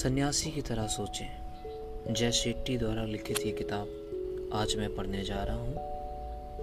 सन्यासी 0.00 0.50
की 0.50 0.60
तरह 0.62 0.86
सोचें। 0.86 2.14
जय 2.14 2.30
शेट्टी 2.32 2.76
द्वारा 2.78 3.02
लिखित 3.04 3.38
ये 3.46 3.50
किताब 3.52 4.50
आज 4.54 4.74
मैं 4.76 4.88
पढ़ने 4.96 5.22
जा 5.24 5.42
रहा 5.44 5.56
हूँ। 5.56 5.74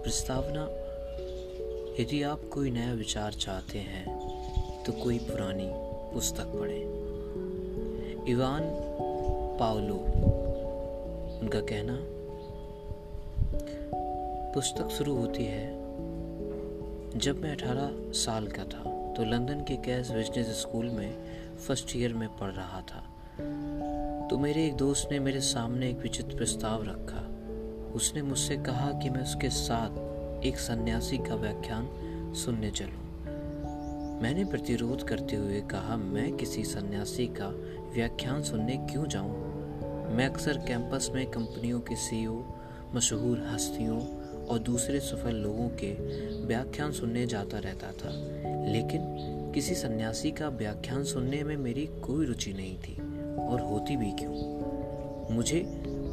प्रस्तावना, 0.04 0.62
यदि 2.00 2.22
आप 2.24 2.50
कोई 2.54 2.72
नया 2.72 2.94
विचार 2.94 3.34
चाहते 3.34 3.80
हैं 3.80 4.84
तो 4.84 4.92
कोई 4.94 5.20
पुरानी 5.20 5.68
पुस्तक 6.14 6.46
पढ़ें। 6.56 8.26
इवान 8.28 8.64
पावलो 9.60 9.96
उनका 11.42 11.60
कहना, 11.62 11.98
पुस्तक 14.54 14.90
शुरू 14.90 15.16
होती 15.16 15.46
है, 15.46 15.68
जब 17.18 17.42
मैं 17.42 17.52
18 17.52 17.92
साल 18.18 18.48
का 18.48 18.64
था 18.64 18.84
तो 19.14 19.24
लंदन 19.24 19.62
के 19.62 19.76
कैस 19.86 20.12
बिज़नेस 20.12 20.50
स्कूल 20.62 20.90
में 20.90 21.12
फ़र्स्ट 21.58 21.96
ईयर 21.96 22.14
में 22.14 22.28
पढ़ 22.30 22.52
रहा 22.52 22.82
था। 22.82 23.04
तो 24.30 24.38
मेरे 24.38 24.66
एक 24.66 24.74
दोस्त 24.74 25.10
ने 25.12 25.20
मेरे 25.20 25.42
सामने 25.42 25.90
एक 25.90 25.98
विचित्र 25.98 26.36
प्रस्ताव 26.36 26.84
रखा 26.84 27.20
उसने 27.94 28.22
मुझसे 28.22 28.58
कहा 28.58 28.92
कि 28.92 29.10
मैं 29.10 29.22
उसके 29.22 29.50
साथ 29.50 30.44
एक 30.46 30.58
सन्यासी 30.58 31.18
का 31.18 31.36
व्याख्यान 31.36 31.88
सुनने 32.36 32.72
चलूँ। 32.72 33.24
मैंने 34.22 34.46
प्रतिरोध 34.46 35.04
करते 35.04 35.36
हुए 35.36 35.62
कहा 35.62 35.98
मैं 35.98 36.38
किसी 36.38 36.64
सन्यासी 36.64 37.28
का 37.28 37.48
व्याख्यान 37.94 38.44
सुनने 38.44 38.78
क्यों 38.78 39.06
जाऊँ? 39.08 39.34
मैं 40.14 40.26
अक्सर 40.26 40.58
कैंपस 40.58 41.12
में 41.14 41.32
कंपनियों 41.32 41.80
के 41.80 41.96
सीईओ, 41.96 42.44
मशहूर 42.96 43.40
हस्तियों 43.40 44.02
और 44.46 44.60
दूसरे 44.60 45.00
सफल 45.00 45.36
लोगों 45.36 45.70
के 45.70 45.94
व्याख्यान 46.46 46.92
सुनने 46.92 47.26
जाता 47.26 47.60
रहता 47.60 47.92
था 47.92 48.10
लेकिन 48.72 49.02
किसी 49.56 49.76
सन्यासी 49.76 50.32
का 50.32 50.50
व्याख्यान 50.50 51.04
सुनने 51.04 51.44
में 51.44 51.58
मेरी 51.58 51.86
कोई 51.86 52.26
रुचि 52.26 52.54
नहीं 52.54 52.78
थी 52.78 53.07
और 53.40 53.62
होती 53.62 53.96
भी 53.98 54.12
क्यों? 54.12 55.36
मुझे 55.36 55.60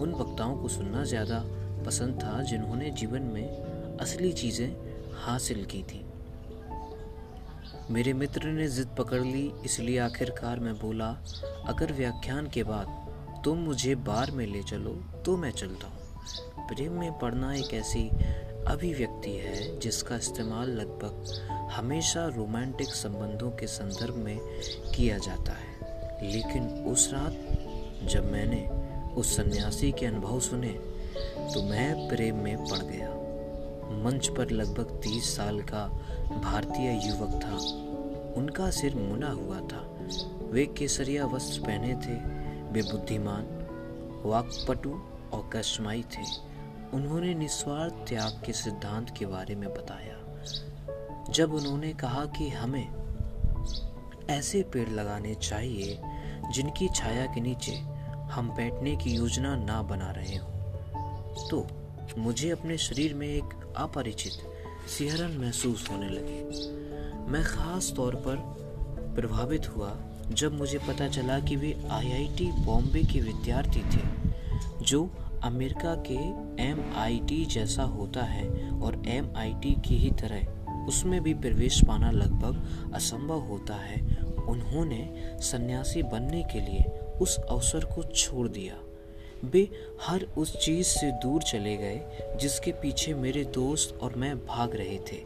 उन 0.01 0.15
वक्ताओं 0.15 0.57
को 0.57 0.69
सुनना 0.69 1.05
ज़्यादा 1.05 1.43
पसंद 1.87 2.23
था 2.23 2.43
जिन्होंने 2.43 2.91
जीवन 2.91 3.23
में 3.25 3.99
असली 4.01 4.33
चीज़ें 4.33 4.69
हासिल 5.17 5.65
की 5.65 5.83
थी। 5.83 6.05
मेरे 7.91 8.13
मित्र 8.13 8.49
ने 8.49 8.69
जिद 8.69 8.95
पकड़ 8.99 9.23
ली, 9.23 9.51
इसलिए 9.65 9.99
आखिरकार 9.99 10.61
मैं 10.61 10.75
बोला, 10.75 11.09
अगर 11.67 11.93
व्याख्यान 11.93 12.49
के 12.49 12.63
बाद 12.63 13.43
तुम 13.45 13.59
मुझे 13.59 13.95
बार 13.95 14.31
में 14.31 14.47
ले 14.47 14.63
चलो 14.63 14.93
तो 15.25 15.37
मैं 15.37 15.51
चलता 15.51 15.87
हूँ। 15.87 16.67
प्रेम 16.69 16.93
में 16.93 17.19
पढ़ना 17.19 17.53
एक 17.55 17.75
ऐसी 17.75 18.09
अभिव्यक्ति 18.69 19.31
है 19.31 19.79
जिसका 19.81 20.17
इस्तेमाल 20.17 20.71
लगभग 20.71 21.71
हमेशा 21.73 22.27
रोमांटिक 22.29 22.89
संबंधों 22.95 23.51
के 23.51 23.67
संदर्भ 23.67 24.17
में 24.17 24.39
किया 24.97 25.19
जाता 25.19 25.53
है। 25.53 25.74
लेकिन 26.25 26.85
उस 26.87 27.11
रात 27.13 27.37
जब 28.09 28.33
मैंने 28.33 28.69
उस 29.15 29.37
सन्यासी 29.37 29.93
के 29.93 30.07
अनुभव 30.07 30.41
सुने 30.41 30.73
तो 31.55 31.63
मैं 31.63 32.09
प्रेम 32.09 32.37
में 32.37 32.57
पड़ 32.57 32.79
गया। 32.79 33.11
मंच 34.05 34.29
पर 34.29 34.51
लगभग 34.51 35.01
तीस 35.03 35.37
साल 35.37 35.61
का 35.61 35.87
भारतीय 36.43 37.09
युवक 37.09 37.43
था। 37.45 37.57
उनका 38.41 38.71
सिर 38.71 38.95
मुना 38.95 39.31
हुआ 39.31 39.61
था। 39.61 39.99
वे 40.51 40.67
केसरिया 40.67 41.27
वस्त्र 41.27 41.61
पहने 41.61 41.95
थे, 41.95 42.15
वे 42.73 42.83
बुद्धिमान, 42.83 43.45
वाकपटु 44.25 44.91
और 45.33 45.51
कश्माई 45.53 46.03
थे। 46.03 46.55
उन्होंने 46.95 47.35
निस्वार्थ 47.35 47.95
त्याग 47.95 48.43
के 48.47 48.53
सिद्धांत 48.53 49.11
के 49.11 49.27
बारे 49.27 49.55
में 49.55 49.69
बताया। 49.69 50.15
जब 51.31 51.55
उन्होंने 51.55 51.93
कहा 51.93 52.25
कि 52.25 52.49
हमें 52.49 52.89
ऐसे 54.31 54.63
पेड़ 54.63 54.89
लगाने 54.89 55.35
चाहिए 55.35 56.01
जिनकी 56.53 56.89
छाया 56.89 57.27
के 57.27 57.41
नीचे 57.41 57.73
हम 58.33 58.49
बैठने 58.49 58.97
की 58.97 59.11
योजना 59.11 59.57
ना 59.57 59.83
बना 59.83 60.11
रहे 60.11 60.37
हो। 60.37 60.49
तो 61.51 61.67
मुझे 62.19 62.51
अपने 62.51 62.79
शरीर 62.79 63.15
में 63.15 63.29
एक 63.29 63.75
अपरिचित 63.77 64.33
सिहरन 64.89 65.37
महसूस 65.39 65.91
होने 65.91 66.09
लगे। 66.09 66.43
मैं 67.33 67.45
खास 67.45 67.93
तौर 67.97 68.15
पर 68.15 68.37
प्रभावित 69.15 69.77
हुआ 69.77 69.97
जब 70.31 70.59
मुझे 70.59 70.79
पता 70.79 71.09
चला 71.09 71.41
कि 71.41 71.57
वे 71.57 71.89
आईआईटी 71.91 72.47
बॉम्बे 72.53 73.03
के 73.03 73.21
विद्यार्थी 73.21 73.81
थे, 73.81 74.03
जो 74.85 75.11
अमेरिका 75.43 75.95
के 76.07 76.19
एमआईटी 76.63 77.45
जैसा 77.45 77.83
होता 77.83 78.23
है 78.23 78.71
और 78.81 79.03
एमआईटी 79.07 79.75
की 79.89 79.97
ही 79.97 80.11
तरह 80.11 80.47
उसमें 80.87 81.23
भी 81.23 81.35
प्रवेश 81.35 81.85
पाना 81.85 82.11
लगभग 82.11 82.93
असंभव 82.95 83.41
होता 83.41 83.75
है 83.75 84.24
उन्होंने 84.49 85.09
सन्यासी 85.41 86.03
बनने 86.03 86.43
के 86.43 86.61
लिए 86.61 86.85
उस 87.21 87.39
अवसर 87.39 87.85
को 87.85 88.03
छोड़ 88.03 88.49
दिया। 88.49 88.79
वे 89.45 89.69
हर 90.03 90.27
उस 90.39 90.57
चीज़ 90.65 90.87
से 90.87 91.11
दूर 91.13 91.43
चले 91.43 91.77
गए 91.77 92.37
जिसके 92.41 92.73
पीछे 92.73 93.15
मेरे 93.15 93.45
दोस्त 93.45 93.99
और 94.03 94.15
मैं 94.15 94.37
भाग 94.47 94.77
रहे 94.77 94.99
थे। 95.13 95.23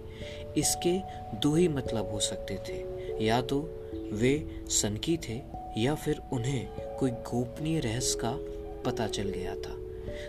इसके 0.56 0.98
दो 1.38 1.54
ही 1.54 1.68
मतलब 1.68 2.10
हो 2.10 2.20
सकते 2.20 2.58
थे। 2.68 2.98
या 3.24 3.40
तो 3.40 3.60
वे 4.12 4.62
सनकी 4.68 5.16
थे 5.16 5.40
या 5.76 5.94
फिर 5.94 6.20
उन्हें 6.32 6.68
कोई 6.98 7.10
गोपनीय 7.10 7.80
रहस्य 7.80 8.18
का 8.24 8.32
पता 8.84 9.06
चल 9.06 9.28
गया 9.28 9.54
था। 9.54 9.76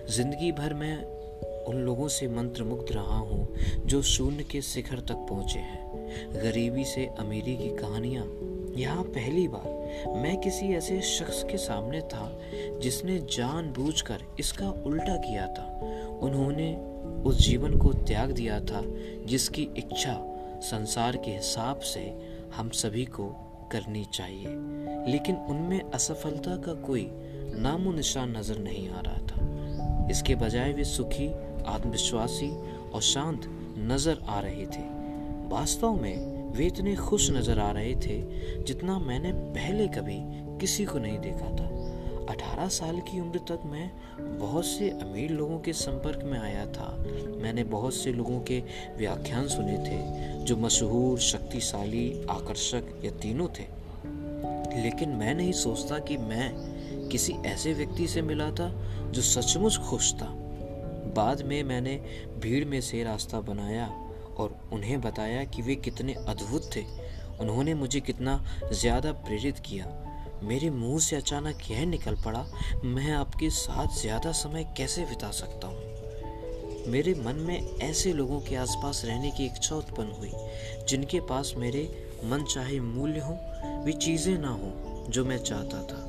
ज़िंदगी 0.10 0.52
भर 0.52 0.74
मैं 0.74 1.20
उन 1.66 1.76
लोगों 1.76 2.08
से 2.08 2.28
मंत्रमुग्ध 2.28 2.92
रहा 2.92 3.18
हूँ 3.18 3.56
जो 3.86 4.02
शून्य 4.02 4.44
के 4.44 4.62
शिखर 4.62 5.00
तक 5.00 5.26
पहुँचे 5.30 5.60
हैं। 5.60 5.80
गरीबी 6.44 6.86
से 6.86 7.06
अमीरी 7.20 7.58
की 7.58 7.70
कहानियाँ 7.70 8.24
यहाँ 8.80 9.04
पहली 9.04 9.48
बार 9.48 10.16
मैं 10.16 10.36
किसी 10.38 10.74
ऐसे 10.74 11.02
शख्स 11.02 11.44
के 11.44 11.58
सामने 11.58 12.02
था 12.02 12.30
जिसने 12.82 13.18
जानबूझकर 13.20 14.22
इसका 14.40 14.70
उल्टा 14.86 15.16
किया 15.18 15.48
था। 15.48 15.66
उन्होंने 16.22 16.76
उस 17.24 17.38
जीवन 17.38 17.78
को 17.78 17.94
त्याग 17.94 18.32
दिया 18.32 18.60
था 18.60 18.82
जिसकी 19.26 19.68
इच्छा 19.78 20.18
संसार 20.62 21.18
के 21.18 21.32
हिसाब 21.32 21.80
से 21.80 22.02
हम 22.56 22.70
सभी 22.70 23.06
को 23.06 23.28
करनी 23.72 24.06
चाहिए। 24.14 24.48
लेकिन 25.12 25.36
उनमें 25.50 25.82
असफलता 25.82 26.56
का 26.58 26.74
कोई 26.82 27.08
नामो 27.56 27.92
निशान 27.92 28.38
नज़र 28.38 28.58
नहीं 28.58 28.90
आ 28.90 29.02
रहा 29.02 29.18
था। 29.18 30.08
इसके 30.12 30.36
बजाय 30.36 30.74
वे 30.74 30.84
सुखी, 30.84 31.28
आत्मविश्वासी 31.68 32.50
और 32.90 33.02
शांत 33.02 33.46
नज़र 33.78 34.22
आ 34.28 34.40
रहे 34.40 34.66
थे। 34.66 34.88
वास्तव 35.50 35.94
में 35.94 36.39
वे 36.50 36.66
इतने 36.66 36.96
खुश 36.96 37.32
नज़र 37.32 37.60
आ 37.60 37.72
रहे 37.72 37.96
थे 37.96 38.22
जितना 38.64 39.00
मैंने 39.00 39.32
पहले 39.32 39.88
कभी 39.88 40.20
किसी 40.60 40.86
को 40.86 41.00
नहीं 41.00 41.20
देखा 41.20 41.56
था। 41.56 41.70
अठारह 42.30 42.68
साल 42.68 43.00
की 43.00 43.20
उम्र 43.20 43.38
तक 43.38 43.62
मैं 43.66 43.92
बहुत 44.40 44.66
से 44.66 44.90
अमीर 44.90 45.32
लोगों 45.32 45.60
के 45.60 45.74
संपर्क 45.74 46.24
में 46.24 46.40
आया 46.40 46.66
था। 46.66 47.06
मैंने 47.38 47.64
बहुत 47.64 47.94
से 47.94 48.12
लोगों 48.12 48.40
के 48.40 48.64
व्याख्यान 48.98 49.48
सुने 49.48 49.78
थे, 49.78 50.00
जो 50.44 50.58
मशहूर, 50.58 51.20
शक्तिशाली, 51.20 52.26
आकर्षक 52.30 53.02
या 53.06 53.12
तीनों 53.12 53.48
थे। 53.48 53.80
लेकिन 54.84 55.10
मैं 55.10 55.36
नहीं 55.36 55.52
सोचता 55.52 56.00
कि 56.00 56.18
मैं 56.18 56.54
किसी 57.10 57.34
ऐसे 57.34 57.74
व्यक्ति 57.74 58.08
से 58.08 58.22
मिला 58.22 58.52
था, 58.52 58.70
जो 59.12 59.22
सचमुच 59.22 59.78
खुश 59.78 60.14
था। 60.14 60.36
बाद 61.16 61.42
में 61.42 61.64
मैंने 61.64 62.02
भीड़ 62.40 62.66
में 62.66 62.82
से 62.82 63.04
रास्ता 63.04 63.40
बनाया 63.40 63.88
और 64.40 64.70
उन्हें 64.74 65.02
बताया 65.02 65.44
कि 65.44 65.62
वे 65.62 65.76
कितने 65.76 66.14
अद्भुत 66.14 66.70
थे। 66.76 66.84
उन्होंने 67.40 67.74
मुझे 67.74 68.00
कितना 68.00 68.46
ज़्यादा 68.72 69.12
प्रेरित 69.12 69.60
किया। 69.60 69.86
मेरे 70.44 70.70
मुँह 70.70 71.00
से 71.00 71.16
अचानक 71.16 71.60
यह 71.72 71.86
निकल 71.86 72.16
पड़ा, 72.16 72.46
मैं 72.84 73.12
आपके 73.12 73.50
साथ 73.50 74.02
ज़्यादा 74.02 74.32
समय 74.32 74.74
कैसे 74.78 75.02
बिता 75.02 75.32
सकता 75.32 75.68
हूँ? 75.68 75.90
मेरे 76.88 77.14
मन 77.14 77.36
में 77.36 77.78
ऐसे 77.78 78.14
लोगों 78.14 78.40
के 78.40 78.56
आसपास 78.56 79.02
रहने 79.06 79.32
की 79.32 79.46
इच्छा 79.46 79.76
उत्पन्न 79.76 80.12
हुई, 80.12 80.32
जिनके 80.90 81.20
पास 81.20 81.54
मेरे 81.58 82.10
मन 82.26 82.44
चाहे 82.44 82.80
मूल्य 82.80 83.20
हो, 83.20 83.34
वे 83.86 83.92
चीज़ें 83.92 84.38
ना 84.38 84.50
हो, 84.50 84.72
जो 85.10 85.26
मैं 85.26 85.38
चाहता 85.38 85.84
था। 85.84 86.06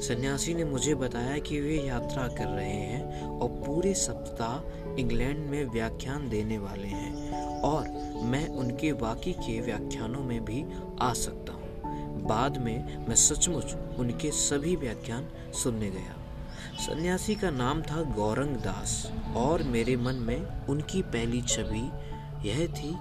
सन्यासी 0.00 0.54
ने 0.54 0.64
मुझे 0.64 0.94
बताया 0.94 1.38
कि 1.38 1.60
वे 1.60 1.76
यात्रा 1.76 2.28
कर 2.28 2.46
रहे 2.46 2.70
हैं 2.70 3.22
और 3.28 3.48
पूरे 3.48 3.94
सप्ताह 3.94 4.81
इंग्लैंड 4.98 5.50
में 5.50 5.64
व्याख्यान 5.64 6.28
देने 6.28 6.58
वाले 6.58 6.88
हैं 6.88 7.32
और 7.60 7.88
मैं 8.24 8.48
उनके 8.48 8.92
बाकी 8.92 9.32
के 9.32 9.60
व्याख्यानों 9.60 10.20
में 10.20 10.44
भी 10.44 10.64
आ 11.00 11.12
सकता 11.12 11.52
हूँ। 11.52 11.62
बाद 12.22 12.58
में 12.58 13.08
मैं 13.08 13.16
सचमुच 13.16 13.74
उनके 13.98 14.30
सभी 14.30 14.76
व्याख्यान 14.76 15.28
सुनने 15.52 15.90
गया। 15.90 16.16
सन्यासी 16.78 17.34
का 17.34 17.50
नाम 17.50 17.82
था 17.82 18.02
गौरंग 18.02 18.56
दास 18.56 19.12
और 19.36 19.62
मेरे 19.62 19.96
मन 19.96 20.14
में 20.14 20.66
उनकी 20.66 21.02
पहली 21.02 21.42
छवि 21.42 21.90
यह 22.48 22.66
थी 22.66 22.96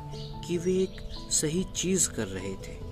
कि 0.48 0.58
वे 0.58 0.74
एक 0.74 1.02
सही 1.32 1.66
चीज़ 1.76 2.10
कर 2.10 2.28
रहे 2.28 2.54
थे। 2.54 2.92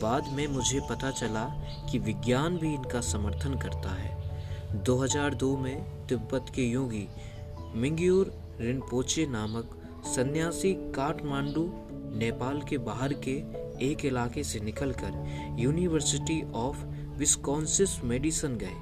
बाद 0.00 0.28
में 0.32 0.46
मुझे 0.46 0.80
पता 0.80 1.10
चला 1.10 1.44
कि 1.90 1.98
विज्ञान 1.98 2.56
भी 2.56 2.74
इनका 2.74 3.00
समर्थन 3.00 3.54
करता 3.54 3.94
है। 3.94 4.26
2002 4.84 5.56
में 5.56 6.06
तिब्बत 6.06 6.46
के 6.54 6.62
योगी 6.62 7.08
मिंग्यूर 7.76 8.26
रिनपोचे 8.60 9.24
नामक 9.26 9.70
सन्यासी 10.06 10.72
काठमांडू, 10.94 11.64
नेपाल 12.18 12.60
के 12.60 12.78
बाहर 12.78 13.12
के 13.26 13.34
एक 13.86 14.04
इलाके 14.04 14.44
से 14.44 14.60
निकलकर 14.60 15.56
यूनिवर्सिटी 15.60 16.40
ऑफ़ 16.54 16.84
विस्कॉन्सिस 17.18 17.98
मेडिसन 18.04 18.56
गए, 18.56 18.78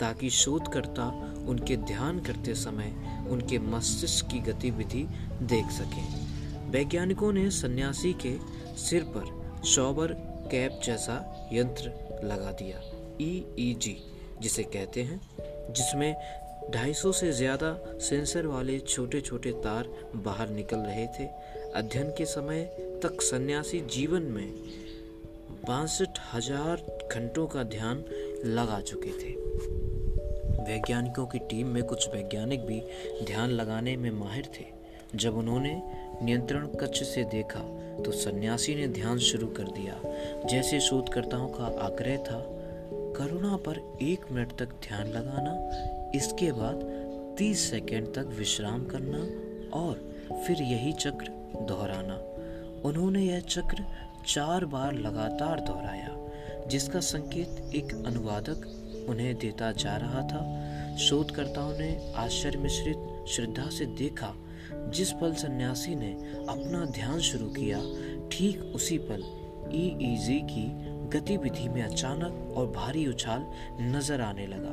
ताकि 0.00 0.30
शोधकर्ता 0.30 1.08
उनके 1.48 1.76
ध्यान 1.76 2.20
करते 2.20 2.54
समय 2.54 2.94
उनके 3.30 3.58
मस्तिष्क 3.70 4.26
की 4.26 4.38
गतिविधि 4.52 5.06
देख 5.46 5.70
सकें। 5.70 6.70
वैज्ञानिकों 6.70 7.32
ने 7.32 7.48
सन्यासी 7.52 8.12
के 8.26 8.36
सिर 8.78 9.04
पर 9.16 9.64
शॉबर 9.66 10.16
कैप 10.50 10.80
जैसा 10.84 11.20
यंत्र 11.52 12.20
लगा 12.24 12.52
दिया 12.52 12.80
ईईजी 13.20 13.96
e 13.96 14.42
जिसे 14.42 14.62
कहते 14.62 15.02
हैं, 15.02 15.20
जिसमें 15.72 16.14
250 16.70 17.12
से 17.12 17.30
ज़्यादा 17.32 17.98
सेंसर 18.00 18.46
वाले 18.46 18.78
छोटे 18.78 19.20
छोटे 19.20 19.50
तार 19.64 19.88
बाहर 20.16 20.48
निकल 20.50 20.78
रहे 20.78 21.06
थे। 21.06 21.26
अध्ययन 21.74 22.10
के 22.10 22.24
समय 22.24 22.64
तक 23.02 23.22
सन्यासी 23.22 23.80
जीवन 23.90 24.22
में 24.22 24.48
बासठ 25.68 26.18
हज़ार 26.32 26.86
घंटों 27.12 27.46
का 27.46 27.62
ध्यान 27.62 28.04
लगा 28.46 28.80
चुके 28.80 29.10
थे। 29.10 29.32
वैज्ञानिकों 30.64 31.26
की 31.26 31.38
टीम 31.38 31.66
में 31.66 31.82
कुछ 31.82 32.08
वैज्ञानिक 32.08 32.66
भी 32.66 32.80
ध्यान 33.24 33.50
लगाने 33.50 33.96
में 33.96 34.10
माहिर 34.10 34.48
थे। 34.56 34.64
जब 35.14 35.36
उन्होंने 35.36 35.80
नियंत्रण 36.22 36.66
कक्ष 36.80 37.02
से 37.04 37.24
देखा 37.24 37.60
तो 38.04 38.12
सन्यासी 38.12 38.74
ने 38.74 38.86
ध्यान 38.88 39.18
शुरू 39.20 39.46
कर 39.46 39.64
दिया। 39.70 40.00
जैसे 40.46 40.80
शोधकर्ताओं 40.80 41.48
का 41.48 41.64
आग्रह 41.84 42.16
था 42.16 42.40
करुणा 43.16 43.56
पर 43.56 43.98
एक 44.02 44.20
मिनट 44.32 44.52
तक 44.58 44.64
ध्यान 44.64 45.06
लगाना, 45.06 45.52
इसके 46.14 46.52
बाद 46.52 46.80
30 47.38 47.70
सेकंड 47.70 48.14
तक 48.14 48.26
विश्राम 48.38 48.84
करना 48.84 49.18
और 49.78 50.14
फिर 50.46 50.62
यही 50.62 50.92
चक्र 50.92 51.26
दोहराना। 51.68 52.14
उन्होंने 52.88 53.22
यह 53.22 53.40
चक्र 53.40 53.84
चार 54.26 54.64
बार 54.64 54.94
लगातार 54.94 55.60
दोहराया, 55.60 56.16
जिसका 56.68 57.00
संकेत 57.00 57.74
एक 57.74 57.94
अनुवादक 58.06 59.06
उन्हें 59.08 59.34
देता 59.34 59.72
जा 59.72 59.96
रहा 59.96 60.22
था। 60.22 60.96
शोधकर्ताओं 60.96 61.78
ने 61.78 62.12
आश्चर्य 62.16 62.58
मिश्रित 62.58 63.24
श्रद्धा 63.28 63.70
से 63.70 63.86
देखा, 63.86 64.34
जिस 64.72 65.12
पल 65.12 65.32
सन्यासी 65.34 65.94
ने 65.94 66.12
अपना 66.48 66.84
ध्यान 66.84 67.20
शुरू 67.20 67.46
किया, 67.46 67.78
ठीक 68.32 68.72
उसी 68.74 68.98
पल 68.98 69.22
ईईजी 69.74 70.38
की 70.40 70.83
गतिविधि 71.10 71.68
में 71.68 71.82
अचानक 71.82 72.54
और 72.56 72.66
भारी 72.66 73.06
उछाल 73.06 73.46
नज़र 73.80 74.20
आने 74.20 74.46
लगा। 74.46 74.72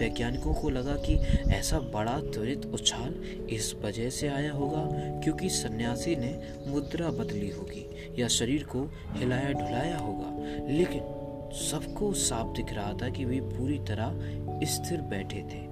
वैज्ञानिकों 0.00 0.54
को 0.54 0.70
लगा 0.70 0.94
कि 0.96 1.14
ऐसा 1.52 1.78
बड़ा 1.78 2.20
त्वरित 2.20 2.66
उछाल 2.66 3.14
इस 3.50 3.74
वजह 3.74 4.10
से 4.10 4.28
आया 4.28 4.52
होगा 4.52 4.84
क्योंकि 5.20 5.48
सन्यासी 5.48 6.16
ने 6.16 6.54
मुद्रा 6.66 7.10
बदली 7.10 7.50
होगी 7.50 7.86
या 8.22 8.28
शरीर 8.28 8.62
को 8.62 8.90
हिलाया 9.12 9.52
ढुलाया 9.52 9.98
होगा। 9.98 10.30
लेकिन 10.72 11.00
सबको 11.52 12.12
साफ़ 12.12 12.56
दिख 12.56 12.72
रहा 12.72 12.92
था 12.92 13.08
कि 13.08 13.24
वे 13.24 13.40
पूरी 13.40 13.78
तरह 13.78 14.64
स्थिर 14.64 15.00
बैठे 15.00 15.42
थे। 15.42 15.64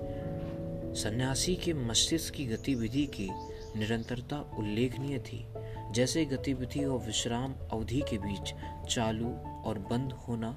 सन्यासी 0.95 1.55
के 1.55 1.73
मस्तिष्क 1.73 2.35
की 2.35 2.45
गतिविधि 2.45 3.07
की 3.07 3.29
निरंतरता 3.77 4.50
उल्लेखनीय 4.59 5.19
थी। 5.19 5.47
जैसे 5.93 6.25
गतिविधि 6.25 6.85
और 6.85 6.99
विश्राम 6.99 7.55
अवधि 7.73 8.00
के 8.11 8.19
बीच 8.19 8.55
चालू 8.91 9.35
और 9.66 9.78
बंद 9.90 10.12
होना। 10.28 10.56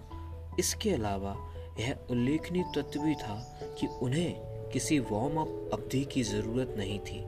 इसके 0.59 0.91
अलावा 0.91 1.35
यह 1.79 1.95
उल्लेखनीय 2.11 2.63
तत्व 2.75 2.99
भी 2.99 3.15
था 3.15 3.35
कि 3.79 3.87
उन्हें 4.01 4.69
किसी 4.73 4.99
वार्म 5.01 5.37
अप 5.41 5.69
अवधि 5.73 6.03
की 6.03 6.23
ज़रूरत 6.23 6.73
नहीं 6.77 6.99
थी। 6.99 7.19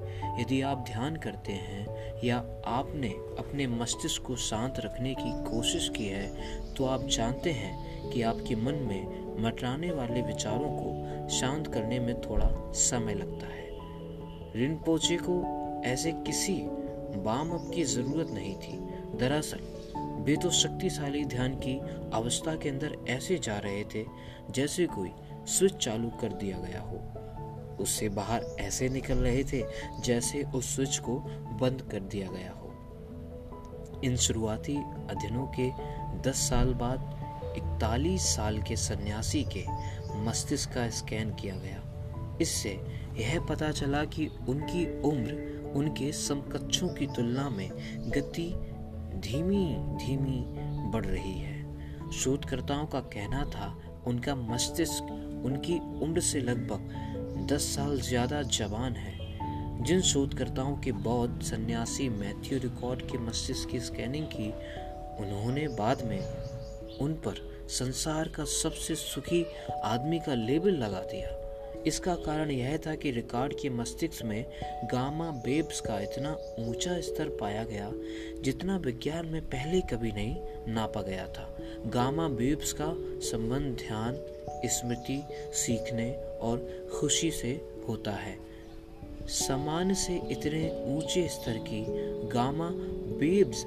यदि 0.42 0.62
आप 0.62 0.84
ध्यान 0.88 1.16
करते 1.16 1.54
हैं 1.54 1.88
या 2.24 2.38
आपने 2.68 3.10
अपने 3.40 3.68
मस्तिष्क 3.68 4.24
को 4.24 4.36
शांत 4.36 4.80
रखने 4.80 5.14
की 5.16 5.32
कोशिश 5.46 5.90
की 5.90 6.06
है 6.06 6.74
तो 6.74 6.86
आप 6.86 7.06
जानते 7.08 7.52
हैं 7.52 8.10
कि 8.12 8.22
आपके 8.22 8.56
मन 8.56 8.76
में 8.90 9.44
मटराने 9.44 9.92
वाले 9.92 10.22
विचारों 10.22 10.70
को 10.72 11.30
शांत 11.30 11.68
करने 11.68 12.00
में 12.00 12.20
थोड़ा 12.22 12.50
समय 12.80 13.14
लगता 13.14 13.48
है। 13.48 13.68
रिनपोचे 14.56 15.18
को 15.22 15.42
ऐसे 15.86 16.12
किसी 16.12 16.54
बाम 17.26 17.50
अप 17.50 17.72
की 17.76 17.84
ज़रूरत 17.84 18.32
नहीं 18.32 18.56
थी। 18.56 18.78
दरअसल 19.18 19.60
वे 20.20 20.36
तो 20.36 20.50
शक्तिशाली 20.50 21.26
ध्यान 21.26 21.54
की 21.56 21.80
अवस्था 22.14 22.56
के 22.56 22.70
अंदर 22.70 23.06
ऐसे 23.10 23.38
जा 23.38 23.58
रहे 23.58 23.84
थे 23.84 24.06
जैसे 24.52 24.88
कोई 24.88 25.12
स्विच 25.48 25.74
चालू 25.74 26.10
कर 26.10 26.34
दिया 26.34 26.58
गया 26.58 26.82
हो। 26.82 27.20
उससे 27.84 28.10
बाहर 28.10 28.44
ऐसे 28.60 28.90
निकल 28.90 29.18
रहे 29.18 29.44
थे 29.44 29.64
जैसे 30.02 30.44
उस 30.44 30.76
स्विच 30.76 30.98
को 30.98 31.20
बंद 31.62 31.82
कर 31.82 32.00
दिया 32.00 32.28
गया 32.28 32.52
हो। 32.52 32.70
इन 34.04 34.16
शुरुआती 34.16 34.76
अध्ययनों 35.10 35.48
के 35.60 35.70
10 36.30 36.36
साल 36.36 36.74
बाद 36.74 37.00
41 37.58 38.22
साल 38.22 38.62
के 38.62 38.76
सन्यासी 38.76 39.44
के 39.44 39.64
मस्तिष्क 40.16 40.74
का 40.74 40.90
स्कैन 40.90 41.34
किया 41.34 41.56
गया। 41.56 41.86
इससे 42.42 42.70
यह 43.14 43.46
पता 43.46 43.72
चला 43.72 44.06
कि 44.06 44.28
उनकी 44.28 45.02
उम्र 45.02 45.60
उनके 45.76 46.12
समकक्षों 46.12 46.90
की 46.90 47.08
तुलना 47.08 47.50
में 47.50 47.70
गति 48.12 48.69
धीमी 49.22 49.66
धीमी 49.98 50.44
बढ़ 50.92 51.06
रही 51.06 51.34
है। 51.34 52.12
शोधकर्ताओं 52.12 52.86
का 52.86 53.00
कहना 53.00 53.44
था, 53.46 53.74
उनका 54.08 54.36
मस्तिष्क 54.36 55.12
उनकी 55.46 55.78
उम्र 56.04 56.20
से 56.20 56.40
लगभग 56.40 57.48
दस 57.52 57.62
साल 57.76 58.00
ज़्यादा 58.02 58.42
जवान 58.42 58.96
है। 58.96 59.18
जिन 59.84 60.02
शोधकर्ताओं 60.02 60.76
के 60.78 60.92
बौद्ध 60.92 61.42
सन्यासी 61.42 62.10
मैथ्यू 62.10 62.60
रिकॉर्ड 62.60 63.02
के 63.02 63.18
मस्तिष्क 63.18 63.70
की 63.70 63.80
स्कैनिंग 63.80 64.26
की, 64.26 64.50
उन्होंने 65.24 65.68
बाद 65.68 66.02
में 66.02 66.20
उन 67.02 67.14
पर 67.26 67.68
संसार 67.70 68.28
का 68.28 68.44
सबसे 68.44 68.96
सुखी 68.96 69.46
आदमी 69.84 70.20
का 70.20 70.34
लेबल 70.36 70.76
लगा 70.76 71.02
दिया। 71.04 71.39
इसका 71.88 72.16
कारण 72.16 72.52
यह 72.52 72.78
था 72.78 72.96
कि 72.96 73.12
रिकॉर्ड 73.12 73.54
के 73.54 73.70
मस्तिष्क 73.70 74.26
में 74.26 74.46
गामा 74.92 75.32
बेब्स 75.32 75.82
का 75.82 76.00
इतना 76.00 76.38
ऊँचा 76.60 77.00
स्तर 77.02 77.30
पाया 77.30 77.64
गया, 77.64 77.92
जितना 78.42 78.78
विज्ञान 78.78 79.26
में 79.26 79.42
पहले 79.42 79.82
कभी 79.82 80.12
नहीं 80.12 80.36
नापा 80.74 81.02
गया 81.02 81.28
था। 81.28 81.58
गामा 81.86 82.28
बेब्स 82.28 82.74
का 82.74 82.96
संबंध 83.20 83.76
ध्यान, 83.76 84.18
स्मृति, 84.66 85.24
सीखने 85.54 86.12
और 86.42 86.88
खुशी 86.94 87.32
से 87.32 87.62
होता 87.88 88.12
है। 88.12 88.38
सामान्य 89.28 89.94
से 89.96 90.22
इतने 90.32 90.96
ऊँचे 90.98 91.28
स्तर 91.28 91.58
की 91.58 91.86
गामा 92.30 92.70
बेब्स 93.20 93.66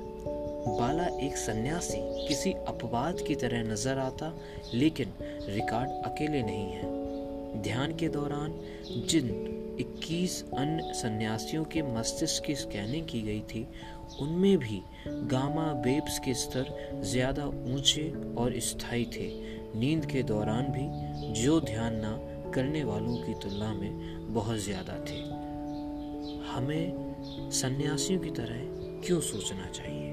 वाला 0.80 1.06
एक 1.26 1.36
सन्यासी, 1.36 2.28
किसी 2.28 2.52
अपवाद 2.52 3.20
की 3.20 3.34
तरह 3.34 3.62
नज़र 3.62 3.98
आता, 3.98 4.38
लेकिन 4.74 5.12
रिकॉर्ड 5.48 5.90
अकेले 5.90 6.42
नहीं 6.42 6.72
है। 6.72 7.01
ध्यान 7.56 7.92
के 7.92 8.08
दौरान 8.08 8.52
जिन 9.08 9.28
21 9.80 10.42
अन्य 10.58 10.92
सन्यासियों 10.94 11.64
के 11.64 11.82
मस्तिष्क 11.82 12.44
की 12.44 12.54
स्कैनिंग 12.54 13.06
की 13.06 13.20
गई 13.22 13.40
थी, 13.40 13.68
उनमें 14.20 14.58
भी 14.58 14.82
गामा 15.06 15.72
बेब्स 15.72 16.18
के 16.18 16.34
स्तर 16.34 17.00
ज़्यादा 17.02 17.46
ऊँचे 17.46 18.12
और 18.38 18.58
स्थायी 18.58 19.04
थे। 19.04 19.28
नींद 19.78 20.06
के 20.06 20.22
दौरान 20.22 20.64
भी 20.64 21.42
जो 21.42 21.60
ध्यान 21.60 22.00
न 22.04 22.52
करने 22.54 22.84
वालों 22.84 23.16
की 23.16 23.34
तुलना 23.34 23.72
में 23.74 24.34
बहुत 24.34 24.58
ज़्यादा 24.58 24.98
थे। 25.10 25.20
हमें 26.52 27.50
सन्यासियों 27.50 28.20
की 28.20 28.30
तरह 28.30 28.56
क्यों 29.06 29.20
सोचना 29.20 29.66
चाहिए? 29.66 30.10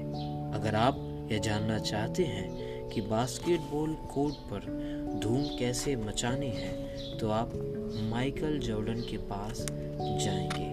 अगर 0.54 0.74
आप 0.74 1.28
यह 1.32 1.38
जानना 1.38 1.78
चाहते 1.78 2.24
हैं 2.24 2.88
कि 2.88 3.00
बास्केटबॉल 3.00 3.94
कोर्ट 3.94 4.34
पर 4.34 4.60
धूम 5.14 5.44
कैसे 5.58 5.94
मचानी 5.96 6.48
है 6.48 7.18
तो 7.18 7.30
आप 7.30 7.52
माइकल 8.10 8.58
जॉर्डन 8.58 9.00
के 9.00 9.16
पास 9.26 9.66
जाएँगे। 10.24 10.68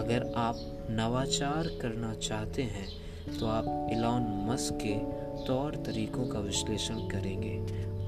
अगर 0.00 0.32
आप 0.36 0.56
नवाचार 0.90 1.68
करना 1.82 2.14
चाहते 2.14 2.62
हैं 2.62 2.86
तो 3.38 3.46
आप 3.46 3.88
इलॉन 3.92 4.26
मस्क 4.48 4.78
के 4.82 4.94
तौर 5.46 5.76
तरीकों 5.76 6.26
का 6.26 6.38
विश्लेषण 6.38 7.08
करेंगे। 7.08 7.56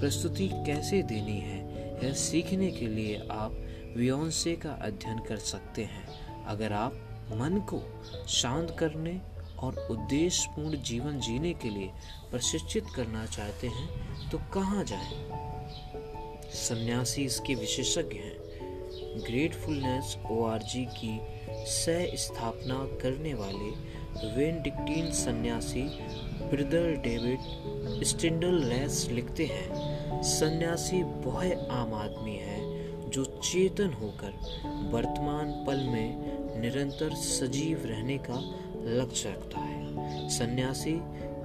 प्रस्तुति 0.00 0.48
कैसे 0.66 1.02
देनी 1.02 1.38
है, 1.40 1.58
यह 2.04 2.12
सीखने 2.12 2.70
के 2.70 2.86
लिए 2.86 3.16
आप 3.30 3.56
वियोंसे 3.96 4.54
का 4.56 4.72
अध्ययन 4.82 5.18
कर 5.18 5.36
सकते 5.36 5.82
हैं। 5.82 6.44
अगर 6.44 6.72
आप 6.72 6.92
मन 7.32 7.58
को 7.72 7.80
शांत 8.28 8.76
करने 8.78 9.20
और 9.58 9.88
उद्देश्यपूर्ण 9.90 10.82
जीवन 10.82 11.20
जीने 11.20 11.52
के 11.52 11.70
लिए 11.70 11.90
प्रशिक्षित 12.30 12.84
करना 12.96 13.26
चाहते 13.26 13.66
हैं 13.66 13.88
तो 14.30 14.38
कहाँ 14.38 14.84
जाएँ? 14.84 15.30
सन्यासी 16.50 17.24
इसके 17.24 17.54
विशेषज्ञ 17.54 18.18
हैं 18.18 18.46
ग्रेटफुलनेस 19.26 20.18
ओ 20.30 20.58
की 20.70 21.20
सह 21.66 22.16
स्थापना 22.16 22.74
करने 23.02 23.34
वाले 23.34 23.96
वेनडिक्टीन 24.36 25.12
सन्यासी 25.12 25.82
ब्रदर 26.46 26.96
डेविड 26.96 27.38
स्टिंडल 28.04 28.64
लेस 28.64 29.08
लिखते 29.10 29.46
हैं, 29.46 29.96
सन्यासी 30.22 31.02
वह 31.02 31.66
आम 31.70 31.94
आदमी 31.94 32.36
है 32.36 32.86
जो 33.10 33.24
चेतन 33.24 33.92
होकर 33.92 34.30
वर्तमान 34.92 35.64
पल 35.66 35.76
में 35.76 36.36
निरंतर 36.60 37.14
सजीव 37.14 37.82
रहने 37.84 38.18
का 38.18 38.65
लक्ष्य 38.86 39.28
रखता 39.28 39.60
है। 39.60 39.86
सन्यासी 40.28 40.98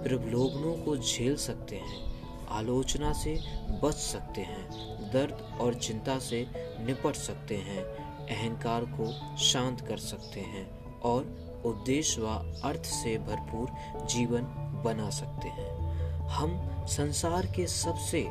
प्रलोभनों 0.03 0.85
को 0.85 0.97
झेल 0.97 1.35
सकते 1.35 1.75
हैं, 1.75 2.11
आलोचना 2.47 3.13
से 3.13 3.39
बच 3.83 3.93
सकते 3.93 4.41
हैं, 4.41 4.69
दर्द 5.13 5.57
और 5.61 5.73
चिंता 5.73 6.19
से 6.19 6.47
निपट 6.55 7.13
सकते 7.13 7.55
हैं, 7.55 7.83
अहंकार 8.27 8.85
को 8.85 9.37
शांत 9.37 9.81
कर 9.81 9.97
सकते 9.97 10.39
हैं 10.39 10.99
और 10.99 11.21
उद्देश्य 11.65 12.21
व 12.21 12.25
अर्थ 12.63 12.83
से 12.83 13.17
भरपूर 13.17 13.69
जीवन 14.05 14.41
बना 14.85 15.09
सकते 15.09 15.47
हैं। 15.47 15.77
हम 16.27 16.69
संसार 16.87 17.45
के 17.45 17.67
सबसे 17.67 18.29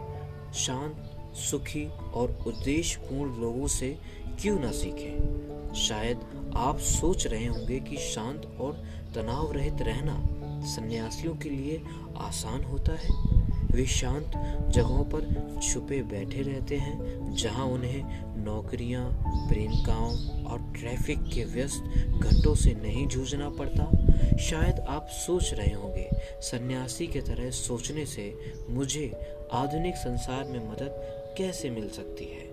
शांत, 0.55 1.11
सुखी 1.35 1.89
और 1.89 2.45
उद्देश्यपूर्ण 2.47 3.41
लोगों 3.41 3.67
से 3.67 3.99
क्यों 4.41 4.61
ना 4.61 4.73
सीखें? 4.73 5.41
शायद 5.75 6.53
आप 6.57 6.79
सोच 6.79 7.27
रहे 7.27 7.47
होंगे 7.47 7.81
कि 7.81 7.97
शांत 7.97 8.59
और 8.61 9.00
तनाव 9.15 9.53
रहित 9.53 9.83
रहना 9.83 10.29
सन्यासियों 10.67 11.35
के 11.37 11.51
लिए 11.51 11.83
आसान 12.17 12.65
होता 12.65 12.93
है। 12.93 13.41
वे 13.73 13.87
शांत 13.87 14.33
जगहों 14.71 15.05
पर 15.05 15.61
छुपे 15.63 16.03
बैठे 16.03 16.43
रहते 16.43 16.77
हैं, 16.77 17.35
जहाँ 17.35 17.67
उन्हें 17.67 18.25
नौकरियाँ 18.45 19.23
प्रेमिकाओं 19.49 20.45
और 20.45 20.73
ट्रैफ़िक 20.81 21.19
के 21.19 21.45
व्यस्त 21.45 21.83
घंटों 22.09 22.55
से 22.55 22.75
नहीं 22.75 23.07
जूझना 23.07 23.51
पड़ता। 23.51 23.91
शायद 24.37 24.81
आप 24.81 25.07
सोच 25.11 25.55
रहे 25.55 25.75
होंगे, 25.75 26.11
सन्यासी 26.41 27.07
के 27.07 27.21
तरह 27.21 27.51
सोचने 27.51 28.07
से 28.07 28.55
मुझे 28.69 29.37
आधुनिक 29.53 29.95
संसार 29.95 30.45
में 30.45 30.71
मदद 30.71 30.91
कैसे 31.39 31.71
मिल 31.71 31.89
सकती 31.89 32.25
है? 32.25 32.51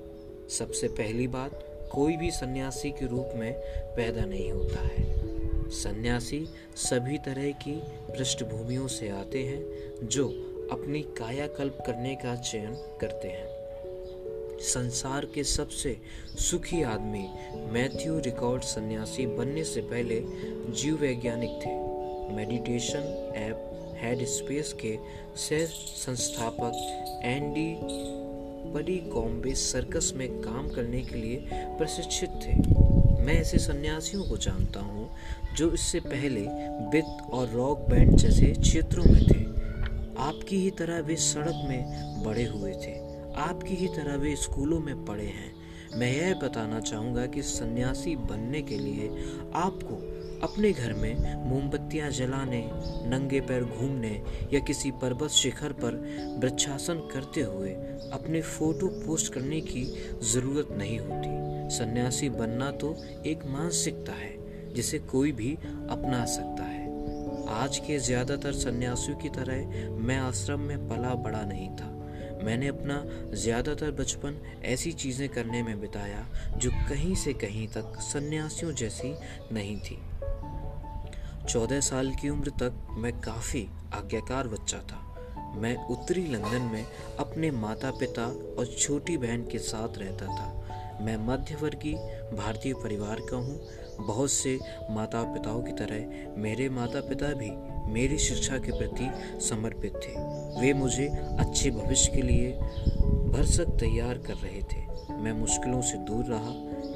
सबसे 0.50 0.88
पहली 0.88 1.28
बात 1.28 1.77
कोई 1.98 2.18
भी 2.18 2.32
सन्यासी 2.32 2.92
के 2.92 3.08
रूप 3.08 3.30
में 3.36 3.54
पैदा 3.96 4.26
नहीं 4.26 4.52
होता 4.52 4.88
है। 4.88 5.18
सन्यासी 5.70 6.48
सभी 6.76 7.18
तरह 7.18 7.52
की 7.52 7.82
पृष्ठभूमियों 8.18 8.88
से 8.88 9.10
आते 9.10 9.44
हैं, 9.44 9.66
जो 10.08 10.28
अपनी 10.72 11.02
कायाकल्प 11.02 11.78
करने 11.88 12.16
का 12.16 12.36
चयन 12.36 12.98
करते 13.02 13.28
हैं। 13.28 13.58
संसार 14.60 15.26
के 15.26 15.44
सबसे 15.44 15.98
सुखी 16.40 16.84
आदमी 16.84 17.30
मैथ्यू 17.56 18.20
रिकॉर्ड 18.20 18.62
सन्यासी 18.62 19.26
बनने 19.28 19.64
से 19.64 19.82
पहले 19.82 20.24
जीव 20.72 20.96
वैज्ञानिक 20.96 21.50
थे। 21.50 21.72
मेडिटेशन 22.36 23.34
ऐप 23.36 23.74
हेड 23.98 24.26
स्पेस 24.26 24.74
के 24.74 24.98
सह 25.36 25.66
संस्थापक 25.76 26.74
एंडी 27.24 27.80
बड़ी 28.74 28.98
कॉम्बे 28.98 29.54
सर्कस 29.54 30.14
में 30.16 30.30
काम 30.42 30.68
करने 30.70 31.02
के 31.02 31.16
लिए 31.16 31.50
प्रशिक्षित 31.54 32.30
थे। 32.30 32.54
मैं 33.24 33.34
ऐसे 33.34 33.58
सन्यासियों 33.58 34.24
को 34.24 34.38
जानता 34.38 34.80
हूँ, 34.80 35.10
जो 35.56 35.72
इससे 35.72 36.00
पहले 36.00 36.42
वित्त 36.90 37.32
और 37.34 37.50
रॉक 37.50 37.80
बैंड 37.90 38.16
जैसे 38.16 38.46
क्षेत्रों 38.46 39.06
में 39.06 39.22
थे। 39.22 39.46
आपकी 40.20 40.58
ही 40.58 40.72
तरह 40.72 41.00
वे 41.00 41.16
सड़क 41.16 41.66
में 41.70 42.24
बड़े 42.24 42.46
हुए 42.46 42.72
थे। 42.72 42.96
आपकी 43.34 43.76
ही 43.76 43.88
तरह 43.88 44.16
वे 44.16 44.36
स्कूलों 44.36 44.80
में 44.80 45.06
पढ़े 45.06 45.26
हैं। 45.26 45.54
मैं 45.96 46.18
यह 46.18 46.34
बताना 46.34 46.80
चाहूँगा 46.80 47.26
कि 47.26 47.42
सन्यासी 47.42 48.16
बनने 48.16 48.62
के 48.62 48.78
लिए 48.78 49.08
आपको 49.56 50.17
अपने 50.44 50.72
घर 50.72 50.94
में 50.94 51.44
मोमबत्तियाँ 51.46 52.10
जलाने, 52.12 52.62
नंगे 53.10 53.40
पैर 53.42 53.64
घूमने 53.64 54.22
या 54.54 54.60
किसी 54.60 54.92
पर्वत 55.02 55.32
शिखर 55.32 55.74
पर 55.74 55.96
वृक्षासन 56.42 57.08
करते 57.14 57.42
हुए 57.44 57.72
अपने 58.14 58.42
फ़ोटो 58.42 58.88
पोस्ट 59.06 59.34
करने 59.34 59.62
की 59.62 59.84
ज़रूरत 60.24 60.72
नहीं 60.72 61.00
होती। 61.00 61.36
सन्यासी 61.76 62.30
बनना 62.30 62.70
तो 62.74 62.96
एक 63.26 63.46
मानसिकता 63.46 64.14
है, 64.14 64.36
जिसे 64.74 65.00
कोई 65.00 65.32
भी 65.32 65.54
अपना 65.90 66.26
सकता 66.26 66.64
है। 66.64 66.86
आज 67.56 67.78
के 67.78 67.98
ज़्यादातर 68.00 68.54
सन्यासियों 68.54 69.18
की 69.18 69.30
तरह 69.30 69.92
मैं 70.00 70.18
आश्रम 70.18 70.60
में 70.60 70.88
पला 70.90 71.14
बड़ा 71.16 71.42
नहीं 71.44 71.70
था। 71.70 71.94
मैंने 72.44 72.68
अपना 72.68 73.04
ज़्यादातर 73.34 73.92
बचपन 73.92 74.36
ऐसी 74.66 74.92
चीज़ें 74.94 75.28
करने 75.30 75.64
में 75.64 75.80
बिताया, 75.82 76.26
जो 76.58 76.72
कहीं 76.90 77.16
से 77.16 77.34
कहीं 77.36 77.68
तक 77.68 78.00
सन्यासियों 78.04 78.74
जैसी 78.74 79.14
नहीं 79.52 79.78
थी। 79.80 79.98
चौदह 81.50 81.80
साल 81.80 82.12
की 82.12 82.30
उम्र 82.30 82.50
तक 82.50 82.88
मैं 82.92 83.22
काफ़ी 83.22 83.68
आज्ञाकार 83.94 84.48
बच्चा 84.48 84.78
था। 84.78 84.98
मैं 85.56 85.88
उत्तरी 85.88 86.22
लंदन 86.28 86.62
में 86.62 86.86
अपने 87.20 87.52
माता 87.52 87.92
पिता 87.92 88.26
और 88.60 88.76
छोटी 88.80 89.18
बहन 89.18 89.42
के 89.42 89.60
साथ 89.60 89.98
रहता 89.98 90.26
था। 90.26 90.68
मैं 91.02 91.18
मध्यवर्गीय 91.28 91.96
भारतीय 92.38 92.74
परिवार 92.74 93.20
का 93.20 93.38
हूँ। 93.38 93.62
बहुत 94.08 94.32
से 94.32 94.60
माता 94.92 95.24
पिताओं 95.24 95.64
की 95.64 95.72
तरह 95.72 96.36
मेरे 96.42 96.70
माता 96.70 97.02
पिता 97.02 97.28
भी 97.28 97.52
मेरी 97.94 98.18
शिक्षा 98.18 98.58
के 98.58 98.72
प्रति 98.72 99.10
समर्पित 99.40 99.94
थे। 99.94 100.14
वे 100.62 100.74
मुझे 100.74 101.08
अच्छे 101.40 101.72
भविष्य 101.72 102.12
के 102.16 102.22
लिए 102.22 102.52
भरसक 103.32 103.66
तैयार 103.66 104.18
कर 104.18 104.34
रहे 104.34 104.62
थे। 104.62 104.88
मैं 105.14 105.34
मुश्किलों 105.34 105.82
से 105.82 105.98
दूर 105.98 106.26
रहा, 106.26 106.54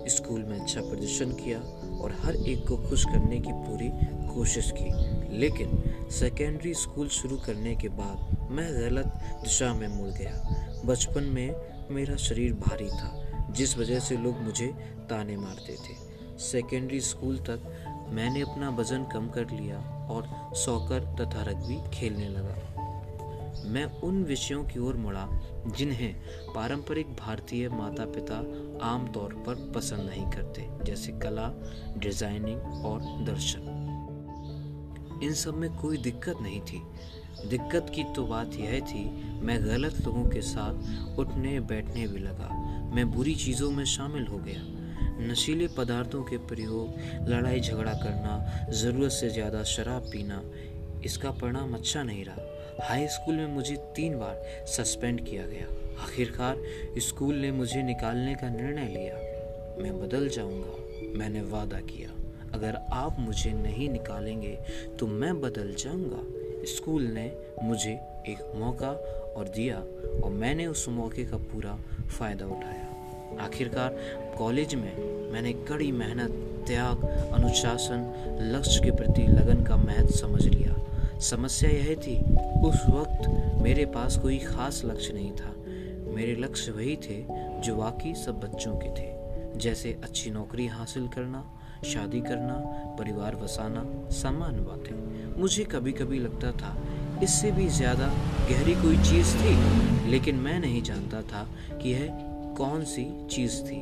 स्कूल 0.07 0.43
में 0.43 0.59
अच्छा 0.59 0.81
प्रदर्शन 0.81 1.31
किया 1.31 1.59
और 1.97 2.15
हर 2.19 2.35
एक 2.35 2.67
को 2.67 2.77
खुश 2.77 3.05
करने 3.05 3.39
की 3.39 3.51
पूरी 3.51 3.89
कोशिश 4.33 4.71
की, 4.77 5.37
लेकिन 5.39 6.09
सेकेंडरी 6.11 6.73
स्कूल 6.73 7.07
शुरू 7.09 7.37
करने 7.37 7.75
के 7.75 7.89
बाद 7.89 8.49
मैं 8.51 8.67
गलत 8.73 9.21
दिशा 9.43 9.73
में 9.73 9.87
मुड़ 9.87 10.09
गया। 10.09 10.81
बचपन 10.85 11.23
में 11.23 11.55
मेरा 11.91 12.15
शरीर 12.15 12.53
भारी 12.53 12.89
था, 12.89 13.51
जिस 13.51 13.77
वजह 13.77 13.99
से 13.99 14.17
लोग 14.17 14.41
मुझे 14.41 14.67
ताने 15.09 15.37
मारते 15.37 15.73
थे। 15.73 15.95
सेकेंडरी 16.39 16.99
स्कूल 17.01 17.37
तक 17.37 17.71
मैंने 18.09 18.41
अपना 18.41 18.69
वज़न 18.69 19.03
कम 19.03 19.27
कर 19.27 19.49
लिया 19.49 19.77
और 20.11 20.27
सॉकर 20.55 21.03
तथा 21.15 21.43
रग्बी 21.43 21.77
खेलने 21.93 22.29
लगा। 22.29 22.57
मैं 23.65 23.85
उन 24.01 24.23
विषयों 24.23 24.63
की 24.63 24.79
ओर 24.79 24.95
मुड़ा, 24.95 25.27
जिन्हें 25.77 26.13
पारंपरिक 26.55 27.07
भारतीय 27.15 27.69
माता 27.69 28.05
पिता 28.05 28.37
आमतौर 28.85 29.33
पर 29.47 29.71
पसंद 29.75 30.09
नहीं 30.09 30.25
करते, 30.31 30.67
जैसे 30.83 31.11
कला 31.11 31.51
डिज़ाइनिंग 31.97 32.85
और 32.85 33.01
दर्शन। 33.25 33.90
इन 35.23 35.33
सब 35.33 35.53
में 35.53 35.69
कोई 35.77 35.97
दिक्कत 35.97 36.41
नहीं 36.41 36.61
थी। 36.61 36.81
दिक्कत 37.49 37.91
की 37.95 38.03
तो 38.15 38.25
बात 38.25 38.55
यह 38.55 38.79
थी, 38.79 39.03
मैं 39.41 39.59
गलत 39.65 40.01
लोगों 40.05 40.23
के 40.29 40.41
साथ 40.41 41.19
उठने 41.19 41.59
बैठने 41.59 42.07
भी 42.07 42.19
लगा। 42.19 42.49
मैं 42.95 43.09
बुरी 43.11 43.35
चीज़ों 43.35 43.71
में 43.71 43.83
शामिल 43.85 44.27
हो 44.27 44.37
गया। 44.37 44.61
नशीले 45.27 45.67
पदार्थों 45.67 46.23
के 46.23 46.37
प्रयोग, 46.47 47.27
लड़ाई 47.29 47.59
झगड़ा 47.59 47.93
करना, 47.93 48.67
ज़रूरत 48.71 49.11
से 49.11 49.29
ज़्यादा 49.29 49.63
शराब 49.63 50.09
पीना, 50.11 50.41
इसका 51.05 51.31
परिणाम 51.31 51.73
अच्छा 51.73 52.03
नहीं 52.03 52.25
रहा। 52.25 52.85
हाई 52.87 53.07
स्कूल 53.07 53.35
में 53.35 53.47
मुझे 53.47 53.75
तीन 53.95 54.17
बार 54.19 54.65
सस्पेंड 54.67 55.25
किया 55.25 55.45
गया। 55.45 55.67
आखिरकार 56.03 56.63
स्कूल 56.99 57.35
ने 57.35 57.51
मुझे 57.51 57.83
निकालने 57.83 58.35
का 58.35 58.49
निर्णय 58.49 58.87
लिया। 58.87 59.15
मैं 59.83 59.99
बदल 60.01 60.27
जाऊँगा, 60.29 61.17
मैंने 61.19 61.41
वादा 61.41 61.79
किया। 61.79 62.10
अगर 62.53 62.77
आप 62.93 63.19
मुझे 63.19 63.51
नहीं 63.53 63.89
निकालेंगे 63.89 64.57
तो 64.99 65.07
मैं 65.07 65.39
बदल 65.41 65.73
जाऊँगा। 65.79 66.65
स्कूल 66.67 67.03
ने 67.03 67.31
मुझे 67.63 67.91
एक 68.29 68.51
मौका 68.55 68.89
और 69.37 69.47
दिया, 69.47 69.77
और 70.23 70.31
मैंने 70.31 70.65
उस 70.67 70.87
मौके 70.89 71.25
का 71.25 71.37
पूरा 71.37 71.75
फ़ायदा 72.09 72.45
उठाया। 72.45 72.87
आखिरकार, 73.39 73.95
कॉलेज 74.37 74.75
में 74.75 75.31
मैंने 75.31 75.53
कड़ी 75.69 75.91
मेहनत, 75.91 76.31
त्याग, 76.67 77.03
अनुशासन, 77.33 78.01
लक्ष्य 78.53 78.83
के 78.83 78.91
प्रति 78.91 79.21
लगन 79.21 79.63
का 79.63 79.75
महत्व 79.77 80.15
समझ 80.17 80.43
लिया। 80.45 80.75
समस्या 81.21 81.69
यह 81.69 81.95
थी, 81.95 82.17
उस 82.67 82.85
वक्त 82.89 83.61
मेरे 83.61 83.85
पास 83.85 84.17
कोई 84.17 84.37
खास 84.39 84.81
लक्ष्य 84.85 85.13
नहीं 85.13 85.31
था। 85.31 85.53
मेरे 86.13 86.35
लक्ष्य 86.35 86.71
वही 86.71 86.95
थे 86.95 87.23
जो 87.61 87.75
बाकी 87.75 88.13
सब 88.15 88.39
बच्चों 88.39 88.75
के 88.75 88.89
थे, 88.89 89.59
जैसे 89.59 89.97
अच्छी 90.03 90.31
नौकरी 90.31 90.67
हासिल 90.67 91.07
करना 91.07 91.43
शादी 91.83 92.19
करना, 92.21 92.53
परिवार 92.99 93.35
बसाना 93.35 93.83
सामान्य 94.11 94.61
बातें 94.61 95.39
मुझे 95.39 95.63
कभी 95.63 95.91
कभी 95.91 96.19
लगता 96.19 96.51
था, 96.51 96.75
इससे 97.23 97.51
भी 97.51 97.67
ज़्यादा 97.67 98.07
गहरी 98.49 98.73
कोई 98.73 98.97
चीज़ 98.97 99.35
थी, 99.35 100.09
लेकिन 100.09 100.35
मैं 100.35 100.59
नहीं 100.59 100.81
जानता 100.81 101.21
था 101.21 101.47
कि 101.73 101.89
यह 101.89 102.07
कौन 102.57 102.83
सी 102.83 103.05
चीज़ 103.27 103.61
थी। 103.61 103.81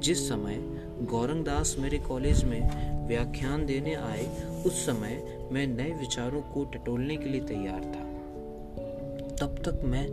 जिस 0.00 0.28
समय 0.28 0.58
गौरंग 1.02 1.44
दास 1.44 1.74
मेरे 1.78 1.98
कॉलेज 1.98 2.44
में 2.44 3.06
व्याख्यान 3.08 3.66
देने 3.66 3.94
आए, 3.94 4.26
उस 4.66 4.84
समय 4.86 5.48
मैं 5.52 5.66
नए 5.66 5.90
विचारों 5.90 6.40
को 6.42 6.64
टटोलने 6.64 7.16
के 7.16 7.28
लिए 7.28 7.40
तैयार 7.40 7.80
था। 7.80 8.08
तब 9.36 9.56
तक 9.64 9.80
मैं 9.84 10.06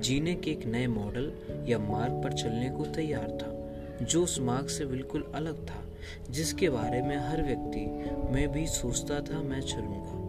जीने 0.00 0.34
के 0.34 0.50
एक 0.50 0.66
नए 0.66 0.86
मॉडल 0.86 1.32
या 1.68 1.78
मार्ग 1.78 2.22
पर 2.24 2.32
चलने 2.32 2.70
को 2.70 2.84
तैयार 2.86 3.28
था, 3.42 4.04
जो 4.04 4.22
उस 4.22 4.38
मार्ग 4.40 4.66
से 4.66 4.86
बिल्कुल 4.86 5.30
अलग 5.34 5.66
था। 5.68 5.82
जिसके 6.30 6.70
बारे 6.70 7.02
में 7.02 7.16
हर 7.16 7.42
व्यक्ति, 7.42 7.86
मैं 8.32 8.52
भी 8.52 8.66
सोचता 8.66 9.20
था 9.20 9.42
मैं 9.42 9.60
चलूँगा। 9.60 10.22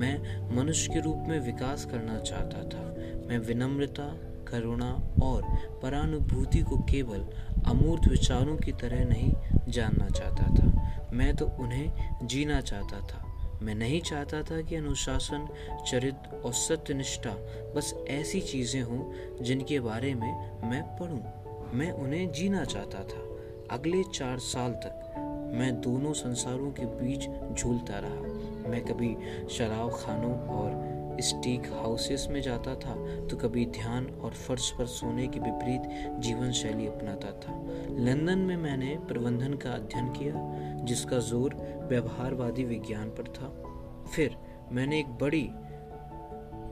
मैं 0.00 0.46
मनुष्य 0.56 0.92
के 0.92 1.00
रूप 1.00 1.16
में 1.16 1.40
विकास 1.40 1.84
करना 1.84 2.18
चाहता 2.18 2.62
था। 2.62 2.94
मैं 3.28 3.38
विनम्रता, 3.38 4.18
करुणा 4.48 5.00
और 5.22 5.42
परानुभूति 5.82 6.62
को 6.62 6.76
केवल 6.78 7.26
अमूर्त 7.66 8.08
विचारों 8.08 8.56
की 8.56 8.72
तरह 8.72 9.04
नहीं 9.04 9.34
जानना 9.68 10.08
चाहता 10.08 10.42
था। 10.42 10.66
मैं 11.12 11.36
तो 11.36 11.46
उन्हें 11.46 12.16
जीना 12.22 12.60
चाहता 12.60 13.00
था। 13.00 13.22
मैं 13.62 13.74
नहीं 13.74 14.00
चाहता 14.00 14.42
था 14.42 14.60
कि 14.60 14.76
अनुशासन 14.76 15.48
चरित्र 15.90 16.42
और 16.44 16.52
सत्यनिष्ठा 16.52 17.30
बस 17.76 17.94
ऐसी 18.08 18.40
चीज़ें 18.40 18.82
हों 18.82 19.12
जिनके 19.44 19.80
बारे 19.80 20.14
में 20.14 20.50
मैं 20.70 20.82
पढ़ूं। 20.82 21.20
मैं 21.78 21.92
उन्हें 21.92 22.32
जीना 22.32 22.64
चाहता 22.64 22.98
था। 22.98 23.36
अगले 23.76 24.02
चार 24.02 24.38
साल 24.38 24.72
तक 24.72 25.05
मैं 25.48 25.80
दोनों 25.80 26.12
संसारों 26.14 26.70
के 26.72 26.86
बीच 26.96 27.28
झूलता 27.54 27.98
रहा। 27.98 28.68
मैं 28.70 28.84
कभी 28.84 29.16
शराब 29.50 29.90
खानों 29.94 30.34
और 30.50 30.94
स्टीक 31.20 31.66
हाउसेस 31.72 32.26
में 32.30 32.40
जाता 32.42 32.74
था 32.74 32.94
तो 33.26 33.36
कभी 33.36 33.64
ध्यान 33.66 34.06
और 34.06 34.32
फर्श 34.38 34.70
पर 34.70 34.86
सोने 34.86 35.26
की 35.26 35.40
विपरीत 35.40 36.20
जीवन 36.20 36.50
शैली 36.52 36.86
अपनाता 36.86 37.30
था। 37.40 37.54
लंदन 37.98 38.38
में 38.38 38.56
मैंने 38.56 38.96
प्रबंधन 39.08 39.54
का 39.54 39.70
अध्ययन 39.70 40.08
किया, 40.08 40.34
जिसका 40.84 41.18
ज़ोर 41.20 41.54
व्यवहारवादी 41.88 42.64
विज्ञान 42.64 43.10
पर 43.10 43.32
था। 43.32 43.52
फिर 44.06 44.36
मैंने 44.72 44.98
एक 45.00 45.16
बड़ी 45.20 45.48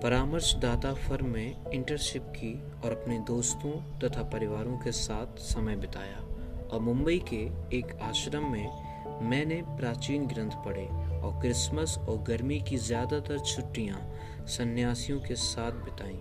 परामर्शदाता 0.02 0.92
फर्म 0.94 1.26
में 1.26 1.70
इंटर्नशिप 1.70 2.22
की 2.36 2.52
और 2.84 2.92
अपने 2.92 3.18
दोस्तों 3.26 3.70
तथा 4.00 4.22
परिवारों 4.30 4.76
के 4.78 4.92
साथ 4.92 5.38
समय 5.44 5.76
बिताया। 5.76 6.23
और 6.72 6.80
मुंबई 6.80 7.18
के 7.28 7.42
एक 7.76 7.98
आश्रम 8.02 8.50
में 8.52 9.20
मैंने 9.22 9.62
प्राचीन 9.68 10.26
ग्रंथ 10.26 10.50
पढ़े 10.64 10.86
और 11.18 11.40
क्रिसमस 11.40 11.98
और 11.98 12.22
गर्मी 12.22 12.60
की 12.60 12.76
ज़्यादातर 12.76 13.38
छुट्टियाँ 13.38 14.00
सन्यासियों 14.46 15.20
के 15.20 15.34
साथ 15.34 15.72
बिताई। 15.72 16.18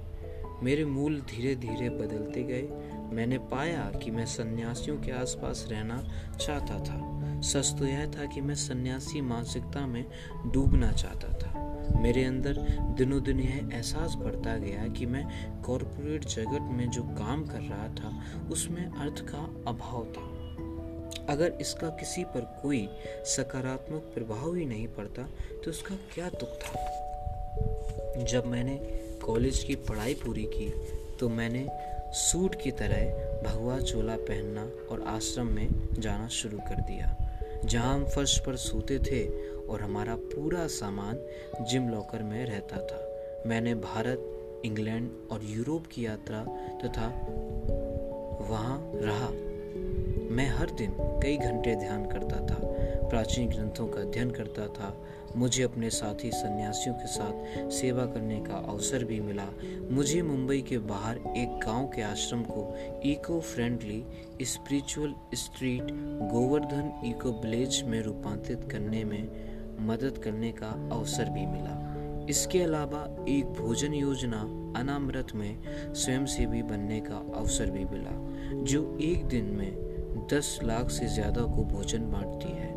मेरे 0.63 0.85
मूल 0.85 1.19
धीरे 1.21 1.55
धीरे 1.55 1.89
बदलते 1.89 2.43
गए। 2.43 2.67
मैंने 3.15 3.37
पाया 3.37 3.91
कि 4.03 4.11
मैं 4.11 4.25
सन्यासियों 4.25 4.97
के 4.97 5.11
आसपास 5.11 5.65
रहना 5.71 6.01
चाहता 6.39 6.79
था। 6.79 7.41
सच 7.41 7.73
तो 7.79 7.85
यह 7.85 8.05
था 8.11 8.25
कि 8.25 8.41
मैं 8.41 8.55
सन्यासी 8.55 9.21
मानसिकता 9.21 9.85
में 9.87 10.05
डूबना 10.45 10.91
चाहता 10.91 11.33
था। 11.33 11.99
मेरे 12.01 12.23
अंदर 12.23 12.57
दिनों 12.97 13.21
दिन 13.23 13.39
यह 13.39 13.69
एहसास 13.73 14.15
बढ़ता 14.15 14.55
गया 14.57 14.87
कि 14.87 15.05
मैं 15.05 15.25
कॉरपोरेट 15.61 16.25
जगत 16.25 16.69
में 16.71 16.89
जो 16.89 17.03
काम 17.03 17.43
कर 17.45 17.61
रहा 17.61 17.87
था, 17.95 18.11
उसमें 18.51 18.85
अर्थ 18.85 19.21
का 19.21 19.43
अभाव 19.67 20.05
था। 20.05 20.32
अगर 21.29 21.51
इसका 21.61 21.89
किसी 21.89 22.23
पर 22.23 22.41
कोई 22.61 22.87
सकारात्मक 23.25 24.11
प्रभाव 24.15 24.55
ही 24.55 24.65
नहीं 24.65 24.87
पड़ता 24.87 25.23
तो 25.63 25.71
उसका 25.71 25.95
क्या 26.13 26.29
दुख 26.29 26.49
था? 26.59 28.23
जब 28.23 28.45
मैंने 28.45 28.77
कॉलेज 29.25 29.63
की 29.63 29.75
पढ़ाई 29.75 30.13
पूरी 30.13 30.43
की 30.43 30.73
तो 31.19 31.29
मैंने 31.29 31.67
सूट 32.13 32.55
की 32.55 32.71
तरह 32.71 33.41
भगवा 33.43 33.79
चोला 33.79 34.15
पहनना 34.15 34.63
और 34.91 35.03
आश्रम 35.07 35.47
में 35.47 35.67
जाना 35.93 36.27
शुरू 36.27 36.57
कर 36.57 36.81
दिया, 36.81 37.15
जहाँ 37.65 37.93
हम 37.95 38.05
फर्श 38.07 38.37
पर 38.39 38.55
सोते 38.55 38.99
थे 38.99 39.23
और 39.67 39.81
हमारा 39.81 40.15
पूरा 40.15 40.67
सामान 40.67 41.19
जिम 41.65 41.89
लॉकर 41.89 42.23
में 42.23 42.45
रहता 42.45 42.77
था। 42.77 42.99
मैंने 43.49 43.73
भारत, 43.75 44.29
इंग्लैंड 44.65 45.09
और 45.31 45.41
यूरोप 45.43 45.87
की 45.87 46.05
यात्रा 46.05 46.43
तथा 46.83 47.09
तो 47.09 48.45
वहाँ 48.49 48.91
रहा। 48.95 49.52
मैं 50.33 50.47
हर 50.49 50.69
दिन 50.69 50.93
कई 51.23 51.37
घंटे 51.37 51.75
ध्यान 51.75 52.05
करता 52.05 52.35
था, 52.45 52.55
प्राचीन 53.09 53.49
ग्रंथों 53.49 53.87
का 53.87 54.01
अध्ययन 54.01 54.31
करता 54.31 54.67
था। 54.67 54.95
मुझे 55.35 55.63
अपने 55.63 55.89
साथी 55.89 56.31
सन्यासियों 56.31 56.95
के 56.95 57.07
साथ 57.07 57.69
सेवा 57.69 58.05
करने 58.05 58.39
का 58.39 58.53
अवसर 58.53 59.03
भी 59.03 59.19
मिला। 59.19 59.45
मुझे 59.91 60.21
मुंबई 60.21 60.61
के 60.61 60.77
बाहर 60.77 61.17
एक 61.37 61.59
गाँव 61.65 61.87
के 61.87 62.01
आश्रम 62.01 62.43
को 62.43 62.65
eco 63.05 63.39
friendly 63.41 64.03
spiritual 64.41 65.13
street 65.35 65.91
Govardhan 66.31 66.91
eco 67.05 67.31
village 67.31 67.83
में 67.83 68.01
रूपांतरित 68.01 68.67
करने 68.71 69.03
में 69.03 69.23
मदद 69.87 70.17
करने 70.17 70.51
का 70.51 70.89
अवसर 70.91 71.29
भी 71.29 71.45
मिला। 71.45 71.79
इसके 72.29 72.63
अलावा 72.63 73.25
एक 73.29 73.45
भोजन 73.45 73.93
योजना 73.93 74.41
अनामृत 74.79 75.35
में 75.35 75.57
स्वयंसेवी 75.93 76.63
बनने 76.63 76.99
का 76.99 77.15
अवसर 77.15 77.69
भी 77.69 77.85
मिला, 77.85 78.11
जो 78.63 78.97
एक 79.01 79.25
दिन 79.25 79.45
में 79.45 79.82
दस 80.31 80.57
लाख 80.63 80.89
से 80.89 81.07
ज़्यादा 81.07 81.41
को 81.45 81.63
भोजन 81.65 82.11
बांटती 82.11 82.51
है। 82.51 82.71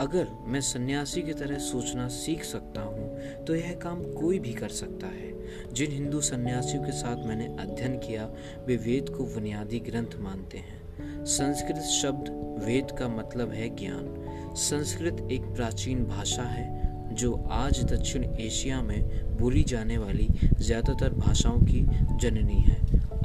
अगर 0.00 0.28
मैं 0.46 0.60
सन्यासी 0.62 1.22
की 1.22 1.32
तरह 1.32 1.58
सोचना 1.60 2.06
सीख 2.10 2.44
सकता 2.44 2.80
हूँ 2.80 3.44
तो 3.44 3.54
यह 3.54 3.72
काम 3.82 4.02
कोई 4.12 4.38
भी 4.38 4.52
कर 4.52 4.68
सकता 4.70 5.06
है। 5.06 5.32
जिन 5.74 5.92
हिंदू 5.92 6.20
सन्यासियों 6.22 6.82
के 6.84 6.92
साथ 6.92 7.26
मैंने 7.26 7.46
अध्ययन 7.62 7.98
किया, 7.98 8.24
वे 8.66 8.76
वेद 8.76 9.08
को 9.08 9.24
बुनियादी 9.24 9.80
ग्रंथ 9.80 10.18
मानते 10.20 10.58
हैं। 10.58 11.24
संस्कृत 11.26 11.82
शब्द 11.92 12.30
वेद 12.64 12.90
का 12.98 13.08
मतलब 13.08 13.52
है 13.52 13.68
ज्ञान। 13.76 14.54
संस्कृत 14.58 15.28
एक 15.32 15.42
प्राचीन 15.46 16.04
भाषा 16.06 16.42
है, 16.42 16.66
जो 17.14 17.32
आज 17.52 17.82
दक्षिण 17.84 18.24
एशिया 18.24 18.82
में 18.82 19.38
बोली 19.38 19.62
जाने 19.64 19.98
वाली 19.98 20.28
ज़्यादातर 20.58 21.14
भाषाओं 21.14 21.60
की 21.60 21.86
जननी 22.18 22.60
है। 22.62 22.76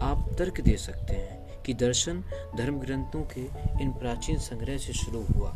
आप 0.02 0.30
तर्क 0.40 0.62
दे 0.62 0.78
सकते 0.78 1.16
हैं। 1.16 1.39
कि 1.70 1.74
दर्शन 1.76 2.24
धर्म 2.58 2.78
ग्रंथों 2.80 3.22
के 3.34 3.42
इन 3.84 3.92
प्राचीन 3.94 4.38
संग्रह 4.38 4.78
से 4.78 4.94
शुरू 4.94 5.20
हुआ, 5.26 5.52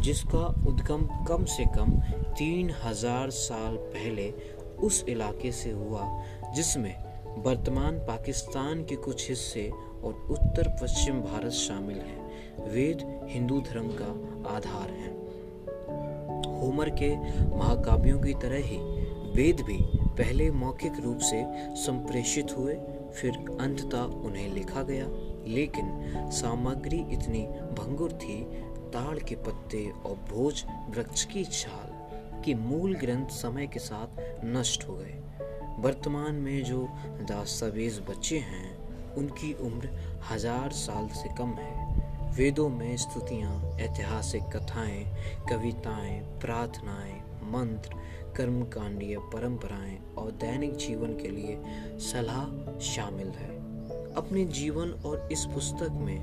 जिसका 0.00 0.44
उद्गम 0.68 1.06
कम 1.28 1.44
से 1.44 1.64
कम 1.76 1.92
तीन 2.38 2.70
हज़ार 2.84 3.30
साल 3.30 3.76
पहले 3.94 4.28
उस 4.78 5.04
इलाके 5.08 5.52
से 5.52 5.70
हुआ, 5.70 6.02
जिसमें 6.54 6.94
वर्तमान 7.44 7.98
पाकिस्तान 7.98 8.84
के 8.84 8.96
कुछ 8.96 9.28
हिस्से 9.28 9.68
और 9.70 10.28
उत्तर 10.30 10.68
पश्चिम 10.82 11.20
भारत 11.22 11.52
शामिल 11.52 11.98
है। 11.98 12.68
वेद 12.68 13.06
हिंदू 13.30 13.60
धर्म 13.62 13.88
का 14.00 14.12
आधार 14.56 14.90
है। 14.90 15.10
होमर 16.60 16.90
के 17.02 17.14
महाकाव्यों 17.56 18.20
की 18.20 18.34
तरह 18.34 18.66
ही 18.66 18.78
वेद 19.36 19.60
भी 19.60 19.78
पहले 20.18 20.50
मौखिक 20.50 21.00
रूप 21.04 21.18
से 21.24 21.44
संप्रेषित 21.82 22.56
हुए 22.58 22.74
फिर 23.12 23.56
अंततः 23.60 24.02
उन्हें 24.02 24.54
लिखा 24.54 24.82
गया। 24.82 25.06
लेकिन 25.46 26.12
सामग्री 26.30 26.98
इतनी 26.98 27.42
भंगुर 27.78 28.12
थी, 28.12 28.44
ताड़ 28.90 29.18
के 29.18 29.34
पत्ते 29.34 29.90
और 30.06 30.14
भोज 30.30 30.64
वृक्ष 30.90 31.24
की 31.24 31.44
छाल, 31.44 31.90
के 32.42 32.54
मूल 32.54 32.94
ग्रंथ 32.94 33.26
समय 33.26 33.66
के 33.66 33.78
साथ 33.78 34.20
नष्ट 34.44 34.88
हो 34.88 34.96
गए। 34.96 35.18
वर्तमान 35.78 36.34
में 36.34 36.64
जो 36.64 36.88
दस्तावेज़ 37.22 38.00
बच्चे 38.00 38.38
हैं, 38.38 38.82
उनकी 39.14 39.52
उम्र 39.52 39.90
हज़ार 40.30 40.70
साल 40.70 41.08
से 41.08 41.28
कम 41.38 41.48
है। 41.48 41.82
वेदों 42.36 42.68
में 42.68 42.96
स्तुतियाँ, 42.96 43.78
ऐतिहासिक 43.80 44.42
कथाएँ, 44.42 45.04
कविताएँ, 45.50 46.20
प्रार्थनाएँ, 46.20 47.14
मंत्र, 47.44 47.94
कर्मकांडीय 48.36 49.18
परंपराएँ 49.18 49.98
और 50.18 50.30
दैनिक 50.30 50.76
जीवन 50.76 51.08
के 51.08 51.28
लिए 51.28 51.58
सलाह 51.98 52.78
शामिल 52.80 53.28
है। 53.28 53.50
अपने 54.14 54.44
जीवन 54.44 54.90
और 54.90 55.28
इस 55.32 55.44
पुस्तक 55.44 55.90
में 55.92 56.18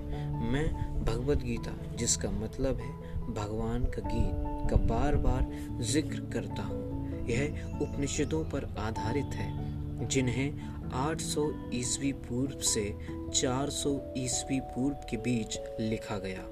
मैं 0.52 0.68
भगवत 1.06 1.38
गीता, 1.38 1.96
जिसका 1.96 2.32
मतलब 2.32 2.78
है 2.78 2.92
भगवान 3.34 3.84
का 3.84 4.02
गीत, 4.02 4.70
का 4.70 4.76
बार 4.76 5.16
बार 5.16 5.52
ज़िक्र 5.82 6.20
करता 6.34 6.64
हूँ। 6.64 6.90
यह 7.28 7.70
उपनिषदों 7.82 8.44
पर 8.44 8.76
आधारित 8.80 9.26
है, 9.26 9.80
जिन्हें 10.08 10.80
800 10.94 11.72
ईस्वी 11.74 12.14
पूर्व 12.14 12.60
से 12.60 12.96
400 13.36 14.02
ईस्वी 14.18 14.60
पूर्व 14.60 14.96
के 15.10 15.18
बीच 15.18 15.60
लिखा 15.80 16.18
गया। 16.18 16.44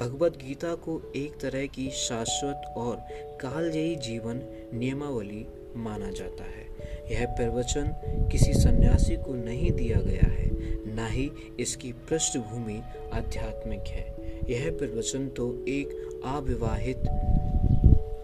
भगवत 0.00 0.36
गीता 0.36 0.74
को 0.74 1.12
एक 1.16 1.40
तरह 1.40 1.66
की 1.66 1.90
शाश्वत 1.90 2.74
और 2.76 2.96
कालजयी 3.40 3.96
जीवन 3.96 4.40
नियमावली 4.74 5.46
माना 5.76 6.10
जाता 6.10 6.44
है। 6.44 6.61
यह 7.10 7.26
प्रवचन 7.26 7.88
किसी 8.32 8.52
सन्यासी 8.52 9.16
को 9.16 9.34
नहीं 9.34 9.70
दिया 9.70 10.00
गया 10.00 10.30
है, 10.30 10.50
न 10.94 11.06
ही 11.10 11.30
इसकी 11.60 11.92
पृष्ठभूमि 11.92 12.82
आध्यात्मिक 13.12 13.80
है। 13.80 14.16
यह 14.50 14.70
प्रवचन 14.70 15.28
तो 15.28 15.64
एक 15.68 15.88
अविवाहित 16.24 16.98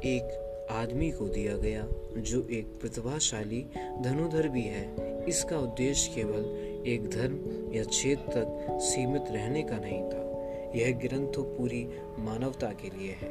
एक 0.05 0.45
आदमी 0.71 1.11
को 1.11 1.29
दिया 1.29 1.57
गया, 1.57 1.87
जो 2.17 2.49
एक 2.51 2.67
प्रतिभाशाली 2.81 3.64
धनुधर 4.05 4.49
भी 4.49 4.62
है। 4.62 5.09
इसका 5.29 5.59
उद्देश्य 5.59 6.12
केवल 6.14 6.45
एक 6.87 7.09
धर्म 7.11 7.38
या 7.75 7.85
क्षेत्र 7.85 8.33
तक 8.33 8.79
सीमित 8.81 9.25
रहने 9.31 9.62
का 9.62 9.77
नहीं 9.77 10.03
था। 10.03 10.25
यह 10.79 10.99
ग्रंथ 10.99 11.33
तो 11.33 11.43
पूरी 11.43 11.88
मानवता 12.19 12.67
के 12.67 12.88
लिए 12.99 13.12
है। 13.12 13.29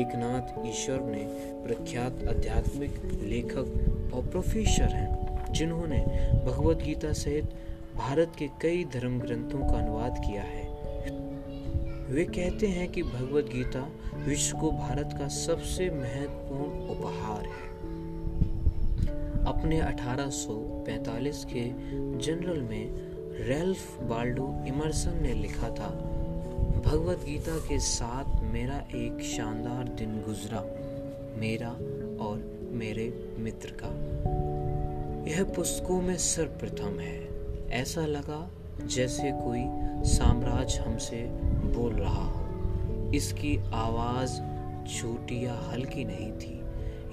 एक 0.00 0.14
नाथ 0.14 0.66
ईश्वर 0.66 1.00
ने 1.00 1.24
प्रख्यात 1.66 2.24
आध्यात्मिक 2.28 2.90
लेखक 3.22 3.96
और 4.10 4.26
प्रोफेसर 4.26 4.94
हैं, 4.94 5.52
जिन्होंने 5.52 5.98
भगवत 6.46 6.76
गीता 6.76 7.12
सहित 7.12 7.44
भारत 7.96 8.32
के 8.38 8.48
कई 8.62 8.84
धर्म 8.84 9.18
ग्रंथों 9.20 9.58
का 9.58 9.78
अनुवाद 9.78 10.18
किया 10.18 10.42
है। 10.42 10.68
वे 12.10 12.24
कहते 12.24 12.66
हैं 12.66 12.90
कि 12.92 13.02
भगवत 13.02 13.44
गीता 13.44 13.88
विश्व 14.14 14.56
को 14.58 14.70
भारत 14.70 15.14
का 15.18 15.28
सबसे 15.28 15.90
महत्वपूर्ण 15.90 16.88
उपहार 16.88 17.44
है। 17.44 17.68
अपने 19.46 19.80
1845 19.80 21.44
के 21.44 21.68
जनरल 22.18 22.60
में 22.60 23.10
रेल्फ 23.46 24.00
बाल्डो 24.00 24.64
इमरसन 24.66 25.22
ने 25.22 25.34
लिखा 25.34 25.68
था, 25.68 25.88
भगवत 26.86 27.24
गीता 27.24 27.56
के 27.58 27.78
साथ 27.78 28.42
मेरा 28.42 28.76
एक 28.94 29.22
शानदार 29.22 29.84
दिन 29.88 30.20
गुजरा, 30.22 30.60
मेरा 31.40 31.70
और 32.24 32.49
मेरे 32.70 33.36
मित्र 33.38 33.76
का। 33.82 33.88
यह 35.30 35.44
पुस्तकों 35.44 36.02
में 36.02 36.16
सर्वप्रथम 36.16 37.00
है। 37.00 37.30
ऐसा 37.68 38.00
लगा 38.00 38.50
जैसे 38.84 39.32
कोई 39.32 39.64
साम्राज्य 40.10 40.78
हमसे 40.78 41.16
बोल 41.76 41.92
रहा 41.92 42.24
हो। 42.24 42.46
इसकी 43.12 43.56
आवाज़ 43.56 44.34
छोटी 44.94 45.44
या 45.44 45.54
हल्की 45.54 46.04
नहीं 46.04 46.32
थी। 46.32 46.60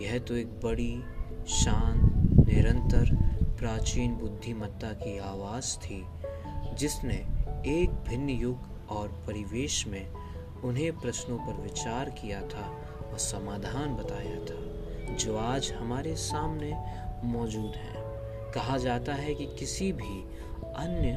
यह 0.05 0.19
तो 0.19 0.35
एक 0.35 0.47
बड़ी, 0.47 1.03
शान, 1.47 1.99
निरंतर, 2.47 3.15
प्राचीन 3.59 4.15
बुद्धिमत्ता 4.15 4.93
की 4.93 5.19
आवाज़ 5.19 5.77
थी, 5.77 6.05
जिसने 6.75 7.25
एक 7.81 7.89
भिन्न 7.89 8.29
युग 8.29 8.57
और 8.89 9.07
परिवेश 9.07 9.87
में 9.87 10.13
उन्हें 10.63 10.99
प्रश्नों 10.99 11.37
पर 11.37 11.61
विचार 11.61 12.09
किया 12.09 12.41
था 12.41 12.65
और 13.11 13.17
समाधान 13.17 13.95
बताया 13.95 14.35
था। 14.35 14.76
जो 15.09 15.37
आज 15.37 15.71
हमारे 15.71 16.15
सामने 16.15 16.73
मौजूद 17.27 17.75
हैं। 17.75 18.05
कहा 18.53 18.77
जाता 18.77 19.13
है 19.13 19.33
कि 19.35 19.45
किसी 19.59 19.91
भी 19.91 20.21
अन्य 20.75 21.13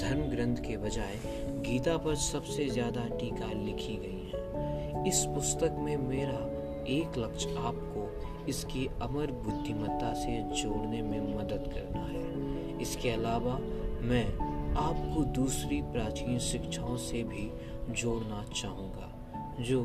धर्म 0.00 0.22
ग्रंथ 0.30 0.56
के 0.56 0.76
बजाय 0.76 1.18
गीता 1.66 1.96
पर 1.96 2.14
सबसे 2.14 2.68
ज़्यादा 2.68 3.06
टीका 3.10 3.52
लिखी 3.54 3.96
गई 3.96 4.30
है। 4.32 5.08
इस 5.08 5.24
पुस्तक 5.24 5.76
में 5.78 5.96
मेरा 5.98 6.40
एक 6.88 7.18
लक्ष्य 7.18 7.54
आपको 7.58 8.46
इसकी 8.48 8.86
अमर 9.02 9.30
बुद्धिमत्ता 9.44 10.12
से 10.14 10.40
जोड़ने 10.62 11.02
में 11.02 11.20
मदद 11.36 11.70
करना 11.74 12.04
है। 12.04 12.80
इसके 12.82 13.10
अलावा 13.10 13.58
मैं 14.02 14.26
आपको 14.78 15.24
दूसरी 15.34 15.80
प्राचीन 15.82 16.38
शिक्षाओं 16.38 16.96
से 16.96 17.22
भी 17.24 17.50
जोड़ना 17.92 18.44
चाहूँगा, 18.54 19.10
जो 19.60 19.80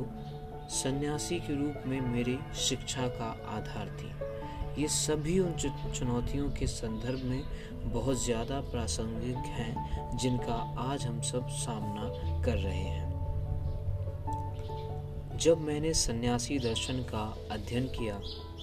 सन्यासी 0.71 1.39
के 1.39 1.53
रूप 1.55 1.83
में 1.87 1.99
मेरी 2.03 2.37
शिक्षा 2.59 3.07
का 3.09 3.29
आधार 3.49 3.87
थी। 3.99 4.81
ये 4.81 4.87
सभी 4.87 5.37
उन 5.39 5.53
चुनौतियों 5.93 6.49
के 6.49 6.67
संदर्भ 6.67 7.23
में 7.25 7.41
बहुत 7.85 8.23
ज़्यादा 8.23 8.59
प्रासंगिक 8.71 9.45
हैं, 9.49 10.17
जिनका 10.17 10.53
आज 10.83 11.05
हम 11.05 11.21
सब 11.21 11.47
सामना 11.57 12.09
कर 12.45 12.57
रहे 12.57 12.75
हैं। 12.75 13.07
जब 15.37 15.61
मैंने 15.61 15.93
सन्यासी 15.95 16.59
दर्शन 16.59 17.03
का 17.05 17.23
अध्ययन 17.51 17.85
किया 17.89 18.19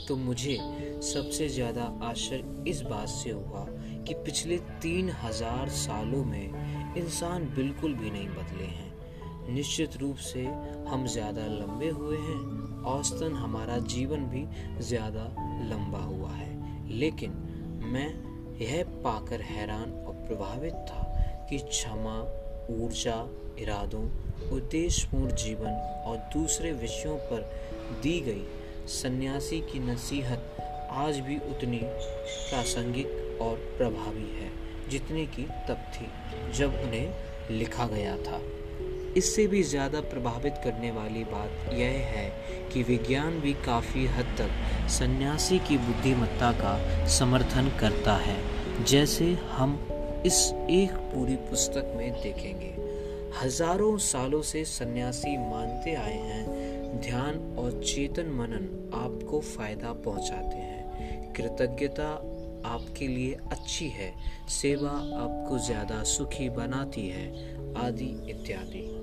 तो 0.08 0.16
मुझे 0.16 0.56
सबसे 1.04 1.48
ज़्यादा 1.48 1.84
आश्चर्य 2.04 2.70
इस 2.70 2.80
बात 2.82 3.08
से 3.08 3.30
हुआ 3.30 3.64
कि 4.06 4.14
पिछले 4.16 4.58
तीन 4.82 5.10
हज़ार 5.22 5.68
सालों 5.76 6.24
में 6.24 6.94
इंसान 6.96 7.48
बिल्कुल 7.56 7.94
भी 7.94 8.10
नहीं 8.10 8.28
बदले 8.28 8.64
हैं। 8.66 8.85
निश्चित 9.48 9.96
रूप 9.96 10.16
से 10.16 10.44
हम 10.88 11.06
ज़्यादा 11.06 11.46
लंबे 11.46 11.88
हुए 11.88 12.16
हैं। 12.16 12.82
औसतन 12.84 13.34
हमारा 13.34 13.78
जीवन 13.86 14.24
भी 14.24 14.44
ज़्यादा 14.84 15.24
लंबा 15.70 15.98
हुआ 15.98 16.30
है। 16.30 16.88
लेकिन 16.90 17.30
मैं 17.84 18.08
यह 18.58 18.82
पाकर 19.04 19.40
हैरान 19.40 19.92
और 19.92 20.14
प्रभावित 20.28 20.74
था 20.88 21.02
कि 21.50 21.58
क्षमा, 21.58 22.18
ऊर्जा, 22.74 23.16
इरादों, 23.60 24.04
उद्देश्यपूर्ण 24.50 25.34
जीवन 25.34 26.02
और 26.06 26.16
दूसरे 26.32 26.72
विषयों 26.72 27.16
पर 27.30 27.50
दी 28.02 28.18
गई 28.20 28.44
सन्यासी 28.92 29.60
की 29.62 29.78
नसीहत 29.78 30.56
आज 30.96 31.18
भी 31.18 31.36
उतनी 31.50 31.80
प्रासंगिक 31.82 33.38
और 33.42 33.56
प्रभावी 33.78 34.28
है, 34.32 34.50
जितनी 34.90 35.26
की 35.26 35.42
तब 35.68 35.86
थी 35.94 36.08
जब 36.52 36.74
उन्हें 36.74 37.48
लिखा 37.50 37.86
गया 37.86 38.16
था। 38.16 38.40
इससे 39.16 39.46
भी 39.46 39.62
ज़्यादा 39.62 40.00
प्रभावित 40.00 40.54
करने 40.64 40.90
वाली 40.90 41.24
बात 41.24 41.72
यह 41.72 41.98
है 42.06 42.28
कि 42.72 42.82
विज्ञान 42.82 43.38
भी 43.40 43.52
काफ़ी 43.54 44.06
हद 44.06 44.34
तक 44.38 44.88
सन्यासी 44.88 45.58
की 45.58 45.78
बुद्धिमत्ता 45.78 46.52
का 46.52 47.06
समर्थन 47.08 47.70
करता 47.80 48.16
है। 48.16 48.38
जैसे 48.84 49.32
हम 49.50 49.78
इस 50.26 50.52
एक 50.70 50.92
पूरी 51.12 51.36
पुस्तक 51.36 51.92
में 51.96 52.12
देखेंगे। 52.12 52.74
हज़ारों 53.42 53.96
सालों 53.98 54.42
से 54.42 54.64
सन्यासी 54.64 55.36
मानते 55.38 55.94
आए 55.94 56.18
हैं। 56.18 57.00
ध्यान 57.00 57.56
और 57.58 57.82
चेतन 57.82 58.30
मनन 58.30 58.90
आपको 58.94 59.40
फ़ायदा 59.40 59.92
पहुंचाते 59.92 60.56
हैं। 60.56 61.32
कृतज्ञता 61.32 62.08
आपके 62.66 63.08
लिए 63.08 63.32
अच्छी 63.52 63.88
है। 63.88 64.12
सेवा 64.50 64.90
आपको 64.90 65.58
ज़्यादा 65.58 66.02
सुखी 66.02 66.48
बनाती 66.50 67.08
है। 67.08 67.28
आदि 67.78 68.14
इत्यादि। 68.30 68.95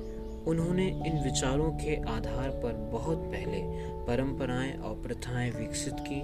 उन्होंने 0.47 0.87
इन 1.07 1.21
विचारों 1.23 1.71
के 1.73 1.95
आधार 2.09 2.49
पर 2.63 2.73
बहुत 2.91 3.23
पहले 3.25 3.61
परंपराएँ 4.05 4.73
और 4.77 4.95
प्रथाएँ 5.01 5.51
विकसित 5.51 5.95
की। 5.99 6.21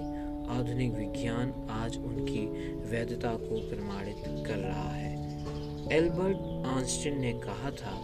आधुनिक 0.50 0.92
विज्ञान 0.92 1.52
आज 1.70 1.96
उनकी 1.96 2.46
वैधता 2.90 3.32
को 3.34 3.58
प्रमाणित 3.68 4.24
कर 4.46 4.58
रहा 4.58 4.90
है। 4.90 5.12
एल्बर्ट 5.92 6.66
आंस्टिन 6.68 7.20
ने 7.20 7.32
कहा 7.32 7.70
था, 7.70 7.94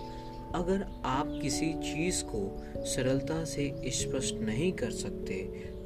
अगर 0.55 0.87
आप 1.05 1.39
किसी 1.43 1.73
चीज़ 1.85 2.23
को 2.25 2.85
सरलता 2.87 3.43
से 3.45 3.91
स्पष्ट 3.93 4.41
नहीं 4.41 4.73
कर 4.73 4.91
सकते 4.91 5.43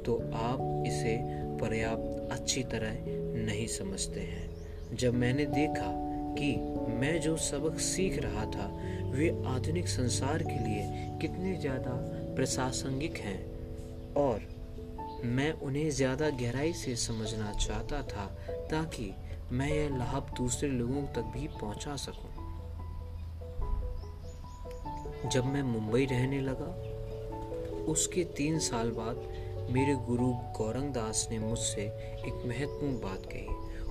तो 0.07 0.17
आप 0.35 0.85
इसे 0.87 1.17
पर्याप्त 1.61 2.29
अच्छी 2.33 2.63
तरह 2.63 2.97
नहीं 3.45 3.67
समझते 3.67 4.21
हैं। 4.21 4.97
जब 4.97 5.15
मैंने 5.15 5.45
देखा 5.47 5.91
कि 6.39 6.55
मैं 6.95 7.21
जो 7.21 7.37
सबक 7.37 7.79
सीख 7.79 8.19
रहा 8.23 8.45
था 8.47 8.69
वे 9.11 9.45
आधुनिक 9.47 9.89
संसार 9.89 10.43
के 10.43 10.59
लिए 10.65 11.19
कितने 11.21 11.57
ज़्यादा 11.57 11.91
प्रासंगिक 12.35 13.17
हैं 13.17 13.51
और 14.15 14.41
मैं 15.25 15.53
उन्हें 15.53 15.91
ज़्यादा 15.91 16.31
गहराई 16.31 16.73
से 16.73 16.97
समझना 16.97 17.53
चाहता 17.53 18.03
था 18.03 18.27
ताकि 18.71 19.15
मैं 19.53 19.69
यह 19.69 19.89
लाभ 19.89 20.35
दूसरे 20.37 20.69
लोगों 20.69 21.03
तक 21.03 21.23
भी 21.23 21.49
पहुँचा 21.49 21.97
सकूँ। 21.97 22.31
जब 25.31 25.45
मैं 25.45 25.63
मुंबई 25.63 26.05
रहने 26.05 26.41
लगा, 26.41 26.91
उसके 27.93 28.25
तीन 28.25 28.59
साल 28.59 28.91
बाद 28.91 29.17
मेरे 29.71 29.95
गुरु 29.95 30.27
गौरंग 30.29 30.93
दास 30.93 31.29
ने 31.31 31.39
मुझसे 31.39 31.83
एक 31.83 32.43
महत्वपूर्ण 32.47 32.95
बात 32.95 33.27
कही 33.27 33.47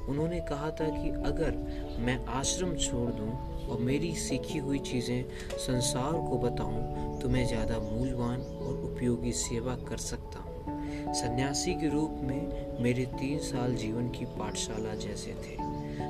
उन्होंने 0.05 0.39
कहा 0.39 0.71
था 0.71 0.89
कि 1.03 1.10
अगर 1.10 1.51
मैं 1.99 2.25
आश्रम 2.25 2.75
छोड़ 2.75 3.10
दूँ 3.12 3.49
और 3.69 3.79
मेरी 3.79 4.13
सीखी 4.15 4.58
हुई 4.58 4.79
चीज़ें 4.79 5.23
संसार 5.58 6.13
को 6.29 6.38
बताऊँ 6.38 7.19
तो 7.21 7.29
मैं 7.29 7.45
ज़्यादा 7.47 7.79
मूल्यवान 7.79 8.41
और 8.41 8.82
उपयोगी 8.84 9.32
सेवा 9.32 9.75
कर 9.89 9.97
सकता 9.97 10.39
हूँ। 10.39 11.13
सन्यासी 11.13 11.73
के 11.73 11.89
रूप 11.89 12.19
में 12.23 12.82
मेरे 12.84 13.05
तीन 13.19 13.39
साल 13.39 13.75
जीवन 13.75 14.10
की 14.10 14.25
पाठशाला 14.38 14.93
जैसे 14.95 15.32
थे। 15.32 15.58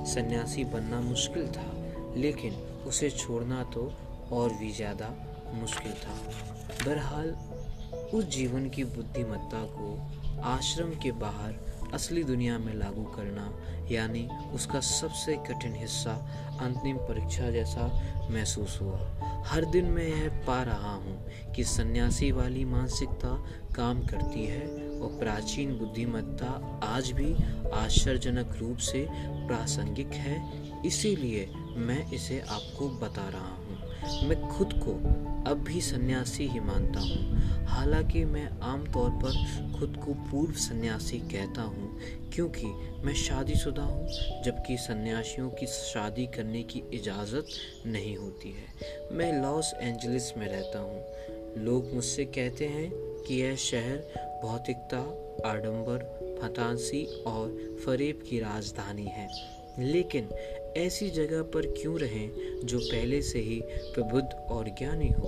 सन्यासी 0.05 0.63
बनना 0.63 0.99
मुश्किल 1.01 1.47
था, 1.47 1.71
लेकिन 2.17 2.53
उसे 2.87 3.09
छोड़ना 3.09 3.63
तो 3.63 3.91
और 4.31 4.53
भी 4.53 4.71
ज़्यादा 4.71 5.13
मुश्किल 5.53 5.91
था। 5.93 6.15
बहरहाल, 6.85 7.35
उस 8.13 8.25
जीवन 8.25 8.69
की 8.69 8.83
बुद्धिमत्ता 8.83 9.63
को 9.71 9.97
आश्रम 10.47 10.89
के 11.03 11.11
बाहर 11.11 11.53
असली 11.93 12.23
दुनिया 12.23 12.58
में 12.60 12.73
लागू 12.73 13.04
करना, 13.15 13.45
यानी 13.91 14.28
उसका 14.54 14.80
सबसे 14.80 15.36
कठिन 15.47 15.75
हिस्सा 15.75 16.12
अंतिम 16.62 16.97
परीक्षा 16.97 17.49
जैसा 17.52 17.86
महसूस 18.32 18.78
हुआ। 18.82 18.99
हर 19.47 19.65
दिन 19.65 19.86
मैं 19.86 20.08
यह 20.08 20.43
पा 20.47 20.62
रहा 20.63 20.93
हूँ 20.95 21.17
कि 21.56 21.63
सन्यासी 21.63 22.32
वाली 22.32 22.65
मानसिकता 22.65 23.34
काम 23.75 24.02
करती 24.02 24.45
है 24.45 24.67
और 24.99 25.17
प्राचीन 25.19 25.78
बुद्धिमत्ता 25.78 26.82
आज 26.84 27.12
भी 27.12 27.34
आश्चर्यजनक 27.73 28.56
रूप 28.60 28.78
से 28.78 29.06
प्रासंगिक 29.47 30.13
है। 30.17 30.38
इसीलिए 30.86 31.49
मैं 31.78 32.12
इसे 32.12 32.39
आपको 32.39 32.89
बता 32.99 33.28
रहा 33.30 33.56
हूँ। 33.56 33.68
मैं 34.03 34.47
खुद 34.47 34.73
को 34.73 34.91
अब 35.51 35.63
भी 35.67 35.81
सन्यासी 35.81 36.47
ही 36.47 36.59
मानता 36.59 36.99
हूँ। 36.99 37.39
हालाँकि 37.65 38.25
मैं 38.25 38.49
आमतौर 38.59 39.09
पर 39.09 39.31
खुद 39.79 39.97
को 40.05 40.13
पूर्व 40.13 40.53
सन्यासी 40.53 41.19
कहता 41.19 41.62
हूँ, 41.62 41.99
क्योंकि 42.33 42.65
मैं 43.05 43.13
शादीशुदा 43.13 43.81
हूँ, 43.81 44.07
जबकि 44.43 44.77
सन्यासियों 44.77 45.49
की 45.49 45.67
शादी 45.67 46.25
करने 46.25 46.63
की 46.63 46.83
इजाज़त 46.93 47.45
नहीं 47.85 48.17
होती 48.17 48.49
है। 48.49 48.65
मैं 49.12 49.41
लॉस 49.41 49.73
एंजलिस 49.81 50.38
में 50.38 50.47
रहता 50.47 50.79
हूँ। 50.79 51.05
लोग 51.63 51.93
मुझसे 51.93 52.25
कहते 52.25 52.65
हैं 52.65 52.91
कि 52.95 53.41
यह 53.41 53.55
शहर 53.55 53.97
भौतिकता, 54.43 54.99
आडंबर, 55.49 56.19
फतांसी 56.41 57.05
और 57.05 57.77
फरेब 57.85 58.23
की 58.29 58.39
राजधानी 58.39 59.05
है। 59.05 59.59
लेकिन 59.79 60.29
ऐसी 60.77 61.10
जगह 61.10 61.41
पर 61.41 61.65
क्यों 61.82 61.99
रहें 61.99 62.29
जो 62.63 62.79
पहले 62.79 63.21
से 63.21 63.39
ही 63.39 63.62
प्रबुद्ध 63.65 64.29
और 64.51 64.69
ज्ञानी 64.69 65.10
हो? 65.10 65.27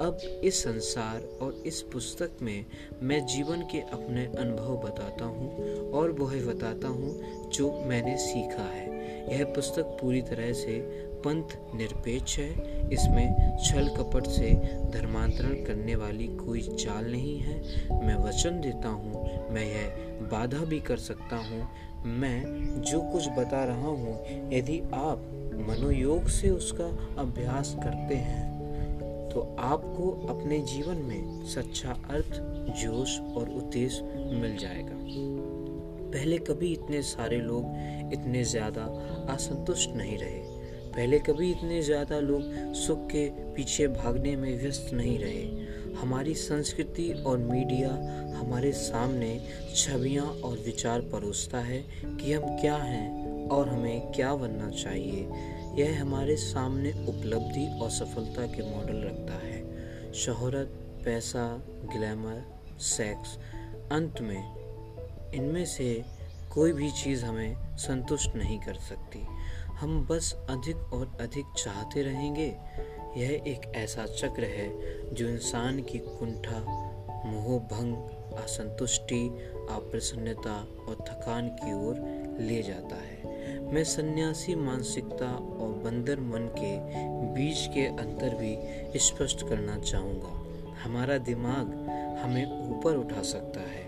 अब 0.00 0.18
इस 0.44 0.62
संसार 0.62 1.22
और 1.42 1.62
इस 1.66 1.80
पुस्तक 1.82 2.30
में 2.42 2.64
मैं 3.02 3.26
जीवन 3.26 3.60
के 3.62 3.78
अपने 3.78 4.24
अनुभव 4.38 4.76
बताता 4.76 5.24
हूँ 5.24 5.90
और 5.90 6.10
वह 6.10 6.44
बताता 6.46 6.88
हूँ 6.88 7.50
जो 7.50 7.72
मैंने 7.86 8.16
सीखा 8.16 8.62
है। 8.62 8.84
यह 9.32 9.44
पुस्तक 9.44 9.96
पूरी 10.00 10.22
तरह 10.22 10.52
से 10.52 10.78
पंथ 11.16 11.56
निरपेक्ष 11.74 12.38
है। 12.38 12.50
इसमें 12.92 13.56
छल 13.64 13.88
कपट 13.88 14.26
से 14.26 14.52
धर्मांतरण 14.90 15.54
करने 15.64 15.94
वाली 15.94 16.26
कोई 16.26 16.60
चाल 16.60 17.04
नहीं 17.04 17.38
है। 17.38 17.58
मैं 18.06 18.14
वचन 18.14 18.60
देता 18.60 18.88
हूँ, 18.88 19.24
मैं 19.50 19.64
यह 19.64 20.28
बाधा 20.30 20.64
भी 20.64 20.80
कर 20.80 20.96
सकता 20.96 21.36
हूँ 21.36 21.68
मैं 22.06 22.82
जो 22.82 23.00
कुछ 23.02 23.28
बता 23.28 23.64
रहा 23.64 23.88
हूँ, 23.88 24.18
यदि 24.52 24.78
आप 24.94 25.22
मनोयोग 25.68 26.28
से 26.30 26.50
उसका 26.50 26.84
अभ्यास 27.18 27.74
करते 27.78 28.14
हैं 28.14 28.44
तो 29.30 29.40
आपको 29.60 30.10
अपने 30.28 30.58
जीवन 30.66 30.96
में 31.04 31.44
सच्चा 31.46 31.92
अर्थ, 32.10 32.40
जोश 32.74 33.18
और 33.36 33.48
उद्देश्य 33.48 34.28
मिल 34.32 34.56
जाएगा। 34.56 34.96
पहले 36.12 36.38
कभी 36.40 36.72
इतने 36.72 37.02
सारे 37.02 37.40
लोग 37.40 38.12
इतने 38.12 38.44
ज़्यादा 38.44 38.82
असंतुष्ट 39.34 39.96
नहीं 39.96 40.18
रहे। 40.18 40.40
पहले 40.90 41.18
कभी 41.18 41.50
इतने 41.50 41.80
ज़्यादा 41.82 42.18
लोग 42.20 42.72
सुख 42.76 43.06
के 43.06 43.28
पीछे 43.54 43.88
भागने 43.88 44.36
में 44.36 44.58
व्यस्त 44.58 44.92
नहीं 44.94 45.18
रहे। 45.18 45.65
हमारी 46.00 46.34
संस्कृति 46.34 47.12
और 47.12 47.38
मीडिया 47.38 47.88
हमारे 48.38 48.72
सामने 48.72 49.48
छवियाँ 49.76 50.24
और 50.24 50.58
विचार 50.58 51.00
परोसता 51.00 51.58
है 51.58 51.78
कि 52.04 52.32
हम 52.32 52.60
क्या 52.60 52.76
हैं 52.76 53.26
और 53.48 53.68
हमें 53.68 54.12
क्या 54.12 54.34
बनना 54.34 54.70
चाहिए। 54.70 55.28
यह 55.82 56.02
हमारे 56.02 56.36
सामने 56.36 56.90
उपलब्धि 56.90 57.78
और 57.82 57.90
सफलता 57.90 58.46
के 58.46 58.76
मॉडल 58.76 58.96
रखता 58.96 59.34
है। 59.46 59.66
शोहरत, 60.12 60.66
पैसा, 61.04 61.64
ग्लैमर, 61.68 62.44
सेक्स, 62.78 63.38
अंत 63.92 64.20
में 64.20 64.56
इनमें 65.34 65.64
से 65.64 66.04
कोई 66.52 66.72
भी 66.72 66.90
चीज़ 66.90 67.24
हमें 67.24 67.76
संतुष्ट 67.76 68.36
नहीं 68.36 68.58
कर 68.60 68.74
सकती। 68.74 69.26
हम 69.66 70.06
बस 70.10 70.34
अधिक 70.50 70.76
और 70.76 71.18
अधिक 71.20 71.44
चाहते 71.58 72.02
रहेंगे। 72.02 72.56
यह 73.16 73.30
एक 73.46 73.72
ऐसा 73.76 74.06
चक्र 74.06 74.44
है 74.44 74.68
जो 75.14 75.28
इंसान 75.28 75.82
की 75.82 75.98
कुंठा 75.98 76.58
मोह 77.26 77.58
भंग 77.58 77.96
असंतुष्टि, 78.38 79.28
अप्रसन्नता 79.70 80.56
और 80.88 81.04
थकान 81.08 81.48
की 81.48 81.72
ओर 81.86 81.94
ले 82.40 82.62
जाता 82.62 82.96
है। 82.96 83.26
मैं 83.72 83.84
सन्यासी 83.84 84.54
मानसिकता 84.54 85.30
और 85.34 85.68
बंदर 85.84 86.20
मन 86.20 86.50
के 86.58 86.76
बीच 87.34 87.66
के 87.74 87.86
अंतर 87.86 88.34
भी 88.34 88.98
स्पष्ट 88.98 89.48
करना 89.48 89.78
चाहूँगा। 89.78 90.42
हमारा 90.82 91.18
दिमाग 91.18 91.72
हमें 92.22 92.70
ऊपर 92.70 92.96
उठा 92.96 93.22
सकता 93.22 93.60
है, 93.60 93.86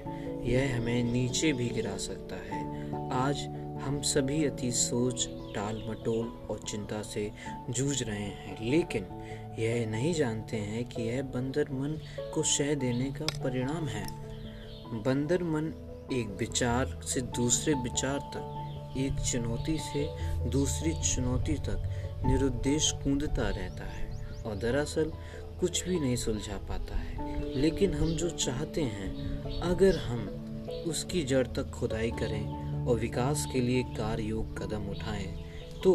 यह 0.51 0.77
हमें 0.77 1.05
नीचे 1.05 1.53
भी 1.53 1.69
गिरा 1.69 1.97
सकता 1.97 2.37
है। 2.37 2.64
आज 3.12 3.47
हम 3.83 4.01
सभी 4.03 4.45
अति 4.45 4.73
सोच 4.73 5.29
टाल 5.55 5.85
मटोल 5.89 6.47
और 6.51 6.59
चिंता 6.59 7.03
से 7.03 7.33
जूझ 7.71 8.03
रहे 8.03 8.23
हैं। 8.23 8.71
लेकिन 8.71 9.07
यह 9.59 9.87
नहीं 9.87 10.15
जानते 10.15 10.57
हैं 10.57 10.85
कि 10.85 11.03
यह 11.03 11.23
बंदर 11.23 11.63
मन 11.63 12.01
को 12.35 12.43
शह 12.43 12.75
देने 12.75 13.05
का 13.05 13.27
परिणाम 13.45 13.87
है। 13.87 14.07
बंदर 15.03 15.43
मन 15.43 15.85
एक 16.13 16.29
विचार 16.29 17.01
से 17.05 17.21
दूसरे 17.21 17.75
विचार 17.75 18.19
तक, 18.19 18.55
एक 18.97 19.13
चुनौती 19.13 19.79
से 19.79 20.09
दूसरी 20.51 20.93
चुनौती 20.93 21.55
तक 21.55 22.05
निरुद्देश 22.27 22.93
कूदता 22.93 23.49
रहता 23.49 23.85
है 23.85 24.27
और 24.47 24.57
दरअसल 24.57 25.13
कुछ 25.61 25.89
भी 25.89 26.01
नहीं 26.01 26.17
सुलझा 26.17 26.57
पाता 26.57 26.97
है। 26.97 27.45
लेकिन 27.57 27.95
हम 27.95 28.07
जो 28.07 28.31
चाहते 28.31 28.83
हैं, 28.83 29.39
अगर 29.61 29.97
हम 29.97 30.45
उसकी 30.87 31.25
जड़ 31.25 31.47
तक 31.47 31.71
खुदाई 31.71 32.11
करें 32.11 32.68
और 32.88 32.98
विकास 32.98 33.46
के 33.53 33.61
लिए 33.61 33.83
कार्य 33.83 34.22
योग 34.22 34.59
कदम 34.59 34.88
उठाएँ 34.90 35.44
तो 35.85 35.92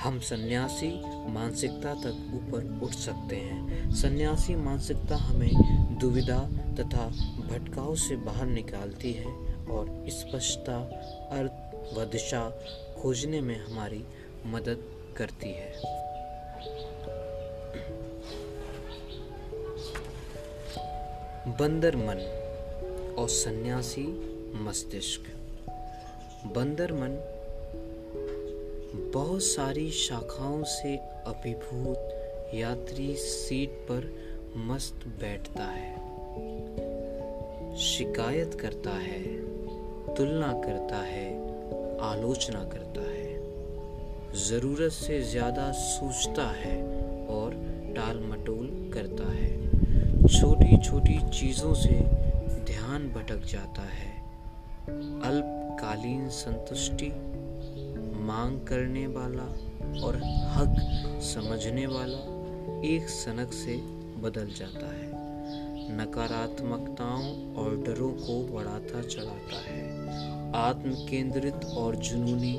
हम 0.00 0.18
सन्यासी 0.20 0.88
मानसिकता 1.32 1.94
तक 1.94 2.30
ऊपर 2.34 2.80
उठ 2.82 2.92
सकते 2.92 3.36
हैं। 3.36 3.90
सन्यासी 3.94 4.54
मानसिकता 4.54 5.16
हमें 5.16 5.98
दुविधा 5.98 6.38
तथा 6.78 7.06
भटकाव 7.48 7.94
से 7.96 8.16
बाहर 8.16 8.46
निकालती 8.46 9.12
है 9.12 9.26
और 9.66 10.06
स्पष्टता, 10.08 10.76
अर्थ 11.32 11.98
व 11.98 12.04
दिशा 12.04 12.48
खोजने 13.02 13.40
में 13.40 13.66
हमारी 13.66 14.04
मदद 14.46 14.84
करती 15.16 15.52
है। 15.52 15.72
बंदर 21.58 21.96
मन 21.96 22.18
और 23.18 23.28
सन्यासी 23.28 24.06
मस्तिष्क। 24.62 25.35
बंदर 26.54 26.92
मन, 26.92 27.16
बहुत 29.14 29.42
सारी 29.42 29.90
शाखाओं 29.90 30.62
से 30.62 30.96
अभिभूत 31.26 32.52
यात्री 32.54 33.14
सीट 33.14 33.70
पर 33.90 34.10
मस्त 34.56 35.06
बैठता 35.20 35.64
है। 35.64 35.94
शिकायत 37.76 38.54
करता 38.54 38.90
है, 38.90 39.22
तुलना 40.14 40.52
करता 40.52 40.96
है, 40.96 41.28
आलोचना 42.00 42.64
करता 42.64 43.00
है। 43.00 43.34
ज़रूरत 44.38 44.92
से 44.92 45.22
ज़्यादा 45.22 45.70
सोचता 45.72 46.46
है 46.50 46.76
और 47.26 47.54
टाल 47.96 48.20
मटोल 48.20 48.90
करता 48.94 49.32
है। 49.32 49.54
छोटी 50.28 50.76
छोटी 50.84 51.18
चीज़ों 51.30 51.74
से 51.74 52.00
ध्यान 52.64 53.08
भटक 53.08 53.44
जाता 53.44 53.82
है। 53.82 54.14
अल्पकालीन 55.76 56.28
संतुष्टि, 56.28 57.08
मांग 58.24 58.60
करने 58.60 59.06
वाला 59.06 59.42
और 60.02 60.16
हक 60.24 60.76
समझने 61.22 61.86
वाला 61.86 62.20
एक 62.88 63.08
सनक 63.08 63.52
से 63.52 63.76
बदल 64.20 64.46
जाता 64.46 64.86
है। 64.86 65.10
नकारात्मकताओं 65.96 67.54
और 67.54 67.76
डरों 67.76 68.10
को 68.12 68.54
बढ़ाता 68.54 69.02
चढ़ाता 69.02 69.60
है। 69.66 69.82
आत्म 70.56 70.94
केंद्रित 71.06 71.64
और 71.74 71.96
जुनूनी 71.96 72.54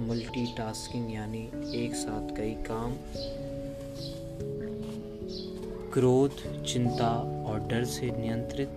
मल्टीटास्किंग 0.00 1.14
यानी 1.14 1.44
एक 1.84 1.94
साथ 1.94 2.36
कई 2.36 2.54
काम, 2.70 2.94
क्रोध, 5.92 6.64
चिंता 6.64 7.10
और 7.48 7.60
डर 7.60 7.84
से 7.84 8.06
नियंत्रित 8.06 8.68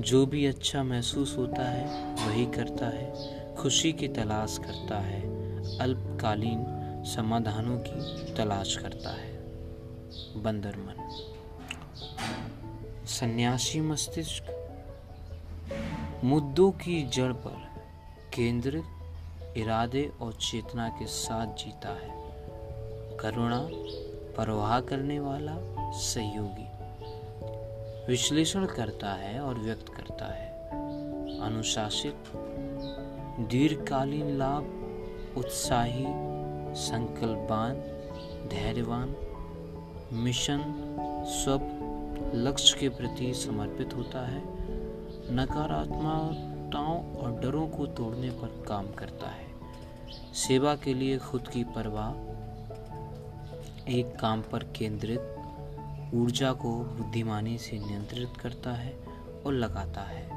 जो 0.00 0.26
भी 0.26 0.46
अच्छा 0.46 0.82
महसूस 0.82 1.38
होता 1.38 1.70
है, 1.70 2.14
वही 2.28 2.46
करता 2.46 2.86
है। 2.86 3.12
खुशी 3.56 3.92
की 3.92 4.08
तलाश 4.08 4.58
करता 4.58 4.98
है। 4.98 5.20
अल्पकालीन 5.78 6.64
समाधानों 7.06 7.78
की 7.78 8.34
तलाश 8.34 8.76
करता 8.76 9.10
है। 9.10 9.32
बंदर 10.42 10.76
मन। 10.76 11.26
सन्यासी 13.06 13.80
मस्तिष्क। 13.80 14.58
मुद्दों 16.24 16.70
की 16.70 17.02
जड़ 17.02 17.32
पर 17.32 17.72
केंद्रित 18.34 18.84
इरादे 19.56 20.12
और 20.20 20.32
चेतना 20.32 20.88
के 20.88 21.06
साथ 21.06 21.46
जीता 21.46 21.88
है। 21.88 22.10
करुणा, 23.16 23.68
परवाह 24.36 24.80
करने 24.80 25.20
वाला 25.20 25.54
सहयोगी। 25.92 26.71
विश्लेषण 28.08 28.66
करता 28.66 29.12
है 29.12 29.40
और 29.40 29.58
व्यक्त 29.58 29.88
करता 29.88 30.34
है। 30.34 30.68
अनुशासित, 31.40 32.16
दीर्घकालीन 33.50 34.38
लाभ, 34.38 34.64
उत्साही, 35.38 36.04
संकल्पवान, 36.74 37.74
धैर्यवान, 38.48 39.16
मिशन 40.12 40.58
सब 41.44 41.78
लक्ष्य 42.34 42.76
के 42.80 42.88
प्रति 42.88 43.34
समर्पित 43.34 43.94
होता 43.94 44.26
है। 44.26 44.42
नकारात्मकताओं 45.34 47.14
और 47.14 47.40
डरों 47.40 47.68
को 47.68 47.86
तोड़ने 47.86 48.30
पर 48.30 48.64
काम 48.68 48.86
करता 48.86 49.26
है। 49.26 49.46
सेवा 50.34 50.76
के 50.76 50.94
लिए 50.94 51.18
खुद 51.18 51.48
की 51.48 51.64
परवाह, 51.64 52.10
एक 53.92 54.16
काम 54.16 54.42
पर 54.42 54.58
केंद्रित 54.58 55.31
ऊर्जा 56.14 56.52
को 56.52 56.70
बुद्धिमानी 56.70 57.58
से 57.58 57.78
नियंत्रित 57.78 58.28
करता 58.40 58.72
है 58.72 58.92
और 59.46 59.52
लगाता 59.52 60.00
है। 60.00 60.28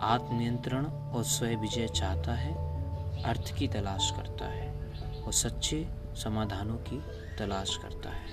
आत्मनियंत्रण 0.00 0.86
और 0.86 1.24
स्वय 1.24 1.54
विजय 1.54 1.88
चाहता 1.88 2.32
है, 2.32 2.54
अर्थ 3.22 3.56
की 3.58 3.68
तलाश 3.68 4.12
करता 4.16 4.44
है 4.44 4.92
और 5.22 5.32
सच्चे 5.32 5.88
समाधानों 6.14 6.76
की 6.76 7.00
तलाश 7.38 7.76
करता 7.76 8.10
है। 8.10 8.28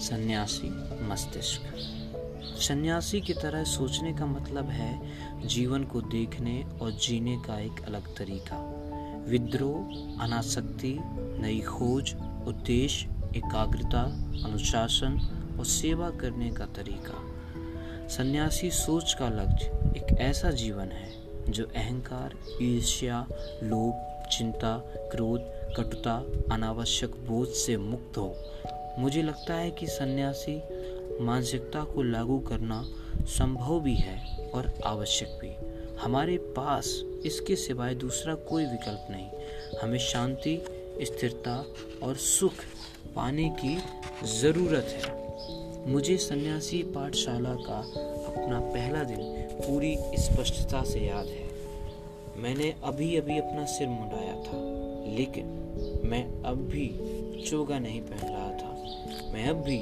सन्यासी 0.00 0.70
मस्तिष्क। 1.04 1.62
सन्यासी 2.60 3.20
की 3.20 3.32
तरह 3.32 3.64
सोचने 3.64 4.12
का 4.12 4.26
मतलब 4.26 4.68
है 4.68 5.00
जीवन 5.46 5.84
को 5.84 6.00
देखने 6.00 6.64
और 6.82 6.90
जीने 6.90 7.36
का 7.36 7.58
एक 7.58 7.84
अलग 7.84 8.16
तरीका। 8.16 8.56
विद्रोह, 9.28 9.94
अनासक्ति, 10.24 10.98
नई 11.42 11.60
खोज, 11.60 12.14
उद्देश्य 12.46 13.19
एकाग्रता, 13.36 14.02
अनुशासन 14.44 15.20
और 15.58 15.64
सेवा 15.64 16.10
करने 16.10 16.50
का 16.50 16.66
तरीका। 16.66 17.30
सन्यासी 18.08 18.70
सोच 18.70 19.14
का 19.14 19.28
लक्ष्य 19.28 19.66
एक 19.96 20.16
ऐसा 20.20 20.50
जीवन 20.50 20.86
है, 20.86 21.12
जो 21.48 21.64
अहंकार, 21.64 22.34
ईर्ष्या, 22.62 23.26
लोभ, 23.62 24.26
चिंता, 24.28 24.78
क्रोध, 24.86 25.40
कटुता, 25.76 26.24
अनावश्यक 26.52 27.10
बोझ 27.10 27.48
से 27.48 27.76
मुक्त 27.76 28.18
हो। 28.18 28.36
मुझे 28.98 29.22
लगता 29.22 29.54
है 29.54 29.70
कि 29.70 29.86
सन्यासी 29.86 30.62
मानसिकता 31.24 31.84
को 31.84 32.02
लागू 32.02 32.38
करना 32.38 32.84
संभव 33.20 33.80
भी 33.80 33.94
है 33.94 34.50
और 34.54 34.74
आवश्यक 34.86 35.28
भी। 35.28 35.56
हमारे 36.00 36.38
पास 36.38 37.02
इसके 37.24 37.56
सिवाय 37.56 37.94
दूसरा 37.94 38.34
कोई 38.34 38.64
विकल्प 38.64 39.06
नहीं। 39.10 39.30
हमें 39.82 39.98
शांति, 39.98 40.64
स्थिरता 41.02 41.64
और 42.02 42.16
सुख 42.16 42.52
पाने 43.16 43.48
की 43.60 43.76
ज़रूरत 44.32 44.94
है। 44.96 45.18
मुझे 45.86 46.16
सन्यासी 46.18 46.82
पाठशाला 46.94 47.54
का 47.60 47.78
अपना 48.28 48.60
पहला 48.62 49.02
दिन 49.04 49.22
पूरी 49.56 49.96
स्पष्टता 50.18 50.82
से 50.84 51.00
याद 51.00 51.26
है। 51.26 51.48
मैंने 52.36 52.74
अभी 52.84 53.14
अभी 53.16 53.38
अपना 53.38 53.64
सिर 53.68 53.88
मुंडाया 53.88 54.34
था, 54.44 54.58
लेकिन 55.16 55.58
मैं 56.04 56.24
अब 56.42 56.58
भी 56.68 56.88
चोगा 57.46 57.78
नहीं 57.78 58.00
पहन 58.00 58.28
रहा 58.28 58.50
था। 58.52 59.32
मैं 59.32 59.48
अब 59.48 59.62
भी 59.64 59.78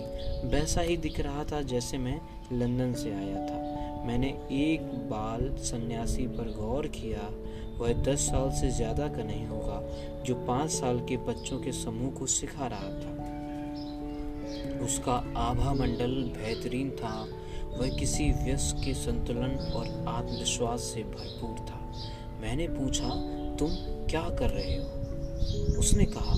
वैसा 0.48 0.80
ही 0.80 0.96
दिख 0.96 1.20
रहा 1.20 1.44
था 1.44 1.60
जैसे 1.64 1.98
मैं 1.98 2.20
लंदन 2.52 2.92
से 2.94 3.12
आया 3.12 3.46
था। 3.46 4.04
मैंने 4.06 4.28
एक 4.52 4.82
बाल 5.10 5.50
सन्यासी 5.62 6.26
पर 6.28 6.52
गौर 6.52 6.86
किया, 6.86 7.30
वह 7.78 7.92
दस 8.04 8.20
साल 8.20 8.50
से 8.50 8.70
ज़्यादा 8.70 9.06
का 9.08 9.24
नहीं 9.24 9.46
होगा, 9.46 9.80
जो 10.26 10.34
पाँच 10.46 10.70
साल 10.70 11.00
के 11.00 11.16
बच्चों 11.26 11.58
के 11.58 11.72
समूह 11.74 12.10
को 12.10 12.26
सिखा 12.26 12.66
रहा 12.66 12.90
था। 13.00 13.17
उसका 14.68 15.34
आभा 15.36 15.74
मंडल 15.74 16.14
बेहतरीन 16.14 16.90
था। 16.90 17.28
वह 17.78 17.88
किसी 17.88 18.30
व्यस्त 18.30 18.76
के 18.84 18.94
संतुलन 18.94 19.72
और 19.74 20.04
आत्मविश्वास 20.08 20.80
से 20.80 21.02
भरपूर 21.02 21.58
था। 21.58 21.92
मैंने 22.40 22.68
पूछा, 22.68 23.08
तुम 23.56 23.68
क्या 24.06 24.30
कर 24.30 24.50
रहे 24.50 24.76
हो? 24.76 24.98
उसने 25.78 26.04
कहा, 26.04 26.32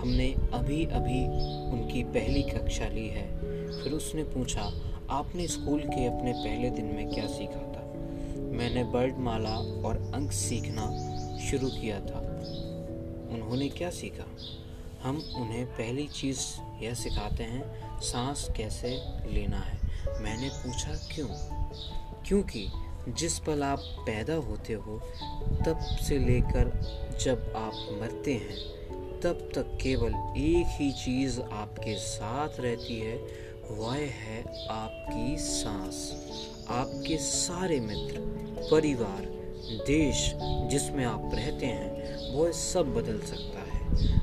हमने 0.00 0.34
अभी 0.52 0.84
अभी 0.84 1.24
उनकी 1.72 2.04
पहली 2.04 2.42
कक्षा 2.42 2.88
ली 2.88 3.08
है। 3.08 3.38
फिर 3.82 3.92
उसने 3.92 4.24
पूछा, 4.24 4.72
आपने 5.10 5.46
स्कूल 5.46 5.80
के 5.80 6.06
अपने 6.06 6.32
पहले 6.32 6.70
दिन 6.70 6.84
में 6.84 7.08
क्या 7.08 7.26
सीखा 7.26 7.60
था? 7.60 7.92
मैंने 8.40 8.84
बर्ड 8.84 9.18
माला 9.18 9.56
और 9.56 10.12
अंक 10.14 10.32
सीखना 10.32 11.14
शुरू 11.38 11.68
किया 11.68 12.00
था। 12.00 12.18
उन्होंने 13.30 13.68
क्या 13.68 13.90
सीखा? 13.90 14.24
हम 15.02 15.16
उन्हें 15.16 15.66
पहली 15.66 16.06
चीज़ 16.06 16.38
यह 16.84 16.94
सिखाते 16.94 17.44
हैं, 17.44 17.84
सांस 18.00 18.48
कैसे 18.56 18.88
लेना 19.32 19.58
है? 19.58 19.78
मैंने 20.22 20.48
पूछा, 20.48 21.08
क्यों? 21.14 21.28
क्योंकि 22.26 22.68
जिस 23.08 23.38
पल 23.38 23.62
आप 23.62 23.78
पैदा 23.78 24.34
होते 24.34 24.72
हो, 24.72 24.98
तब 25.66 25.78
से 25.80 26.18
लेकर 26.18 26.70
जब 27.20 27.52
आप 27.56 27.98
मरते 28.02 28.34
हैं, 28.34 28.74
तब 29.20 29.48
तक 29.54 29.78
केवल 29.82 30.10
एक 30.36 30.66
ही 30.80 30.92
चीज़ 30.92 31.40
आपके 31.40 31.98
साथ 31.98 32.48
रहती 32.60 33.00
है, 33.00 33.16
वह 33.70 33.94
है 33.94 34.66
आपकी 34.66 35.36
सांस। 35.38 36.26
आपके 36.68 37.18
सारे 37.18 37.80
मित्र, 37.80 38.14
परिवार, 38.70 39.22
देश 39.86 40.32
जिसमें 40.70 41.04
आप 41.04 41.30
रहते 41.34 41.66
हैं, 41.66 42.18
वह 42.34 42.52
सब 42.52 42.94
बदल 42.94 43.20
सकता 43.20 43.58
है 43.58 43.63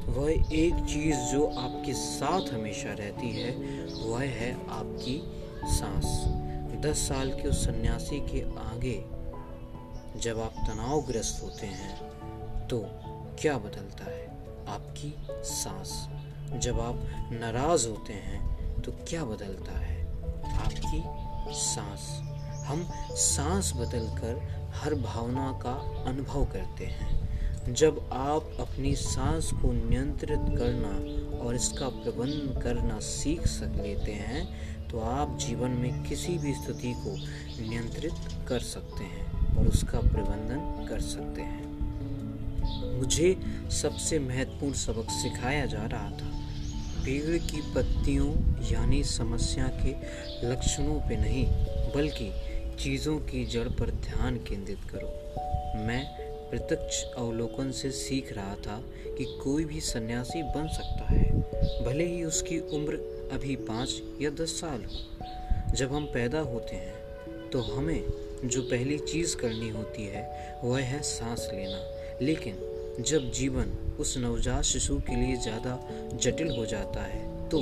वह 0.07 0.31
एक 0.53 0.85
चीज़ 0.89 1.17
जो 1.17 1.47
आपके 1.47 1.93
साथ 1.93 2.53
हमेशा 2.53 2.93
रहती 2.93 3.29
है, 3.29 3.51
वह 4.03 4.21
है 4.21 4.53
आपकी 4.53 5.17
सांस। 5.65 6.07
दस 6.81 6.97
साल 6.97 7.29
के 7.29 7.47
उस 7.47 7.65
सन्यासी 7.65 8.19
के 8.19 8.41
आगे 8.41 8.97
जब 10.19 10.39
आप 10.39 10.53
तनावग्रस्त 10.57 11.43
होते 11.43 11.67
हैं 11.67 11.99
तो 12.67 12.85
क्या 13.39 13.57
बदलता 13.57 14.05
है? 14.11 14.27
आपकी 14.67 15.15
सांस। 15.29 16.07
जब 16.53 16.79
आप 16.79 16.95
नाराज़ 17.31 17.87
होते 17.87 18.13
हैं 18.13 18.41
तो 18.81 18.91
क्या 18.91 19.25
बदलता 19.25 19.79
है? 19.79 20.01
आपकी 20.57 21.03
सांस। 21.55 22.19
हम 22.65 22.89
सांस 23.11 23.73
बदलकर 23.75 24.33
हर 24.75 24.93
भावना 24.95 25.59
का 25.63 25.73
अनुभव 26.07 26.45
करते 26.45 26.85
हैं। 26.85 27.10
जब 27.69 27.99
आप 28.11 28.57
अपनी 28.59 28.93
सांस 28.95 29.49
को 29.51 29.71
नियंत्रित 29.71 30.39
करना 30.57 31.39
और 31.39 31.55
इसका 31.55 31.89
प्रबंधन 31.89 32.59
करना 32.61 32.99
सीख 32.99 33.45
सक 33.47 33.75
लेते 33.77 34.11
हैं 34.11 34.87
तो 34.87 34.99
आप 34.99 35.37
जीवन 35.39 35.71
में 35.71 36.03
किसी 36.03 36.37
भी 36.37 36.53
स्थिति 36.53 36.93
को 36.97 37.15
नियंत्रित 37.61 38.13
कर 38.47 38.59
सकते 38.59 39.03
हैं 39.03 39.57
और 39.57 39.67
उसका 39.67 39.99
प्रबंधन 39.99 40.85
कर 40.89 41.01
सकते 41.01 41.41
हैं। 41.41 42.99
मुझे 42.99 43.35
सबसे 43.71 44.19
महत्वपूर्ण 44.19 44.73
सबक 44.73 45.11
सिखाया 45.11 45.65
जा 45.65 45.85
रहा 45.85 46.09
था, 46.11 46.31
पेड़ 47.05 47.37
की 47.41 47.61
पत्तियों 47.75 48.31
यानी 48.71 49.03
समस्या 49.03 49.67
के 49.77 49.93
लक्षणों 50.47 50.99
पे 50.99 51.17
नहीं, 51.17 51.45
बल्कि 51.95 52.31
चीज़ों 52.79 53.17
की 53.21 53.45
जड़ 53.45 53.67
पर 53.69 53.91
ध्यान 54.01 54.37
केंद्रित 54.39 54.89
करो। 54.91 55.07
मैं 55.77 56.03
प्रत्यक्ष 56.51 57.03
अवलोकन 57.17 57.71
से 57.71 57.91
सीख 57.91 58.31
रहा 58.33 58.55
था 58.57 58.81
कि 59.07 59.25
कोई 59.43 59.65
भी 59.65 59.79
सन्यासी 59.81 60.41
बन 60.45 60.67
सकता 60.69 61.05
है, 61.05 61.23
भले 61.85 62.05
ही 62.05 62.23
उसकी 62.23 62.59
उम्र 62.75 62.95
अभी 63.33 63.55
पाँच 63.67 64.01
या 64.21 64.29
दस 64.41 64.59
साल 64.61 64.83
हो। 64.83 65.75
जब 65.75 65.93
हम 65.93 66.05
पैदा 66.05 66.39
होते 66.41 66.75
हैं 66.75 67.49
तो 67.49 67.61
हमें 67.61 68.03
जो 68.45 68.61
पहली 68.63 68.97
चीज़ 68.99 69.35
करनी 69.37 69.69
होती 69.69 70.05
है, 70.05 70.23
वह 70.63 70.79
है 70.81 71.01
सांस 71.03 71.47
लेना। 71.53 71.79
लेकिन 72.21 72.57
जब 73.01 73.31
जीवन 73.31 73.71
उस 73.99 74.17
नवजात 74.17 74.63
शिशु 74.63 74.97
के 74.99 75.15
लिए 75.15 75.35
ज़्यादा 75.37 75.79
जटिल 76.15 76.55
हो 76.57 76.65
जाता 76.65 77.03
है 77.03 77.23
तो 77.49 77.61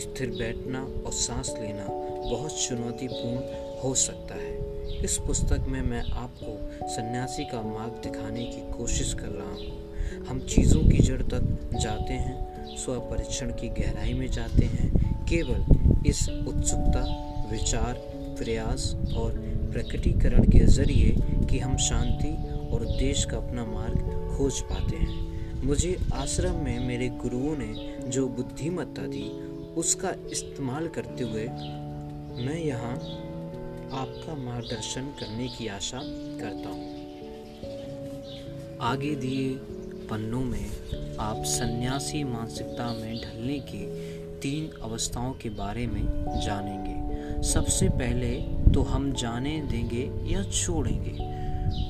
स्थिर 0.00 0.30
बैठना 0.30 0.82
और 1.06 1.12
सांस 1.14 1.54
लेना 1.58 1.86
बहुत 1.88 2.58
चुनौतीपूर्ण 2.58 3.80
हो 3.80 3.94
सकता 3.96 4.34
है। 4.34 4.67
इस 5.04 5.18
पुस्तक 5.18 5.64
में 5.68 5.80
मैं 5.82 6.02
आपको 6.12 6.88
सन्यासी 6.88 7.44
का 7.44 7.62
मार्ग 7.62 7.92
दिखाने 7.92 8.44
की 8.44 8.60
कोशिश 8.78 9.14
कर 9.14 9.28
रहा 9.28 9.50
हूँ। 9.50 10.26
हम 10.26 10.40
चीज़ों 10.40 10.80
की 10.80 10.98
जड़ 10.98 11.22
तक 11.22 11.70
जाते 11.74 12.12
हैं 12.12 12.76
स्व 12.76 12.98
परीक्षण 13.00 13.50
की 13.50 13.68
गहराई 13.68 14.12
में 14.14 14.30
जाते 14.30 14.66
हैं, 14.66 14.90
केवल 15.24 16.06
इस 16.06 16.28
उत्सुकता, 16.28 17.02
विचार, 17.50 17.94
प्रयास 18.38 18.94
और 19.16 19.32
प्रकटीकरण 19.72 20.44
के 20.44 20.64
ज़रिए 20.66 21.16
कि 21.50 21.58
हम 21.58 21.76
शांति 21.76 22.32
और 22.68 22.84
देश 22.86 23.24
का 23.24 23.36
अपना 23.36 23.64
मार्ग 23.64 24.34
खोज 24.36 24.60
पाते 24.60 24.96
हैं। 24.96 25.62
मुझे 25.62 25.96
आश्रम 26.14 26.54
में 26.54 26.86
मेरे 26.86 27.08
गुरुओं 27.08 27.56
ने 27.58 27.96
जो 28.10 28.26
बुद्धिमत्ता 28.28 29.02
दी, 29.02 29.28
उसका 29.76 30.14
इस्तेमाल 30.30 30.88
करते 30.88 31.24
हुए 31.24 31.46
मैं 32.38 32.58
यहाँ 32.58 32.94
आपका 33.92 34.34
मार्गदर्शन 34.34 35.02
करने 35.02 35.48
की 35.48 35.66
आशा 35.66 35.98
करता 36.40 36.68
हूँ। 36.68 36.96
आगे 38.80 39.14
दिए 39.14 39.54
पन्नों 40.10 40.40
में 40.40 41.16
आप 41.16 41.42
सन्यासी 41.44 42.24
मानसिकता 42.24 42.92
में 42.92 43.20
ढलने 43.20 43.58
की 43.58 43.86
तीन 44.40 44.70
अवस्थाओं 44.82 45.32
के 45.32 45.48
बारे 45.48 45.86
में 45.86 46.02
जानेंगे। 46.40 47.42
सबसे 47.42 47.88
पहले 47.88 48.40
तो 48.74 48.82
हम 48.82 49.12
जाने 49.12 49.60
देंगे 49.60 50.32
या 50.32 50.42
छोड़ेंगे। 50.42 51.16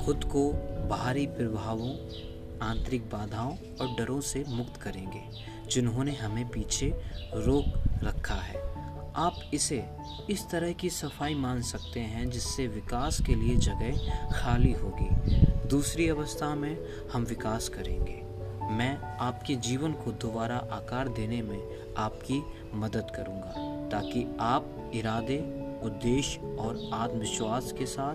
खुद 0.04 0.24
को 0.24 0.52
बाहरी 0.88 1.26
प्रभावों, 1.26 1.92
आंतरिक 2.62 3.02
बाधाओं 3.02 3.56
और 3.80 3.94
डरों 3.98 4.20
से 4.20 4.44
मुक्त 4.48 4.76
करेंगे, 4.76 5.22
जिन्होंने 5.70 6.12
हमें 6.12 6.48
पीछे 6.48 6.86
रोक 7.34 7.64
रखा 8.04 8.34
है। 8.34 8.67
आप 9.16 9.50
इसे 9.54 9.84
इस 10.30 10.50
तरह 10.50 10.72
की 10.72 10.90
सफ़ाई 10.90 11.34
मान 11.34 11.62
सकते 11.62 12.00
हैं 12.00 12.30
जिससे 12.30 12.66
विकास 12.66 13.20
के 13.26 13.34
लिए 13.34 13.56
जगह 13.56 13.92
खाली 14.32 14.72
होगी। 14.72 15.08
दूसरी 15.68 16.08
अवस्था 16.08 16.54
में 16.54 16.78
हम 17.12 17.22
विकास 17.22 17.68
करेंगे। 17.68 18.22
मैं 18.74 18.98
आपके 19.18 19.54
जीवन 19.54 19.92
को 19.92 20.12
दोबारा 20.12 20.56
आकार 20.56 21.08
देने 21.08 21.42
में 21.42 21.94
आपकी 21.98 22.42
मदद 22.74 23.10
करूँगा, 23.16 23.52
ताकि 23.88 24.36
आप 24.40 24.90
इरादे, 24.94 25.38
उद्देश्य 25.82 26.40
और 26.40 26.90
आत्मविश्वास 26.92 27.72
के 27.78 27.86
साथ 27.86 28.14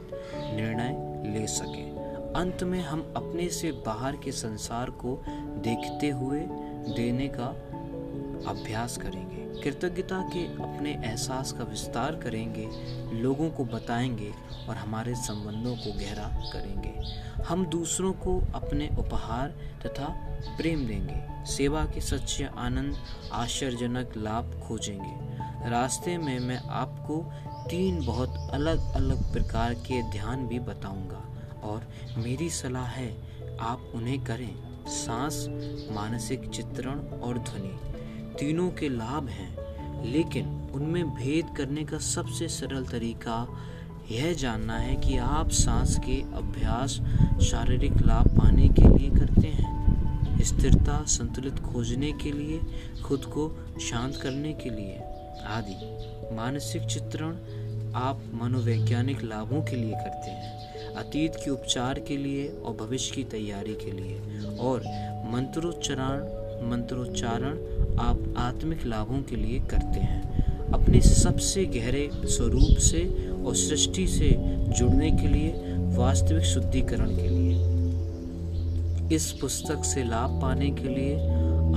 निर्णय 0.56 1.14
ले 1.40 1.48
सकें। 1.48 1.94
अंत 2.36 2.64
में 2.64 2.82
हम 2.82 3.14
अपने 3.18 3.50
से 3.50 3.72
बाहर 3.72 4.16
के 4.16 4.32
संसार 4.32 4.90
को 4.90 5.24
देखते 5.64 6.10
हुए 6.10 6.40
देने 6.96 7.28
का 7.28 7.46
अभ्यास 8.52 8.98
करेंगे। 8.98 9.33
कृतज्ञता 9.62 10.22
के 10.22 10.46
अपने 10.46 11.02
एहसास 11.06 11.52
का 11.52 11.64
विस्तार 11.64 12.16
करेंगे, 12.16 12.70
लोगों 13.22 13.50
को 13.50 13.66
बताएँगे 13.66 14.34
और 14.70 14.76
हमारे 14.76 15.16
संबंधों 15.16 15.76
को 15.76 15.94
गहरा 16.00 16.50
करेंगे। 16.54 16.94
हम 17.44 17.66
दूसरों 17.66 18.14
को 18.14 18.42
अपने 18.56 18.90
उपहार 19.00 19.48
तथा 19.86 20.38
प्रेम 20.58 20.88
देंगे। 20.88 21.46
सेवा 21.46 21.86
के 21.86 22.02
सच्चे 22.02 22.44
आनंद, 22.44 22.98
आश्चर्यजनक 23.32 24.14
लाभ 24.18 24.64
खोजेंगे। 24.68 25.34
रास्ते 25.70 26.18
में 26.18 26.40
मैं 26.40 26.58
आपको 26.58 27.32
तीन 27.70 28.06
बहुत 28.06 28.50
अलग 28.52 28.94
अलग 28.94 29.34
प्रकार 29.34 29.74
के 29.74 30.12
ध्यान 30.12 30.48
भी 30.48 30.60
बताऊँगा 30.60 31.22
और 31.64 31.88
मेरी 32.18 32.50
सलाह 32.50 32.86
है, 32.86 33.12
आप 33.58 33.92
उन्हें 33.96 34.24
करें। 34.24 34.56
सांस, 34.88 35.46
मानसिक 35.92 36.50
चित्रण 36.50 37.00
और 37.00 37.38
ध्वनि। 37.38 37.93
तीनों 38.40 38.70
के 38.70 38.90
लाभ 38.90 39.28
हैं, 39.30 39.56
लेकिन 40.12 40.70
उनमें 40.74 41.10
भेद 41.10 41.46
करने 41.58 41.84
का 41.84 41.98
सबसे 41.98 42.48
सरल 42.48 42.86
तरीका 42.86 43.48
यह 44.12 44.34
जानना 44.34 44.78
है 44.78 44.96
कि 44.96 45.18
आप 45.18 45.50
सांस 45.50 45.98
के 45.98 46.22
अभ्यास, 46.22 46.90
शारीरिक 47.44 47.92
लाभ 47.92 48.28
पाने 48.28 48.70
के 48.70 48.98
लिए 48.98 49.10
करते 49.10 49.48
हैं। 49.48 49.74
स्थिरता 50.44 51.04
संतुलित 51.08 51.60
खोजने 51.60 52.12
के 52.12 52.32
लिए, 52.32 52.60
खुद 53.02 53.26
को 53.26 53.58
शांत 53.82 54.16
करने 54.16 54.54
के 54.54 54.70
लिए। 54.70 54.98
आदि, 55.48 55.76
मानसिक 56.36 56.82
चित्रण 56.82 57.36
आप 57.96 58.24
मनोवैज्ञानिक 58.34 59.24
लाभों 59.24 59.62
के 59.62 59.76
लिए 59.76 59.94
करते 59.94 60.32
हैं, 60.32 60.54
अतीत 60.96 61.36
के 61.36 61.52
उपचार 61.52 62.00
के 62.00 62.18
लिए 62.18 62.48
और 62.48 62.76
भविष्य 62.76 63.16
की 63.16 63.24
तैयारी 63.24 63.74
के 63.74 63.92
लिए। 63.92 64.20
और 64.58 64.80
मंत्रोच्चारण 65.32 66.43
मंत्रोच्चारण 66.64 67.58
आप 68.00 68.34
आत्मिक 68.40 68.86
लाभों 68.86 69.22
के 69.22 69.36
लिए 69.36 69.60
करते 69.72 70.00
हैं। 70.00 70.72
अपने 70.74 71.02
सबसे 71.02 71.66
गहरे 71.66 72.10
स्वरूप 72.14 72.78
से 72.82 73.04
और 73.38 73.56
सृष्टि 73.56 74.08
से 74.08 74.30
जुड़ने 74.70 75.12
के 75.12 75.28
लिए, 75.28 75.52
वास्तविक 75.98 76.44
शुद्धिकरण 76.44 77.16
के 77.16 77.28
लिए। 77.30 77.72
इस 79.16 79.32
पुस्तक 79.32 79.84
से 79.86 80.04
लाभ 80.04 80.40
पाने 80.42 80.70
के 80.72 80.88
लिए 80.88 81.16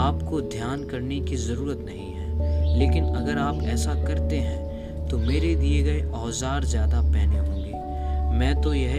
आपको 0.01 0.41
ध्यान 0.51 0.85
करने 0.85 1.21
की 1.21 1.37
ज़रूरत 1.37 1.85
नहीं 1.87 2.11
है। 2.11 2.79
लेकिन 2.79 3.05
अगर 3.07 3.39
आप 3.39 3.63
ऐसा 3.65 3.95
करते 4.05 4.37
हैं 4.39 5.09
तो 5.09 5.19
मेरे 5.19 5.55
दिए 5.55 5.83
गए 5.83 6.03
औज़ार 6.15 6.65
ज़्यादा 6.65 7.01
पहने 7.03 7.39
होंगे। 7.39 8.39
मैं 8.39 8.55
तो 8.63 8.75
यह 8.75 8.97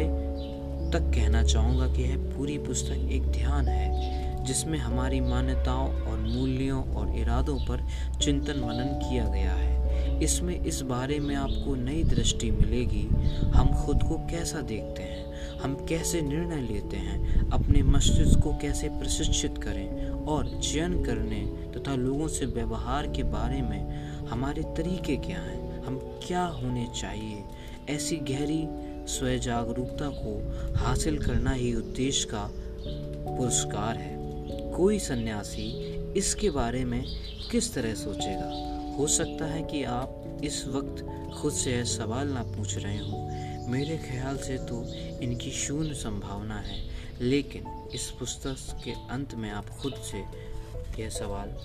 तक 0.91 1.11
कहना 1.15 1.43
चाहूँगा 1.43 1.87
कि 1.87 2.03
यह 2.03 2.17
पूरी 2.35 2.57
पुस्तक 2.57 3.09
एक 3.11 3.23
ध्यान 3.31 3.67
है। 3.67 4.16
जिसमें 4.47 4.79
हमारी 4.79 5.21
मान्यताओं 5.21 6.01
और 6.01 6.19
मूल्यों 6.19 6.93
और 6.93 7.15
इरादों 7.15 7.59
पर 7.59 7.87
चिंतन 8.21 8.59
मनन 8.59 9.09
किया 9.09 9.27
गया 9.27 9.51
है। 9.51 9.77
इसमें 10.23 10.59
इस 10.59 10.81
बारे 10.81 11.19
में 11.19 11.35
आपको 11.35 11.75
नई 11.75 12.03
दृष्टि 12.03 12.51
मिलेगी। 12.51 13.07
हम 13.53 13.85
खुद 13.85 14.03
को 14.03 14.15
कैसा 14.15 14.61
देखते 14.61 15.03
हैं? 15.03 15.25
हम 15.59 15.75
कैसे 15.75 16.21
निर्णय 16.21 16.61
लेते 16.61 16.97
हैं? 16.97 17.49
अपने 17.49 17.83
मस्तिष्क 17.83 18.39
को 18.39 18.53
कैसे 18.53 18.89
प्रशिक्षित 18.89 19.57
करें? 19.57 20.09
और 20.09 20.59
चयन 20.61 21.03
करने 21.03 21.39
तथा 21.77 21.95
लोगों 21.95 22.27
से 22.27 22.45
व्यवहार 22.45 23.07
के 23.07 23.23
बारे 23.23 23.61
में 23.61 24.07
हमारे 24.27 24.63
तरीके 24.63 25.15
क्या 25.15 25.39
हैं? 25.39 25.85
हम 25.85 26.19
क्या 26.27 26.45
होने 26.45 26.87
चाहिए? 27.01 27.43
ऐसी 27.89 28.15
गहरी 28.15 28.67
स्व 29.07 29.37
जागरूकता 29.37 30.09
को 30.09 30.53
हासिल 30.75 31.17
करना 31.17 31.51
ही 31.51 31.73
उद्देश्य 31.75 32.27
का 32.31 32.51
पुरस्कार 33.37 33.95
है। 33.95 34.16
कोई 34.77 34.97
सन्यासी 34.99 35.67
इसके 36.17 36.49
बारे 36.49 36.83
में 36.85 37.03
किस 37.51 37.73
तरह 37.73 37.93
सोचेगा? 37.95 38.49
हो 38.97 39.07
सकता 39.07 39.45
है 39.45 39.61
कि 39.63 39.83
आप 39.83 40.41
इस 40.43 40.65
वक्त 40.67 41.03
खुद 41.35 41.53
से 41.53 41.71
यह 41.71 41.83
सवाल 41.83 42.27
ना 42.27 42.43
पूछ 42.43 42.75
रहे 42.77 42.97
हों। 42.97 43.69
मेरे 43.69 43.97
ख्याल 43.97 44.37
से 44.37 44.57
तो 44.57 44.83
इनकी 45.23 45.51
शून्य 45.51 45.93
संभावना 45.93 46.59
है, 46.59 46.79
लेकिन 47.21 47.89
इस 47.93 48.09
पुस्तक 48.11 48.81
के 48.83 48.91
अंत 49.09 49.33
में 49.33 49.49
आप 49.51 49.69
खुद 49.81 49.93
से 50.11 50.23
यह 51.01 51.09
सवाल 51.09 51.55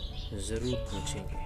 ज़रूर 0.48 0.74
पूछेंगे। 0.92 1.40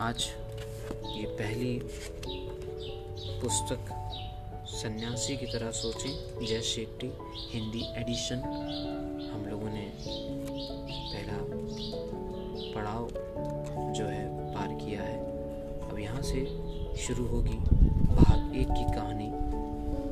आज 0.00 0.28
ये 1.16 1.26
पहली 1.40 1.78
पुस्तक 3.42 4.01
सन्यासी 4.82 5.36
की 5.36 5.46
तरह 5.46 5.70
सोचें। 5.70 6.46
जय 6.46 6.60
शेट्टी, 6.60 7.12
हिंदी 7.50 7.84
एडिशन। 7.96 8.36
हम 9.34 9.46
लोगों 9.46 9.68
ने 9.68 9.92
पहला 10.88 11.38
पड़ाव 12.74 13.08
जो 13.92 14.04
है, 14.06 14.54
पार 14.54 14.68
किया 14.68 15.02
है। 15.02 15.18
अब 15.90 15.98
यहाँ 15.98 16.22
से 16.22 16.46
शुरू 16.96 17.26
होगी 17.26 17.54
भाग 18.14 18.56
एक 18.56 18.68
की 18.68 18.94
कहानी, 18.94 19.32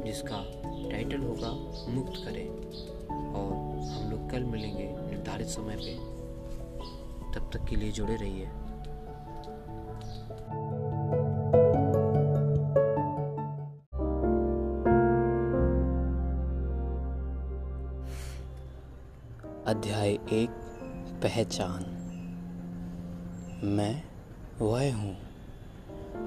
जिसका 0.09 0.45
टाइटल 0.91 1.21
होगा, 1.21 1.51
मुक्त 1.93 2.12
करें। 2.25 2.49
और 3.35 3.53
हम 3.81 4.11
लोग 4.11 4.31
कल 4.31 4.43
मिलेंगे 4.43 4.85
निर्धारित 4.85 5.47
समय 5.47 5.77
पे। 5.77 5.95
तब 7.35 7.51
तक 7.53 7.64
के 7.71 7.77
लिए 7.77 7.91
जुड़े 7.91 8.16
रहिए। 8.16 8.49
अध्याय 19.81 20.11
एक, 20.11 20.51
पहचान। 21.22 21.85
मैं 23.64 24.03
वह 24.61 24.97
हूँ 24.97 25.16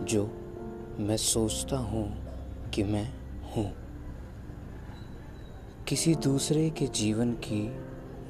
जो 0.04 0.24
मैं 1.00 1.18
सोचता 1.18 1.78
हूँ 1.78 2.06
कि 2.70 2.84
मैं 2.84 3.06
हूँ। 3.56 3.66
किसी 5.88 6.16
दूसरे 6.16 6.70
के 6.70 6.88
जीवन 6.88 7.34
की 7.34 7.62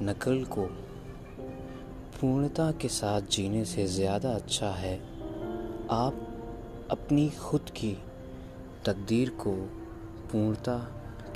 नकल 0.04 0.44
को 0.44 0.66
पूर्णता 2.20 2.72
के 2.72 2.88
साथ 2.88 3.20
जीने 3.20 3.64
से 3.64 3.86
ज़्यादा 3.86 4.30
अच्छा 4.30 4.70
है, 4.70 4.96
आप 5.90 6.20
अपनी 6.90 7.28
खुद 7.30 7.70
की 7.70 7.96
तकदीर 8.86 9.30
को 9.30 9.56
पूर्णता 10.32 10.78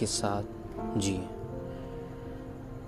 के 0.01 0.07
साथ 0.07 0.43
जिए। 0.99 1.38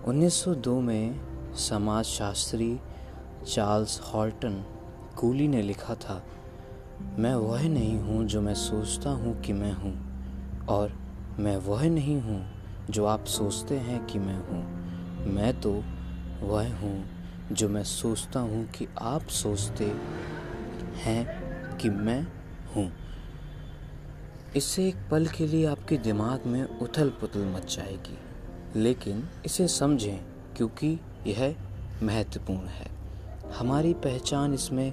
1902 0.08 0.80
में 0.80 1.54
समाजशास्त्री 1.54 2.78
चार्ल्स 3.46 4.00
हॉल्टन 4.02 4.54
कूली 5.18 5.48
ने 5.48 5.62
लिखा 5.62 5.94
था, 5.94 6.22
मैं 7.18 7.34
वह 7.34 7.68
नहीं 7.68 7.98
हूँ 7.98 8.24
जो 8.24 8.40
मैं 8.40 8.54
सोचता 8.54 9.10
हूँ 9.10 9.40
कि 9.40 9.52
मैं 9.52 9.72
हूँ, 9.72 9.92
और 10.66 10.92
मैं 11.38 11.56
वह 11.56 11.88
नहीं 11.88 12.20
हूँ 12.22 12.40
जो 12.90 13.04
आप 13.06 13.24
सोचते 13.24 13.76
हैं 13.78 14.06
कि 14.06 14.18
मैं 14.18 14.38
हूँ। 14.38 15.32
मैं 15.32 15.60
तो 15.60 15.72
वह 16.42 16.74
हूँ 16.76 17.04
जो 17.52 17.68
मैं 17.68 17.84
सोचता 17.84 18.40
हूँ 18.40 18.64
कि 18.68 18.88
आप 19.02 19.26
सोचते 19.34 19.92
हैं 20.96 21.76
कि 21.76 21.90
मैं 21.90 22.22
हूँ। 22.76 22.90
इससे 24.56 24.88
एक 24.88 25.08
पल 25.10 25.26
के 25.26 25.46
लिए 25.46 25.66
आपके 25.66 25.96
दिमाग 25.96 26.46
में 26.46 26.62
उथल 26.78 27.08
पुथल 27.10 27.44
मच 27.46 27.76
जाएगी। 27.76 28.18
लेकिन 28.76 29.22
इसे 29.44 29.66
समझें 29.68 30.20
क्योंकि 30.56 30.98
यह 31.26 31.54
महत्वपूर्ण 32.02 32.66
है। 32.68 32.90
हमारी 33.58 33.92
पहचान 33.94 34.54
इसमें 34.54 34.92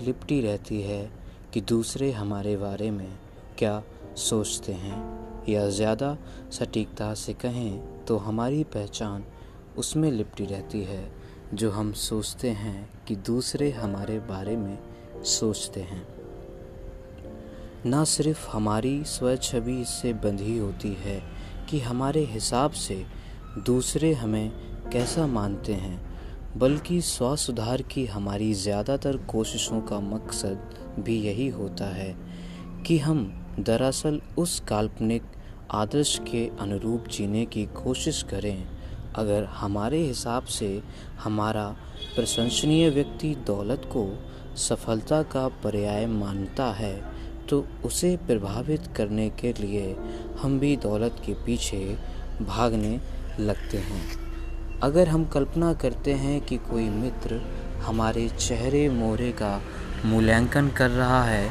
लिपटी 0.00 0.40
रहती 0.40 0.80
है 0.82 1.10
कि 1.52 1.60
दूसरे 1.60 2.10
हमारे 2.12 2.56
बारे 2.56 2.90
में 2.90 3.18
क्या 3.58 3.82
सोचते 4.16 4.72
हैं 4.72 4.98
या 5.48 5.68
ज़्यादा 5.68 6.16
सटीकता 6.50 7.12
से 7.14 7.32
कहें 7.34 8.04
तो 8.04 8.16
हमारी 8.16 8.64
पहचान 8.64 9.24
उसमें 9.78 10.10
लिपटी 10.12 10.44
रहती 10.44 10.82
है 10.82 11.04
जो 11.54 11.70
हम 11.70 11.92
सोचते 11.92 12.50
हैं 12.50 12.88
कि 13.08 13.16
दूसरे 13.16 13.70
हमारे 13.70 14.18
बारे 14.20 14.56
में 14.56 14.78
सोचते 15.24 15.80
हैं। 15.80 16.06
न 17.86 18.04
सिर्फ़ 18.04 18.48
हमारी 18.50 19.02
स्व 19.04 19.34
छवि 19.36 19.80
इससे 19.80 20.12
बंधी 20.12 20.58
होती 20.58 20.92
है 20.94 21.20
कि 21.70 21.80
हमारे 21.80 22.24
हिसाब 22.24 22.70
से 22.70 23.04
दूसरे 23.56 24.12
हमें 24.12 24.50
कैसा 24.92 25.26
मानते 25.26 25.72
हैं, 25.72 26.58
बल्कि 26.58 27.00
स्व 27.00 27.34
सुधार 27.36 27.82
की 27.82 28.04
हमारी 28.06 28.52
ज़्यादातर 28.54 29.16
कोशिशों 29.30 29.80
का 29.80 30.00
मकसद 30.00 30.74
भी 30.98 31.18
यही 31.20 31.48
होता 31.48 31.94
है 31.94 32.14
कि 32.86 32.98
हम 32.98 33.22
दरअसल 33.60 34.20
उस 34.38 34.58
काल्पनिक 34.60 35.22
आदर्श 35.72 36.18
के 36.22 36.46
अनुरूप 36.60 37.08
जीने 37.08 37.44
की 37.46 37.64
कोशिश 37.76 38.22
करें। 38.22 38.66
अगर 39.16 39.44
हमारे 39.44 39.98
हिसाब 39.98 40.44
से 40.44 40.82
हमारा 41.24 41.66
प्रशंसनीय 42.16 42.90
व्यक्ति 42.90 43.34
दौलत 43.46 43.88
को 43.92 44.06
सफलता 44.58 45.22
का 45.22 45.48
पर्याय 45.64 46.06
मानता 46.06 46.72
है 46.72 46.94
तो 47.48 47.66
उसे 47.84 48.16
प्रभावित 48.16 48.86
करने 48.96 49.30
के 49.30 49.52
लिए 49.52 49.96
हम 50.42 50.58
भी 50.60 50.76
दौलत 50.76 51.22
के 51.26 51.34
पीछे 51.44 51.84
भागने 52.40 52.98
लगते 53.40 53.78
हैं। 53.80 54.80
अगर 54.82 55.08
हम 55.08 55.24
कल्पना 55.24 55.72
करते 55.74 56.12
हैं 56.14 56.40
कि 56.40 56.56
कोई 56.70 56.88
मित्र 56.90 57.40
हमारे 57.82 58.28
चेहरे 58.30 58.88
मोहरे 58.90 59.30
का 59.32 59.60
मूल्यांकन 60.04 60.68
कर 60.68 60.90
रहा 60.90 61.22
है 61.24 61.48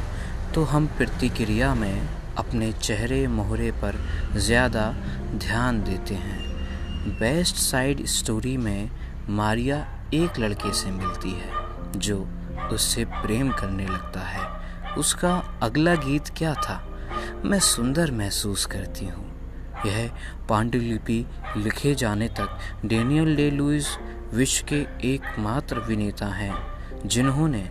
तो 0.54 0.62
हम 0.64 0.86
प्रतिक्रिया 0.96 1.74
में 1.74 2.08
अपने 2.38 2.72
चेहरे 2.72 3.26
मोहरे 3.28 3.70
पर 3.74 3.98
ज़्यादा 4.36 4.90
ध्यान 5.36 5.82
देते 5.82 6.14
हैं। 6.14 7.18
बेस्ट 7.18 7.56
साइड 7.56 8.04
स्टोरी 8.08 8.56
में 8.56 8.90
मारिया 9.30 9.76
एक 10.14 10.38
लड़के 10.38 10.72
से 10.72 10.90
मिलती 10.90 11.30
है, 11.30 11.50
जो 11.96 12.26
उससे 12.72 13.04
प्रेम 13.04 13.50
करने 13.52 13.86
लगता 13.86 14.20
है। 14.20 14.94
उसका 14.94 15.34
अगला 15.62 15.94
गीत 15.96 16.28
क्या 16.36 16.54
था? 16.56 16.80
मैं 17.44 17.58
सुंदर 17.62 18.10
महसूस 18.12 18.66
करती 18.66 19.06
हूँ। 19.06 19.23
यह 19.86 20.10
पांडुलिपि 20.48 21.26
लिखे 21.56 21.94
जाने 21.94 22.28
तक 22.28 22.58
डेनियल 22.84 23.36
डे 23.36 23.50
लुइस 23.50 23.96
विश्व 24.34 24.66
के 24.66 24.80
एकमात्र 25.08 25.78
अभिनेता 25.78 26.26
हैं, 26.26 26.54
जिन्होंने 27.06 27.68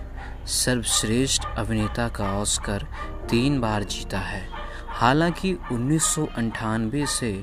सर्वश्रेष्ठ 0.47 1.45
अभिनेता 1.57 2.07
का 2.09 2.33
ऑस्कर 2.33 2.87
तीन 3.29 3.59
बार 3.61 3.83
जीता 3.83 4.19
है। 4.19 4.47
हालाँकि 4.89 5.53
उन्नीस 5.71 6.15
से 7.09 7.33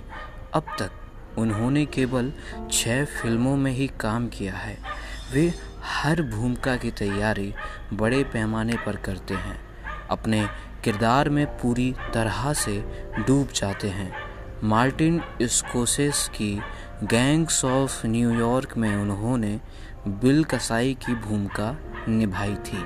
अब 0.55 0.77
तक 0.79 0.91
उन्होंने 1.39 1.85
केवल 1.87 2.33
छः 2.73 3.05
फ़िल्मों 3.05 3.57
में 3.57 3.73
ही 3.73 3.87
काम 4.01 4.29
किया 4.29 4.55
है। 4.55 4.79
वे 5.33 5.53
हर 5.85 6.23
भूमिका 6.23 6.77
की 6.77 6.91
तैयारी 6.91 7.55
बड़े 7.93 8.23
पैमाने 8.25 8.77
पर 8.87 8.97
करते 8.97 9.35
हैं, 9.35 9.61
अपने 10.11 10.47
किरदार 10.85 11.29
में 11.29 11.47
पूरी 11.47 11.95
तरह 12.15 12.53
से 12.53 12.79
डूब 13.19 13.49
जाते 13.55 13.89
हैं। 13.89 14.30
मार्टिन 14.65 15.23
स्कोसेस 15.43 16.31
की 16.35 16.61
गैंग्स 17.03 17.65
ऑफ़ 17.65 18.07
न्यूयॉर्क 18.07 18.77
में 18.77 18.97
उन्होंने 18.97 19.61
बिल 20.09 20.45
कसाई 20.45 20.95
की 20.95 21.15
भूमिका 21.15 21.77
निभाई 22.09 22.55
थी। 22.55 22.85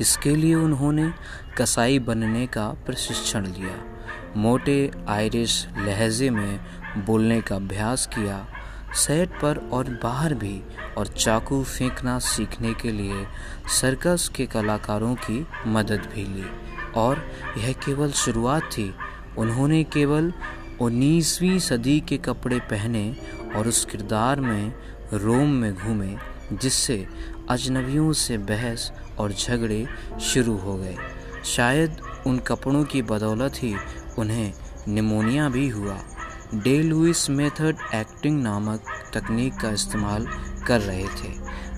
इसके 0.00 0.36
लिए 0.36 0.54
उन्होंने 0.54 1.12
कसाई 1.58 1.98
बनने 1.98 2.46
का 2.46 2.68
प्रशिक्षण 2.86 3.46
लिया। 3.46 3.84
मोटे 4.36 4.90
आयरिश 5.08 5.68
लहजे 5.78 6.30
में 6.30 6.60
बोलने 7.06 7.40
का 7.40 7.56
अभ्यास 7.56 8.06
किया, 8.06 8.46
सेट 8.94 9.28
पर 9.28 9.70
और 9.72 10.00
बाहर 10.02 10.34
भी, 10.34 10.62
और 10.98 11.06
चाकू 11.06 11.64
फेंकना 11.64 12.18
सीखने 12.18 12.74
के 12.74 12.92
लिए 12.92 13.26
सर्कस 13.80 14.30
के 14.36 14.46
कलाकारों 14.46 15.14
की 15.14 15.46
मदद 15.66 16.08
भी 16.14 16.24
ली। 16.24 16.46
और 16.96 17.30
यह 17.58 17.72
केवल 17.72 18.10
शुरुआत 18.10 18.62
थी 18.62 18.94
उन्होंने 19.38 19.84
केवल 19.84 20.32
उन्नीसवीं 20.80 21.58
सदी 21.58 22.00
के 22.00 22.16
कपड़े 22.16 22.58
पहने 22.58 23.16
और 23.56 23.68
उस 23.68 23.84
किरदार 23.84 24.40
में, 24.40 24.74
रोम 25.12 25.48
में 25.48 25.74
घूमे, 25.74 26.16
जिससे 26.52 27.06
अजनबियों 27.50 28.12
से 28.12 28.38
बहस 28.38 28.92
और 29.18 29.32
झगड़े 29.32 29.86
शुरू 30.20 30.56
हो 30.56 30.76
गए। 30.76 30.96
शायद 31.44 32.00
उन 32.26 32.38
कपड़ों 32.38 32.84
की 32.84 33.02
बदौलत 33.02 33.52
ही 33.56 33.74
उन्हें 34.18 34.52
निमोनिया 34.88 35.48
भी 35.48 35.68
हुआ। 35.68 35.98
डे 36.54 36.82
लुइस 36.82 37.30
मेथड 37.30 37.76
एक्टिंग 37.94 38.42
नामक 38.42 38.84
तकनीक 39.14 39.54
का 39.54 39.70
इस्तेमाल 39.70 40.26
कर 40.66 40.80
रहे 40.80 41.04
थे, 41.04 41.32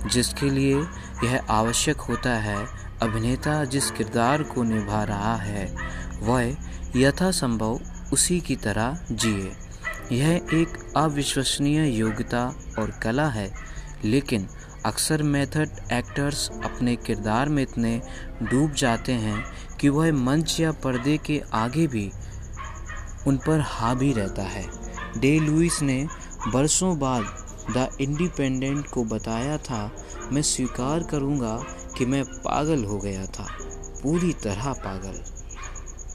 जिसके 0.09 0.51
लिए 0.51 0.77
यह 1.25 1.47
आवश्यक 1.51 1.97
होता 1.97 2.31
है 2.31 2.67
अभिनेता 3.03 3.65
जिस 3.65 3.91
किरदार 3.91 4.43
को 4.43 4.63
निभा 4.63 5.05
रहा 5.05 5.37
है, 5.37 5.75
वह 6.21 6.57
यथासंभव 6.97 7.81
उसी 8.13 8.41
की 8.41 8.57
तरह 8.57 8.99
जिए। 9.13 9.53
यह 10.13 10.31
एक 10.55 10.93
अविश्वसनीय 10.97 11.89
योग्यता 11.91 12.45
और 12.79 12.91
कला 13.03 13.29
है, 13.29 13.51
लेकिन 14.05 14.47
अक्सर 14.87 15.23
मेथड 15.23 15.71
एक्टर्स 15.93 16.49
अपने 16.65 16.97
किरदार 16.97 17.49
में 17.49 17.63
इतने 17.63 18.01
डूब 18.43 18.73
जाते 18.73 19.13
हैं 19.13 19.45
कि 19.81 19.89
वह 19.89 20.13
मंच 20.13 20.59
या 20.61 20.73
पर्दे 20.73 21.17
के 21.19 21.41
आगे 21.55 21.87
भी 21.87 22.11
उन 23.27 23.37
पर 23.37 23.61
हावी 23.61 24.13
रहता 24.13 24.43
है। 24.43 24.67
डे 25.19 25.39
लुइस 25.41 25.83
ने 25.83 26.07
बरसों 26.47 26.99
बाद 26.99 27.25
द 27.77 27.89
इंडिपेंडेंट 28.01 28.87
को 28.87 29.05
बताया 29.05 29.57
था, 29.59 29.91
मैं 30.33 30.43
स्वीकार 30.43 31.03
करूँगा 31.03 31.57
कि 31.99 32.07
मैं 32.07 32.25
पागल 32.25 32.85
हो 32.85 32.99
गया 32.99 33.27
था, 33.27 33.47
पूरी 34.03 34.33
तरह 34.33 34.73
पागल। 34.73 35.23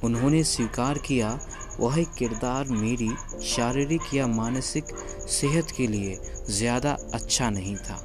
उन्होंने 0.07 0.43
स्वीकार 0.43 0.97
किया, 0.97 1.39
वह 1.79 2.03
किरदार 2.17 2.67
मेरी 2.67 3.09
शारीरिक 3.45 4.13
या 4.13 4.27
मानसिक 4.27 4.95
सेहत 5.29 5.71
के 5.71 5.87
लिए 5.87 6.17
ज़्यादा 6.49 6.97
अच्छा 7.13 7.49
नहीं 7.49 7.75
था। 7.75 7.99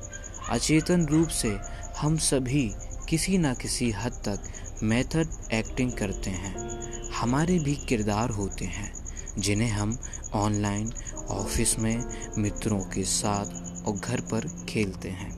अचेतन 0.51 1.07
रूप 1.07 1.29
से 1.29 1.59
हम 1.99 2.17
सभी 2.17 2.71
किसी 3.09 3.39
न 3.39 3.55
किसी 3.55 3.91
हद 3.91 4.13
तक 4.13 4.51
मेथड 4.83 5.29
एक्टिंग 5.53 5.93
करते 5.93 6.31
हैं। 6.31 6.55
हमारे 7.11 7.59
भी 7.59 7.75
किरदार 7.89 8.31
होते 8.31 8.65
हैं, 8.65 8.93
जिन्हें 9.39 9.71
हम 9.71 9.99
ऑनलाइन, 10.35 10.93
ऑफ़िस 11.31 11.79
में, 11.79 12.05
मित्रों 12.39 12.81
के 12.81 13.05
साथ 13.05 13.87
और 13.87 13.97
घर 13.97 14.21
पर 14.21 14.49
खेलते 14.69 15.09
हैं। 15.09 15.33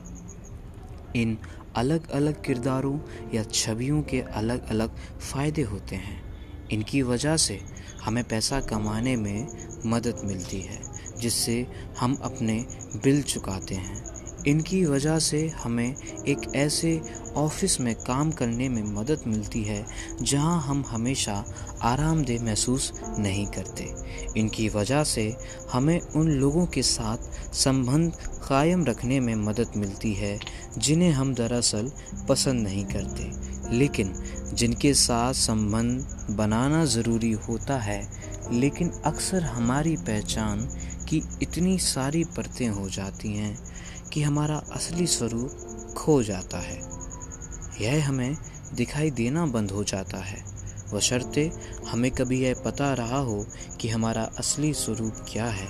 इन 1.15 1.37
अलग 1.75 2.09
अलग 2.09 2.43
किरदारों 2.43 2.97
या 3.33 3.43
छवियों 3.43 4.01
के 4.01 4.21
अलग 4.21 4.67
अलग 4.69 4.95
फ़ायदे 5.21 5.61
होते 5.61 5.95
हैं। 5.95 6.24
इनकी 6.71 7.01
वजह 7.01 7.37
से 7.37 7.59
हमें 8.03 8.23
पैसा 8.23 8.59
कमाने 8.59 9.15
में 9.15 9.47
मदद 9.85 10.21
मिलती 10.23 10.61
है, 10.61 10.81
जिससे 11.19 11.67
हम 11.99 12.15
अपने 12.15 12.65
बिल 12.95 13.21
चुकाते 13.21 13.75
हैं। 13.75 14.15
इनकी 14.47 14.85
वजह 14.85 15.19
से 15.19 15.47
हमें 15.47 15.95
एक 16.27 16.55
ऐसे 16.55 17.01
ऑफ़िस 17.35 17.81
में 17.81 17.95
काम 17.95 18.31
करने 18.31 18.69
में 18.69 18.83
मदद 18.83 19.21
मिलती 19.27 19.63
है, 19.63 19.85
जहाँ 20.21 20.61
हम 20.61 20.83
हमेशा 20.87 21.45
आरामदेह 21.81 22.43
महसूस 22.43 23.01
नहीं 23.19 23.45
करते। 23.47 23.93
इनकी 24.39 24.69
वजह 24.69 25.03
से 25.03 25.37
हमें 25.71 25.99
उन 26.01 26.27
लोगों 26.27 26.65
के 26.65 26.81
साथ 26.81 27.17
संबंध 27.53 28.13
कायम 28.49 28.85
रखने 28.85 29.19
में 29.19 29.35
मदद 29.35 29.71
मिलती 29.77 30.13
है, 30.13 30.39
जिन्हें 30.77 31.11
हम 31.11 31.33
दरअसल 31.33 31.91
पसंद 32.29 32.63
नहीं 32.63 32.85
करते। 32.85 33.54
लेकिन 33.71 34.13
जिनके 34.53 34.93
साथ 34.93 35.33
संबंध 35.33 36.27
बनाना 36.31 36.85
ज़रूरी 36.85 37.31
होता 37.31 37.77
है, 37.77 38.09
लेकिन 38.51 38.89
अक्सर 38.89 39.43
हमारी 39.43 39.97
पहचान 39.97 40.61
की 41.09 41.23
इतनी 41.41 41.79
सारी 41.79 42.23
परतें 42.23 42.69
हो 42.69 42.89
जाती 42.89 43.33
हैं 43.33 43.57
कि 44.13 44.21
हमारा 44.21 44.55
असली 44.55 45.07
स्वरूप 45.07 45.51
खो 45.97 46.23
जाता 46.23 46.57
है। 46.57 46.81
यह 47.81 48.09
हमें 48.09 48.37
दिखाई 48.73 49.11
देना 49.11 49.45
बंद 49.45 49.71
हो 49.71 49.83
जाता 49.83 50.17
है। 50.17 50.45
बशर्ते 50.93 51.51
हमें 51.89 52.11
कभी 52.11 52.41
यह 52.43 52.55
पता 52.65 52.93
रहा 52.93 53.17
हो 53.17 53.45
कि 53.81 53.89
हमारा 53.89 54.23
असली 54.23 54.73
स्वरूप 54.73 55.13
क्या 55.29 55.45
है। 55.45 55.67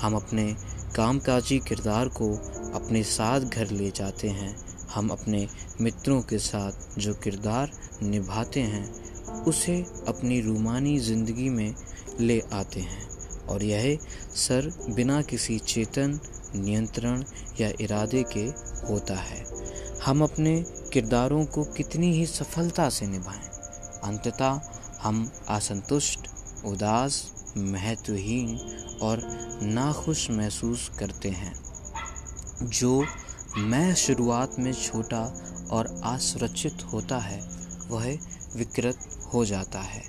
हम 0.00 0.14
अपने 0.14 0.56
कामकाजी 0.96 1.58
किरदार 1.58 2.08
को 2.08 2.34
अपने 2.74 3.02
साथ 3.02 3.40
घर 3.40 3.70
ले 3.70 3.90
जाते 3.90 4.28
हैं। 4.28 4.63
हम 4.94 5.08
अपने 5.08 5.48
मित्रों 5.80 6.22
के 6.22 6.38
साथ 6.38 6.98
जो 6.98 7.14
किरदार 7.14 7.70
निभाते 8.02 8.60
हैं, 8.60 9.04
उसे 9.44 9.86
अपनी 10.08 10.40
रूमानी 10.40 10.98
ज़िंदगी 10.98 11.48
में 11.48 11.74
ले 12.20 12.42
आते 12.52 12.80
हैं। 12.80 13.08
और 13.48 13.64
यह 13.64 13.98
सर 14.34 14.72
बिना 14.90 15.22
किसी 15.22 15.58
चेतन, 15.58 16.20
नियंत्रण 16.56 17.24
या 17.60 17.72
इरादे 17.80 18.24
के 18.36 18.44
होता 18.86 19.14
है। 19.14 19.44
हम 20.04 20.22
अपने 20.22 20.64
किरदारों 20.92 21.44
को 21.44 21.64
कितनी 21.64 22.12
ही 22.12 22.26
सफलता 22.26 22.88
से 22.88 23.06
निभाएँ। 23.06 23.44
अंततः 24.04 24.60
हम 25.02 25.30
असंतुष्ट, 25.48 26.20
उदास, 26.64 27.32
महत्वहीन 27.56 28.58
और 29.02 29.20
नाखुश 29.62 30.30
महसूस 30.30 30.90
करते 30.98 31.28
हैं। 31.28 31.54
जो 32.62 33.04
मैं 33.58 33.94
शुरुआत 33.94 34.58
में 34.58 34.72
छोटा 34.72 35.44
और 35.70 36.00
असुरक्षित 36.04 36.82
होता 36.92 37.18
है, 37.18 37.40
वह 37.88 38.18
विकृत 38.56 39.28
हो 39.34 39.44
जाता 39.44 39.80
है। 39.80 40.02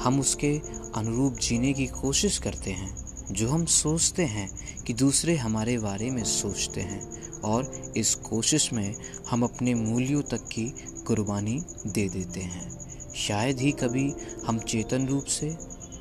हम 0.00 0.20
उसके 0.20 0.60
अनुरूप 0.94 1.38
जीने 1.38 1.72
की 1.72 1.86
कोशिश 1.86 2.38
करते 2.38 2.70
हैं, 2.70 2.96
जो 3.30 3.48
हम 3.48 3.64
सोचते 3.64 4.24
हैं 4.24 4.78
कि 4.82 4.92
दूसरे 4.92 5.36
हमारे 5.36 5.78
बारे 5.78 6.10
में 6.10 6.24
सोचते 6.24 6.80
हैं, 6.80 7.32
और 7.40 7.92
इस 7.96 8.14
कोशिश 8.14 8.72
में 8.72 8.94
हम 9.30 9.42
अपने 9.42 9.74
मूल्यों 9.74 10.22
तक 10.22 10.48
की 10.52 10.74
कुर्बानी 11.06 11.64
दे 11.86 12.08
देते 12.08 12.40
हैं। 12.40 12.78
शायद 13.14 13.60
ही 13.60 13.72
कभी 13.72 14.12
हम 14.46 14.58
चेतन 14.58 15.06
रूप 15.06 15.24
से 15.24 15.56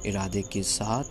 इरादे 0.06 0.42
के 0.42 0.64
साथ 0.64 1.04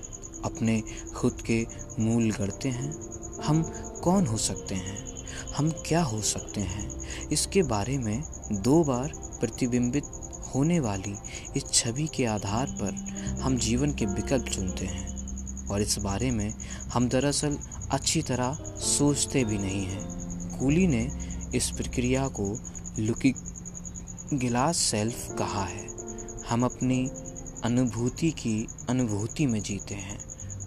अपने 0.45 0.83
खुद 1.17 1.43
के 1.47 1.67
मूल 1.99 2.31
गढ़ते 2.31 2.69
हैं। 2.69 2.95
हम 3.43 3.63
कौन 4.05 4.27
हो 4.27 4.37
सकते 4.37 4.75
हैं? 4.75 5.16
हम 5.57 5.71
क्या 5.71 6.03
हो 6.03 6.23
सकते 6.23 6.61
हैं? 6.61 7.01
इसके 7.29 7.63
बारे 7.63 7.99
में 7.99 8.23
दो 8.53 8.85
बार 8.85 9.13
प्रतिबिंबित 9.41 10.05
होने 10.55 10.81
वाली 10.81 11.15
इस 11.57 11.65
छवि 11.73 12.09
के 12.15 12.25
आधार 12.25 12.67
पर 12.67 12.95
हम 13.41 13.57
जीवन 13.57 13.93
के 13.95 14.07
विकल्प 14.07 14.45
चुनते 14.45 14.87
हैं 14.87 15.17
और 15.67 15.83
इस 15.83 15.99
बारे 15.99 16.31
में 16.31 16.55
हम 16.93 17.09
दरअसल 17.09 17.59
अच्छी 17.91 18.23
तरह 18.23 18.59
सोचते 18.77 19.45
भी 19.45 19.59
नहीं 19.59 19.87
हैं। 19.87 20.17
कूली 20.59 20.87
ने 20.87 21.11
इस 21.55 21.71
प्रक्रिया 21.71 22.29
को 22.29 22.59
लुकी 22.99 23.35
गिलास 24.33 24.77
सेल्फ 24.77 25.37
कहा 25.39 25.65
है। 25.65 25.89
हम 26.49 26.65
अपनी 26.65 27.11
अनुभूति 27.65 28.31
की 28.31 28.69
अनुभूति 28.89 29.47
में 29.47 29.63
जीते 29.63 29.95
हैं। 29.95 30.19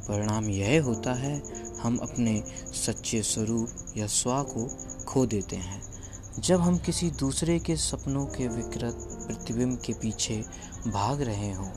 परिणाम 0.08 0.50
यह 0.50 0.84
होता 0.84 1.14
है 1.14 1.40
हम 1.82 1.98
अपने 1.98 2.42
सच्चे 2.76 3.22
स्वरूप 3.24 3.98
या 3.98 4.08
स्व 4.08 4.42
को 4.50 4.68
खो 5.06 5.26
देते 5.26 5.56
हैं। 5.56 5.82
जब 6.40 6.62
हम 6.62 6.78
किसी 6.78 7.10
दूसरे 7.12 7.60
के 7.60 7.76
सपनों 7.76 8.26
के 8.28 8.48
विकृत 8.48 9.08
प्रतिबिंब 9.28 9.78
के 9.78 9.94
पीछे 9.94 10.44
भाग 10.88 11.22
रहे 11.22 11.54
हों 11.54 11.72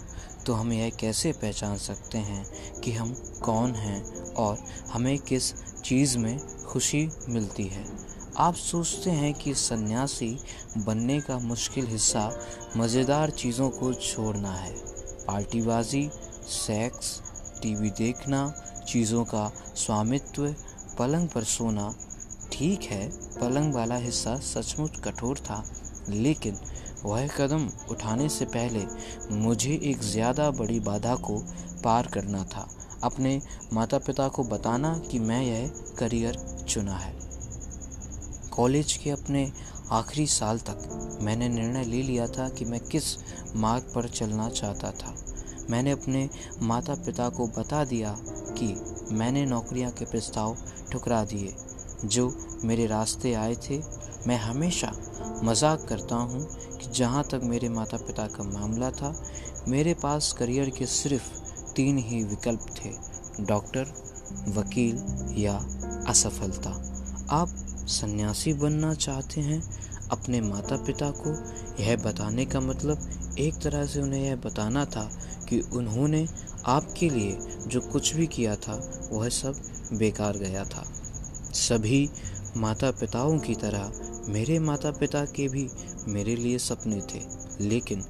तो 0.46 0.52
हम 0.52 0.72
यह 0.72 0.90
कैसे 0.90 1.32
पहचान 1.32 1.76
सकते 1.78 2.18
हैं 2.18 2.44
कि 2.80 2.92
हम 2.92 3.12
कौन 3.42 3.74
हैं 3.74 4.02
और 4.34 4.58
हमें 4.92 5.18
किस 5.18 5.52
चीज़ 5.82 6.16
में 6.18 6.38
खुशी 6.64 7.08
मिलती 7.28 7.66
है? 7.66 7.84
आप 8.36 8.54
सोचते 8.54 9.10
हैं 9.10 9.32
कि 9.34 9.54
सन्यासी 9.54 10.36
बनने 10.78 11.20
का 11.20 11.38
मुश्किल 11.38 11.86
हिस्सा 11.86 12.30
मज़ेदार 12.76 13.30
चीज़ों 13.30 13.68
को 13.70 13.92
छोड़ना 13.92 14.52
है। 14.52 14.74
पार्टीबाजी, 15.26 16.08
सेक्स, 16.46 17.20
टीवी 17.62 17.90
देखना 17.90 18.46
चीज़ों 18.82 19.24
का 19.24 19.50
स्वामित्व, 19.76 20.46
पलंग 20.98 21.28
पर 21.28 21.44
सोना, 21.44 21.92
ठीक 22.52 22.82
है, 22.82 23.08
पलंग 23.40 23.74
वाला 23.74 23.96
हिस्सा 23.96 24.36
सचमुच 24.44 25.00
कठोर 25.00 25.38
था, 25.40 25.62
लेकिन 26.08 26.56
वह 27.04 27.26
कदम 27.28 27.68
उठाने 27.90 28.28
से 28.28 28.44
पहले 28.46 28.84
मुझे 29.36 29.80
एक 29.84 30.02
ज़्यादा 30.02 30.50
बड़ी 30.50 30.78
बाधा 30.80 31.14
को 31.18 31.38
पार 31.84 32.06
करना 32.06 32.44
था। 32.44 32.68
अपने 33.04 33.40
माता 33.72 33.98
पिता 33.98 34.28
को 34.28 34.44
बताना 34.44 34.96
कि 35.10 35.18
मैं 35.18 35.42
यह 35.42 35.70
करियर 35.98 36.36
चुना 36.68 36.96
है। 36.96 37.14
कॉलेज 38.50 38.92
के 38.96 39.10
अपने 39.10 39.50
आखिरी 39.92 40.26
साल 40.26 40.58
तक 40.60 41.18
मैंने 41.22 41.48
निर्णय 41.48 41.84
ले 41.84 42.02
लिया 42.02 42.26
था 42.28 42.48
कि 42.48 42.64
मैं 42.64 42.80
किस 42.80 43.04
मार्ग 43.56 43.92
पर 43.94 44.08
चलना 44.08 44.48
चाहता 44.50 44.90
था। 44.92 45.14
मैंने 45.70 45.90
अपने 45.90 46.28
माता 46.62 46.94
पिता 46.94 47.28
को 47.28 47.46
बता 47.46 47.84
दिया 47.84 48.16
कि 48.58 48.74
मैंने 49.12 49.44
नौकरियाँ 49.46 49.90
के 49.90 50.04
प्रस्ताव 50.04 50.56
ठुकरा 50.92 51.24
दिए। 51.24 51.54
जो 52.04 52.32
मेरे 52.64 52.86
रास्ते 52.86 53.32
आए 53.34 53.54
थे, 53.54 53.80
मैं 54.26 54.36
हमेशा 54.36 54.92
मज़ाक 55.44 55.86
करता 55.88 56.16
हूँ 56.16 56.44
कि 56.76 56.90
जहाँ 56.92 57.24
तक 57.24 57.40
मेरे 57.42 57.68
माता 57.68 57.96
पिता 57.96 58.26
का 58.26 58.44
मामला 58.44 58.90
था, 58.90 59.14
मेरे 59.68 59.94
पास 59.94 60.32
करियर 60.32 60.70
के 60.70 60.86
सिर्फ़ 60.86 61.30
तीन 61.76 61.98
ही 61.98 62.22
विकल्प 62.24 62.66
थे, 62.78 62.90
डॉक्टर, 63.44 63.92
वकील 64.48 65.02
या 65.38 65.54
असफलता। 66.08 66.70
आप 67.30 67.48
सन्यासी 67.88 68.52
बनना 68.52 68.94
चाहते 68.94 69.40
हैं, 69.40 69.62
अपने 70.10 70.40
माता 70.40 70.76
पिता 70.76 71.10
को 71.10 71.30
यह 71.82 71.96
बताने 71.96 72.44
का 72.44 72.60
मतलब 72.60 73.36
एक 73.38 73.54
तरह 73.54 73.86
से 73.86 74.00
उन्हें 74.00 74.22
यह 74.22 74.36
बताना 74.36 74.84
था 74.84 75.08
कि 75.52 75.60
उन्होंने 75.72 76.26
आपके 76.66 77.08
लिए 77.10 77.38
जो 77.66 77.80
कुछ 77.80 78.14
भी 78.14 78.26
किया 78.26 78.56
था, 78.56 78.74
वह 79.12 79.28
सब 79.28 79.56
बेकार 79.92 80.36
गया 80.36 80.64
था। 80.64 80.84
सभी 81.54 82.08
माता 82.56 82.90
पिताओं 82.90 83.38
की 83.38 83.54
तरह, 83.54 83.92
मेरे 84.28 84.58
माता 84.58 84.90
पिता 84.90 85.24
के 85.24 85.48
भी 85.48 85.68
मेरे 86.08 86.36
लिए 86.36 86.58
सपने 86.58 87.00
थे, 87.14 87.20
लेकिन 87.60 88.04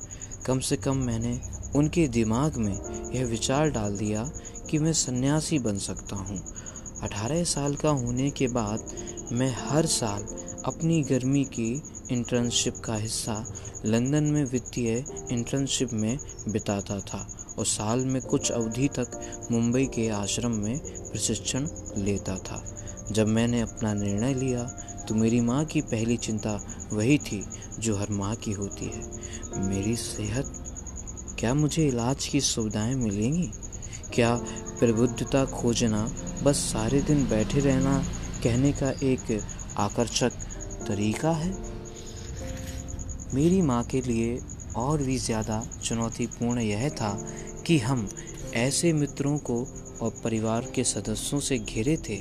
कम 0.46 0.58
से 0.58 0.76
कम 0.76 0.96
मैंने 0.96 1.38
उनके 1.76 2.06
दिमाग 2.08 2.56
में 2.56 3.10
यह 3.14 3.24
विचार 3.24 3.70
डाल 3.70 3.96
दिया 3.96 4.30
कि 4.70 4.78
मैं 4.78 4.92
सन्यासी 4.92 5.58
बन 5.58 5.78
सकता 5.78 6.16
हूँ। 6.16 6.38
अठारह 7.02 7.44
साल 7.44 7.74
का 7.74 7.90
होने 7.90 8.30
के 8.30 8.46
बाद 8.48 8.84
मैं 9.32 9.54
हर 9.58 9.86
साल 9.86 10.26
अपनी 10.64 11.02
गर्मी 11.02 11.44
की 11.44 11.82
इंटर्नशिप 12.12 12.74
का 12.76 12.94
हिस्सा 12.94 13.34
लंदन 13.86 14.24
में 14.24 14.44
वित्तीय 14.44 15.04
इंटर्नशिप 15.30 15.92
में 15.92 16.18
बिताता 16.48 16.98
था 17.00 17.26
और 17.58 17.66
साल 17.66 18.04
में 18.06 18.20
कुछ 18.22 18.50
अवधि 18.52 18.88
तक 18.88 19.20
मुंबई 19.50 19.86
के 19.86 20.08
आश्रम 20.08 20.50
में 20.50 20.78
प्रशिक्षण 20.78 21.68
लेता 21.96 22.36
था। 22.38 22.62
जब 23.12 23.26
मैंने 23.26 23.60
अपना 23.60 23.94
निर्णय 23.94 24.34
लिया 24.34 24.64
तो 25.08 25.14
मेरी 25.14 25.40
माँ 25.40 25.64
की 25.64 25.80
पहली 25.80 26.16
चिंता 26.16 26.58
वही 26.92 27.18
थी 27.18 27.44
जो 27.78 27.96
हर 27.96 28.10
माँ 28.10 28.34
की 28.36 28.52
होती 28.52 28.86
है। 28.86 29.68
मेरी 29.68 29.96
सेहत, 29.96 30.52
क्या 31.38 31.54
मुझे 31.54 31.86
इलाज 31.88 32.26
की 32.26 32.40
सुविधाएँ 32.40 32.94
मिलेंगी? 32.94 33.50
क्या 34.14 34.34
प्रबुद्धता 34.78 35.44
खोजना, 35.44 36.08
बस 36.42 36.56
सारे 36.72 37.00
दिन 37.02 37.28
बैठे 37.28 37.60
रहना 37.60 37.98
कहने 38.42 38.72
का 38.72 38.90
एक 39.02 39.40
आकर्षक 39.78 40.32
तरीका 40.88 41.30
है? 41.30 41.52
मेरी 43.34 43.62
माँ 43.62 43.82
के 43.84 44.00
लिए 44.00 44.40
और 44.76 45.02
भी 45.02 45.16
ज़्यादा 45.18 45.66
चुनौतीपूर्ण 45.84 46.60
यह 46.60 46.88
था 46.88 47.12
कि 47.66 47.78
हम 47.78 48.08
ऐसे 48.54 48.92
मित्रों 48.92 49.38
को 49.38 49.56
और 50.02 50.10
परिवार 50.24 50.66
के 50.74 50.84
सदस्यों 50.84 51.40
से 51.40 51.58
घिरे 51.58 51.96
थे, 51.96 52.18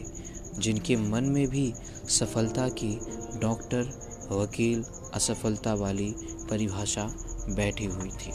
जिनके 0.60 0.96
मन 0.96 1.24
में 1.24 1.48
भी 1.48 1.74
सफलता 2.10 2.70
की 2.70 3.00
डॉक्टर, 3.42 3.92
वकील, 4.32 4.84
असफलता 5.14 5.74
वाली 5.74 6.14
परिभाषा 6.50 7.04
बैठी 7.50 7.86
हुई 7.86 8.10
थी। 8.10 8.32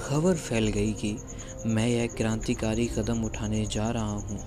खबर 0.00 0.34
फैल 0.34 0.68
गई 0.68 0.92
कि 0.92 1.16
मैं 1.66 1.88
यह 1.88 2.06
क्रांतिकारी 2.06 2.86
कदम 2.86 3.24
उठाने 3.24 3.66
जा 3.66 3.90
रहा 3.90 4.12
हूँ। 4.12 4.40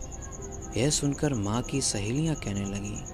यह 0.78 0.90
सुनकर 0.90 1.34
माँ 1.34 1.62
की 1.62 1.82
सहेलियाँ 1.82 2.36
कहने 2.36 2.66
लगी 2.66 3.13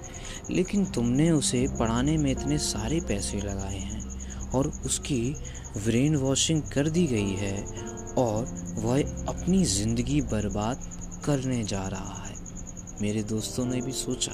लेकिन 0.50 0.84
तुमने 0.84 1.30
उसे 1.30 1.66
पढ़ाने 1.78 2.16
में 2.18 2.30
इतने 2.30 2.58
सारे 2.58 3.00
पैसे 3.00 3.40
लगाए 3.40 3.78
हैं 3.78 4.50
और 4.50 4.66
उसकी 4.86 5.22
ब्रेन 5.76 6.16
वॉशिंग 6.16 6.62
कर 6.72 6.88
दी 6.88 7.06
गई 7.06 7.34
है 7.34 7.56
और 8.18 8.44
वह 8.78 9.00
अपनी 9.28 9.64
ज़िंदगी 9.64 10.20
बर्बाद 10.22 10.90
करने 11.24 11.62
जा 11.64 11.86
रहा 11.88 12.22
है। 12.24 12.34
मेरे 13.02 13.22
दोस्तों 13.22 13.64
ने 13.64 13.80
भी 13.80 13.92
सोचा, 13.92 14.32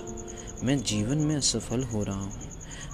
मैं 0.65 0.79
जीवन 0.83 1.19
में 1.19 1.35
असफल 1.37 1.83
हो 1.85 2.03
रहा 2.03 2.21
हूँ। 2.21 2.45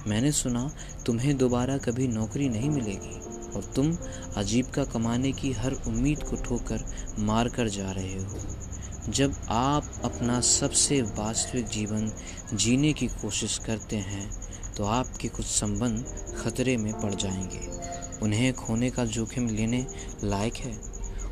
मैंने 0.07 0.33
सुना, 0.33 0.71
तुम्हें 1.07 1.37
दोबारा 1.39 1.77
कभी 1.79 2.09
नौकरी 2.09 2.49
नहीं 2.49 2.71
मिलेगी 2.71 3.21
और 3.57 3.73
तुम 3.77 3.93
अजीब 4.37 4.67
का 4.67 4.85
कमाने 4.85 5.33
की 5.33 5.53
हर 5.53 5.73
उम्मीद 5.87 6.23
को 6.23 6.37
ठोकर 6.37 6.85
मार 7.19 7.49
कर 7.49 7.69
जा 7.69 7.91
रहे 7.91 8.19
हो। 8.19 8.41
जब 9.09 9.35
आप 9.49 9.93
अपना 10.05 10.41
सबसे 10.41 11.03
वास्तविक 11.03 11.67
जीवन 11.67 12.13
जीने 12.55 12.93
की 12.93 13.07
कोशिश 13.07 13.59
करते 13.59 13.97
हैं 13.97 14.31
तो 14.77 14.85
आपके 14.85 15.29
कुछ 15.29 15.47
संबंध 15.47 16.05
खतरे 16.39 16.77
में 16.77 17.01
पड़ 17.01 17.15
जाएँगे। 17.15 17.71
उन्हें 18.23 18.55
खोने 18.55 18.91
का 18.91 19.05
जोखिम 19.05 19.49
लेने 19.49 19.87
लायक 20.25 20.55
है। 20.55 20.81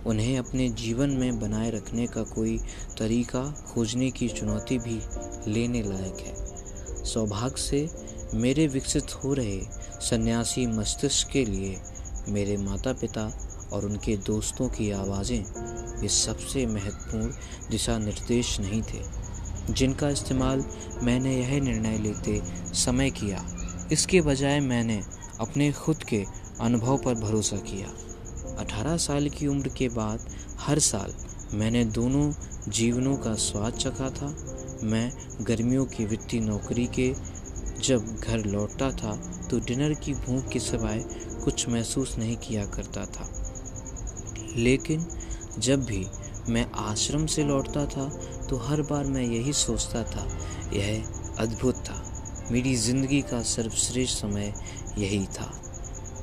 उन्हें 0.07 0.39
अपने 0.39 0.69
जीवन 0.69 1.11
में 1.11 1.41
बनाए 1.41 1.71
रखने 1.71 2.07
का 2.07 2.23
कोई 2.23 2.59
तरीका 2.99 3.65
खोजने 3.75 4.11
की 4.11 4.29
चुनौती 4.29 4.79
भी 4.79 5.01
लेने 5.51 5.83
लायक 5.83 6.17
है। 6.21 6.35
सौभाग्य 7.05 7.63
से 7.63 7.89
मेरे 8.35 8.67
विकसित 8.67 9.25
हो 9.25 9.35
रहे 9.35 9.61
सन्यासी 10.01 10.67
मस्तिष्क 10.67 11.29
के 11.29 11.45
लिए 11.45 11.81
मेरे 12.29 12.57
माता 12.57 12.93
पिता 12.93 13.47
और 13.73 13.85
उनके 13.85 14.17
दोस्तों 14.27 14.69
की 14.69 14.91
आवाज़ें 14.93 15.39
ये 16.03 16.09
सबसे 16.09 16.67
महत्वपूर्ण 16.67 17.31
दिशा 17.71 17.97
निर्देश 17.99 18.59
नहीं 18.61 18.83
थे। 18.83 19.03
जिनका 19.71 20.09
इस्तेमाल 20.09 20.65
मैंने 21.03 21.37
यह 21.37 21.61
निर्णय 21.61 21.99
लेते 21.99 22.41
समय 22.75 23.11
किया, 23.11 23.45
इसके 23.93 24.21
बजाय 24.21 24.61
मैंने 24.61 25.01
अपने 25.41 25.71
खुद 25.73 26.03
के 26.05 26.25
अनुभव 26.61 26.97
पर 26.97 27.15
भरोसा 27.17 27.57
किया। 27.67 27.89
18 28.61 28.97
साल 28.97 29.29
की 29.29 29.47
उम्र 29.47 29.69
के 29.69 29.89
बाद 29.89 30.29
हर 30.61 30.79
साल 30.79 31.15
मैंने 31.55 31.85
दोनों 31.85 32.33
जीवनों 32.69 33.17
का 33.17 33.35
स्वाद 33.35 33.73
चखा 33.75 34.11
था। 34.11 34.35
मैं 34.83 35.11
गर्मियों 35.43 35.85
की 35.87 36.05
वित्तीय 36.05 36.41
नौकरी 36.41 36.87
के 36.99 37.13
जब 37.81 38.17
घर 38.17 38.45
लौटता 38.47 38.91
था 38.93 39.15
तो 39.51 39.59
डिनर 39.59 39.95
की 39.95 40.15
भूख 40.17 40.49
के 40.49 40.59
सिवाय 40.61 41.05
कुछ 41.45 41.69
महसूस 41.69 42.17
नहीं 42.19 42.37
किया 42.39 42.65
करता 42.67 43.05
था। 43.07 43.29
लेकिन 44.57 45.07
जब 45.59 45.85
भी 45.85 46.05
मैं 46.49 46.67
आश्रम 46.81 47.27
से 47.27 47.45
लौटता 47.45 47.85
था 47.87 48.09
तो 48.49 48.57
हर 48.59 48.83
बार 48.83 49.05
मैं 49.07 49.23
यही 49.23 49.53
सोचता 49.53 50.03
था, 50.05 50.27
यह 50.73 51.05
अद्भुत 51.39 51.77
था। 51.81 52.03
मेरी 52.51 52.75
ज़िंदगी 52.77 53.21
का 53.23 53.43
सर्वश्रेष्ठ 53.43 54.19
समय 54.19 54.53
यही 54.99 55.25
था। 55.29 55.51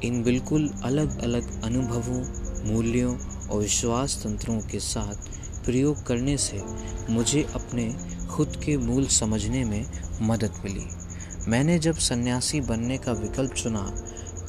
इन 0.03 0.21
बिल्कुल 0.23 0.69
अलग 0.83 1.19
अलग 1.23 1.63
अनुभवों, 1.63 2.23
मूल्यों 2.65 3.15
और 3.47 3.61
विश्वास 3.61 4.19
तंत्रों 4.23 4.59
के 4.61 4.79
साथ 4.79 5.65
प्रयोग 5.65 6.05
करने 6.05 6.37
से 6.37 6.61
मुझे 7.09 7.43
अपने 7.55 7.89
खुद 8.27 8.55
के 8.65 8.77
मूल 8.77 9.07
समझने 9.11 9.63
में 9.65 9.85
मदद 10.21 10.61
मिली। 10.65 10.85
मैंने 11.47 11.77
जब 11.79 11.95
सन्यासी 12.01 12.61
बनने 12.61 12.97
का 12.97 13.11
विकल्प 13.13 13.53
चुना 13.53 13.83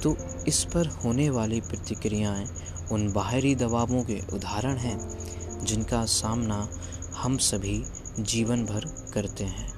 तो 0.03 0.17
इस 0.49 0.63
पर 0.65 0.87
होने 1.05 1.29
वाली 1.31 1.61
प्रतिक्रियाएँ 1.61 2.47
उन 2.93 3.13
बाहरी 3.13 3.55
दबावों 3.55 4.05
के 4.05 4.21
उदाहरण 4.33 4.77
हैं, 4.77 5.19
जिनका 5.65 6.05
सामना 6.05 6.69
हम 7.17 7.37
सभी 7.39 7.85
जीवन 8.21 8.65
भर 8.65 9.11
करते 9.15 9.45
हैं। 9.45 9.69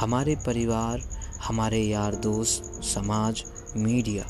हमारे 0.00 0.36
परिवार, 0.36 1.00
हमारे 1.44 1.82
यार 1.82 2.14
दोस्त, 2.14 2.80
समाज, 2.84 3.44
मीडिया, 3.76 4.24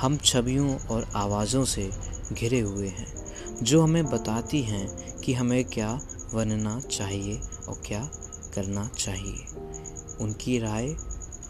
हम 0.00 0.16
छवियों 0.16 0.78
और 0.78 1.06
आवाज़ों 1.14 1.64
से 1.64 1.90
घिरे 2.32 2.60
हुए 2.60 2.88
हैं, 2.88 3.06
जो 3.62 3.82
हमें 3.82 4.04
बताती 4.04 4.62
हैं 4.62 5.14
कि 5.20 5.34
हमें 5.34 5.64
क्या 5.64 6.00
बनना 6.34 6.80
चाहिए 6.80 7.40
और 7.68 7.82
क्या 7.86 8.10
करना 8.54 8.88
चाहिए। 8.88 9.46
उनकी 10.20 10.58
राय, 10.58 10.88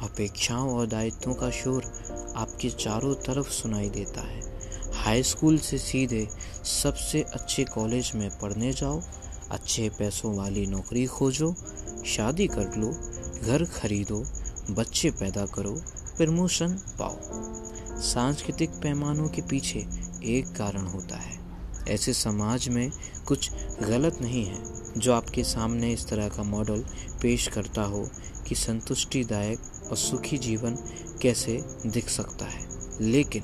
अपेक्षाओं 0.02 0.70
और 0.70 0.86
दायित्वों 0.86 1.34
का 1.34 1.50
शोर 1.50 1.84
आपके 2.36 2.70
चारों 2.70 3.14
तरफ़ 3.14 3.50
सुनाई 3.50 3.90
देता 3.90 4.20
है। 4.20 4.47
हाई 5.08 5.22
स्कूल 5.22 5.58
से 5.58 5.78
सीधे 5.78 6.28
सबसे 6.82 7.22
अच्छे 7.22 7.64
कॉलेज 7.64 8.12
में 8.14 8.38
पढ़ने 8.38 8.72
जाओ, 8.72 9.02
अच्छे 9.50 9.90
पैसों 9.90 10.36
वाली 10.36 10.66
नौकरी 10.66 11.06
खोजो, 11.06 11.54
शादी 12.06 12.46
कर 12.46 12.76
लो, 12.76 12.90
घर 13.46 13.64
खरीदो, 13.64 14.24
बच्चे 14.70 15.10
पैदा 15.10 15.46
करो, 15.46 15.82
प्रमोशन 16.16 16.68
पाओ। 16.68 17.16
सांस्कृतिक 18.00 18.70
पैमानों 18.70 19.28
के 19.28 19.42
पीछे 19.42 19.78
एक 20.24 20.56
कारण 20.56 20.86
होता 20.86 21.16
है। 21.16 21.38
ऐसे 21.88 22.12
समाज 22.12 22.68
में 22.68 22.92
कुछ 23.26 23.50
गलत 23.82 24.18
नहीं 24.20 24.44
है 24.44 24.64
जो 24.98 25.12
आपके 25.12 25.44
सामने 25.44 25.92
इस 25.92 26.08
तरह 26.08 26.28
का 26.28 26.42
मॉडल 26.42 26.84
पेश 27.22 27.48
करता 27.48 27.82
हो 27.82 28.10
कि 28.48 28.54
संतुष्टिदायक 28.54 29.88
और 29.90 29.96
सुखी 29.96 30.38
जीवन 30.38 30.76
कैसे 31.22 31.64
दिख 31.86 32.08
सकता 32.08 32.44
है। 32.44 32.68
लेकिन 33.00 33.42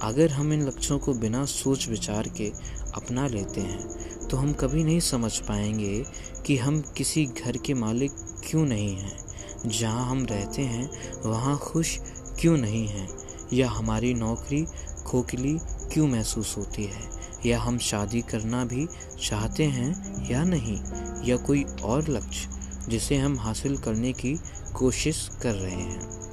अगर 0.00 0.30
हम 0.30 0.52
इन 0.52 0.62
लक्ष्यों 0.62 0.98
को 0.98 1.14
बिना 1.14 1.44
सोच 1.44 1.88
विचार 1.88 2.28
के 2.28 2.52
अपना 2.94 3.26
लेते 3.26 3.60
हैं 3.60 4.04
तो 4.28 4.36
हम 4.36 4.52
कभी 4.52 4.84
नहीं 4.84 5.00
समझ 5.00 5.38
पाएँगे 5.38 6.04
कि 6.46 6.56
हम 6.56 6.80
किसी 6.96 7.26
घर 7.26 7.56
के 7.56 7.74
मालिक 7.74 8.12
क्यों 8.50 8.66
नहीं 8.66 8.96
हैं। 8.96 9.24
जहाँ 9.66 10.10
हम 10.10 10.24
रहते 10.24 10.62
हैं, 10.62 10.90
वहाँ 11.22 11.58
खुश 11.58 11.98
क्यों 12.40 12.56
नहीं 12.56 12.88
हैं? 12.88 13.08
या 13.52 13.70
हमारी 13.70 14.14
नौकरी 14.14 14.66
खोखली 15.06 15.58
क्यों 15.64 16.08
महसूस 16.08 16.56
होती 16.56 16.84
है? 16.84 17.10
या 17.46 17.60
हम 17.60 17.78
शादी 17.78 18.20
करना 18.20 18.64
भी 18.64 18.86
चाहते 19.26 19.64
हैं 19.64 20.24
या 20.30 20.44
नहीं? 20.44 20.78
या 21.24 21.36
कोई 21.36 21.64
और 21.64 22.10
लक्ष्य 22.10 22.48
जिसे 22.88 23.16
हम 23.16 23.38
हासिल 23.38 23.76
करने 23.78 24.12
की 24.12 24.40
कोशिश 24.74 25.30
कर 25.42 25.54
रहे 25.54 25.74
हैं? 25.74 26.23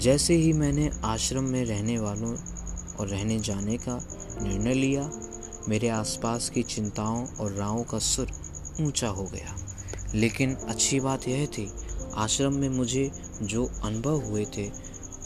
जैसे 0.00 0.34
ही 0.34 0.52
मैंने 0.52 0.90
आश्रम 1.04 1.44
में 1.44 1.64
रहने 1.64 1.98
वालों 1.98 2.30
और 2.96 3.08
रहने 3.08 3.38
जाने 3.38 3.76
का 3.78 3.98
निर्णय 4.42 4.74
लिया, 4.74 5.10
मेरे 5.68 5.88
आसपास 5.88 6.48
की 6.50 6.62
चिंताओं 6.62 7.26
और 7.40 7.52
राहों 7.52 7.82
का 7.84 7.98
सुर 7.98 8.30
ऊँचा 8.80 9.08
हो 9.08 9.24
गया। 9.24 9.54
लेकिन 10.14 10.54
अच्छी 10.54 11.00
बात 11.00 11.28
यह 11.28 11.46
थी, 11.46 11.68
आश्रम 12.14 12.54
में 12.54 12.68
मुझे 12.68 13.10
जो 13.42 13.70
अनुभव 13.84 14.20
हुए 14.20 14.44
थे, 14.56 14.68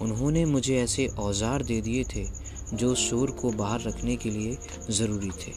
उन्होंने 0.03 0.45
मुझे 0.45 0.77
ऐसे 0.77 1.07
औज़ार 1.09 1.63
दे 1.63 1.81
दिए 1.81 2.05
थे 2.05 2.27
जो 2.75 2.95
शोर 2.95 3.31
को 3.31 3.51
बाहर 3.53 3.81
रखने 3.81 4.17
के 4.17 4.31
लिए 4.31 4.59
ज़रूरी 4.91 5.31
थे। 5.31 5.53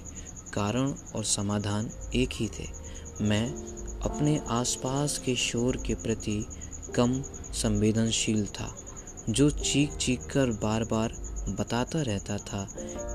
कारण 0.54 0.94
और 1.16 1.24
समाधान 1.26 1.90
एक 2.16 2.30
ही 2.34 2.48
थे। 2.50 2.68
मैं 3.22 3.48
अपने 4.02 4.40
आसपास 4.50 5.18
के 5.18 5.36
शोर 5.36 5.78
के 5.78 5.96
प्रति 5.96 6.44
कम 6.96 7.22
संवेदनशील 7.54 8.46
था। 8.46 8.76
जो 9.30 9.50
चीख 9.50 9.96
चीख 9.98 10.20
कर 10.22 10.46
बार 10.46 10.84
बार 10.84 11.14
बताता 11.50 12.02
रहता 12.02 12.38
था 12.38 12.68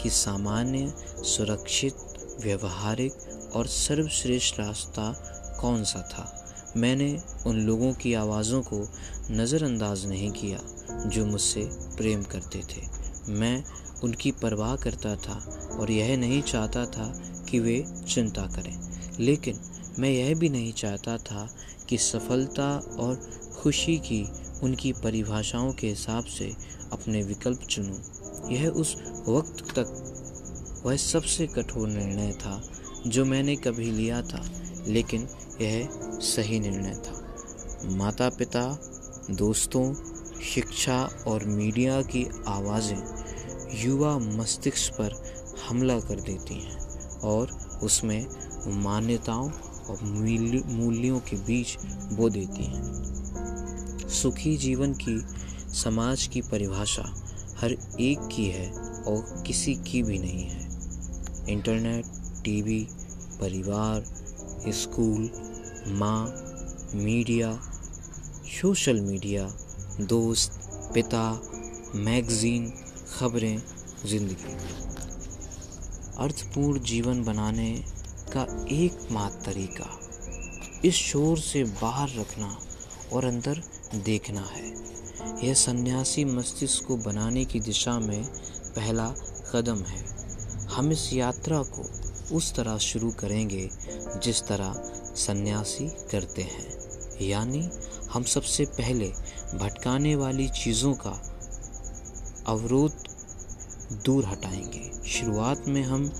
कि 0.02 0.10
सामान्य, 0.10 0.94
सुरक्षित, 1.24 1.94
व्यवहारिक 2.40 3.12
और 3.54 3.66
सर्वश्रेष्ठ 3.66 4.60
रास्ता 4.60 5.12
कौन 5.60 5.84
सा 5.84 6.08
था। 6.12 6.54
मैंने 6.76 7.22
उन 7.46 7.60
लोगों 7.60 7.92
की 7.92 8.14
आवाज़ों 8.14 8.62
को 8.62 8.88
नज़रअंदाज 9.30 10.06
नहीं 10.06 10.30
किया 10.30 10.58
जो 11.08 11.26
मुझसे 11.26 11.68
प्रेम 11.96 12.22
करते 12.22 12.58
थे। 12.58 12.82
मैं 13.28 13.64
उनकी 14.04 14.32
परवाह 14.32 14.76
करता 14.76 15.16
था 15.16 15.68
और 15.80 15.90
यह 15.90 16.16
नहीं 16.16 16.42
चाहता 16.42 16.86
था 16.86 17.22
कि 17.50 17.58
वे 17.58 17.84
चिंता 18.08 18.42
करें। 18.42 18.78
लेकिन 19.20 19.60
मैं 19.98 20.10
यह 20.10 20.34
भी 20.34 20.48
नहीं 20.48 20.72
चाहता 20.72 21.18
था 21.18 21.54
कि 21.92 21.98
सफलता 21.98 22.68
और 22.98 23.16
खुशी 23.62 23.96
की 23.98 24.24
उनकी 24.62 24.92
परिभाषाओं 24.92 25.72
के 25.72 25.88
हिसाब 25.88 26.24
से 26.24 26.52
अपने 26.92 27.22
विकल्प 27.22 27.62
चुनूं। 27.62 28.52
यह 28.52 28.68
उस 28.68 28.94
वक्त 29.28 29.64
तक 29.78 30.82
वह 30.86 30.96
सबसे 30.96 31.46
कठोर 31.46 31.88
निर्णय 31.88 32.32
था 32.32 32.62
जो 33.06 33.24
मैंने 33.24 33.56
कभी 33.56 33.90
लिया 33.90 34.22
था, 34.22 34.44
लेकिन 34.88 35.28
यह 35.60 35.88
सही 36.22 36.60
निर्णय 36.60 36.94
था 36.94 37.96
माता 37.96 38.28
पिता 38.28 38.64
दोस्तों, 39.30 39.94
शिक्षा 40.42 40.98
और 41.26 41.44
मीडिया 41.44 42.02
की 42.02 42.26
आवाज़ें 42.46 43.02
युवा 43.84 44.18
मस्तिष्क 44.18 44.92
पर 44.92 45.12
हमला 45.68 46.00
कर 46.00 46.20
देती 46.20 46.54
हैं 46.54 46.78
और 47.20 47.52
उसमें 47.82 48.26
मान्यताओं 48.82 49.50
और 49.82 50.02
मूल्यों 50.02 51.20
के 51.20 51.36
बीच 51.36 51.76
बो 52.16 52.28
देती 52.28 52.64
हैं। 52.64 54.08
सुखी 54.08 54.56
जीवन 54.56 54.92
की, 54.92 55.18
समाज 55.74 56.26
की 56.26 56.40
परिभाषा 56.40 57.02
हर 57.58 57.72
एक 58.00 58.28
की 58.32 58.46
है 58.46 58.70
और 59.08 59.42
किसी 59.46 59.74
की 59.74 60.02
भी 60.02 60.18
नहीं 60.18 60.44
है। 60.44 60.60
इंटरनेट, 61.48 62.04
टीवी, 62.44 62.88
परिवार, 63.40 64.04
स्कूल, 64.68 65.30
माँ, 65.88 66.26
मीडिया, 66.94 67.52
सोशल 68.60 69.00
मीडिया, 69.00 69.52
दोस्त, 70.00 70.60
पिता, 70.94 71.42
मैगज़ीन, 71.94 72.72
खबरें, 73.18 73.62
ज़िंदगी। 74.06 74.54
अर्थपूर्ण 76.18 76.80
जीवन 76.80 77.24
बनाने 77.24 77.84
का 78.36 78.42
एकमात्र 78.70 79.50
तरीका 79.50 80.01
इस 80.84 80.94
शोर 80.94 81.38
से 81.38 81.64
बाहर 81.64 82.08
रखना 82.08 82.58
और 83.12 83.24
अंदर 83.24 83.62
देखना 83.94 84.40
है। 84.40 84.72
यह 85.44 85.54
सन्यासी 85.54 86.24
मस्तिष्क 86.24 86.84
को 86.84 86.96
बनाने 86.96 87.44
की 87.44 87.60
दिशा 87.60 87.98
में 87.98 88.24
पहला 88.76 89.14
कदम 89.54 89.82
है। 89.82 90.04
हम 90.66 90.92
इस 90.92 91.12
यात्रा 91.12 91.62
को 91.62 91.84
उस 92.36 92.54
तरह 92.54 92.78
शुरू 92.78 93.10
करेंगे 93.10 93.68
जिस 94.22 94.42
तरह 94.42 94.72
सन्यासी 95.16 95.88
करते 96.10 96.42
हैं। 96.42 96.70
यानी 97.26 97.68
हम 98.10 98.22
सबसे 98.22 98.64
पहले 98.64 99.08
भटकाने 99.54 100.16
वाली 100.16 100.48
चीज़ों 100.48 100.94
का 100.94 101.22
अवरोध 102.46 102.92
दूर 104.04 104.24
हटाएँगे। 104.24 104.90
शुरुआत 105.08 105.68
में 105.68 105.82
हम 105.82 106.12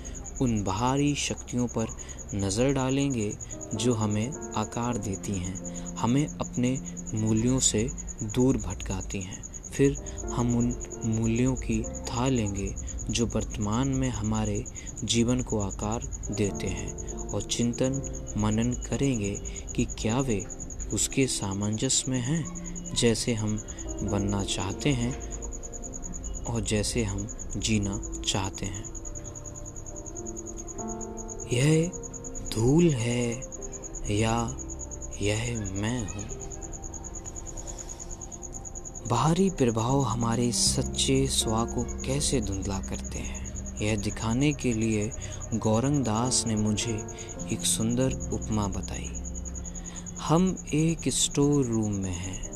उन 0.43 0.63
बाहरी 0.63 1.15
शक्तियों 1.15 1.67
पर 1.67 1.87
नज़र 2.35 2.73
डालेंगे 2.73 3.33
जो 3.75 3.95
हमें 3.95 4.33
आकार 4.57 4.99
देती 4.99 5.33
हैं, 5.33 5.87
हमें 5.95 6.29
अपने 6.29 6.81
मूल्यों 7.15 7.61
से 7.61 7.91
दूर 8.23 8.57
भटकाती 8.57 9.21
हैं। 9.21 9.43
फिर 9.73 9.97
हम 10.33 10.57
उन 10.57 10.75
मूल्यों 11.05 11.55
की 11.55 11.83
था 11.83 12.29
लेंगे 12.29 12.75
जो 13.11 13.27
वर्तमान 13.27 13.89
में 13.89 14.09
हमारे 14.09 14.65
जीवन 15.05 15.43
को 15.43 15.61
आकार 15.61 16.03
देते 16.31 16.67
हैं 16.67 17.19
और 17.19 17.43
चिंतन, 17.43 18.03
मनन 18.39 18.73
करेंगे 18.73 19.43
कि 19.77 19.85
क्या 19.85 20.21
वे 20.21 20.47
उसके 20.93 21.27
सामंजस्य 21.27 22.11
में 22.11 22.21
हैं, 22.21 22.45
जैसे 22.95 23.35
हम 23.35 23.57
बनना 24.03 24.45
चाहते 24.45 24.91
हैं 24.91 25.31
और 26.45 26.61
जैसे 26.61 27.05
हम 27.05 27.29
जीना 27.57 28.23
चाहते 28.27 28.67
हैं। 28.67 28.85
यह 31.53 31.91
धूल 32.55 32.91
है। 32.91 33.52
या 34.11 34.57
यह 35.23 35.73
मैं 35.75 35.99
हूँ। 36.01 36.25
बाहरी 39.09 39.51
प्रभाव 39.51 40.01
हमारे 40.01 40.53
सच्चे 40.53 41.27
स्वा 41.27 41.65
को 41.65 41.83
कैसे 42.03 42.41
धुंधला 42.41 42.79
करते 42.79 43.19
हैं, 43.19 43.79
यह 43.81 43.97
दिखाने 43.97 44.53
के 44.53 44.73
लिए 44.73 45.11
गौरंग 45.55 46.05
दास 46.05 46.45
ने 46.47 46.57
मुझे 46.57 47.07
एक 47.53 47.61
सुंदर 47.61 48.31
उपमा 48.33 48.67
बताई। 48.67 49.11
हम 50.21 50.57
एक 50.75 51.09
स्टोर 51.09 51.65
रूम 51.65 51.93
में 51.93 52.11
हैं। 52.11 52.51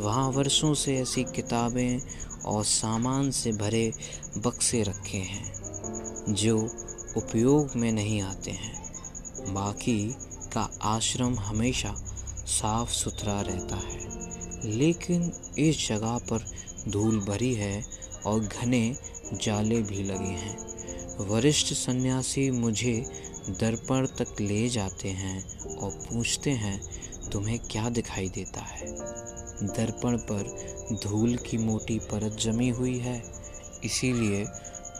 वहाँ 0.00 0.28
वर्षों 0.30 0.74
से 0.74 0.96
ऐसी 0.96 1.24
किताबें 1.24 2.00
और 2.44 2.64
सामान 2.64 3.30
से 3.30 3.52
भरे 3.52 3.92
बक्से 4.38 4.82
रखे 4.82 5.18
हैं, 5.18 5.52
जो 6.28 6.58
उपयोग 7.16 7.76
में 7.76 7.92
नहीं 7.92 8.22
आते 8.22 8.50
हैं। 8.50 9.54
बाकी 9.54 10.14
का 10.52 10.70
आश्रम 10.82 11.38
हमेशा 11.38 11.94
साफ़ 12.46 12.90
सुथरा 12.90 13.40
रहता 13.40 13.76
है। 13.76 14.10
लेकिन 14.70 15.32
इस 15.58 15.88
जगह 15.88 16.18
पर 16.18 16.44
धूल 16.88 17.20
भरी 17.20 17.54
है 17.54 17.84
और 18.26 18.40
घने 18.40 18.96
जाले 19.42 19.82
भी 19.82 20.02
लगे 20.02 20.28
हैं। 20.28 20.58
वरिष्ठ 21.18 21.66
सन्यासी 21.66 22.50
मुझे 22.50 23.10
दर्पण 23.48 24.06
तक 24.06 24.40
ले 24.40 24.68
जाते 24.68 25.08
हैं 25.08 25.60
और 25.76 25.90
पूछते 25.90 26.50
हैं, 26.50 26.82
तुम्हें 27.30 27.58
क्या 27.58 27.88
दिखाई 27.88 28.28
देता 28.28 28.60
है? 28.60 28.86
दर्पण 29.62 30.16
पर 30.16 30.42
धूल 31.04 31.36
की 31.36 31.58
मोटी 31.58 31.98
परत 31.98 32.32
जमी 32.32 32.68
हुई 32.68 32.98
है। 32.98 33.22
इसीलिए 33.84 34.46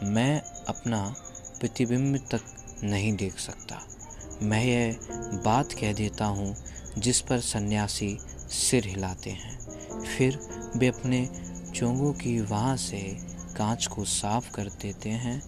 मैं 0.03 0.41
अपना 0.41 1.15
प्रतिबिंब 1.59 2.17
तक 2.17 2.41
नहीं 2.83 3.13
देख 3.13 3.39
सकता। 3.39 3.90
मैं 4.43 4.63
यह 4.65 4.99
बात 5.45 5.71
कह 5.71 5.93
देता 5.93 6.25
हूँ 6.25 6.55
जिस 6.97 7.21
पर 7.21 7.39
सन्यासी 7.39 8.17
सिर 8.49 8.85
हिलाते 8.85 9.29
हैं। 9.29 9.59
फिर 10.03 10.39
वे 10.77 10.87
अपने 10.87 11.29
चोंगों 11.75 12.13
की 12.13 12.39
वहाँ 12.41 12.77
से 12.77 13.17
कांच 13.57 13.87
को 13.87 14.05
साफ़ 14.05 14.51
कर 14.51 14.63
देते 14.63 15.09
हैं। 15.09 15.41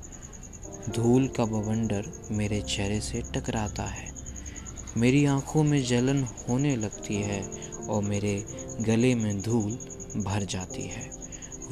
धूल 0.89 1.27
का 1.27 1.45
बवंडर 1.45 2.27
मेरे 2.31 2.61
चेहरे 2.61 3.01
से 3.01 3.21
टकराता 3.21 3.83
है। 3.83 4.11
मेरी 4.97 5.25
आँखों 5.25 5.63
में 5.63 5.83
जलन 5.83 6.23
होने 6.23 6.75
लगती 6.75 7.15
है 7.15 7.41
और 7.89 8.03
मेरे 8.03 8.45
गले 8.81 9.15
में 9.15 9.41
धूल 9.41 9.71
भर 10.17 10.43
जाती 10.43 10.81
है। 10.81 11.09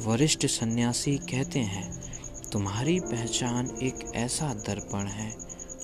वरिष्ठ 0.00 0.46
सन्यासी 0.46 1.18
कहते 1.18 1.58
हैं, 1.58 1.92
तुम्हारी 2.52 3.00
पहचान 3.00 3.70
एक 3.82 4.12
ऐसा 4.14 4.54
दर्पण 4.54 5.06
है 5.06 5.36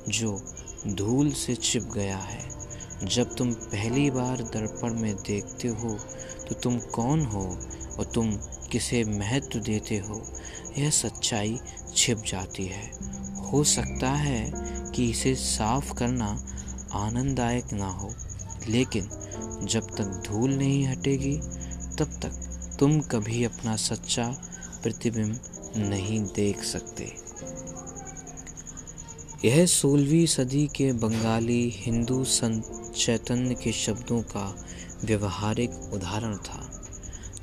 जो 0.09 0.55
धूल 0.87 1.31
से 1.33 1.55
छिप 1.55 1.83
गया 1.95 2.17
है। 2.17 2.49
जब 3.05 3.35
तुम 3.35 3.53
पहली 3.53 4.11
बार 4.11 4.43
दर्पण 4.45 4.95
में 4.95 5.15
देखते 5.17 5.69
हो 5.69 5.99
तो 6.49 6.55
तुम 6.55 6.79
कौन 6.79 7.25
हो 7.25 7.45
और 7.99 8.05
तुम 8.05 8.33
किसे 8.73 9.05
महत्व 9.05 9.59
देते 9.59 9.99
हो? 9.99 10.23
यह 10.79 10.91
सच्चाई 10.91 11.59
छिप 11.97 12.19
जाती 12.19 12.67
है। 12.67 12.91
हो 13.43 13.63
सकता 13.65 14.11
है 14.11 14.53
कि 14.91 15.11
इसे 15.11 15.35
साफ़ 15.35 15.93
करना 15.95 16.27
आनंददायक 16.95 17.73
ना 17.73 17.89
हो, 17.89 18.11
लेकिन 18.69 19.09
जब 19.63 19.87
तक 19.97 20.23
धूल 20.27 20.51
नहीं 20.51 20.87
हटेगी, 20.87 21.37
तब 21.99 22.19
तक 22.23 22.77
तुम 22.79 23.01
कभी 23.01 23.45
अपना 23.45 23.77
सच्चा 23.77 24.27
प्रतिबिंब 24.83 25.39
नहीं 25.77 26.21
देख 26.25 26.63
सकते। 26.65 27.28
यह 29.45 29.67
सोलहवीं 29.67 30.27
सदी 30.27 30.67
के 30.67 30.93
बंगाली 30.93 31.71
हिंदू 31.71 32.25
संत 32.25 32.93
चैतन्य 32.97 33.55
के 33.55 33.73
शब्दों 33.73 34.23
का 34.23 34.67
व्यवहारिक 35.05 35.71
उदाहरण 35.71 36.37
था। 36.37 36.83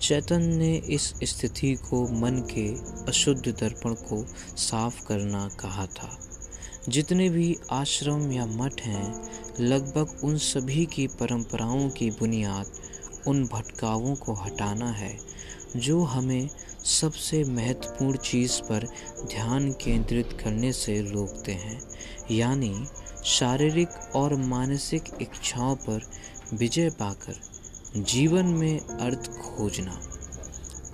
चैतन्य 0.02 0.58
ने 0.58 0.76
इस 0.76 1.14
स्थिति 1.24 1.76
को 1.76 2.08
मन 2.08 2.48
के 2.52 2.68
अशुद्ध 3.08 3.48
दर्पण 3.48 3.94
को 3.94 4.26
साफ़ 4.58 5.06
करना 5.06 5.50
कहा 5.60 5.86
था। 5.86 6.20
जितने 6.90 7.30
भी 7.30 7.58
आश्रम 7.72 8.32
या 8.32 8.46
मठ 8.46 8.82
हैं, 8.82 9.30
लगभग 9.60 10.20
उन 10.24 10.38
सभी 10.38 10.86
की 10.86 11.08
परंपराओं 11.08 11.90
की 11.90 12.10
बुनियाद 12.10 12.66
उन 13.28 13.46
भटकावों 13.46 14.16
को 14.16 14.34
हटाना 14.34 14.92
है, 14.92 15.18
जो 15.76 16.04
हमें 16.04 16.50
सबसे 16.86 17.44
महत्वपूर्ण 17.44 18.18
चीज़ 18.18 18.62
पर 18.62 18.86
ध्यान 19.26 19.72
केंद्रित 19.72 20.38
करने 20.44 20.72
से 20.74 21.00
रोकते 21.02 21.52
हैं, 21.52 21.80
यानी 22.32 22.74
शारीरिक 23.26 23.90
और 24.16 24.36
मानसिक 24.36 25.10
इच्छाओं 25.22 25.76
पर 25.76 26.02
विजय 26.54 26.90
पाकर 26.90 27.40
जीवन 27.98 28.46
में 28.46 28.80
अर्थ 28.80 29.30
खोजना। 29.32 30.00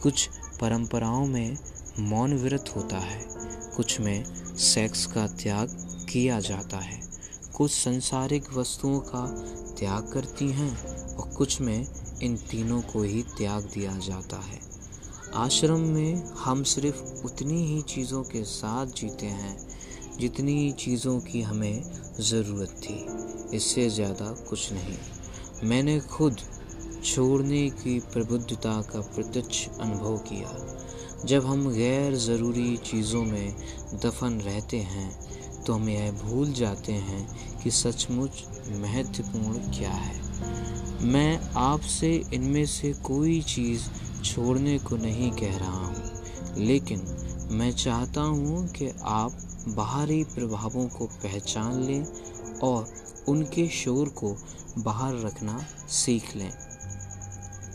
कुछ 0.03 0.27
परंपराओं 0.61 1.25
में 1.25 1.57
मौन 1.99 2.37
व्रत 2.37 2.73
होता 2.75 2.97
है, 2.97 3.21
कुछ 3.75 3.99
में 3.99 4.23
सेक्स 4.55 5.05
का 5.05 5.27
त्याग 5.27 5.77
किया 6.11 6.39
जाता 6.39 6.77
है, 6.77 7.01
कुछ 7.55 7.71
संसारिक 7.71 8.53
वस्तुओं 8.53 8.99
का 8.99 9.25
त्याग 9.79 10.11
करती 10.13 10.51
हैं 10.51 10.75
और 11.15 11.29
कुछ 11.29 11.61
में 11.61 11.87
इन 12.23 12.37
तीनों 12.51 12.81
को 12.81 13.03
ही 13.03 13.23
त्याग 13.37 13.69
दिया 13.73 13.97
जाता 13.99 14.37
है। 14.37 14.70
आश्रम 15.35 15.79
में 15.79 16.23
हम 16.37 16.61
सिर्फ़ 16.63 17.25
उतनी 17.25 17.65
ही 17.65 17.81
चीज़ों 17.81 18.21
के 18.23 18.43
साथ 18.43 18.87
जीते 18.97 19.25
हैं, 19.25 19.55
जितनी 20.19 20.71
चीज़ों 20.71 21.19
की 21.19 21.41
हमें 21.41 21.83
ज़रूरत 22.21 22.75
थी। 22.79 23.55
इससे 23.55 23.89
ज़्यादा 23.89 24.25
कुछ 24.49 24.71
नहीं। 24.73 24.97
मैंने 25.69 25.99
खुद 25.99 26.37
छोड़ने 27.05 27.69
की 27.69 27.99
प्रबुद्धता 28.13 28.81
का 28.81 29.01
प्रत्यक्ष 29.15 29.67
अनुभव 29.69 30.17
किया। 30.27 30.57
जब 31.25 31.45
हम 31.45 31.67
गैर 31.69 32.15
ज़रूरी 32.17 32.75
चीज़ों 32.85 33.23
में 33.23 33.55
दफन 33.95 34.39
रहते 34.41 34.77
हैं 34.77 35.09
तो 35.63 35.73
हम 35.73 35.89
यह 35.89 36.11
भूल 36.11 36.51
जाते 36.53 36.91
हैं 36.91 37.25
कि 37.63 37.71
सचमुच 37.71 38.43
महत्वपूर्ण 38.73 39.71
क्या 39.71 39.91
है। 39.91 40.19
मैं 41.03 41.39
आपसे 41.59 42.13
इनमें 42.33 42.65
से 42.65 42.93
कोई 43.03 43.41
चीज़ 43.41 43.89
छोड़ने 44.23 44.79
को 44.79 44.95
नहीं 44.95 45.31
कह 45.31 45.57
रहा 45.57 45.85
हूँ। 45.85 46.11
लेकिन 46.57 47.01
मैं 47.51 47.71
चाहता 47.71 48.21
हूँ 48.21 48.67
कि 48.67 48.91
आप 49.01 49.31
बाहरी 49.67 50.23
प्रभावों 50.23 50.87
को 50.87 51.05
पहचान 51.05 51.83
लें 51.83 52.05
और 52.63 52.93
उनके 53.27 53.67
शोर 53.67 54.09
को 54.09 54.37
बाहर 54.77 55.15
रखना 55.15 55.65
सीख 55.89 56.35
लें। 56.35 56.51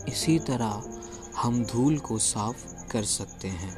इसी 0.09 0.39
तरह 0.39 0.83
हम 1.37 1.63
धूल 1.63 1.97
को 1.97 2.17
साफ़ 2.17 2.89
कर 2.91 3.03
सकते 3.03 3.47
हैं 3.47 3.75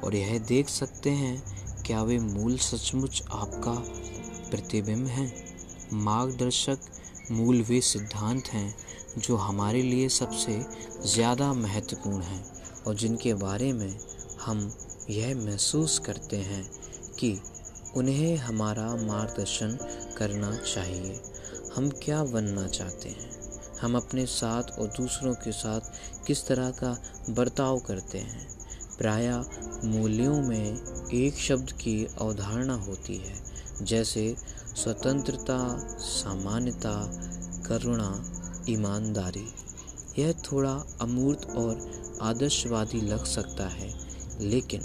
और 0.00 0.14
यह 0.14 0.38
देख 0.38 0.68
सकते 0.68 1.10
हैं, 1.10 1.42
क्या 1.86 2.02
वे 2.02 2.18
मूल 2.18 2.56
सचमुच 2.58 3.22
आपका 3.32 3.72
प्रतिबिंब 4.50 5.06
हैं? 5.06 5.32
मार्गदर्शक 5.92 6.78
मूल 7.30 7.62
वे 7.62 7.80
सिद्धांत 7.80 8.48
हैं 8.48 8.74
जो 9.18 9.36
हमारे 9.36 9.82
लिए 9.82 10.08
सबसे 10.08 10.66
ज़्यादा 11.06 11.52
महत्वपूर्ण 11.52 12.20
हैं 12.20 12.44
और 12.86 12.94
जिनके 12.94 13.34
बारे 13.34 13.72
में 13.72 13.98
हम 14.44 14.72
यह 15.10 15.36
महसूस 15.36 15.98
करते 15.98 16.36
हैं 16.36 16.70
कि 17.18 17.40
उन्हें 17.96 18.36
हमारा 18.36 18.96
मार्गदर्शन 18.96 19.78
करना 20.16 20.56
चाहिए। 20.74 21.20
हम 21.76 21.90
क्या 21.90 22.24
बनना 22.24 22.66
चाहते 22.66 23.08
हैं? 23.08 23.30
हम 23.82 23.96
अपने 23.96 24.26
साथ 24.26 24.62
और 24.62 24.86
दूसरों 24.86 25.34
के 25.34 25.52
साथ 25.52 25.80
किस 26.26 26.46
तरह 26.46 26.70
का 26.70 27.02
बर्ताव 27.30 27.78
करते 27.78 28.18
हैं? 28.18 28.48
प्राय 28.98 29.44
मूल्यों 29.84 30.42
में 30.42 30.80
एक 31.14 31.34
शब्द 31.34 31.72
की 31.72 32.04
अवधारणा 32.20 32.74
होती 32.74 33.16
है, 33.16 33.34
जैसे 33.82 34.36
स्वतंत्रता, 34.76 35.78
सामान्यता, 36.00 37.10
करुणा 37.68 38.36
ईमानदारी। 38.72 39.46
यह 40.18 40.32
थोड़ा 40.44 40.72
अमूर्त 41.00 41.50
और 41.50 42.18
आदर्शवादी 42.22 43.00
लग 43.00 43.24
सकता 43.24 43.68
है, 43.68 43.90
लेकिन 44.40 44.82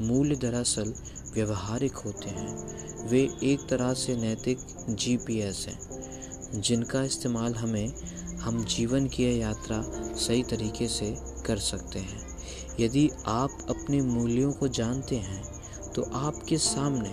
मूल्य 0.00 0.36
दरअसल 0.36 0.94
व्यवहारिक 1.34 1.96
होते 1.96 2.30
हैं। 2.30 3.08
वे 3.08 3.20
एक 3.42 3.66
तरह 3.70 3.92
से 3.94 4.16
नैतिक 4.16 4.58
जीपीएस 4.90 5.64
हैं, 5.68 6.60
जिनका 6.60 7.02
इस्तेमाल 7.02 7.54
हमें 7.54 7.92
हम 8.36 8.64
जीवन 8.66 9.06
की 9.06 9.40
यात्रा 9.40 9.82
सही 10.18 10.42
तरीके 10.42 10.88
से 10.88 11.14
कर 11.46 11.58
सकते 11.60 11.98
हैं। 11.98 12.20
यदि 12.80 13.08
आप 13.26 13.66
अपने 13.70 14.00
मूल्यों 14.02 14.52
को 14.52 14.68
जानते 14.70 15.16
हैं 15.16 15.42
तो 15.92 16.02
आपके 16.02 16.58
सामने 16.58 17.10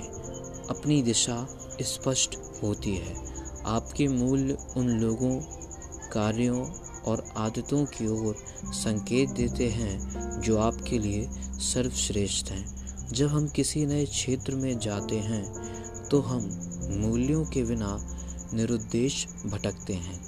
अपनी 0.69 1.01
दिशा 1.01 1.37
स्पष्ट 1.81 2.35
होती 2.63 2.95
है। 2.95 3.15
आपके 3.67 4.07
मूल्य 4.07 4.57
उन 4.77 4.89
लोगों 4.99 5.31
कार्यों 6.11 6.65
और 7.03 7.23
आदतों 7.37 7.83
की 7.87 8.07
ओर 8.09 8.35
संकेत 8.73 9.29
देते 9.31 9.69
हैं, 9.69 10.39
जो 10.41 10.57
आपके 10.59 10.99
लिए 10.99 11.27
सर्वश्रेष्ठ 11.63 12.51
हैं। 12.51 12.65
जब 13.09 13.27
हम 13.27 13.47
किसी 13.47 13.85
नए 13.85 14.05
क्षेत्र 14.05 14.55
में 14.55 14.79
जाते 14.79 15.19
हैं 15.21 15.43
तो 16.09 16.19
हम 16.21 16.49
मूल्यों 16.99 17.43
के 17.45 17.63
बिना 17.63 17.97
निरुद्देश 18.53 19.25
भटकते 19.45 19.93
हैं। 19.95 20.19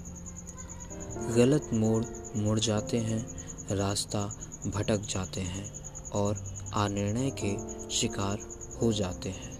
गलत 1.36 1.70
मोड़ 1.74 2.04
मुड़ 2.38 2.60
जाते 2.60 2.98
हैं, 3.00 3.26
रास्ता 3.72 4.26
भटक 4.68 5.08
जाते 5.10 5.42
हैं 5.42 5.66
और 6.14 6.44
अनिर्णय 6.76 7.32
के 7.36 7.56
शिकार 7.92 8.40
हो 8.82 8.92
जाते 8.94 9.30
हैं। 9.30 9.60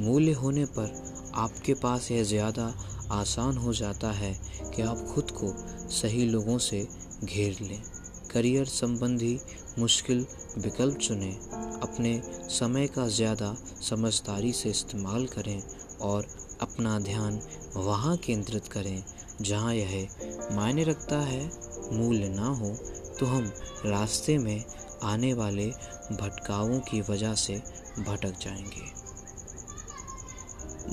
मूल्य 0.00 0.32
होने 0.32 0.64
पर 0.68 0.94
आपके 1.34 1.74
पास 1.74 2.10
यह 2.10 2.22
ज़्यादा 2.24 2.66
आसान 3.12 3.56
हो 3.56 3.72
जाता 3.72 4.10
है 4.10 4.32
कि 4.74 4.82
आप 4.82 5.04
खुद 5.14 5.30
को 5.30 5.52
सही 5.92 6.24
लोगों 6.26 6.58
से 6.58 6.86
घेर 7.24 7.56
लें। 7.62 7.82
करियर 8.32 8.64
संबंधी 8.64 9.38
मुश्किल 9.78 10.26
विकल्प 10.58 10.98
चुनें। 10.98 11.34
अपने 11.80 12.20
समय 12.50 12.86
का 12.86 13.06
ज़्यादा 13.08 13.54
समझदारी 13.82 14.52
से 14.52 14.70
इस्तेमाल 14.70 15.26
करें 15.26 15.62
और 16.02 16.26
अपना 16.62 16.98
ध्यान 17.00 17.40
वहाँ 17.76 18.16
केंद्रित 18.16 18.66
करें 18.66 19.02
जहाँ 19.40 19.74
यह 19.74 20.08
मायने 20.52 20.84
रखता 20.84 21.20
है। 21.20 21.50
मूल्य 21.92 22.28
ना 22.28 22.48
हो 22.48 22.74
तो 23.20 23.26
हम 23.26 23.52
रास्ते 23.86 24.38
में 24.38 24.64
आने 25.02 25.32
वाले 25.34 25.66
भटकावों 26.12 26.80
की 26.80 27.00
वजह 27.00 27.34
से 27.34 27.54
भटक 27.98 28.38
जाएँगे। 28.40 28.90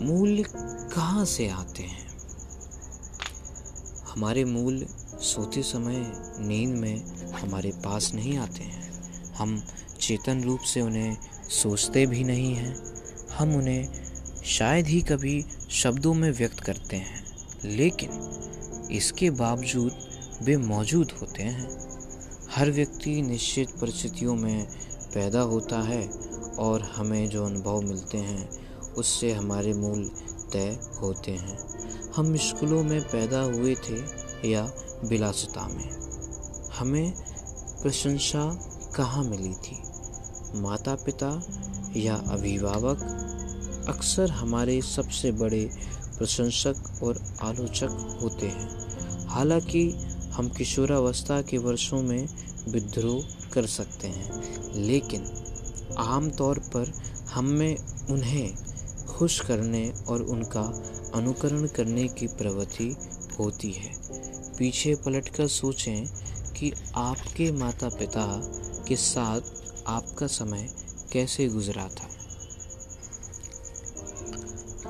मूल्य 0.06 0.44
कहाँ 0.94 1.26
से 1.26 1.48
आते 1.50 1.84
हैं? 1.84 2.09
हमारे 4.20 4.44
मूल 4.46 4.86
सोते 5.22 5.62
समय 5.64 5.96
नींद 6.40 6.70
में 6.70 7.04
हमारे 7.32 7.72
पास 7.72 8.12
नहीं 8.14 8.38
आते 8.38 8.64
हैं। 8.64 8.92
हम 9.34 9.64
चेतन 10.02 10.44
रूप 10.44 10.60
से 10.60 10.82
उन्हें 10.82 11.18
सोचते 11.50 12.06
भी 12.06 12.24
नहीं 12.24 12.54
हैं। 12.56 12.76
हम 13.38 13.56
उन्हें 13.56 13.88
शायद 14.46 14.88
ही 14.88 15.02
कभी 15.02 15.46
शब्दों 15.70 16.14
में 16.14 16.32
व्यक्त 16.32 16.60
करते 16.60 16.96
हैं, 16.96 17.24
लेकिन 17.66 18.90
इसके 18.92 19.30
बावजूद 19.30 19.92
वे 20.42 20.58
मौजूद 20.58 21.12
होते 21.12 21.44
हैं। 21.44 21.70
हर 22.52 22.72
व्यक्ति 22.72 23.22
निश्चित 23.22 23.70
परिस्थितियों 23.72 24.36
में 24.36 24.66
पैदा 25.14 25.42
होता 25.42 25.82
है 25.82 26.08
और 26.60 26.82
हमें 26.82 27.30
जो 27.30 27.46
अनुभव 27.46 27.82
मिलते 27.82 28.18
हैं, 28.18 28.50
उससे 28.94 29.34
हमारे 29.34 29.74
मूल 29.74 30.12
तय 30.54 30.80
होते 31.02 31.32
हैं। 31.32 31.69
हम 32.20 32.36
स्कूलों 32.36 32.84
में 32.84 33.02
पैदा 33.02 33.42
हुए 33.42 33.76
थे 33.76 33.98
या 34.52 34.72
बिलासता 35.06 35.68
में। 35.68 35.92
हमें 36.80 37.14
प्रशंसा 37.82 38.60
कहाँ 38.96 39.24
मिली 39.24 39.54
थी? 39.54 39.84
माता 40.56 40.96
पिता 40.96 41.44
या 41.96 42.16
अभिभावक? 42.16 42.98
अक्सर 43.90 44.30
हमारे 44.30 44.82
सबसे 44.82 45.32
बड़े 45.32 45.72
प्रशंसक 46.18 47.04
और 47.04 47.24
आलोचक 47.42 48.20
होते 48.22 48.48
हैं। 48.48 48.70
हालाँकि 49.28 49.92
हम 50.34 50.50
किशोरावस्था 50.50 51.42
के 51.42 51.58
वर्षों 51.58 52.02
में 52.02 52.28
विद्रोह 52.70 53.50
कर 53.54 53.66
सकते 53.66 54.08
हैं, 54.08 54.44
लेकिन 54.76 55.32
आम 55.98 56.30
तौर 56.30 56.60
पर 56.60 56.94
हम 57.34 57.46
में 57.46 57.78
उन्हें 58.10 58.56
खुश 59.08 59.40
करने 59.40 59.94
और 60.08 60.22
उनका 60.22 60.96
अनुकरण 61.16 61.68
करने 61.68 62.08
की 62.08 62.28
प्रवृत्ति 62.28 62.96
होती 63.40 63.72
है। 63.72 63.94
पीछे 64.58 64.96
पलटकर 64.96 65.48
सोचें 65.48 66.06
कि 66.54 66.72
आपके 66.96 67.52
माता 67.52 67.90
पिता 67.90 68.26
के 68.88 68.96
साथ 68.96 69.42
आपका 69.88 70.28
समय 70.28 70.70
कैसे 71.14 71.48
गुजरा 71.48 71.88
था। 71.90 72.10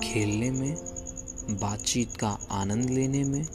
खेलने 0.04 0.52
में, 0.52 0.76
बातचीत 1.50 2.16
का 2.18 2.38
आनंद 2.52 2.90
लेने 2.90 3.24
में, 3.24 3.46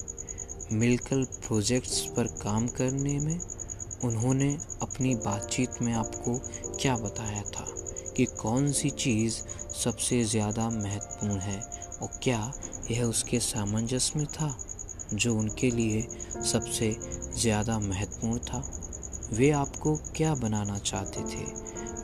मिलकर 0.73 1.25
प्रोजेक्ट्स 1.25 2.01
पर 2.17 2.27
काम 2.43 2.69
करने 2.69 3.19
में 3.19 3.41
उन्होंने 4.05 4.59
अपनी 4.83 5.15
बातचीत 5.15 5.83
में 5.83 5.93
आपको 5.93 6.39
क्या 6.81 6.97
बताया 6.97 7.43
था 7.43 7.67
कि 8.17 8.25
कौन 8.25 8.73
सी 8.73 8.91
चीज़ 8.91 9.35
सबसे 9.75 10.25
ज़्यादा 10.25 10.69
महत्वपूर्ण 10.71 11.39
है? 11.39 11.61
और 12.03 12.09
क्या 12.23 12.53
यह 12.91 13.05
उसके 13.05 13.41
सामंजस्य 13.41 14.19
में 14.19 14.27
था, 14.27 14.59
जो 15.15 15.37
उनके 15.37 15.71
लिए 15.71 16.03
सबसे 16.45 16.97
ज़्यादा 17.39 17.79
महत्वपूर्ण 17.79 18.39
था? 18.39 18.73
वे 19.33 19.51
आपको 19.51 19.97
क्या 19.97 20.35
बनाना 20.35 20.79
चाहते 20.79 21.21
थे? 21.21 21.45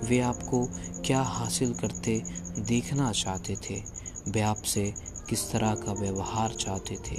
वे 0.08 0.20
आपको 0.20 0.68
क्या 1.06 1.22
हासिल 1.22 1.74
करते, 1.74 2.22
देखना 2.58 3.12
चाहते 3.12 3.56
थे? 3.56 3.82
वे 4.28 4.40
आपसे 4.40 4.94
किस 5.28 5.52
तरह 5.52 5.74
का 5.74 5.92
व्यवहार 5.92 6.52
चाहते 6.52 6.96
थे? 6.96 7.16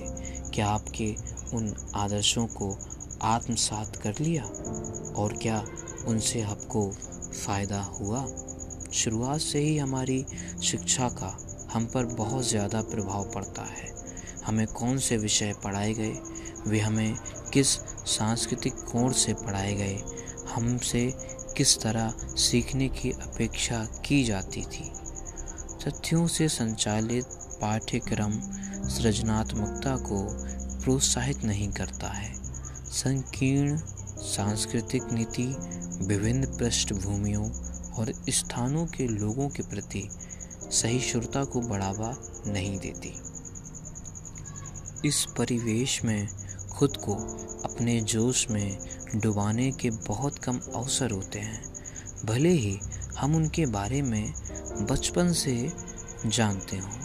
क्या 0.49 0.67
आपके 0.67 1.15
उन 1.53 1.91
आदर्शों 1.95 2.47
को 2.47 2.78
आत्मसात 3.22 3.95
कर 3.95 4.13
लिया? 4.19 4.43
और 5.15 5.39
क्या 5.41 5.65
उनसे 6.07 6.41
आपको 6.41 6.91
फ़ायदा 7.45 7.82
हुआ? 7.82 8.28
शुरुआत 8.93 9.39
से 9.39 9.59
ही 9.59 9.78
हमारी 9.78 10.26
शिक्षा 10.63 11.09
का 11.09 11.50
हम 11.74 11.86
पर 11.86 12.05
बहुत 12.05 12.47
ज़्यादा 12.47 12.82
प्रभाव 12.82 13.32
पड़ता 13.32 13.61
है। 13.61 13.93
हमें 14.45 14.67
कौन 14.67 14.97
से 14.97 15.17
विषय 15.17 15.53
पढ़ाए 15.63 15.93
गए? 15.93 16.15
वे 16.67 16.80
हमें 16.80 17.15
किस 17.53 17.67
सांस्कृतिक 18.07 18.74
कोण 18.74 19.11
से 19.11 19.34
पढ़ाए 19.34 19.74
गए? 19.76 19.99
हमसे 20.55 21.13
किस 21.57 21.82
तरह 21.82 22.13
सीखने 22.36 22.89
की 22.89 23.11
अपेक्षा 23.11 23.86
की 24.05 24.24
जाती 24.24 24.61
थी? 24.61 24.91
तथ्यों 25.86 26.28
से 26.28 26.47
संचालित 26.49 27.26
पाठ्यक्रम 27.61 28.39
सृजनात्मकता 28.89 29.95
को 29.97 30.24
प्रोत्साहित 30.84 31.43
नहीं 31.43 31.72
करता 31.72 32.07
है। 32.07 32.34
संकीर्ण 32.91 33.78
सांस्कृतिक 34.22 35.03
नीति 35.11 35.45
विभिन्न 36.05 36.45
पृष्ठभूमियों 36.45 37.49
और 37.93 38.13
स्थानों 38.30 38.86
के 38.86 39.07
लोगों 39.07 39.49
के 39.49 39.63
प्रति 39.63 40.09
सहिष्णुता 40.72 41.43
को 41.43 41.61
बढ़ावा 41.61 42.15
नहीं 42.47 42.80
देती। 42.80 43.13
इस 45.07 45.26
परिवेश 45.38 46.03
में 46.03 46.28
खुद 46.72 46.97
को 46.97 47.13
अपने 47.65 48.01
जोश 48.01 48.49
में 48.49 48.78
डुबाने 49.15 49.72
के 49.72 49.89
बहुत 49.89 50.38
कम 50.38 50.59
अवसर 50.76 51.11
होते 51.11 51.39
हैं। 51.39 51.74
भले 52.26 52.49
ही 52.49 52.80
हम 53.17 53.36
उनके 53.36 53.65
बारे 53.65 54.01
में 54.01 54.34
बचपन 54.91 55.34
से 55.34 55.74
जानते 56.26 56.78
हों। 56.78 56.99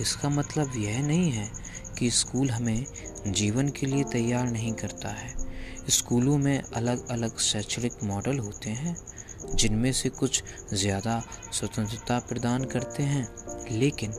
इसका 0.00 0.28
मतलब 0.28 0.72
यह 0.76 1.02
नहीं 1.02 1.30
है 1.30 1.50
कि 1.98 2.10
स्कूल 2.10 2.50
हमें 2.50 2.86
जीवन 3.26 3.68
के 3.68 3.86
लिए 3.86 4.04
तैयार 4.04 4.50
नहीं 4.50 4.72
करता 4.72 5.08
है। 5.08 5.34
स्कूलों 5.90 6.38
में 6.38 6.62
अलग 6.62 7.08
अलग 7.08 7.38
शैक्षणिक 7.38 7.92
मॉडल 8.02 8.38
होते 8.38 8.70
हैं। 8.70 8.96
जिनमें 9.54 9.92
से 9.92 10.08
कुछ 10.08 10.42
ज़्यादा 10.74 11.22
स्वतंत्रता 11.52 12.18
प्रदान 12.18 12.64
करते 12.64 13.02
हैं। 13.02 13.28
लेकिन 13.70 14.12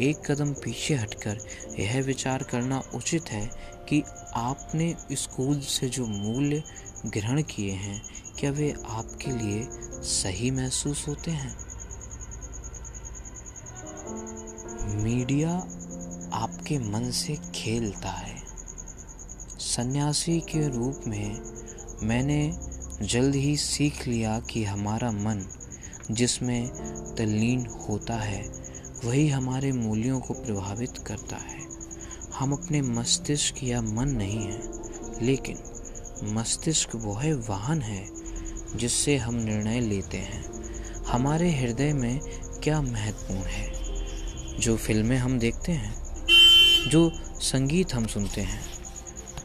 एक 0.00 0.30
कदम 0.30 0.52
पीछे 0.54 0.94
हटकर 0.94 1.38
यह 1.80 2.00
विचार 2.02 2.42
करना 2.42 2.82
उचित 2.94 3.30
है 3.30 3.46
कि 3.88 4.02
आपने 4.36 4.94
स्कूल 5.12 5.60
से 5.60 5.88
जो 5.88 6.06
मूल्य 6.06 6.62
ग्रहण 7.06 7.42
किए 7.42 7.72
हैं, 7.72 8.02
क्या 8.38 8.50
वे 8.50 8.74
आपके 8.88 9.32
लिए 9.32 9.68
सही 10.02 10.50
महसूस 10.50 11.08
होते 11.08 11.30
हैं? 11.30 11.56
मीडिया 15.02 15.50
आपके 16.32 16.78
मन 16.78 17.10
से 17.10 17.36
खेलता 17.54 18.10
है। 18.10 18.36
सन्यासी 19.58 20.40
के 20.40 20.68
रूप 20.68 21.00
में 21.06 21.40
मैंने 22.02 22.40
जल्द 23.02 23.34
ही 23.34 23.56
सीख 23.56 24.08
लिया 24.08 24.40
कि 24.40 24.64
हमारा 24.64 25.10
मन 25.10 25.48
जिसमें 26.10 26.68
तल्लीन 27.14 27.66
होता 27.88 28.16
है, 28.16 28.48
वही 29.04 29.28
हमारे 29.28 29.72
मूल्यों 29.72 30.20
को 30.20 30.34
प्रभावित 30.34 30.98
करता 31.06 31.36
है। 31.36 31.60
हम 32.34 32.52
अपने 32.52 32.82
मस्तिष्क 32.82 33.54
या 33.64 33.82
मन 33.82 34.08
नहीं 34.08 34.38
हैं, 34.38 34.70
लेकिन 35.22 35.58
मस्तिष्क 36.24 36.94
वह 36.94 37.34
वाहन 37.48 37.82
है 37.82 38.08
जिससे 38.76 39.16
हम 39.16 39.34
निर्णय 39.34 39.80
लेते 39.80 40.18
हैं। 40.18 40.44
हमारे 41.06 41.56
हृदय 41.56 41.92
में 41.92 42.20
क्या 42.62 42.82
महत्वपूर्ण 42.82 43.40
है? 43.40 43.72
जो 44.60 44.76
फ़िल्में 44.76 45.18
हम 45.18 45.38
देखते 45.38 45.72
हैं, 45.72 45.94
जो 46.90 47.12
संगीत 47.40 47.94
हम 47.94 48.06
सुनते 48.06 48.40
हैं, 48.40 48.60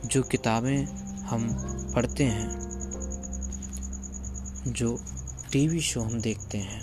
जो 0.05 0.23
किताबें 0.23 0.85
हम 1.21 1.49
पढ़ते 1.95 2.23
हैं 2.23 2.72
जो 4.67 4.99
टीवी 5.51 5.79
शो 5.81 6.01
हम 6.01 6.19
देखते 6.21 6.57
हैं। 6.57 6.81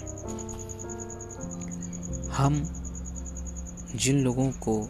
हम 2.29 2.63
जिन 3.95 4.19
लोगों 4.19 4.51
को 4.53 4.89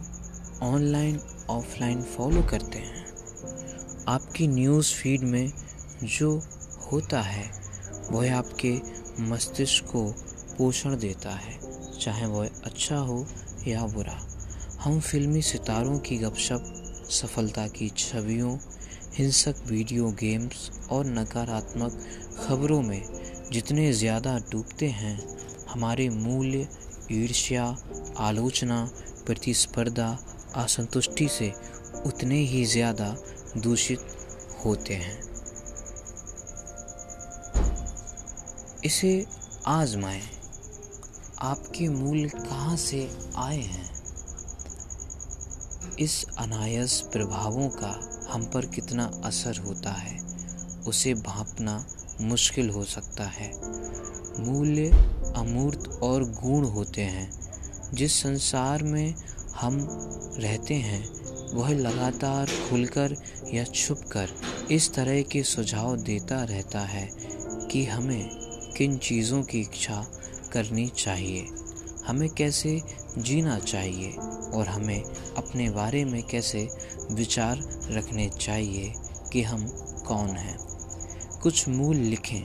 ऑनलाइन, 0.61 1.19
ऑफलाइन 1.49 2.01
फॉलो 2.01 2.41
करते 2.41 2.79
हैं, 2.79 3.05
आपकी 4.07 4.47
न्यूज़ 4.47 4.93
फ़ीड 4.93 5.21
में 5.21 5.51
जो 6.03 6.41
होता 6.91 7.21
है, 7.21 7.51
वह 8.11 8.35
आपके 8.35 8.79
मस्तिष्क 9.19 9.85
को 9.85 10.03
पोषण 10.57 10.97
देता 10.97 11.29
है, 11.29 11.59
चाहे 11.99 12.25
वह 12.25 12.49
अच्छा 12.63 12.97
हो 12.97 13.25
या 13.67 13.85
बुरा। 13.85 14.19
हम 14.81 14.99
फिल्मी 14.99 15.41
सितारों 15.41 15.99
की 15.99 16.17
गपशप, 16.17 16.73
सफलता 17.09 17.67
की 17.67 17.89
छवियों, 17.89 18.57
हिंसक 19.13 19.55
वीडियो 19.65 20.11
गेम्स 20.11 20.71
और 20.91 21.05
नकारात्मक 21.05 21.99
खबरों 22.47 22.81
में 22.81 23.01
जितने 23.51 23.93
ज़्यादा 23.93 24.37
डूबते 24.51 24.87
हैं, 24.87 25.19
हमारे 25.69 26.09
मूल्य, 26.09 26.67
ईर्ष्या, 27.11 27.77
आलोचना, 28.17 28.89
प्रतिस्पर्धा, 29.25 30.19
असंतुष्टि 30.55 31.27
से 31.27 31.53
उतने 32.05 32.35
ही 32.35 32.65
ज़्यादा 32.65 33.15
दूषित 33.57 33.99
होते 34.65 34.93
हैं। 34.93 35.19
इसे 38.85 39.25
आजमाएँ। 39.67 40.21
आपके 41.41 41.89
मूल 41.89 42.29
कहाँ 42.29 42.77
से 42.77 43.11
आए 43.35 43.61
हैं? 43.61 43.89
इस 45.99 46.25
अनायस 46.37 47.01
प्रभावों 47.01 47.69
का 47.69 47.99
हम 48.31 48.45
पर 48.45 48.65
कितना 48.65 49.11
असर 49.25 49.57
होता 49.57 49.91
है, 49.91 50.19
उसे 50.87 51.13
भापना 51.13 51.85
मुश्किल 52.21 52.69
हो 52.69 52.83
सकता 52.83 53.23
है। 53.23 53.51
मूल्य, 54.39 54.89
अमूर्त 55.35 55.99
और 56.03 56.23
गुण 56.23 56.65
होते 56.65 57.01
हैं। 57.01 57.41
जिस 57.93 58.21
संसार 58.21 58.83
में 58.83 59.13
हम 59.55 59.87
रहते 60.37 60.73
हैं, 60.73 61.21
वह 61.53 61.69
लगातार 61.69 62.47
खुलकर 62.69 63.15
या 63.53 63.63
छुपकर 63.63 64.29
इस 64.71 64.93
तरह 64.93 65.21
के 65.21 65.43
सुझाव 65.43 65.97
देता 65.97 66.43
रहता 66.43 66.79
है 66.79 67.11
कि 67.71 67.85
हमें 67.85 68.29
किन 68.77 68.97
चीज़ों 68.97 69.43
की 69.43 69.59
इच्छा 69.59 70.07
करनी 70.51 70.87
चाहिए। 70.87 71.47
हमें 72.07 72.29
कैसे 72.29 72.81
जीना 73.17 73.59
चाहिए 73.59 74.11
और 74.53 74.67
हमें 74.67 75.03
अपने 75.37 75.69
बारे 75.69 76.05
में 76.05 76.23
कैसे 76.23 76.69
विचार 77.11 77.81
रखने 77.91 78.29
चाहिए 78.29 78.93
कि 79.31 79.41
हम 79.41 79.67
कौन 80.07 80.29
हैं। 80.29 80.70
कुछ 81.43 81.67
मूल 81.67 81.95
लिखें, 81.95 82.43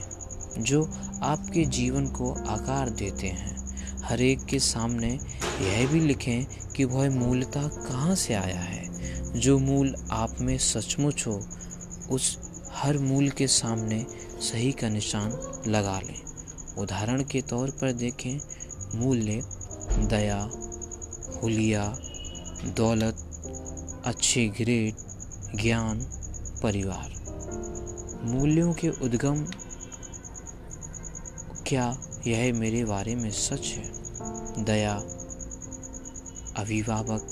जो 0.63 0.85
आपके 1.23 1.65
जीवन 1.65 2.07
को 2.07 2.33
आकार 2.33 2.89
देते 2.89 3.27
हैं। 3.27 3.57
हर 4.03 4.21
एक 4.21 4.45
के 4.45 4.59
सामने 4.59 5.19
यह 5.61 5.87
भी 5.87 5.99
लिखें 5.99 6.45
कि 6.71 6.85
वह 6.85 7.09
मूलता 7.09 7.67
कहाँ 7.67 8.15
से 8.15 8.33
आया 8.33 8.59
है। 8.59 8.87
जो 9.39 9.59
मूल 9.59 9.95
आप 10.11 10.41
में 10.41 10.57
सचमुच 10.57 11.27
हो, 11.27 11.47
उस 12.11 12.37
हर 12.73 12.97
मूल 12.97 13.29
के 13.29 13.47
सामने 13.47 14.05
सही 14.39 14.71
का 14.71 14.89
निशान 14.89 15.61
लगा 15.67 15.99
लें। 15.99 16.21
उदाहरण 16.77 17.23
के 17.23 17.41
तौर 17.41 17.69
पर 17.69 17.91
देखें, 17.91 18.39
मूल्य, 18.95 19.41
दया, 19.91 20.49
हुलिया, 21.43 21.99
दौलत, 22.65 23.15
अच्छे 24.05 24.47
ग्रेड, 24.47 24.95
ज्ञान, 25.61 25.99
परिवार। 26.63 27.16
मूल्यों 28.27 28.73
के 28.73 28.89
उद्गम, 28.89 29.45
क्या 31.67 31.97
यह 32.27 32.53
मेरे 32.53 32.85
बारे 32.85 33.15
में 33.15 33.31
सच 33.31 33.65
है? 33.65 33.91
दया, 34.63 34.93
अभिभावक, 36.57 37.29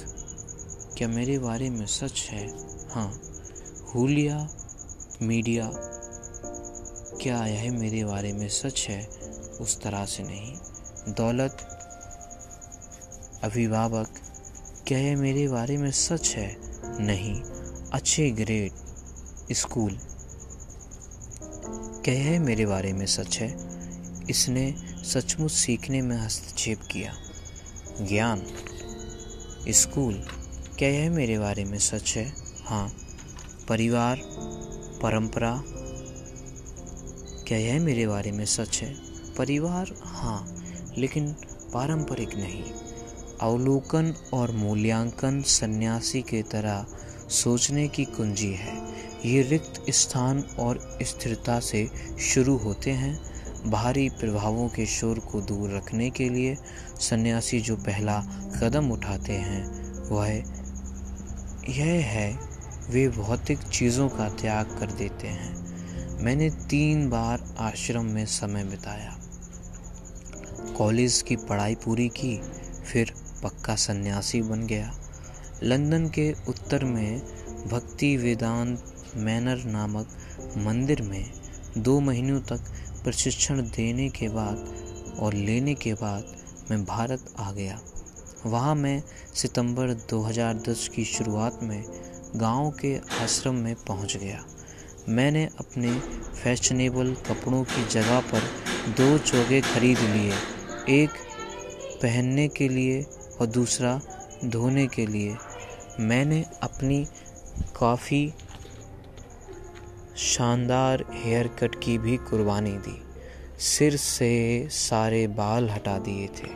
क्या 0.97 1.07
मेरे 1.07 1.39
बारे 1.39 1.69
में 1.69 1.85
सच 1.85 2.27
है? 2.29 2.47
हाँ। 2.89 3.21
हुलिया, 3.95 4.49
मीडिया, 5.21 5.71
क्या 7.21 7.45
यह 7.45 7.71
मेरे 7.71 8.05
बारे 8.05 8.33
में 8.33 8.49
सच 8.49 8.85
है? 8.89 9.07
उस 9.61 9.81
तरह 9.81 10.05
से 10.05 10.23
नहीं। 10.23 10.57
दौलत, 11.13 11.57
अभिभावक, 13.43 14.09
क्या 14.87 14.99
यह 14.99 15.17
मेरे 15.17 15.47
बारे 15.47 15.77
में 15.77 15.91
सच 15.91 16.35
है? 16.35 16.57
नहीं। 17.05 17.41
अच्छे 17.93 18.29
ग्रेड, 18.29 18.71
स्कूल 19.53 19.99
यह 22.13 22.39
मेरे 22.39 22.65
बारे 22.65 22.93
में 22.93 23.05
सच 23.05 23.37
है? 23.37 23.55
इसने 24.29 24.75
सचमुच 25.03 25.51
सीखने 25.51 26.01
में 26.01 26.17
हस्तक्षेप 26.17 26.79
किया। 26.91 27.13
ज्ञान, 28.01 28.43
स्कूल, 29.69 30.13
क्या 30.79 30.89
यह 30.89 31.11
मेरे 31.11 31.39
बारे 31.39 31.65
में 31.65 31.79
सच 31.79 32.17
है? 32.17 32.33
हाँ। 32.65 32.93
परिवार, 33.69 34.21
परंपरा, 35.01 35.63
क्या 37.47 37.57
यह 37.57 37.79
मेरे 37.79 38.07
बारे 38.07 38.31
में 38.31 38.45
सच 38.45 38.81
है? 38.81 38.95
परिवार 39.37 39.95
हाँ 40.01 40.65
लेकिन 40.97 41.35
पारंपरिक 41.73 42.35
नहीं। 42.35 42.63
अवलोकन 43.41 44.15
और 44.33 44.51
मूल्यांकन 44.51 45.41
सन्यासी 45.41 46.21
के 46.21 46.43
तरह 46.43 46.85
सोचने 47.29 47.87
की 47.87 48.05
कुंजी 48.05 48.53
है। 48.53 48.84
ये 49.25 49.41
रिक्त 49.41 49.85
स्थान 49.89 50.43
और 50.59 50.97
स्थिरता 51.01 51.59
से 51.59 51.89
शुरू 52.19 52.57
होते 52.57 52.91
हैं 52.91 53.19
बाहरी 53.65 54.09
प्रभावों 54.09 54.69
के 54.69 54.85
शोर 54.85 55.19
को 55.19 55.41
दूर 55.41 55.71
रखने 55.71 56.09
के 56.09 56.29
लिए 56.29 56.57
सन्यासी 56.99 57.61
जो 57.61 57.75
पहला 57.75 58.19
कदम 58.61 58.91
उठाते 58.91 59.33
हैं, 59.33 59.65
वह 60.09 60.27
यह 61.69 62.05
है, 62.05 62.39
वे 62.89 63.09
भौतिक 63.09 63.59
चीज़ों 63.59 64.09
का 64.09 64.29
त्याग 64.29 64.65
कर 64.65 64.91
देते 64.91 65.27
हैं। 65.27 65.65
मैंने 66.23 66.49
तीन 66.49 67.09
बार 67.09 67.55
आश्रम 67.59 68.05
में 68.05 68.25
समय 68.25 68.63
बिताया। 68.63 69.17
कॉलेज 70.77 71.21
की 71.21 71.35
पढ़ाई 71.35 71.75
पूरी 71.75 72.07
की, 72.07 72.41
फिर 72.93 73.13
पक्का 73.43 73.75
सन्यासी 73.75 74.41
बन 74.41 74.67
गया। 74.67 74.95
लंदन 75.63 76.07
के 76.09 76.35
उत्तर 76.49 76.85
में 76.85 77.21
भक्ति 77.67 78.17
वेदांत 78.17 78.94
मैनर 79.17 79.63
नामक 79.65 80.07
मंदिर 80.57 81.01
में 81.01 81.25
दो 81.77 81.99
महीनों 81.99 82.39
तक 82.41 82.71
प्रशिक्षण 83.03 83.61
देने 83.69 84.09
के 84.09 84.29
बाद 84.29 84.65
और 85.19 85.33
लेने 85.33 85.73
के 85.75 85.93
बाद 85.93 86.35
मैं 86.71 86.83
भारत 86.85 87.25
आ 87.39 87.51
गया। 87.51 87.79
वहाँ 88.45 88.75
मैं 88.75 89.01
सितंबर 89.35 89.93
2010 90.09 90.87
की 90.87 91.05
शुरुआत 91.05 91.59
में 91.63 91.83
गाँव 92.35 92.71
के 92.71 92.95
आश्रम 93.23 93.55
में 93.55 93.75
पहुँच 93.87 94.17
गया। 94.17 94.43
मैंने 95.09 95.45
अपने 95.59 95.91
फैशनेबल 96.43 97.13
कपड़ों 97.27 97.63
की 97.63 97.87
जगह 97.87 98.19
पर 98.21 98.41
दो 98.97 99.17
चोगे 99.17 99.61
खरीद 99.61 99.99
लिए, 99.99 100.33
एक 101.01 101.09
पहनने 102.01 102.47
के 102.47 102.69
लिए 102.69 103.01
और 103.41 103.47
दूसरा 103.47 103.99
धोने 104.45 104.87
के 104.87 105.05
लिए। 105.05 105.35
मैंने 105.99 106.43
अपनी 106.63 107.05
काफ़ी 107.79 108.33
शानदार 110.17 111.05
हेयर 111.11 111.47
कट 111.47 111.75
की 111.83 111.97
भी 111.97 112.17
कुर्बानी 112.17 112.71
दी। 112.71 113.01
सिर 113.59 113.95
से 113.95 114.67
सारे 114.71 115.27
बाल 115.27 115.69
हटा 115.69 115.97
दिए 115.97 116.27
थे 116.27 116.47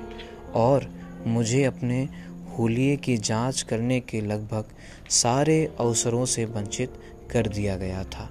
और 0.55 0.89
मुझे 1.27 1.63
अपने 1.63 2.09
होलिये 2.57 2.97
की 2.97 3.17
जाँच 3.17 3.61
करने 3.61 3.99
के 3.99 4.21
लगभग 4.21 4.65
सारे 5.09 5.75
अवसरों 5.79 6.25
से 6.25 6.45
वंचित 6.45 6.93
कर 7.31 7.47
दिया 7.47 7.77
गया 7.77 8.03
था। 8.03 8.29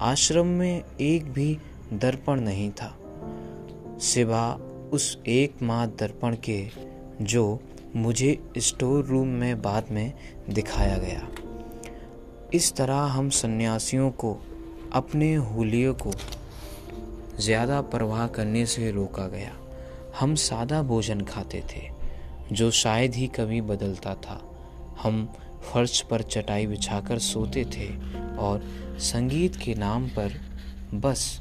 आश्रम 0.00 0.46
में 0.46 0.82
एक 1.00 1.32
भी 1.32 1.58
दर्पण 1.92 2.40
नहीं 2.40 2.70
था। 2.70 2.98
सिवा 4.00 4.54
उस 4.92 5.18
एक 5.26 5.62
माह 5.62 5.86
दर्पण 5.86 6.36
के 6.44 6.70
जो 7.22 7.60
मुझे 7.96 8.50
स्टोर 8.58 9.04
रूम 9.04 9.28
में 9.28 9.62
बाद 9.62 9.84
में 9.90 10.12
दिखाया 10.50 10.98
गया। 10.98 11.28
इस 12.54 12.76
तरह 12.76 12.94
हम 12.94 13.30
सन्यासियों 13.30 14.10
को 14.10 14.46
अपने 14.94 15.34
होलियों 15.34 15.94
को 15.94 16.12
ज़्यादा 17.40 17.80
परवाह 17.82 18.26
करने 18.26 18.64
से 18.66 18.90
रोका 18.90 19.26
गया। 19.28 19.52
हम 20.20 20.34
सादा 20.34 20.82
भोजन 20.82 21.20
खाते 21.20 21.62
थे, 21.72 21.80
जो 22.52 22.70
शायद 22.70 23.14
ही 23.14 23.26
कभी 23.26 23.60
बदलता 23.60 24.14
था। 24.14 24.40
हम 25.02 25.26
फर्श 25.62 26.00
पर 26.00 26.22
चटाई 26.22 26.66
बिछाकर 26.66 27.18
सोते 27.18 27.64
थे 27.64 27.88
और 28.38 28.64
संगीत 29.02 29.56
के 29.56 29.74
नाम 29.74 30.06
पर 30.08 30.40
बस 30.94 31.40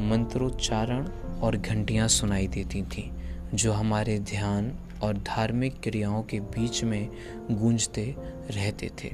मंत्रोच्चारण 0.00 1.08
और 1.40 1.56
घंटियाँ 1.56 2.06
सुनाई 2.08 2.46
देती 2.46 2.82
थीं, 2.82 3.10
जो 3.54 3.72
हमारे 3.72 4.18
ध्यान 4.20 4.72
और 5.02 5.16
धार्मिक 5.18 5.80
क्रियाओं 5.82 6.22
के 6.22 6.40
बीच 6.40 6.82
में 6.84 7.08
गूंजते 7.50 8.14
रहते 8.50 8.90
थे। 9.02 9.12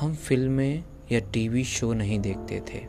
हम 0.00 0.14
फ़िल्में 0.14 0.84
या 1.12 1.20
टीवी 1.20 1.64
शो 1.64 1.92
नहीं 1.92 2.20
देखते 2.20 2.60
थे। 2.60 2.86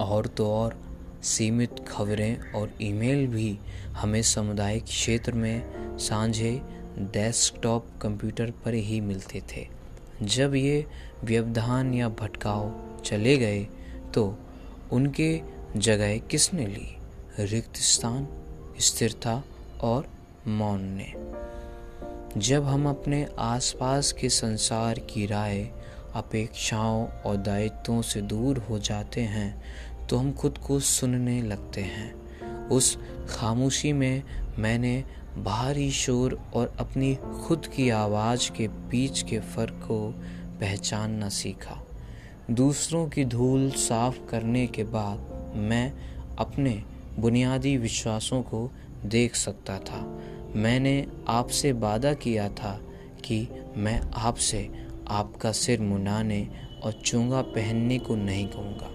और 0.00 0.26
तो 0.26 0.50
और 0.52 0.82
सीमित 1.22 1.76
खबरें 1.88 2.52
और 2.52 2.70
ईमेल 2.82 3.26
भी 3.26 3.58
हमें 3.92 4.22
सामुदायिक 4.22 4.84
क्षेत्र 4.84 5.32
में 5.32 5.62
सांझे 5.98 6.62
डेस्कटॉप 6.98 7.86
कंप्यूटर 8.02 8.50
पर 8.50 8.74
ही 8.74 9.00
मिलते 9.00 9.40
थे। 9.40 9.68
जब 10.22 10.54
ये 10.54 10.86
व्यवधान 11.24 11.94
या 11.94 12.08
भटकाव 12.08 12.74
चले 13.04 13.36
गए 13.36 13.66
तो 14.14 14.38
उनके 14.92 15.40
जगह 15.76 16.18
किसने 16.18 16.66
ली? 16.66 16.96
रिक्त 17.38 17.76
स्थान, 17.76 18.28
स्थिरता 18.78 19.44
और 19.80 20.08
मौन 20.46 20.82
ने। 20.82 21.12
जब 22.40 22.64
हम 22.64 22.88
अपने 22.88 23.26
आसपास 23.38 24.12
के 24.12 24.28
संसार 24.28 24.98
की 24.98 25.26
राय 25.26 25.81
अपेक्षाओं 26.14 27.06
और 27.06 27.36
दायित्वों 27.36 28.02
से 28.02 28.20
दूर 28.22 28.58
हो 28.58 28.78
जाते 28.78 29.20
हैं 29.20 29.62
तो 30.06 30.16
हम 30.16 30.32
खुद 30.32 30.58
को 30.58 30.80
सुनने 30.80 31.42
लगते 31.42 31.80
हैं। 31.80 32.68
उस 32.68 32.98
खामोशी 33.30 33.92
में 33.92 34.22
मैंने 34.58 35.04
बाहरी 35.38 35.90
शोर 35.90 36.40
और 36.54 36.76
अपनी 36.80 37.14
खुद 37.14 37.66
की 37.66 37.90
आवाज़ 37.90 38.50
के 38.50 38.68
बीच 38.68 39.22
के 39.22 39.40
फ़र्क 39.40 39.74
को 39.74 40.10
पहचानना 40.60 41.28
सीखा। 41.28 41.86
दूसरों 42.50 43.08
की 43.08 43.24
धूल 43.24 43.70
साफ़ 43.70 44.18
करने 44.30 44.66
के 44.66 44.84
बाद 44.84 45.52
मैं 45.56 45.92
अपने 46.36 46.82
बुनियादी 47.18 47.76
विश्वासों 47.76 48.42
को 48.42 48.70
देख 49.04 49.34
सकता 49.34 49.78
था। 49.78 50.00
मैंने 50.56 51.06
आपसे 51.28 51.72
वादा 51.72 52.12
किया 52.14 52.48
था 52.48 52.80
कि 53.24 53.48
मैं 53.76 54.00
आपसे 54.14 54.68
आपका 55.08 55.52
सिर 55.52 55.80
मुनाने 55.80 56.48
और 56.82 56.92
चूँगा 56.92 57.42
पहनने 57.42 57.98
को 57.98 58.16
नहीं 58.16 58.46
कहूँगा। 58.46 58.90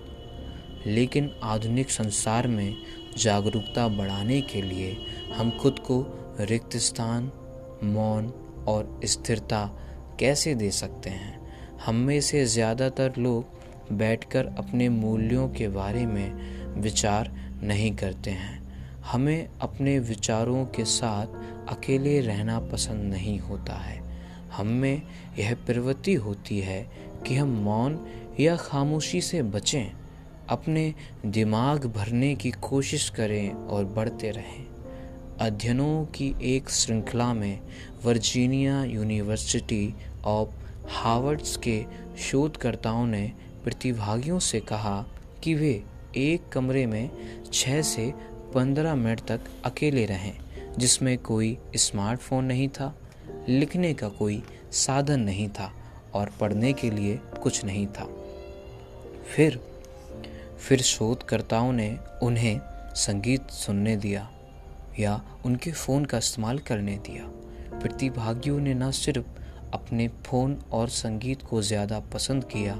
लेकिन 0.87 1.31
आधुनिक 1.43 1.89
संसार 1.89 2.47
में 2.47 2.75
जागरूकता 3.17 3.87
बढ़ाने 3.87 4.41
के 4.41 4.61
लिए 4.61 4.97
हम 5.35 5.51
खुद 5.51 5.79
को 5.79 6.05
रिक्त 6.39 6.77
स्थान, 6.77 7.31
मौन 7.83 8.33
और 8.67 8.99
स्थिरता 9.05 9.65
कैसे 10.19 10.55
दे 10.55 10.71
सकते 10.71 11.09
हैं? 11.09 11.37
हम 11.85 11.95
में 11.95 12.21
से 12.21 12.45
ज़्यादातर 12.45 13.13
लोग 13.17 13.45
बैठकर 13.91 14.45
अपने 14.45 14.89
मूल्यों 14.89 15.49
के 15.49 15.67
बारे 15.67 16.05
में 16.05 16.81
विचार 16.81 17.31
नहीं 17.63 17.95
करते 17.95 18.31
हैं। 18.31 18.57
हमें 19.01 19.49
अपने 19.61 19.99
विचारों 19.99 20.65
के 20.65 20.85
साथ 20.85 21.27
अकेले 21.69 22.19
रहना 22.21 22.59
पसंद 22.59 23.13
नहीं 23.13 23.39
होता 23.39 23.73
है। 23.73 24.01
हम 24.53 24.67
में 24.67 25.01
यह 25.39 25.55
प्रवृत्ति 25.55 26.13
होती 26.13 26.59
है 26.59 26.87
कि 27.27 27.35
हम 27.35 27.49
मौन 27.49 28.07
या 28.39 28.55
खामोशी 28.55 29.21
से 29.21 29.41
बचें, 29.41 29.91
अपने 30.49 30.93
दिमाग 31.25 31.85
भरने 31.85 32.35
की 32.35 32.51
कोशिश 32.51 33.09
करें 33.09 33.51
और 33.51 33.85
बढ़ते 33.85 34.31
रहें। 34.31 34.65
अध्ययनों 35.39 36.05
की 36.05 36.35
एक 36.41 36.69
श्रृंखला 36.69 37.33
में 37.33 37.59
वर्जीनिया 38.05 38.83
यूनिवर्सिटी 38.83 39.95
ऑफ़ 40.25 40.49
हार्वर्ड्स 40.89 41.57
के 41.57 41.85
शोधकर्ताओं 42.19 43.05
ने 43.07 43.31
प्रतिभागियों 43.63 44.39
से 44.39 44.59
कहा 44.59 45.05
कि 45.43 45.53
वे 45.53 45.83
एक 46.15 46.49
कमरे 46.49 46.85
में 46.85 47.09
छः 47.53 47.81
से 47.81 48.13
पंद्रह 48.53 48.95
मिनट 48.95 49.19
तक 49.19 49.41
अकेले 49.65 50.05
रहें, 50.05 50.37
जिसमें 50.77 51.17
कोई 51.17 51.57
स्मार्टफ़ोन 51.75 52.45
नहीं 52.45 52.69
था, 52.69 52.95
लिखने 53.49 53.93
का 53.93 54.09
कोई 54.09 54.43
साधन 54.71 55.19
नहीं 55.19 55.47
था 55.49 55.71
और 56.15 56.31
पढ़ने 56.39 56.73
के 56.73 56.89
लिए 56.89 57.19
कुछ 57.43 57.63
नहीं 57.65 57.85
था। 57.87 58.07
फिर 59.25 59.59
फिर 60.59 60.81
शोधकर्ताओं 60.81 61.71
ने 61.73 61.97
उन्हें 62.23 62.59
संगीत 62.95 63.49
सुनने 63.51 63.95
दिया 63.97 64.27
या 64.99 65.21
उनके 65.45 65.71
फ़ोन 65.71 66.05
का 66.05 66.17
इस्तेमाल 66.17 66.59
करने 66.59 66.95
दिया। 67.07 67.23
प्रतिभागियों 67.79 68.59
ने 68.59 68.73
न 68.73 68.91
सिर्फ़ 68.91 69.25
अपने 69.73 70.07
फ़ोन 70.25 70.57
और 70.71 70.89
संगीत 70.89 71.41
को 71.41 71.61
ज़्यादा 71.61 71.99
पसंद 72.13 72.43
किया, 72.43 72.75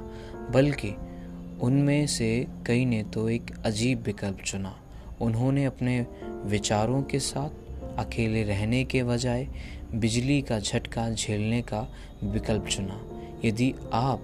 बल्कि 0.50 0.94
उनमें 1.62 2.06
से 2.06 2.46
कई 2.66 2.84
ने 2.84 3.02
तो 3.04 3.28
एक 3.28 3.52
अजीब 3.66 4.02
विकल्प 4.02 4.40
चुना। 4.40 4.74
उन्होंने 5.20 5.64
अपने 5.64 6.00
विचारों 6.44 7.02
के 7.02 7.18
साथ 7.20 7.98
अकेले 7.98 8.42
रहने 8.42 8.84
के 8.84 9.02
बजाय 9.04 9.46
बिजली 9.94 10.42
का 10.42 10.58
झटका 10.58 11.10
झेलने 11.10 11.62
का 11.62 11.92
विकल्प 12.24 12.66
चुना। 12.66 13.00
यदि 13.44 13.74
आप 13.92 14.22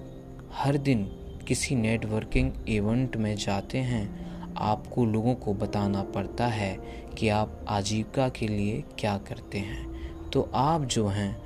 हर 0.53 0.77
दिन 0.77 1.05
किसी 1.49 1.75
नेटवर्किंग 1.75 2.53
इवेंट 2.69 3.17
में 3.17 3.37
जाते 3.37 3.79
हैं, 3.79 4.25
आपको 4.55 5.05
लोगों 5.05 5.35
को 5.35 5.55
बताना 5.55 6.03
पड़ता 6.03 6.47
है 6.47 6.79
कि 7.19 7.29
आप 7.29 7.65
आजीविका 7.69 8.29
के 8.29 8.49
लिए 8.49 8.85
क्या 8.99 9.19
करते 9.19 9.59
हैं। 9.59 9.95
तो 10.31 10.51
आप 10.55 10.83
जो 10.83 11.09
हैं, 11.09 11.43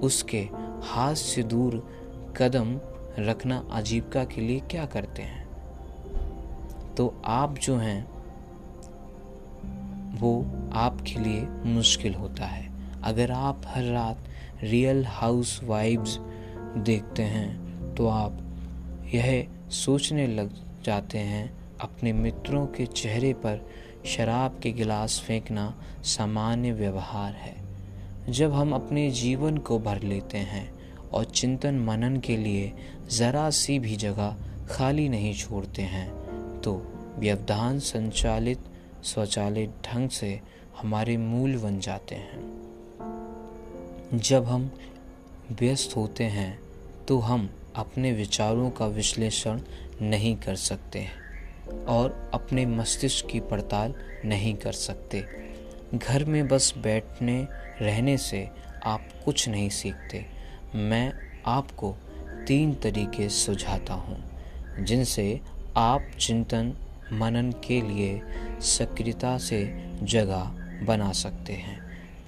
उसके 0.00 0.48
हाथ 0.82 1.14
से 1.14 1.42
दूर 1.42 1.90
कदम 2.36 2.80
रखना 3.18 3.68
आजीविका 3.70 4.24
के 4.24 4.40
लिए 4.40 4.60
क्या 4.60 4.86
करते 4.86 5.22
हैं? 5.22 5.48
तो 6.94 7.22
आप 7.24 7.58
जो 7.58 7.76
हैं, 7.76 8.10
वो 10.18 10.46
आपके 10.72 11.18
लिए 11.18 11.46
मुश्किल 11.64 12.14
होता 12.14 12.46
है। 12.46 12.73
अगर 13.04 13.30
आप 13.30 13.62
हर 13.66 13.82
रात 13.82 14.24
रियल 14.62 15.04
हाउस 15.06 15.60
वाइब्स 15.64 16.18
देखते 16.78 17.22
हैं 17.22 17.94
तो 17.94 18.06
आप 18.08 18.38
यह 19.14 19.46
सोचने 19.70 20.26
लग 20.26 20.54
जाते 20.84 21.18
हैं, 21.18 21.50
अपने 21.80 22.12
मित्रों 22.12 22.66
के 22.66 22.86
चेहरे 22.86 23.32
पर 23.32 23.60
शराब 24.06 24.58
के 24.62 24.72
गिलास 24.72 25.20
फेंकना 25.20 25.74
सामान्य 26.04 26.72
व्यवहार 26.72 27.32
है। 27.32 27.54
जब 28.28 28.52
हम 28.52 28.72
अपने 28.72 29.10
जीवन 29.10 29.56
को 29.58 29.78
भर 29.78 30.02
लेते 30.02 30.38
हैं 30.38 30.72
और 31.10 31.24
चिंतन 31.24 31.78
मनन 31.78 32.16
के 32.16 32.36
लिए 32.36 32.72
ज़रा 33.10 33.48
सी 33.50 33.78
भी 33.78 33.96
जगह 33.96 34.36
खाली 34.70 35.08
नहीं 35.08 35.34
छोड़ते 35.34 35.82
हैं 35.82 36.08
तो 36.60 36.74
व्यवधान 37.18 37.78
संचालित, 37.78 38.58
स्वचालित 39.04 39.74
ढंग 39.84 40.08
से 40.08 40.40
हमारे 40.80 41.16
मूल 41.16 41.56
बन 41.56 41.78
जाते 41.80 42.14
हैं। 42.14 42.63
जब 44.12 44.44
हम 44.44 44.70
व्यस्त 45.52 45.96
होते 45.96 46.24
हैं 46.24 46.58
तो 47.08 47.18
हम 47.18 47.48
अपने 47.76 48.12
विचारों 48.12 48.70
का 48.70 48.86
विश्लेषण 48.86 49.60
नहीं 50.02 50.36
कर 50.36 50.56
सकते 50.56 51.06
और 51.88 52.30
अपने 52.34 52.66
मस्तिष्क 52.66 53.26
की 53.26 53.40
पड़ताल 53.40 53.94
नहीं 54.24 54.54
कर 54.54 54.72
सकते। 54.72 55.24
घर 55.94 56.24
में 56.24 56.46
बस 56.48 56.72
बैठने, 56.78 57.46
रहने 57.80 58.16
से 58.18 58.48
आप 58.84 59.08
कुछ 59.24 59.48
नहीं 59.48 59.68
सीखते। 59.68 60.24
मैं 60.74 61.12
आपको 61.46 61.94
तीन 62.46 62.74
तरीके 62.74 63.28
सुझाता 63.28 63.94
हूँ, 63.94 64.22
जिनसे 64.80 65.40
आप 65.76 66.10
चिंतन, 66.20 66.72
मनन 67.12 67.52
के 67.66 67.80
लिए 67.80 68.20
सक्रियता 68.60 69.36
से 69.38 69.64
जगह 70.02 70.84
बना 70.86 71.12
सकते 71.12 71.52
हैं। 71.52 71.78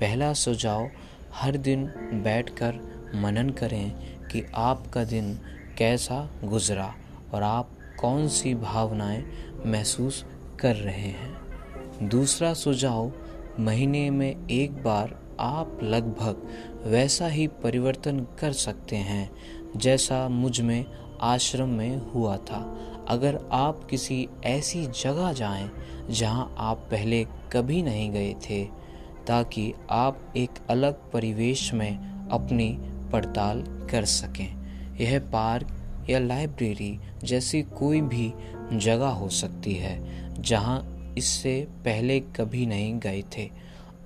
पहला 0.00 0.32
सुझाव 0.32 0.90
हर 1.36 1.56
दिन 1.56 1.86
बैठकर 2.24 2.74
मनन 3.14 3.50
करें 3.50 3.90
कि 4.28 4.42
आपका 4.54 5.04
दिन 5.04 5.38
कैसा 5.78 6.30
गुजरा 6.44 6.94
और 7.34 7.42
आप 7.42 7.70
कौन 8.00 8.28
सी 8.28 8.54
भावनाएँ 8.54 9.24
महसूस 9.66 10.24
कर 10.60 10.76
रहे 10.76 11.10
हैं। 11.10 12.08
दूसरा 12.08 12.54
सुझाव, 12.54 13.12
महीने 13.60 14.10
में 14.10 14.48
एक 14.50 14.82
बार 14.82 15.36
आप 15.40 15.80
लगभग 15.82 16.48
वैसा 16.86 17.26
ही 17.26 17.46
परिवर्तन 17.46 18.20
कर 18.20 18.52
सकते 18.52 18.96
हैं 18.96 19.30
जैसा 19.76 20.28
मुझमें 20.28 20.84
आश्रम 21.20 21.68
में 21.68 21.96
हुआ 21.96 22.36
था। 22.36 22.80
अगर 23.08 23.48
आप 23.52 23.84
किसी 23.84 24.28
ऐसी 24.44 24.86
जगह 24.86 25.32
जाएँ 25.32 25.70
जहाँ 26.10 26.54
आप 26.58 26.88
पहले 26.90 27.26
कभी 27.52 27.82
नहीं 27.82 28.10
गए 28.10 28.34
थे 28.50 28.85
ताकि 29.28 29.72
आप 29.90 30.34
एक 30.36 30.50
अलग 30.70 31.10
परिवेश 31.12 31.72
में 31.74 32.28
अपनी 32.32 32.78
पड़ताल 33.12 33.64
कर 33.90 34.04
सकें। 34.04 34.56
यह 35.00 35.18
पार्क 35.18 35.66
या 36.10 36.18
लाइब्रेरी 36.18 36.98
जैसी 37.24 37.62
कोई 37.62 38.00
भी 38.00 38.32
जगह 38.72 39.08
हो 39.08 39.28
सकती 39.28 39.74
है, 39.74 39.96
जहाँ 40.42 40.92
इससे 41.18 41.68
पहले 41.84 42.20
कभी 42.20 42.66
नहीं 42.66 42.98
गए 42.98 43.22
थे। 43.36 43.50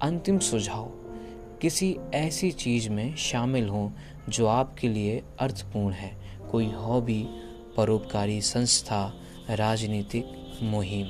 अंतिम 0.02 0.38
सुझाव, 0.38 0.84
किसी 1.62 1.96
ऐसी 2.14 2.50
चीज़ 2.50 2.88
में 2.90 3.16
शामिल 3.16 3.68
हों 3.68 3.90
जो 4.28 4.46
आपके 4.46 4.88
लिए 4.88 5.22
अर्थपूर्ण 5.40 5.94
है। 5.94 6.16
कोई 6.50 6.66
हॉबी, 6.66 7.26
परोपकारी 7.76 8.40
संस्था, 8.40 9.12
राजनीतिक 9.50 10.58
मुहिम, 10.62 11.06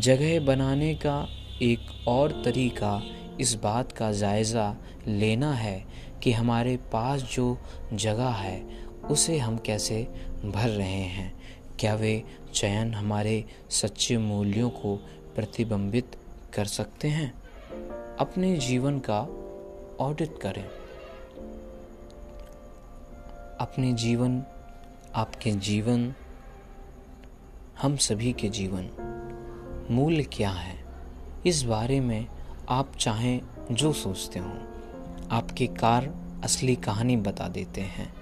जगह 0.00 0.40
बनाने 0.40 0.94
का 0.94 1.28
एक 1.62 2.08
और 2.08 2.42
तरीका 2.44 3.02
इस 3.40 3.54
बात 3.54 3.92
का 3.92 4.12
जायज़ा 4.12 4.76
लेना 5.06 5.52
है 5.52 5.84
कि 6.22 6.32
हमारे 6.32 6.76
पास 6.76 7.22
जो 7.22 7.58
जगह 7.92 8.28
है, 8.28 8.84
उसे 9.10 9.38
हम 9.38 9.58
कैसे 9.58 10.02
भर 10.44 10.68
रहे 10.68 11.02
हैं। 11.02 11.42
क्या 11.78 11.94
वे 11.94 12.24
चयन 12.54 12.94
हमारे 12.94 13.44
सच्चे 13.70 14.18
मूल्यों 14.18 14.70
को 14.70 14.96
प्रतिबिंबित 15.34 16.16
कर 16.54 16.64
सकते 16.64 17.08
हैं? 17.08 17.34
अपने 18.16 18.56
जीवन 18.56 18.98
का 19.10 19.20
ऑडिट 20.00 20.38
करें। 20.38 20.64
अपने 23.60 23.92
जीवन, 23.92 24.42
आपके 25.14 25.50
जीवन, 25.50 26.14
हम 27.82 27.96
सभी 27.96 28.32
के 28.32 28.48
जीवन, 28.48 28.90
मूल्य 29.90 30.22
क्या 30.22 30.50
है? 30.50 30.84
इस 31.46 31.62
बारे 31.62 32.00
में 32.00 32.26
आप 32.68 32.92
चाहें 33.00 33.40
जो 33.70 33.92
सोचते 33.92 34.38
हों, 34.38 34.58
आपके 35.30 35.66
कार 35.66 36.14
असली 36.44 36.76
कहानी 36.76 37.16
बता 37.16 37.48
देते 37.48 37.80
हैं। 37.80 38.14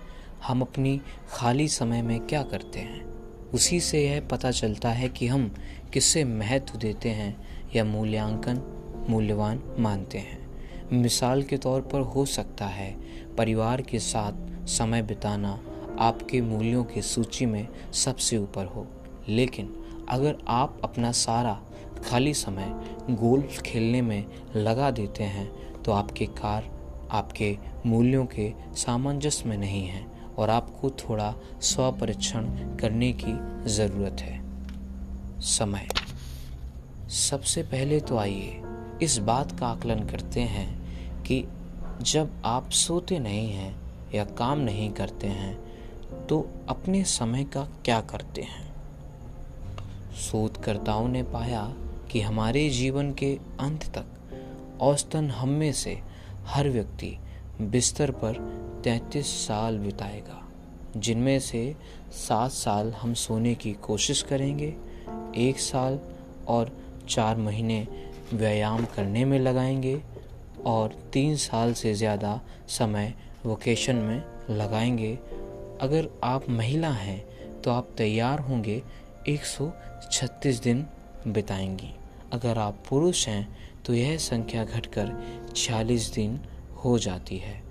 हम 0.47 0.61
अपनी 0.61 1.01
खाली 1.31 1.69
समय 1.69 2.03
में 2.03 2.21
क्या 2.21 2.43
करते 2.43 2.79
हैं? 2.79 3.05
उसी 3.55 3.81
से 3.81 4.09
यह 4.09 4.29
पता 4.31 4.51
चलता 4.51 4.89
है 4.89 5.09
कि 5.09 5.27
हम 5.27 5.55
किससे 5.93 6.25
महत्व 6.25 6.79
देते 6.79 7.09
हैं 7.09 7.49
या 7.77 7.85
मूल्यांकन 7.85 8.63
मूल्यवान 9.09 9.63
मानते 9.79 10.19
हैं। 10.19 10.51
मिसाल 10.93 11.43
के 11.43 11.57
तौर 11.57 11.81
पर 11.81 12.01
हो 12.01 12.25
सकता 12.25 12.67
है, 12.67 12.97
परिवार 13.37 13.83
के 13.83 13.99
साथ 13.99 14.33
समय 14.67 15.03
बिताना 15.03 15.61
आपके 15.99 16.41
मूल्यों 16.41 16.85
की 16.85 17.03
सूची 17.03 17.47
में 17.47 17.69
सबसे 17.93 18.39
ऊपर 18.39 18.65
हो। 18.65 18.87
लेकिन 19.29 19.77
अगर 20.09 20.39
आप 20.49 20.81
अपना 20.85 21.13
सारा 21.13 21.63
खाली 22.05 22.35
समय 22.35 22.67
गोल्फ 23.11 23.61
खेलने 23.63 24.03
में 24.03 24.25
लगा 24.57 24.91
देते 24.91 25.25
हैं 25.25 25.73
तो 25.83 25.93
आपके 25.93 26.27
कार 26.27 26.81
आपके 27.11 27.59
मूल्यों 27.87 28.27
के 28.27 28.53
सामंजस्य 28.75 29.49
में 29.49 29.59
नहीं 29.59 29.87
है 29.87 30.07
और 30.39 30.51
आपको 30.51 30.91
थोड़ा 30.91 31.35
स्वपरीक्षण 31.61 32.43
करने 32.77 33.13
की 33.13 33.65
ज़रूरत 33.71 34.17
है। 34.21 34.41
समय। 35.41 35.89
सबसे 37.09 37.63
पहले 37.63 38.01
तो 38.01 38.17
आइए 38.19 38.63
इस 39.03 39.19
बात 39.19 39.61
का 39.61 39.67
आकलन 39.67 40.01
करते 40.01 40.41
हैं 40.41 40.81
कि 41.23 41.45
जब 42.03 42.43
आप 42.45 42.71
सोते 42.71 43.19
नहीं 43.19 43.53
हैं 43.53 43.77
या 44.15 44.25
काम 44.25 44.59
नहीं 44.59 44.91
करते 44.91 45.27
हैं 45.27 45.59
तो 46.27 46.49
अपने 46.69 47.05
समय 47.05 47.45
का 47.45 47.69
क्या 47.85 48.01
करते 48.01 48.43
हैं? 48.43 48.71
शोधकर्ताओं 50.17 51.09
ने 51.09 51.23
पाया 51.23 51.75
कि 52.11 52.21
हमारे 52.21 52.69
जीवन 52.71 53.13
के 53.13 53.39
अंत 53.61 53.85
तक 53.85 54.79
औसतन 54.81 55.31
हम 55.31 55.49
में 55.49 55.73
से 55.73 55.99
हर 56.47 56.69
व्यक्ति 56.69 57.17
बिस्तर 57.61 58.11
पर 58.11 58.37
33 58.85 59.27
साल 59.47 59.79
बिताएगा, 59.79 60.41
जिनमें 60.97 61.39
से 61.41 61.77
सात 62.13 62.51
साल 62.51 62.93
हम 62.93 63.15
सोने 63.15 63.55
की 63.55 63.73
कोशिश 63.73 64.23
करेंगे, 64.23 64.75
एक 65.37 65.59
साल 65.59 65.99
और 66.49 66.73
चार 67.09 67.37
महीने 67.37 67.87
व्यायाम 68.33 68.85
करने 68.85 69.25
में 69.25 69.39
लगाएँगे 69.39 70.01
और 70.67 70.95
तीन 71.13 71.37
साल 71.37 71.73
से 71.75 71.95
ज़्यादा 71.95 72.41
समय 72.69 73.15
वोकेशन 73.47 73.97
में 73.97 74.23
लगाएँगे। 74.51 75.15
अगर 75.81 76.09
आप 76.25 76.49
महिला 76.51 76.91
हैं 76.91 77.21
तो 77.63 77.71
आप 77.71 77.89
तैयार 77.99 78.41
होंगे 78.41 78.83
136 79.29 80.63
दिन 80.63 80.87
बिताएँगी। 81.27 81.95
अगर 82.33 82.59
आप 82.59 82.83
पुरुष 82.89 83.29
हैं 83.29 83.59
तो 83.87 83.95
यह 83.95 84.17
संख्या 84.17 84.65
घटकर 84.65 85.13
46 85.57 86.15
दिन 86.15 86.41
हो 86.85 86.99
जाती 86.99 87.39
है। 87.39 87.63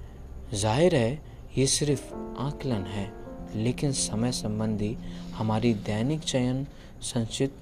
ज़ाहिर 0.53 0.95
है, 0.95 1.21
ये 1.57 1.67
सिर्फ़ 1.67 2.13
आकलन 2.39 2.83
है, 2.83 3.11
लेकिन 3.55 3.91
समय 3.91 4.31
संबंधी 4.31 4.97
हमारी 5.33 5.73
दैनिक 5.73 6.19
चयन 6.19 6.67
संचित 7.01 7.55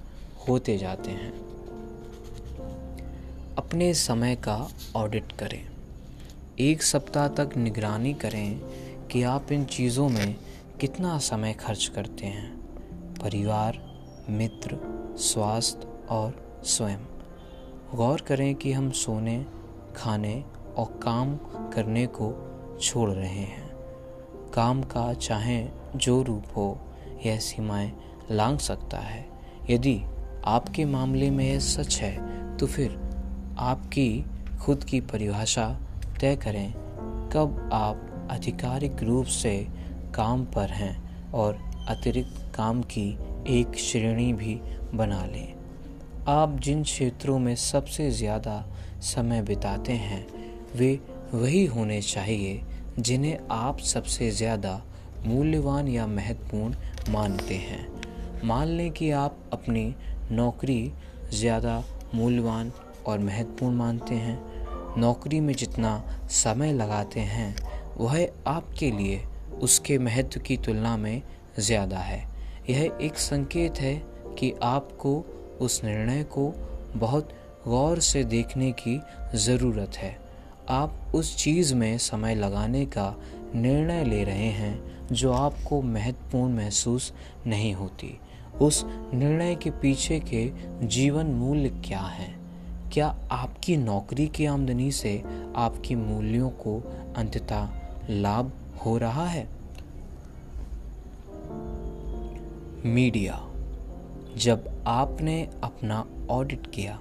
होते 0.48 0.78
जाते 0.78 1.10
हैं। 1.10 1.32
अपने 3.56 3.94
समय 3.94 4.36
का 4.36 4.70
ऑडिट 4.96 5.32
करें। 5.32 5.68
एक 6.60 6.82
सप्ताह 6.82 7.28
तक 7.28 7.56
निगरानी 7.56 8.14
करें 8.14 8.60
कि 9.08 9.22
आप 9.22 9.52
इन 9.52 9.64
चीज़ों 9.64 10.08
में 10.08 10.36
कितना 10.80 11.18
समय 11.18 11.52
खर्च 11.52 11.86
करते 11.86 12.26
हैं। 12.26 12.50
परिवार, 13.22 13.78
मित्र, 14.30 14.78
स्वास्थ्य 15.18 16.06
और 16.10 16.47
स्वयं। 16.68 16.98
गौर 17.94 18.20
करें 18.20 18.54
कि 18.54 18.72
हम 18.72 18.90
सोने, 18.90 19.46
खाने 19.96 20.44
और 20.76 20.98
काम 21.02 21.36
करने 21.70 22.06
को 22.06 22.32
छोड़ 22.82 23.10
रहे 23.10 23.28
हैं। 23.28 23.68
काम 24.54 24.82
का 24.82 25.12
चाहे 25.12 25.68
जो 25.96 26.22
रूप 26.22 26.44
हो, 26.56 26.78
यह 27.26 27.38
सीमाएँ 27.38 27.92
लांग 28.30 28.58
सकता 28.58 28.98
है। 28.98 29.26
यदि 29.70 30.00
आपके 30.44 30.84
मामले 30.84 31.30
में 31.30 31.44
यह 31.44 31.58
सच 31.58 32.00
है 32.00 32.56
तो 32.56 32.66
फिर 32.66 32.98
आपकी 33.58 34.24
खुद 34.62 34.84
की 34.84 35.00
परिभाषा 35.00 35.68
तय 36.20 36.36
करें, 36.36 36.72
कब 37.32 37.70
आप 37.72 38.28
आधिकारिक 38.30 39.02
रूप 39.02 39.26
से 39.26 39.56
काम 40.14 40.44
पर 40.44 40.70
हैं 40.70 41.30
और 41.32 41.58
अतिरिक्त 41.88 42.52
काम 42.54 42.82
की 42.82 43.08
एक 43.48 43.76
श्रेणी 43.78 44.32
भी 44.32 44.60
बना 44.94 45.24
लें। 45.24 45.57
आप 46.28 46.58
जिन 46.60 46.82
क्षेत्रों 46.82 47.38
में 47.38 47.54
सबसे 47.56 48.10
ज़्यादा 48.10 48.54
समय 49.02 49.42
बिताते 49.42 49.92
हैं, 49.92 50.26
वे 50.76 50.98
वही 51.34 51.64
होने 51.66 52.00
चाहिए 52.02 52.60
जिन्हें 52.98 53.38
आप 53.50 53.78
सबसे 53.78 54.30
ज़्यादा 54.30 54.72
मूल्यवान 55.26 55.88
या 55.88 56.06
महत्वपूर्ण 56.06 57.12
मानते 57.12 57.54
हैं। 57.54 57.86
मान 58.44 58.68
लें 58.68 58.90
कि 58.90 59.10
आप 59.10 59.38
अपनी 59.52 59.94
नौकरी 60.32 60.92
ज़्यादा 61.34 61.82
मूल्यवान 62.14 62.72
और 63.06 63.18
महत्वपूर्ण 63.18 63.76
मानते 63.76 64.14
हैं। 64.14 64.38
नौकरी 64.98 65.40
में 65.40 65.54
जितना 65.54 65.96
समय 66.30 66.72
लगाते 66.72 67.20
हैं, 67.20 67.56
वह 67.96 68.28
आपके 68.46 68.90
लिए 68.90 69.22
उसके 69.62 69.98
महत्व 69.98 70.40
की 70.40 70.56
तुलना 70.56 70.96
में 70.96 71.22
ज़्यादा 71.58 71.98
है। 71.98 72.22
यह 72.70 72.98
एक 73.02 73.18
संकेत 73.18 73.80
है 73.80 73.94
कि 74.38 74.54
आपको 74.62 75.24
उस 75.60 75.84
निर्णय 75.84 76.22
को 76.22 76.54
बहुत 76.96 77.28
गौर 77.68 78.00
से 78.00 78.24
देखने 78.24 78.72
की 78.72 79.00
ज़रूरत 79.34 79.96
है। 79.96 80.18
आप 80.68 81.12
उस 81.14 81.36
चीज़ 81.36 81.74
में 81.74 81.98
समय 81.98 82.34
लगाने 82.34 82.86
का 82.86 83.14
निर्णय 83.54 84.04
ले 84.04 84.24
रहे 84.24 84.46
हैं 84.46 85.06
जो 85.12 85.32
आपको 85.32 85.82
महत्वपूर्ण 85.82 86.56
महसूस 86.56 87.12
नहीं 87.46 87.74
होती। 87.74 88.20
उस 88.60 88.84
निर्णय 89.14 89.54
के 89.54 89.70
पीछे 89.70 90.20
के 90.20 90.52
जीवन 90.86 91.26
मूल्य 91.26 91.68
क्या 91.68 92.00
हैं? 92.00 92.38
क्या 92.92 93.18
आपकी 93.30 93.76
नौकरी 93.76 94.26
की 94.26 94.46
आमदनी 94.46 94.92
से 94.92 95.22
आपकी 95.56 95.94
मूल्यों 95.94 96.50
को 96.50 96.94
अंततः 97.16 97.68
लाभ 98.10 98.52
हो 98.86 98.98
रहा 98.98 99.26
है? 99.26 99.48
मीडिया। 102.84 103.44
जब 104.36 104.77
आपने 104.88 105.42
अपना 105.64 106.04
ऑडिट 106.30 106.66
किया 106.66 106.98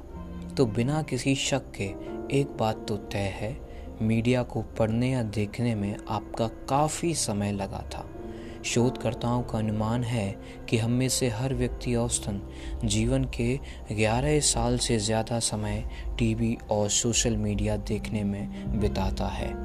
तो 0.57 0.65
बिना 0.65 1.01
किसी 1.01 1.35
शक 1.35 1.71
के 1.71 1.85
एक 2.39 2.55
बात 2.59 2.85
तो 2.87 2.95
तय 3.11 3.31
है 3.35 3.55
मीडिया 4.01 4.41
को 4.43 4.61
पढ़ने 4.79 5.11
या 5.11 5.21
देखने 5.23 5.75
में 5.75 5.95
आपका 6.09 6.47
काफ़ी 6.69 7.13
समय 7.15 7.51
लगा 7.51 7.83
था। 7.93 8.05
शोधकर्ताओं 8.65 9.43
का 9.43 9.57
अनुमान 9.57 10.03
है 10.03 10.29
कि 10.69 10.77
हम 10.77 10.91
में 10.91 11.07
से 11.09 11.29
हर 11.29 11.53
व्यक्ति 11.53 11.95
औसतन 11.95 12.41
जीवन 12.85 13.25
के 13.37 13.59
11 13.93 14.39
साल 14.43 14.77
से 14.77 14.97
ज़्यादा 14.99 15.39
समय 15.39 15.83
टीवी 16.19 16.57
और 16.71 16.89
सोशल 16.89 17.37
मीडिया 17.37 17.77
देखने 17.77 18.23
में 18.23 18.79
बिताता 18.79 19.27
है। 19.27 19.55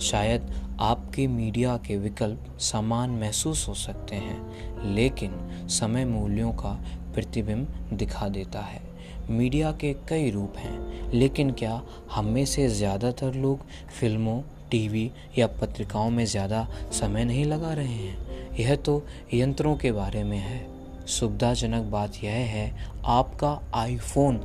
शायद 0.00 0.50
आपके 0.80 1.26
मीडिया 1.26 1.76
के 1.76 1.96
विकल्प 1.96 2.56
समान 2.60 3.10
महसूस 3.10 3.68
हो 3.68 3.74
सकते 3.74 4.16
हैं, 4.16 4.94
लेकिन 4.94 5.66
समय 5.70 6.04
मूल्यों 6.04 6.52
का 6.52 6.78
प्रतिबिंब 7.14 7.66
दिखा 7.92 8.28
देता 8.28 8.60
है। 8.60 8.80
मीडिया 9.30 9.72
के 9.72 9.92
कई 10.08 10.30
रूप 10.30 10.56
हैं, 10.56 11.10
लेकिन 11.12 11.50
क्या 11.50 11.82
हम 12.12 12.26
में 12.26 12.44
से 12.44 12.68
ज़्यादातर 12.68 13.34
लोग 13.34 13.66
फ़िल्मों, 14.00 14.40
टीवी 14.70 15.10
या 15.38 15.46
पत्रिकाओं 15.60 16.10
में 16.10 16.24
ज़्यादा 16.24 16.66
समय 16.92 17.24
नहीं 17.24 17.44
लगा 17.44 17.72
रहे 17.72 17.94
हैं? 17.94 18.56
यह 18.56 18.74
तो 18.76 19.02
यंत्रों 19.34 19.76
के 19.76 19.92
बारे 19.92 20.24
में 20.24 20.38
है। 20.38 20.66
सुविधाजनक 21.08 21.84
बात 21.84 22.22
यह 22.24 22.32
है, 22.32 22.72
आपका 23.04 23.60
आईफोन 23.74 24.36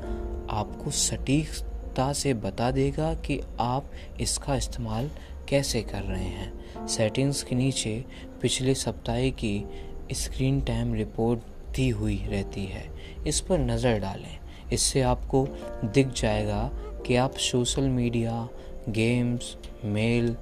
आपको 0.50 0.92
सटीकता 0.92 2.12
से 2.14 2.34
बता 2.34 2.70
देगा 2.72 3.14
कि 3.16 3.40
आप 3.60 3.92
इसका 4.22 4.56
इस्तेमाल 4.56 5.10
कैसे 5.50 5.82
कर 5.82 6.02
रहे 6.02 6.24
हैं। 6.24 6.88
सेटिंग्स 6.88 7.44
के 7.44 7.56
नीचे 7.56 8.04
पिछले 8.42 8.74
सप्ताह 8.76 9.28
की 9.42 9.64
स्क्रीन 10.14 10.60
टाइम 10.62 10.94
रिपोर्ट 10.94 11.40
दी 11.78 11.90
हुई 11.90 12.22
रहती 12.28 12.66
है। 12.66 12.86
इस 13.28 13.40
पर 13.40 13.60
नज़र 13.62 14.00
डालें। 14.00 14.38
इससे 14.74 15.02
आपको 15.04 15.46
दिख 15.86 16.08
जाएगा 16.12 16.70
कि 17.06 17.16
आप 17.16 17.34
social 17.42 17.88
media, 17.90 18.48
games, 18.90 19.56
mail, 19.86 20.36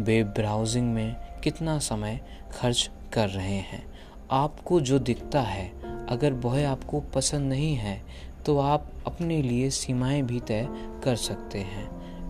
web 0.00 0.26
browsing 0.28 0.92
में 0.94 1.16
कितना 1.44 1.78
समय 1.80 2.20
खर्च 2.52 2.90
कर 3.12 3.28
रहे 3.28 3.58
हैं। 3.64 3.84
आपको 4.30 4.80
जो 4.80 4.98
दिखता 4.98 5.40
है, 5.40 5.70
अगर 6.08 6.32
वह 6.34 6.68
आपको 6.68 7.00
पसंद 7.14 7.48
नहीं 7.48 7.74
है 7.74 8.00
तो 8.46 8.58
आप 8.58 8.86
अपने 9.06 9.40
लिए 9.42 9.70
सीमाएँ 9.70 10.22
भी 10.22 10.38
तय 10.40 10.68
कर 11.04 11.16
सकते 11.16 11.58
हैं। 11.60 11.88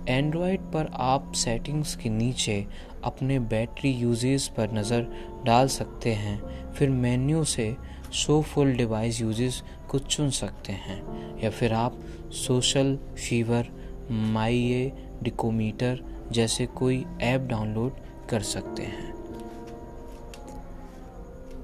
एंड्रॉयड 0.08 0.60
पर 0.72 0.90
आप 0.94 1.32
सेटिंग्स 1.32 1.94
के 1.96 2.08
नीचे 2.08 2.64
अपने 3.04 3.38
बैटरी 3.38 3.90
यूजेस 3.90 4.46
पर 4.56 4.72
नज़र 4.72 5.06
डाल 5.46 5.68
सकते 5.68 6.12
हैं। 6.14 6.72
फिर 6.72 6.90
मेन्यू 6.90 7.44
से 7.44 7.74
शो 8.12 8.42
फुल 8.42 8.72
डिवाइस 8.72 9.20
यूजेस 9.20 9.62
को 9.90 9.98
चुन 9.98 10.30
सकते 10.30 10.72
हैं। 10.72 11.02
या 11.42 11.50
फिर 11.50 11.72
आप 11.72 11.98
सोशल 12.30 12.96
फीवर 12.96 13.68
माई 14.10 14.56
ए 14.56 14.92
डिकोमीटर 15.22 16.04
जैसे 16.32 16.66
कोई 16.66 17.04
ऐप 17.20 17.40
डाउनलोड 17.40 17.92
कर 18.28 18.40
सकते 18.40 18.82
हैं। 18.82 19.14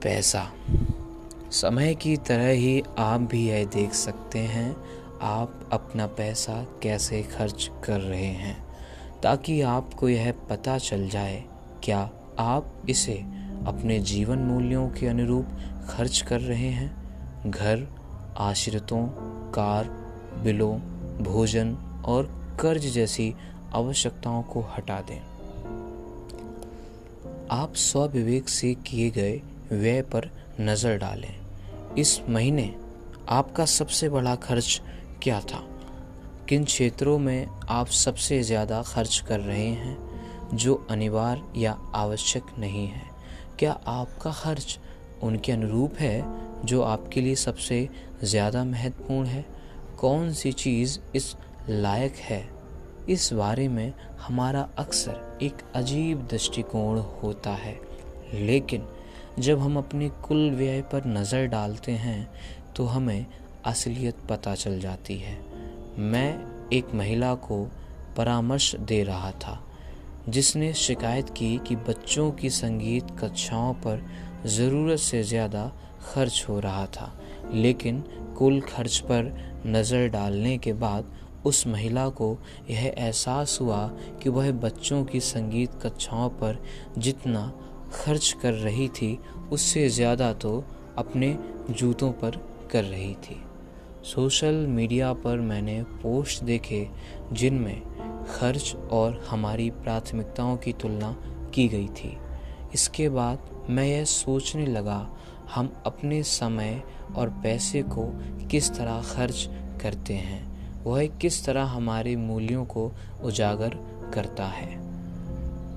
पैसा। 0.02 0.52
समय 1.50 1.94
की 1.94 2.16
तरह 2.16 2.48
ही 2.48 2.82
आप 2.98 3.20
भी 3.20 3.48
यह 3.48 3.64
देख 3.64 3.92
सकते 3.92 4.38
हैं, 4.38 4.76
आप 5.22 5.68
अपना 5.72 6.06
पैसा 6.06 6.66
कैसे 6.82 7.22
खर्च 7.22 7.70
कर 7.84 8.00
रहे 8.00 8.26
हैं, 8.26 8.66
ताकि 9.22 9.60
आपको 9.60 10.08
यह 10.08 10.32
पता 10.50 10.78
चल 10.78 11.08
जाए, 11.08 11.44
क्या 11.82 12.10
आप 12.38 12.82
इसे 12.88 13.14
अपने 13.66 13.98
जीवन 13.98 14.38
मूल्यों 14.38 14.88
के 14.88 15.06
अनुरूप 15.06 15.46
खर्च 15.88 16.20
कर 16.20 16.40
रहे 16.40 16.68
हैं। 16.68 17.06
घर, 17.50 17.86
आश्रितों, 18.38 19.06
कार, 19.50 19.84
बिलों, 20.42 20.78
भोजन 21.24 21.74
और 22.04 22.56
कर्ज 22.60 22.86
जैसी 22.86 23.34
आवश्यकताओं 23.74 24.42
को 24.42 24.60
हटा 24.60 25.00
दें। 25.00 25.20
आप 27.50 27.74
स्वविवेक 27.74 28.48
से 28.48 28.74
किए 28.74 29.10
गए 29.10 29.42
व्यय 29.72 30.02
पर 30.02 30.30
नज़र 30.60 30.98
डालें। 30.98 31.34
इस 31.98 32.20
महीने 32.28 32.74
आपका 33.28 33.64
सबसे 33.64 34.08
बड़ा 34.08 34.34
खर्च 34.34 34.82
क्या 35.22 35.40
था? 35.40 35.64
किन 36.48 36.64
क्षेत्रों 36.64 37.18
में 37.18 37.46
आप 37.68 37.86
सबसे 37.86 38.42
ज़्यादा 38.42 38.82
खर्च 38.82 39.24
कर 39.28 39.40
रहे 39.40 39.66
हैं, 39.66 39.98
जो 40.54 40.86
अनिवार्य 40.90 41.60
या 41.60 41.78
आवश्यक 41.94 42.42
नहीं 42.58 42.86
है? 42.88 43.02
क्या 43.58 43.72
आपका 43.86 44.32
खर्च 44.32 44.78
उनके 45.22 45.52
अनुरूप 45.52 45.98
है 45.98 46.24
जो 46.64 46.82
आपके 46.82 47.20
लिए 47.20 47.34
सबसे 47.34 47.88
ज़्यादा 48.24 48.64
महत्वपूर्ण 48.64 49.26
है। 49.26 49.44
कौन 49.98 50.32
सी 50.32 50.52
चीज़ 50.54 50.98
इस 51.16 51.34
लायक 51.68 52.16
है? 52.20 52.48
इस 53.08 53.32
बारे 53.32 53.68
में 53.68 53.92
हमारा 54.20 54.68
अक्सर 54.78 55.38
एक 55.42 55.62
अजीब 55.74 56.26
दृष्टिकोण 56.30 56.98
होता 57.22 57.50
है। 57.52 57.78
लेकिन 58.34 58.86
जब 59.38 59.58
हम 59.58 59.76
अपने 59.78 60.08
कुल 60.24 60.50
व्यय 60.50 60.80
पर 60.82 61.06
नज़र 61.08 61.46
डालते 61.46 61.92
हैं 61.92 62.28
तो 62.76 62.84
हमें 62.84 63.26
असलियत 63.64 64.16
पता 64.30 64.54
चल 64.54 64.78
जाती 64.80 65.16
है। 65.18 65.38
मैं 65.98 66.68
एक 66.72 66.94
महिला 66.94 67.34
को 67.34 67.64
परामर्श 68.16 68.74
दे 68.76 69.02
रहा 69.04 69.30
था, 69.32 69.60
जिसने 70.28 70.72
शिकायत 70.74 71.30
की 71.30 71.56
कि 71.58 71.76
बच्चों 71.78 72.30
की 72.32 72.50
संगीत 72.50 73.10
कक्षाओं 73.20 73.72
पर 73.76 74.04
ज़रूरत 74.46 74.98
से 74.98 75.22
ज़्यादा 75.22 75.70
खर्च 76.04 76.44
हो 76.48 76.58
रहा 76.60 76.86
था। 76.86 77.12
लेकिन 77.52 78.02
कुल 78.38 78.60
खर्च 78.60 78.98
पर 78.98 79.32
नज़र 79.66 80.08
डालने 80.08 80.56
के 80.58 80.72
बाद 80.72 81.12
उस 81.46 81.66
महिला 81.66 82.08
को 82.08 82.36
यह 82.70 82.84
एहसास 82.88 83.58
हुआ 83.60 83.86
कि 84.22 84.28
वह 84.28 84.50
बच्चों 84.52 85.04
की 85.04 85.20
संगीत 85.20 85.78
कक्षाओं 85.82 86.28
पर 86.30 86.62
जितना 86.98 87.52
खर्च 87.94 88.34
कर 88.42 88.52
रही 88.52 88.88
थी, 88.88 89.18
उससे 89.52 89.88
ज़्यादा 89.88 90.32
तो 90.32 90.64
अपने 90.98 91.36
जूतों 91.70 92.10
पर 92.12 92.40
कर 92.72 92.84
रही 92.84 93.14
थी। 93.14 93.40
सोशल 94.04 94.54
मीडिया 94.68 95.12
पर 95.14 95.40
मैंने 95.40 95.82
पोस्ट 96.02 96.42
देखे 96.44 96.86
जिनमें 97.32 97.82
खर्च 98.28 98.74
और 98.92 99.24
हमारी 99.28 99.70
प्राथमिकताओं 99.72 100.56
की 100.56 100.72
तुलना 100.72 101.14
की 101.54 101.68
गई 101.68 101.88
थी। 101.88 102.16
इसके 102.74 103.08
बाद 103.08 103.50
मैं 103.70 103.84
यह 103.84 104.04
सोचने 104.04 104.66
लगा, 104.66 105.16
हम 105.54 105.82
अपने 105.86 106.22
समय 106.22 106.82
और 107.16 107.28
पैसे 107.28 107.82
को 107.82 108.12
किस 108.50 108.70
तरह 108.70 109.02
खर्च 109.02 109.48
करते 109.82 110.14
हैं, 110.14 110.56
वह 110.84 111.06
किस 111.06 111.44
तरह 111.46 111.64
हमारे 111.64 112.16
मूल्यों 112.16 112.64
को 112.64 112.92
उजागर 113.22 113.74
करता 114.14 114.46
है। 114.46 114.86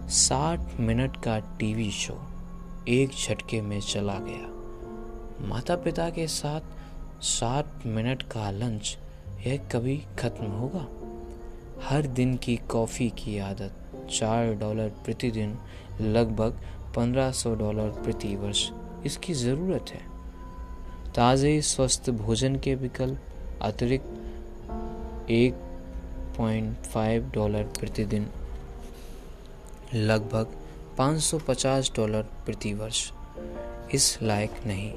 साठ 0.10 0.60
मिनट 0.80 1.18
का 1.18 1.40
टीवी 1.40 1.92
शो 1.92 2.22
एक 2.88 3.10
झटके 3.10 3.62
में 3.62 3.80
चला 3.80 4.20
गया। 4.20 4.60
माता 5.48 5.76
पिता 5.76 6.10
के 6.10 6.28
साथ 6.28 6.62
साठ 7.22 7.66
मिनट 7.86 8.24
का 8.24 8.52
लंच 8.52 8.98
यह 9.48 9.58
कभी 9.58 9.98
खत्म 10.20 10.46
होगा? 10.46 10.88
हर 11.88 12.02
दिन 12.02 12.36
की 12.36 12.56
कॉफ़ी 12.58 13.10
की 13.10 13.38
आदत, 13.40 13.74
चार 14.10 14.54
डॉलर 14.54 14.90
प्रतिदिन 15.06 15.58
लगभग 16.02 16.60
पंद्रह 16.96 17.32
सौ 17.32 17.56
डॉलर 17.56 17.90
प्रति 18.04 18.36
वर्ष 18.36 18.70
इसकी 19.06 19.34
ज़रूरत 19.34 19.86
है। 19.90 20.02
ताज़े 21.16 21.62
स्वस्थ 21.62 22.10
भोजन 22.10 22.56
के 22.56 22.76
विकल्प, 22.76 23.20
अतिरिक्त 23.62 25.30
एक 25.32 25.54
पॉइंट 26.38 26.78
फाइव 26.78 27.32
डॉलर 27.34 27.64
प्रतिदिन, 27.80 28.28
लगभग 29.94 30.56
550 30.98 31.92
डॉलर 31.96 32.22
प्रति 32.46 32.74
वर्ष 32.74 33.12
इस 33.94 34.18
लायक 34.24 34.52
नहीं। 34.68 34.92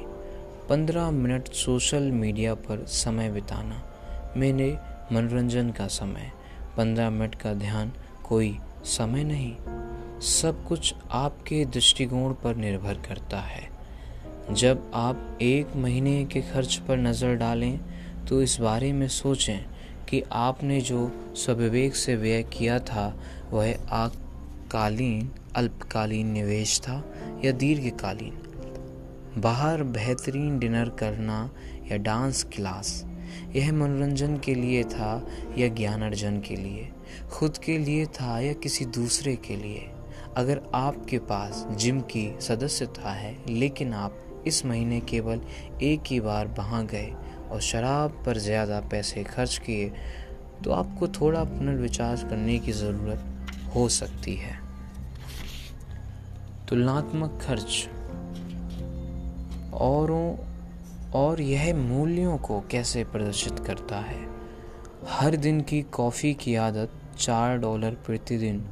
पंद्रह 0.69 1.11
मिनट 1.11 1.49
सोशल 1.49 2.03
मीडिया 2.03 2.55
पर 2.55 2.85
समय 2.87 3.31
बिताना। 3.31 3.83
मेरे 4.37 4.79
मनोरंजन 5.13 5.71
का 5.71 5.87
समय, 5.87 6.33
पंद्रह 6.77 7.11
मिनट 7.11 7.35
का 7.35 7.55
ध्यान 7.55 7.93
कोई 8.29 8.59
समय 8.85 9.25
नहीं। 9.25 9.55
सब 10.23 10.65
कुछ 10.65 10.95
आपके 11.11 11.65
दृष्टिकोण 11.65 12.33
पर 12.35 12.57
निर्भर 12.57 12.95
करता 13.09 13.41
है। 13.41 13.69
जब 14.51 14.91
आप 14.95 15.39
एक 15.43 15.77
महीने 15.77 16.25
के 16.25 16.41
खर्च 16.43 16.75
पर 16.77 16.97
नज़र 16.97 17.35
डालें 17.35 17.79
तो 18.29 18.43
इस 18.43 18.57
बारे 18.61 18.93
में 18.93 19.07
सोचें 19.09 19.59
कि 20.09 20.23
आपने 20.33 20.81
जो 20.81 21.11
स्वविवेक 21.37 21.97
से 21.97 22.15
व्यय 22.17 22.43
किया 22.43 22.79
था, 22.79 23.07
वह 23.51 23.89
आकालीन, 23.93 25.31
अल्पकालीन 25.55 26.27
निवेश 26.27 26.79
था 26.81 27.03
या 27.45 27.53
दीर्घकालीन? 27.53 28.39
बाहर 29.39 29.83
बेहतरीन 29.83 30.59
डिनर 30.59 30.89
करना 30.89 31.51
या 31.91 31.97
डांस 31.97 32.45
क्लास, 32.45 33.05
यह 33.57 33.73
मनोरंजन 33.73 34.37
के 34.39 34.55
लिए 34.55 34.85
था 34.85 35.27
या 35.59 35.69
ज्ञान 35.69 36.03
अर्जन 36.03 36.41
के 36.41 36.57
लिए? 36.57 36.89
खुद 37.31 37.59
के 37.59 37.79
लिए 37.79 38.07
था 38.07 38.41
या 38.41 38.53
किसी 38.53 38.85
दूसरे 38.85 39.37
के 39.37 39.57
लिए? 39.57 39.89
अगर 40.37 40.61
आपके 40.75 41.19
पास 41.19 41.67
जिम 41.71 42.01
की 42.01 42.27
सदस्यता 42.41 43.11
है, 43.11 43.37
लेकिन 43.49 43.93
आप 43.95 44.19
इस 44.47 44.65
महीने 44.67 45.01
केवल 45.01 45.41
एक 45.83 46.03
ही 46.07 46.21
बार 46.21 46.47
वहाँ 46.49 46.85
गए 46.87 47.13
और 47.51 47.61
शराब 47.61 48.23
पर 48.27 48.39
ज़्यादा 48.39 48.81
पैसे 48.81 49.25
खर्च 49.25 49.59
किए 49.59 49.93
तो 50.65 50.73
आपको 50.73 51.09
थोड़ा 51.09 51.45
पुनर्विचार 51.45 52.17
करने 52.17 52.59
की 52.59 52.73
ज़रूरत 52.73 53.25
हो 53.75 53.89
सकती 53.89 54.35
है। 54.37 54.59
तुलनात्मक 56.69 57.39
खर्च। 57.43 57.89
औरों 59.75 60.37
और 61.15 61.41
यह 61.41 61.75
मूल्यों 61.77 62.37
को 62.39 62.61
कैसे 62.71 63.05
प्रदर्शित 63.05 63.59
करता 63.59 64.01
है? 64.01 64.21
हर 65.09 65.37
दिन 65.37 65.61
की 65.61 65.83
कॉफ़ी 65.83 66.35
की 66.35 66.55
आदत 66.57 66.91
चार 67.19 67.59
डॉलर 67.59 67.91
प्रतिदिन 68.07 68.65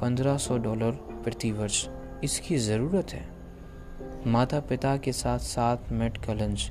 पंद्रह 0.00 0.38
सौ 0.38 0.58
डॉलर 0.58 0.90
प्रति 0.92 1.52
वर्ष 1.52 1.88
इसकी 2.24 2.58
ज़रूरत 2.58 3.12
है। 3.12 3.28
माता 4.26 4.60
पिता 4.60 4.96
के 4.96 5.12
साथ 5.12 5.38
साथ 5.38 5.76
मिनट 5.92 6.24
का 6.24 6.32
लंच 6.32 6.70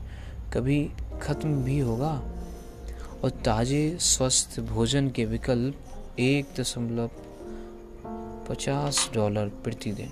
कभी 0.53 0.91
ख़त्म 1.21 1.63
भी 1.63 1.79
होगा? 1.79 2.21
और 3.23 3.29
ताज़े 3.29 3.97
स्वस्थ 3.99 4.59
भोजन 4.59 5.09
के 5.09 5.25
विकल्प 5.25 5.75
एक 6.19 6.45
दशमलव 6.59 7.09
पचास 8.49 9.11
डॉलर 9.13 9.47
प्रतिदिन 9.47 10.11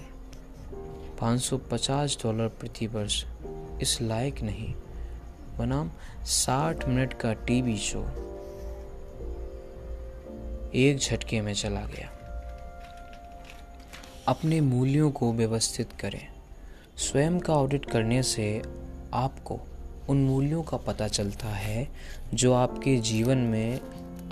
550 1.21 2.17
डॉलर 2.23 2.47
प्रति 2.47 2.87
वर्ष 2.87 3.25
इस 3.81 4.01
लायक 4.01 4.41
नहीं। 4.41 4.73
बनाम 5.57 5.91
60 6.25 6.87
मिनट 6.87 7.13
का 7.13 7.33
टीवी 7.33 7.77
शो। 7.77 8.01
एक 10.75 10.97
झटके 11.01 11.41
में 11.41 11.53
चला 11.53 11.81
गया। 11.81 12.16
अपने 14.27 14.61
मूल्यों 14.61 15.11
को 15.11 15.33
व्यवस्थित 15.33 15.89
करें। 15.99 16.27
स्वयं 16.97 17.39
का 17.39 17.53
ऑडिट 17.53 17.85
करने 17.85 18.23
से 18.23 18.61
आपको 19.13 19.59
उन 20.09 20.17
मूल्यों 20.17 20.63
का 20.63 20.77
पता 20.77 21.07
चलता 21.07 21.47
है 21.47 21.87
जो 22.33 22.53
आपके 22.53 22.97
जीवन 22.97 23.37
में 23.37 23.79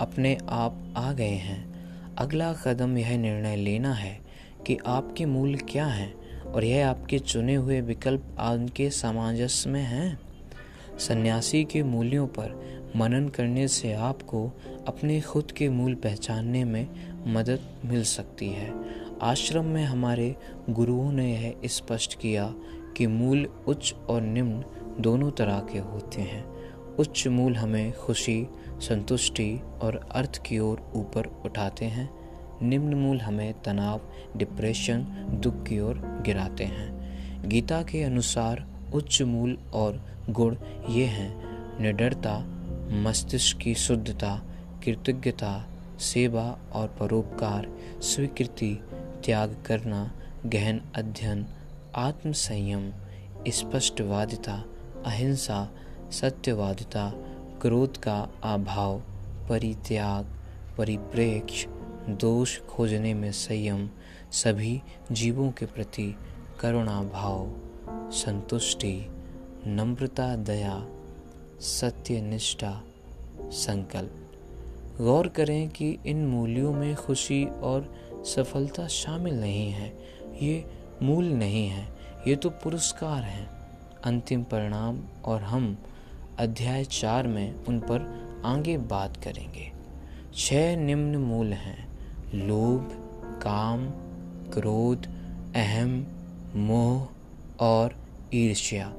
अपने 0.00 0.38
आप 0.48 0.94
आ 0.96 1.12
गए 1.12 1.28
हैं। 1.28 1.74
अगला 2.14 2.52
कदम 2.52 2.98
यह 2.98 3.18
निर्णय 3.18 3.56
लेना 3.56 3.94
है 3.94 4.20
कि 4.66 4.78
आपके 4.86 5.24
मूल्य 5.24 5.58
क्या 5.58 5.86
हैं 5.86 6.42
और 6.42 6.64
यह 6.64 6.88
आपके 6.88 7.18
चुने 7.18 7.54
हुए 7.54 7.80
विकल्प 7.80 8.36
आपके 8.38 8.90
सामंजस्य 8.90 9.70
में 9.70 9.82
हैं। 9.82 10.20
सन्यासी 10.98 11.64
के 11.64 11.82
मूल्यों 11.82 12.26
पर 12.26 12.66
मनन 12.96 13.28
करने 13.28 13.68
से 13.68 13.92
आपको 13.92 14.52
अपने 14.88 15.20
खुद 15.20 15.50
के 15.50 15.68
मूल 15.68 15.94
पहचानने 15.94 16.64
में 16.64 16.86
मदद 17.32 17.60
मिल 17.84 18.04
सकती 18.04 18.48
है। 18.48 18.96
आश्रम 19.22 19.64
में 19.64 19.84
हमारे 19.84 20.36
गुरुओं 20.70 21.12
ने 21.12 21.32
यह 21.32 21.54
स्पष्ट 21.64 22.18
किया 22.18 22.54
कि 22.96 23.06
मूल 23.06 23.46
उच्च 23.68 23.94
और 24.08 24.20
निम्न 24.20 24.64
दोनों 25.00 25.30
तरह 25.30 25.58
के 25.72 25.78
होते 25.78 26.22
हैं। 26.22 26.44
उच्च 26.96 27.28
मूल 27.28 27.56
हमें 27.56 27.92
खुशी, 27.92 28.46
संतुष्टि 28.68 29.60
और 29.82 30.08
अर्थ 30.12 30.42
की 30.46 30.58
ओर 30.58 30.92
ऊपर 30.94 31.42
उठाते 31.44 31.84
हैं। 31.84 32.10
निम्न 32.62 32.94
मूल 32.94 33.20
हमें 33.20 33.62
तनाव, 33.62 34.00
डिप्रेशन, 34.36 35.02
दुख 35.30 35.62
की 35.62 35.80
ओर 35.80 36.22
गिराते 36.24 36.64
हैं। 36.64 36.96
गीता 37.48 37.82
के 37.82 38.02
अनुसार 38.02 38.66
उच्च 38.94 39.22
मूल 39.22 39.58
और 39.74 40.06
गुण 40.30 40.56
ये 40.88 41.04
हैं, 41.04 41.56
निडरता, 41.82 42.44
मस्तिष्क 42.92 43.58
की 43.58 43.74
शुद्धता, 43.74 44.42
कृतज्ञता, 44.84 45.68
सेवा 45.98 46.58
और 46.72 46.96
परोपकार, 47.00 47.68
स्वीकृति 48.02 48.80
त्याग 49.26 49.64
करना, 49.66 50.12
गहन 50.46 50.80
अध्ययन 50.96 51.46
आत्म 51.94 52.32
संयम 52.32 52.92
स्पष्टवादिता, 53.48 54.64
अहिंसा, 55.06 55.70
सत्यवादिता, 56.12 57.12
क्रोध 57.62 57.96
का 57.96 58.28
अभाव, 58.42 58.98
परित्याग, 59.48 60.24
परिप्रेक्ष्य, 60.78 61.68
दोष 62.08 62.60
खोजने 62.60 63.14
में 63.14 63.32
संयम, 63.32 63.88
सभी 64.32 64.82
जीवों 65.12 65.50
के 65.50 65.66
प्रति 65.66 66.16
करुणा 66.60 67.02
भाव 67.02 67.50
संतुष्टि, 68.12 69.06
नम्रता, 69.66 70.36
दया, 70.36 70.86
सत्यनिष्ठा, 71.60 72.82
संकल्प। 73.42 74.22
गौर 75.00 75.28
करें 75.28 75.68
कि 75.68 75.98
इन 76.06 76.26
मूल्यों 76.26 76.72
में 76.72 76.96
खुशी 76.96 77.44
और 77.44 78.05
सफलता 78.26 78.86
शामिल 78.86 79.40
नहीं 79.40 79.70
है, 79.70 79.98
ये 80.42 80.64
मूल 81.02 81.24
नहीं 81.24 81.68
है, 81.68 81.88
ये 82.28 82.36
तो 82.36 82.50
पुरस्कार 82.50 83.22
हैं। 83.22 83.46
अंतिम 84.04 84.42
परिणाम 84.42 85.00
और 85.24 85.42
हम 85.42 85.78
अध्याय 86.38 86.84
चार 86.84 87.26
में 87.26 87.64
उन 87.64 87.80
पर 87.80 88.26
आगे 88.44 88.78
बात 88.78 89.16
करेंगे। 89.16 89.72
छह 90.34 90.76
निम्न 90.76 91.16
मूल 91.16 91.52
हैं, 91.52 91.88
लोभ, 92.34 92.88
काम, 93.42 93.90
क्रोध, 94.52 95.06
अहम, 95.56 96.06
मोह 96.54 97.08
और 97.60 97.96
ईर्ष्या। 98.34 98.92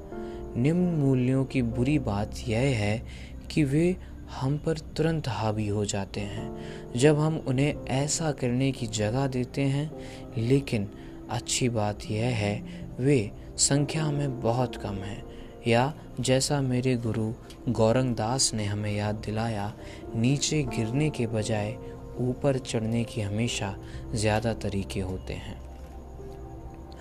निम्न 0.58 0.96
मूल्यों 0.96 1.46
की 1.46 1.62
बुरी 1.62 2.00
बात 2.00 2.32
यह 2.48 2.60
है 2.60 3.06
कि 3.52 3.64
वे 3.64 3.98
हम 4.32 4.58
पर 4.58 4.78
तुरंत 4.78 5.28
हावी 5.28 5.68
हो 5.68 5.86
जाते 5.86 6.22
हैं, 6.22 6.92
जब 6.96 7.20
हम 7.20 7.38
उन्हें 7.48 7.86
ऐसा 7.86 8.32
करने 8.32 8.72
की 8.72 8.88
जगह 8.88 9.28
देते 9.28 9.62
हैं। 9.62 9.92
लेकिन 10.38 10.90
अच्छी 11.30 11.70
बात 11.70 12.00
यह 12.12 12.26
है, 12.26 12.86
वे 13.00 13.32
संख्या 13.58 14.12
में 14.12 14.40
बहुत 14.42 14.76
कम 14.76 14.96
हैं। 14.96 15.24
या 15.68 15.94
जैसा 16.20 16.62
मेरे 16.62 16.96
गुरु 16.96 17.34
गौरंग 17.70 18.16
दास 18.16 18.54
ने 18.54 18.66
हमें 18.66 18.92
याद 18.92 19.16
दिलाया, 19.16 19.74
नीचे 20.16 20.64
गिरने 20.64 21.10
के 21.10 21.28
बजाय 21.28 21.78
ऊपर 22.20 22.58
चढ़ने 22.58 23.04
की 23.04 23.22
हमेशा 23.22 23.76
ज़्यादा 24.14 24.54
तरीके 24.54 25.00
होते 25.00 25.34
हैं। 25.34 25.56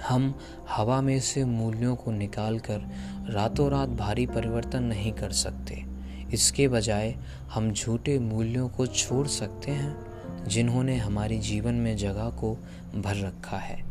हम 0.09 0.35
हवा 0.69 1.01
में 1.01 1.21
से 1.21 1.45
मूल्यों 1.45 1.97
को 1.97 2.11
निकालकर 2.11 2.81
रातों 3.31 3.71
रात 3.71 3.89
भारी 3.89 4.27
परिवर्तन 4.27 4.83
नहीं 4.83 5.13
कर 5.13 5.31
सकते। 5.31 5.96
इसके 6.33 6.69
बजाय 6.69 7.17
हम 7.53 7.73
झूठे 7.73 8.19
मूल्यों 8.19 8.69
को 8.69 8.87
छोड़ 8.87 9.27
सकते 9.27 9.71
हैं, 9.71 10.07
जिन्होंने 10.45 10.97
हमारे 10.97 11.39
जीवन 11.39 11.75
में 11.75 11.97
जगह 11.97 12.31
को 12.31 12.59
भर 12.97 13.17
रखा 13.17 13.57
है। 13.57 13.85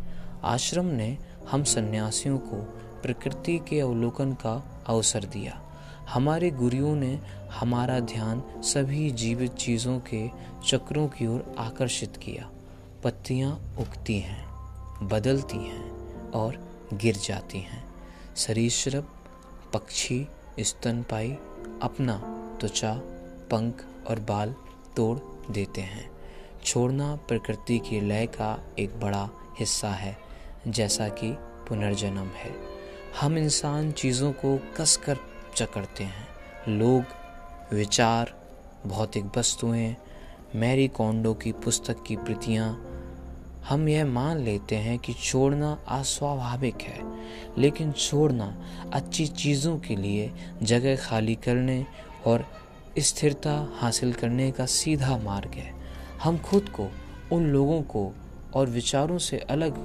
आश्रम 0.44 0.86
ने 0.86 1.18
हम 1.52 1.64
सन्यासियों 1.64 2.38
को 2.38 2.62
प्रकृति 3.02 3.60
के 3.70 3.80
अवलोकन 3.80 4.34
का 4.34 4.84
अवसर 4.88 5.24
दिया। 5.24 5.62
हमारे 6.10 6.50
गुरुओं 6.50 6.96
ने 6.96 7.20
हमारा 7.52 8.00
ध्यान 8.00 8.44
सभी 8.58 9.12
जीवित 9.12 9.54
चीज़ों 9.54 10.00
के 10.00 10.30
चक्रों 10.68 11.08
की 11.08 11.28
ओर 11.28 11.56
आकर्षित 11.58 12.18
किया। 12.18 12.50
पत्तियाँ 13.04 13.76
उगती 13.80 14.20
हैं, 14.20 14.46
बदलती 15.08 15.58
हैं 15.58 15.92
और 16.32 16.80
गिर 16.94 17.16
जाती 17.16 17.60
हैं। 17.60 17.86
सरीसृप, 18.36 19.08
पक्षी 19.74 20.28
स्तनपाई 20.60 21.38
अपना 21.82 22.18
त्वचा, 22.60 22.94
पंख 23.52 23.86
और 24.10 24.20
बाल 24.20 24.56
तोड़ 24.96 25.20
देते 25.52 25.82
हैं। 25.82 26.12
छोड़ना 26.64 27.16
प्रकृति 27.16 27.80
की 27.80 28.02
लय 28.02 28.26
का 28.26 28.64
एक 28.80 29.00
बड़ा 29.00 29.30
हिस्सा 29.60 29.90
है, 29.90 30.18
जैसा 30.68 31.08
कि 31.08 31.32
पुनर्जन्म 31.40 32.28
है। 32.28 32.56
हम 33.22 33.38
इंसान 33.38 33.92
चीज़ों 33.92 34.32
को 34.32 34.60
कस 34.78 34.98
कर 34.98 35.18
चकड़ते 35.56 36.04
हैं। 36.04 36.28
लोग, 36.68 37.04
विचार, 37.74 38.46
भौतिक 38.86 39.26
वस्तुएँ 39.38 39.96
मैरी 40.56 40.88
कॉन्डो 40.88 41.34
की 41.34 41.52
पुस्तक 41.52 42.04
की 42.04 42.16
प्रतियाँ 42.16 42.95
हम 43.70 43.90
यह 43.90 44.06
मान 44.06 44.38
लेते 44.38 44.76
हैं 44.76 45.00
कि 45.00 45.14
छोड़ना 45.14 45.80
अस्वाभाविक 45.88 46.82
है, 46.82 47.00
लेकिन 47.58 47.92
छोड़ना 47.92 48.66
अच्छी 48.94 49.28
चीज़ों 49.28 49.80
के 49.80 49.96
लिए, 49.96 50.32
जगह 50.64 50.96
खाली 50.96 51.36
करने 51.36 51.86
और 52.26 52.46
स्थिरता 53.00 53.70
हासिल 53.76 54.14
करने 54.14 54.52
का 54.52 54.66
सीधा 54.66 55.18
मार्ग 55.18 55.52
है। 55.54 55.74
हम 56.24 56.38
खुद 56.38 56.70
को, 56.70 56.88
उन 57.32 57.46
लोगों 57.46 57.82
को 57.82 58.14
और 58.54 58.70
विचारों 58.70 59.18
से 59.18 59.38
अलग 59.38 59.78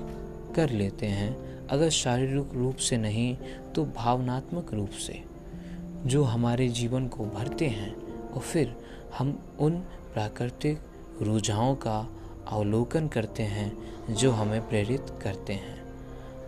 कर 0.54 0.70
लेते 0.70 1.06
हैं, 1.06 1.66
अगर 1.66 1.90
शारीरिक 1.90 2.54
रूप 2.54 2.76
से 2.76 2.96
नहीं 2.96 3.36
तो 3.74 3.84
भावनात्मक 3.84 4.74
रूप 4.74 4.90
से। 4.90 5.22
जो 6.06 6.22
हमारे 6.22 6.68
जीवन 6.68 7.08
को 7.08 7.24
भरते 7.24 7.66
हैं, 7.66 7.94
और 8.30 8.40
फिर 8.40 8.76
हम 9.18 9.56
उन 9.60 9.78
प्राकृतिक 10.14 10.78
रुझानों 11.22 11.74
का 11.74 12.19
अवलोकन 12.52 13.08
करते 13.08 13.42
हैं, 13.42 13.76
जो 14.14 14.30
हमें 14.30 14.68
प्रेरित 14.68 15.06
करते 15.22 15.52
हैं। 15.52 15.80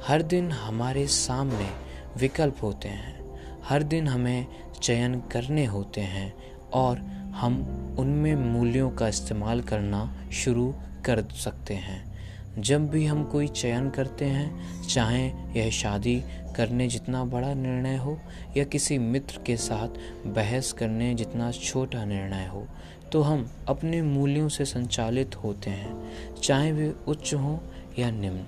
हर 0.07 0.23
दिन 0.23 0.53
हमारे 0.53 1.07
सामने 1.07 1.69
विकल्प 2.17 2.57
होते 2.63 2.89
हैं। 2.89 3.41
हर 3.65 3.83
दिन 3.83 4.09
हमें 4.09 4.47
चयन 4.83 5.15
करने 5.15 5.65
होते 5.65 6.01
हैं 6.01 6.35
और 6.73 6.99
हम 7.35 7.57
उनमें 7.99 8.35
मूल्यों 8.35 8.91
का 8.91 9.09
इस्तेमाल 9.09 9.61
करना 9.61 10.17
शुरू 10.33 10.75
कर 11.05 11.23
सकते 11.23 11.75
हैं। 11.75 12.13
जब 12.59 12.89
भी 12.89 13.07
हम 13.07 13.25
कोई 13.25 13.49
चयन 13.49 13.91
करते 13.91 14.25
हैं, 14.25 14.83
चाहे 14.83 15.27
यह 15.29 15.71
शादी 15.71 16.25
करने 16.57 16.89
जितना 16.89 17.25
बड़ा 17.25 17.55
निर्णय 17.55 17.97
हो 17.97 18.19
या 18.57 18.65
किसी 18.65 18.99
मित्र 18.99 19.41
के 19.47 19.57
साथ 19.57 19.89
बहस 20.27 20.73
करने 20.73 21.15
जितना 21.15 21.51
छोटा 21.51 22.05
निर्णय 22.05 22.47
हो 22.47 22.69
तो 23.13 23.21
हम 23.23 23.51
अपने 23.69 24.03
मूल्यों 24.03 24.49
से 24.49 24.65
संचालित 24.65 25.37
होते 25.37 25.71
हैं, 25.71 26.41
चाहे 26.43 26.73
वे 26.73 26.95
उच्च 27.09 27.35
हों 27.35 27.59
या 27.99 28.11
निम्न। 28.11 28.45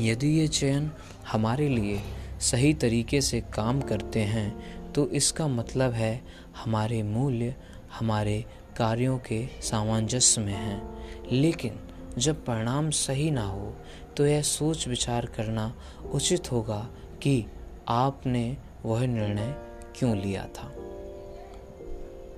यदि 0.00 0.28
ये 0.28 0.48
चयन 0.48 0.90
हमारे 1.32 1.68
लिए 1.68 2.00
सही 2.40 2.74
तरीके 2.74 3.20
से 3.20 3.40
काम 3.40 3.80
करते 3.80 4.20
हैं 4.20 4.92
तो 4.92 5.06
इसका 5.08 5.48
मतलब 5.48 5.92
है 5.92 6.20
हमारे 6.64 7.02
मूल्य 7.02 7.54
हमारे 7.98 8.44
कार्यों 8.76 9.18
के 9.18 9.46
सामंजस्य 9.62 10.40
में 10.40 10.54
हैं। 10.54 10.82
लेकिन 11.32 11.78
जब 12.18 12.44
परिणाम 12.44 12.90
सही 12.90 13.30
ना 13.30 13.44
हो 13.44 13.74
तो 14.16 14.26
यह 14.26 14.42
सोच 14.42 14.88
विचार 14.88 15.26
करना 15.26 15.72
उचित 16.12 16.52
होगा 16.52 16.88
कि 17.22 17.44
आपने 17.88 18.56
वह 18.84 19.06
निर्णय 19.06 19.54
क्यों 19.98 20.16
लिया 20.16 20.44
था। 20.44 20.72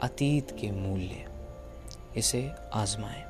अतीत 0.02 0.50
के 0.50 0.70
मूल्य 0.70 1.26
इसे 2.16 2.50
आजमाएँ। 2.72 3.22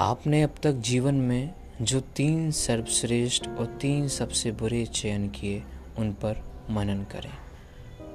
आपने 0.00 0.42
अब 0.42 0.54
तक 0.62 0.72
जीवन 0.72 1.14
में 1.14 1.54
जो 1.82 2.00
तीन 2.00 2.50
सर्वश्रेष्ठ 2.50 3.48
और 3.48 3.66
तीन 3.66 4.08
सबसे 4.08 4.52
बुरे 4.52 4.86
चयन 4.86 5.28
किए, 5.28 5.62
उन 5.98 6.12
पर 6.12 6.44
मनन 6.70 7.02
करें। 7.02 7.32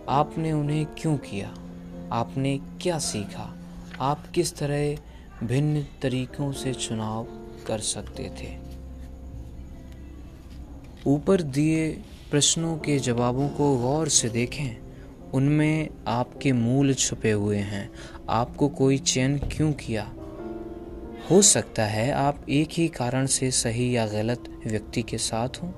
आपने 0.09 0.51
उन्हें 0.51 0.85
क्यों 0.85 1.17
किया? 1.17 1.49
आपने 2.11 2.57
क्या 2.57 2.99
सीखा? 2.99 3.57
आप 4.01 4.27
किस 4.27 4.55
तरह 4.55 4.97
भिन्न 5.43 5.85
तरीकों 6.01 6.51
से 6.51 6.73
चुनाव 6.73 7.23
कर 7.67 7.79
सकते 7.79 8.23
थे? 8.23 8.57
ऊपर 11.07 11.41
दिए 11.41 11.91
प्रश्नों 12.31 12.77
के 12.77 12.99
जवाबों 12.99 13.49
को 13.49 13.77
गौर 13.77 14.07
से 14.07 14.29
देखें। 14.29 14.88
उनमें 15.33 15.89
आपके 16.07 16.51
मूल 16.51 16.93
छुपे 16.93 17.31
हुए 17.31 17.57
हैं। 17.57 17.91
आपको 18.29 18.67
कोई 18.67 18.97
चयन 18.97 19.37
क्यों 19.37 19.73
किया? 19.73 20.11
हो 21.31 21.41
सकता 21.41 21.85
है 21.85 22.11
आप 22.11 22.45
एक 22.49 22.69
ही 22.71 22.87
कारण 22.87 23.25
से 23.25 23.51
सही 23.51 23.95
या 23.95 24.07
गलत 24.07 24.43
व्यक्ति 24.67 25.01
के 25.01 25.17
साथ 25.17 25.49
हों, 25.49 25.69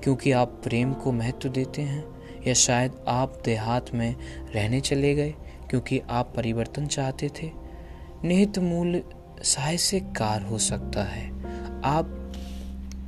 क्योंकि 0.00 0.32
आप 0.32 0.48
प्रेम 0.48 0.92
को 0.92 1.12
महत्व 1.12 1.48
देते 1.48 1.82
हैं, 1.82 2.04
या 2.46 2.54
शायद 2.54 2.92
आप 3.08 3.42
देहात 3.44 3.94
में 3.94 4.16
रहने 4.54 4.80
चले 4.80 5.14
गए, 5.14 5.34
क्योंकि 5.70 6.00
आप 6.10 6.32
परिवर्तन 6.36 6.86
चाहते 6.86 7.28
थे। 7.28 7.50
निहित 8.24 8.58
मूल्य 8.58 9.04
कार 9.94 10.42
हो 10.42 10.58
सकता 10.58 11.04
है। 11.04 11.30
आप 11.82 12.32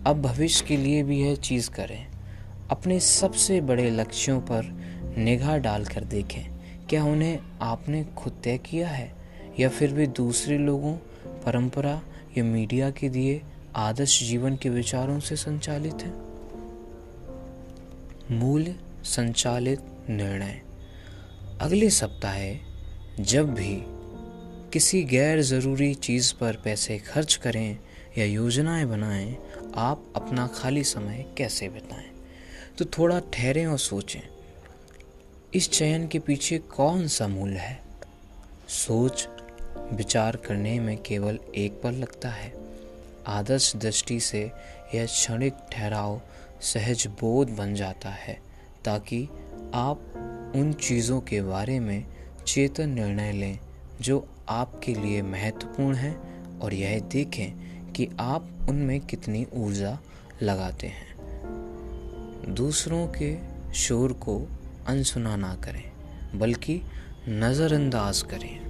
अब 0.06 0.22
भविष्य 0.22 0.64
के 0.64 0.76
लिए 0.76 1.02
भी 1.02 1.20
यह 1.20 1.34
चीज़ 1.34 1.70
करें। 1.70 2.06
अपने 2.70 3.00
सबसे 3.00 3.60
बड़े 3.60 3.90
लक्ष्यों 3.90 4.40
पर 4.40 4.81
निगाह 5.18 5.56
डालकर 5.56 6.04
देखें, 6.04 6.52
क्या 6.86 7.04
उन्हें 7.04 7.38
आपने 7.62 8.04
खुद 8.04 8.40
तय 8.44 8.58
किया 8.58 8.88
है? 8.88 9.14
या 9.60 9.68
फिर 9.68 9.92
भी 9.92 10.06
दूसरे 10.06 10.58
लोगों, 10.58 10.96
परंपरा 11.46 12.02
या 12.38 12.44
मीडिया 12.44 12.90
के 12.90 13.08
दिए 13.08 13.42
आदर्श 13.76 14.22
जीवन 14.22 14.56
के 14.56 14.68
विचारों 14.68 15.20
से 15.20 15.36
संचालित 15.36 15.94
हैं? 15.94 16.32
मूल्य 18.30 18.76
संचालित 19.04 19.80
निर्णय। 20.10 20.62
अगले 21.60 21.90
सप्ताह, 21.90 22.56
जब 23.22 23.54
भी 23.54 23.82
किसी 24.72 25.02
गैर 25.02 25.40
ज़रूरी 25.40 25.94
चीज़ 25.94 26.34
पर 26.40 26.56
पैसे 26.64 26.98
खर्च 26.98 27.34
करें 27.34 27.78
या 28.18 28.24
योजनाएँ 28.24 28.84
बनाएँ, 28.84 29.36
आप 29.76 30.12
अपना 30.16 30.46
खाली 30.46 30.84
समय 30.84 31.34
कैसे 31.38 31.68
बिताएँ? 31.68 32.10
तो 32.78 32.84
थोड़ा 32.84 33.20
ठहरें 33.20 33.66
और 33.66 33.78
सोचें। 33.78 34.31
इस 35.54 35.70
चयन 35.70 36.08
के 36.08 36.18
पीछे 36.18 36.58
कौन 36.58 37.08
सा 37.08 37.28
मूल 37.28 37.50
है? 37.50 37.82
सोच 38.68 39.28
विचार 39.92 40.36
करने 40.36 40.80
में 40.80 41.02
केवल 41.02 41.38
एक 41.54 41.80
पल 41.82 41.92
लगता 41.92 42.28
है। 42.28 42.54
आदर्श 43.26 43.76
दृष्टि 43.76 44.20
से 44.20 44.52
यह 44.94 45.06
क्षणिक 45.06 45.54
ठहराव 45.72 46.20
सहज 46.60 47.06
बोध 47.06 47.50
बन 47.50 47.74
जाता 47.74 48.08
है, 48.08 48.40
ताकि 48.84 49.28
आप 49.74 50.12
उन 50.56 50.72
चीज़ों 50.72 51.20
के 51.20 51.42
बारे 51.42 51.80
में 51.80 52.04
चेतन 52.46 52.88
निर्णय 52.88 53.32
लें 53.32 53.58
जो 54.00 54.28
आपके 54.48 54.94
लिए 54.94 55.22
महत्वपूर्ण 55.22 55.96
हैं 55.96 56.58
और 56.58 56.74
यह 56.74 57.00
देखें 57.00 57.52
कि 57.92 58.08
आप 58.20 58.66
उनमें 58.68 59.00
कितनी 59.00 59.46
ऊर्जा 59.54 59.98
लगाते 60.42 60.86
हैं। 60.86 61.16
दूसरों 62.54 63.08
के 63.08 63.38
शोर 63.74 64.12
को 64.12 64.48
अनसुना 64.88 65.36
ना 65.36 65.54
करें, 65.54 65.82
बल्कि 66.34 66.80
नज़रअंदाज 67.28 68.22
करें। 68.22 68.60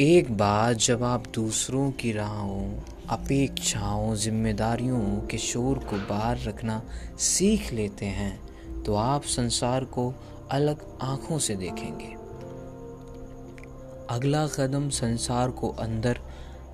एक 0.00 0.32
बार 0.36 0.74
जब 0.74 1.02
आप 1.02 1.26
दूसरों 1.34 1.90
की 1.92 2.12
राहों, 2.12 2.70
अपेक्षाओं, 3.08 4.14
जिम्मेदारियों 4.14 5.00
के 5.20 5.38
शोर 5.38 5.78
को 5.80 5.96
बाहर 6.08 6.38
रखना 6.38 6.82
सीख 7.18 7.72
लेते 7.72 8.06
हैं 8.06 8.82
तो 8.82 8.94
आप 8.94 9.22
संसार 9.22 9.84
को 9.84 10.12
अलग 10.50 10.84
आँखों 11.02 11.38
से 11.38 11.54
देखेंगे। 11.56 12.14
अगला 14.10 14.46
कदम 14.46 14.88
संसार 14.90 15.50
को 15.50 15.68
अंदर 15.68 16.20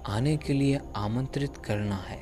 आने 0.09 0.37
के 0.37 0.53
लिए 0.53 0.81
आमंत्रित 0.97 1.57
करना 1.57 1.97
है। 1.97 2.21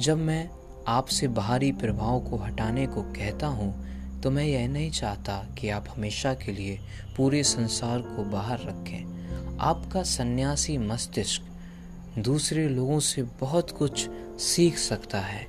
जब 0.00 0.18
मैं 0.18 0.48
आपसे 0.88 1.28
बाहरी 1.30 1.72
प्रभाव 1.72 2.20
को 2.20 2.36
हटाने 2.36 2.86
को 2.86 3.02
कहता 3.12 3.46
हूँ 3.46 3.83
तो 4.24 4.30
मैं 4.30 4.44
यह 4.44 4.68
नहीं 4.68 4.90
चाहता 4.90 5.54
कि 5.58 5.68
आप 5.68 5.84
हमेशा 5.88 6.34
के 6.34 6.52
लिए 6.52 6.78
पूरे 7.16 7.42
संसार 7.42 8.00
को 8.00 8.24
बाहर 8.24 8.58
रखें। 8.58 9.14
आपका 9.60 10.02
सन्यासी 10.02 10.78
मस्तिष्क 10.78 11.42
दूसरे 12.18 12.68
लोगों 12.68 13.00
से 13.00 13.22
बहुत 13.22 13.70
कुछ 13.70 14.10
सीख 14.40 14.78
सकता 14.78 15.20
है। 15.20 15.46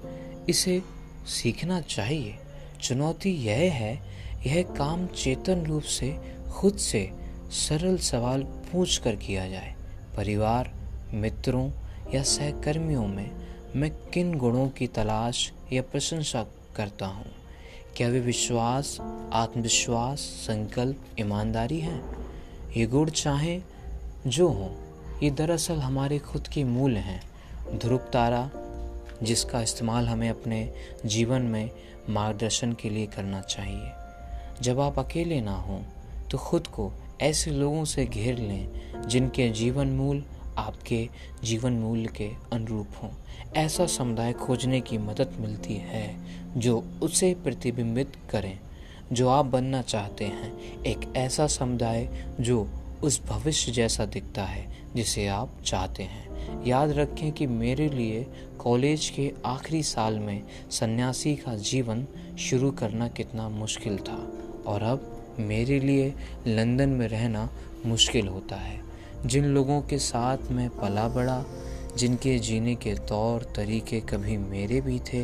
इसे 0.49 0.81
सीखना 1.27 1.81
चाहिए। 1.81 2.35
चुनौती 2.81 3.29
यह 3.29 3.73
है, 3.73 4.01
यह 4.47 4.63
काम 4.63 5.07
चेतन 5.07 5.65
रूप 5.65 5.83
से 5.83 6.35
खुद 6.51 6.77
से 6.77 7.11
सरल 7.49 7.97
सवाल 7.97 8.43
पूछ 8.43 8.97
कर 8.97 9.15
किया 9.15 9.49
जाए। 9.49 9.75
परिवार, 10.17 10.73
मित्रों 11.13 11.71
या 12.13 12.23
सहकर्मियों 12.23 13.07
में 13.07 13.31
मैं 13.75 13.91
किन 13.91 14.37
गुणों 14.37 14.69
की 14.69 14.87
तलाश 14.87 15.51
या 15.73 15.81
प्रशंसा 15.81 16.45
करता 16.75 17.05
हूँ? 17.05 17.44
क्या 17.97 18.07
वे 18.09 18.19
विश्वास, 18.19 18.97
आत्मविश्वास, 19.33 20.19
संकल्प, 20.19 21.05
ईमानदारी 21.19 21.79
हैं? 21.79 22.27
ये 22.77 22.85
गुण 22.85 23.09
चाहे 23.09 23.61
जो 24.27 24.47
हो, 24.47 24.75
ये 25.23 25.29
दरअसल 25.31 25.75
हमारे 25.75 26.19
खुद 26.19 26.47
के 26.47 26.63
मूल 26.63 26.97
हैं। 26.97 27.21
ध्रुव 27.77 27.97
तारा, 27.97 28.51
जिसका 29.23 29.61
इस्तेमाल 29.61 30.07
हमें 30.07 30.29
अपने 30.29 30.73
जीवन 31.05 31.41
में 31.41 31.71
मार्गदर्शन 32.09 32.73
के 32.73 32.89
लिए 32.89 33.05
करना 33.05 33.41
चाहिए। 33.41 33.91
जब 34.61 34.79
आप 34.79 34.99
अकेले 34.99 35.41
ना 35.41 35.55
हों 35.55 35.81
तो 36.31 36.37
खुद 36.37 36.67
को 36.67 36.91
ऐसे 37.21 37.51
लोगों 37.51 37.85
से 37.85 38.05
घेर 38.05 38.37
लें, 38.37 38.91
जिनके 39.07 39.49
जीवन 39.49 39.87
मूल 39.87 40.23
आपके 40.57 41.09
जीवन 41.43 41.73
मूल्य 41.73 42.07
के 42.07 42.29
अनुरूप 42.53 42.87
हों। 43.03 43.09
ऐसा 43.55 43.85
समुदाय 43.85 44.33
खोजने 44.33 44.81
की 44.81 44.97
मदद 44.97 45.33
मिलती 45.39 45.73
है। 45.73 46.35
जो 46.57 46.83
उसे 47.01 47.33
प्रतिबिंबित 47.43 48.13
करें, 48.31 48.59
जो 49.13 49.27
आप 49.29 49.45
बनना 49.45 49.81
चाहते 49.81 50.25
हैं। 50.25 50.83
एक 50.83 51.13
ऐसा 51.17 51.47
समुदाय 51.47 52.07
जो 52.39 52.67
उस 53.03 53.21
भविष्य 53.25 53.71
जैसा 53.71 54.05
दिखता 54.05 54.43
है 54.43 54.65
जिसे 54.95 55.27
आप 55.27 55.49
चाहते 55.65 56.03
हैं। 56.03 56.65
याद 56.65 56.91
रखें 56.91 57.31
कि 57.31 57.47
मेरे 57.47 57.89
लिए 57.89 58.25
कॉलेज 58.59 59.09
के 59.09 59.31
आखिरी 59.45 59.83
साल 59.83 60.19
में 60.19 60.43
सन्यासी 60.71 61.35
का 61.35 61.55
जीवन 61.55 62.05
शुरू 62.39 62.71
करना 62.71 63.07
कितना 63.07 63.49
मुश्किल 63.49 63.97
था, 63.97 64.33
और 64.67 64.83
अब 64.83 65.11
मेरे 65.39 65.79
लिए 65.79 66.13
लंदन 66.47 66.89
में 66.89 67.07
रहना 67.07 67.49
मुश्किल 67.85 68.27
होता 68.27 68.55
है। 68.55 68.79
जिन 69.25 69.45
लोगों 69.45 69.81
के 69.81 69.97
साथ 69.97 70.37
मैं 70.51 70.69
पला 70.69 71.07
बड़ा, 71.07 71.43
जिनके 71.97 72.39
जीने 72.39 72.75
के 72.75 72.93
तौर 72.95 73.43
तरीके 73.55 73.99
कभी 73.99 74.37
मेरे 74.37 74.81
भी 74.81 74.99
थे 74.99 75.23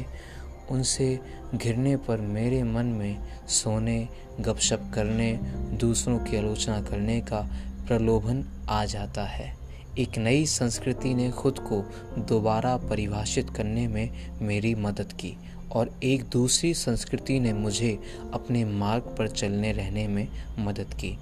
उनसे 0.71 1.19
घिरने 1.55 1.95
पर 1.97 2.21
मेरे 2.21 2.63
मन 2.63 2.85
में 2.85 3.47
सोने, 3.47 4.07
गपशप 4.39 4.91
करने, 4.93 5.39
दूसरों 5.77 6.19
की 6.19 6.37
आलोचना 6.37 6.81
करने 6.81 7.21
का 7.21 7.41
प्रलोभन 7.87 8.45
आ 8.69 8.85
जाता 8.85 9.23
है। 9.23 9.57
एक 9.99 10.17
नई 10.17 10.45
संस्कृति 10.45 11.13
ने 11.13 11.31
खुद 11.31 11.59
को 11.59 11.81
दोबारा 12.21 12.77
परिभाषित 12.77 13.49
करने 13.49 13.87
में 13.87 14.31
मेरी 14.41 14.75
मदद 14.75 15.13
की 15.13 15.37
और 15.71 15.99
एक 16.03 16.23
दूसरी 16.23 16.73
संस्कृति 16.73 17.39
ने 17.39 17.53
मुझे 17.53 17.99
अपने 18.33 18.65
मार्ग 18.65 19.03
पर 19.03 19.27
चलने 19.27 19.71
रहने 19.71 20.07
में 20.07 20.27
मदद 20.59 20.93
की। 20.93 21.17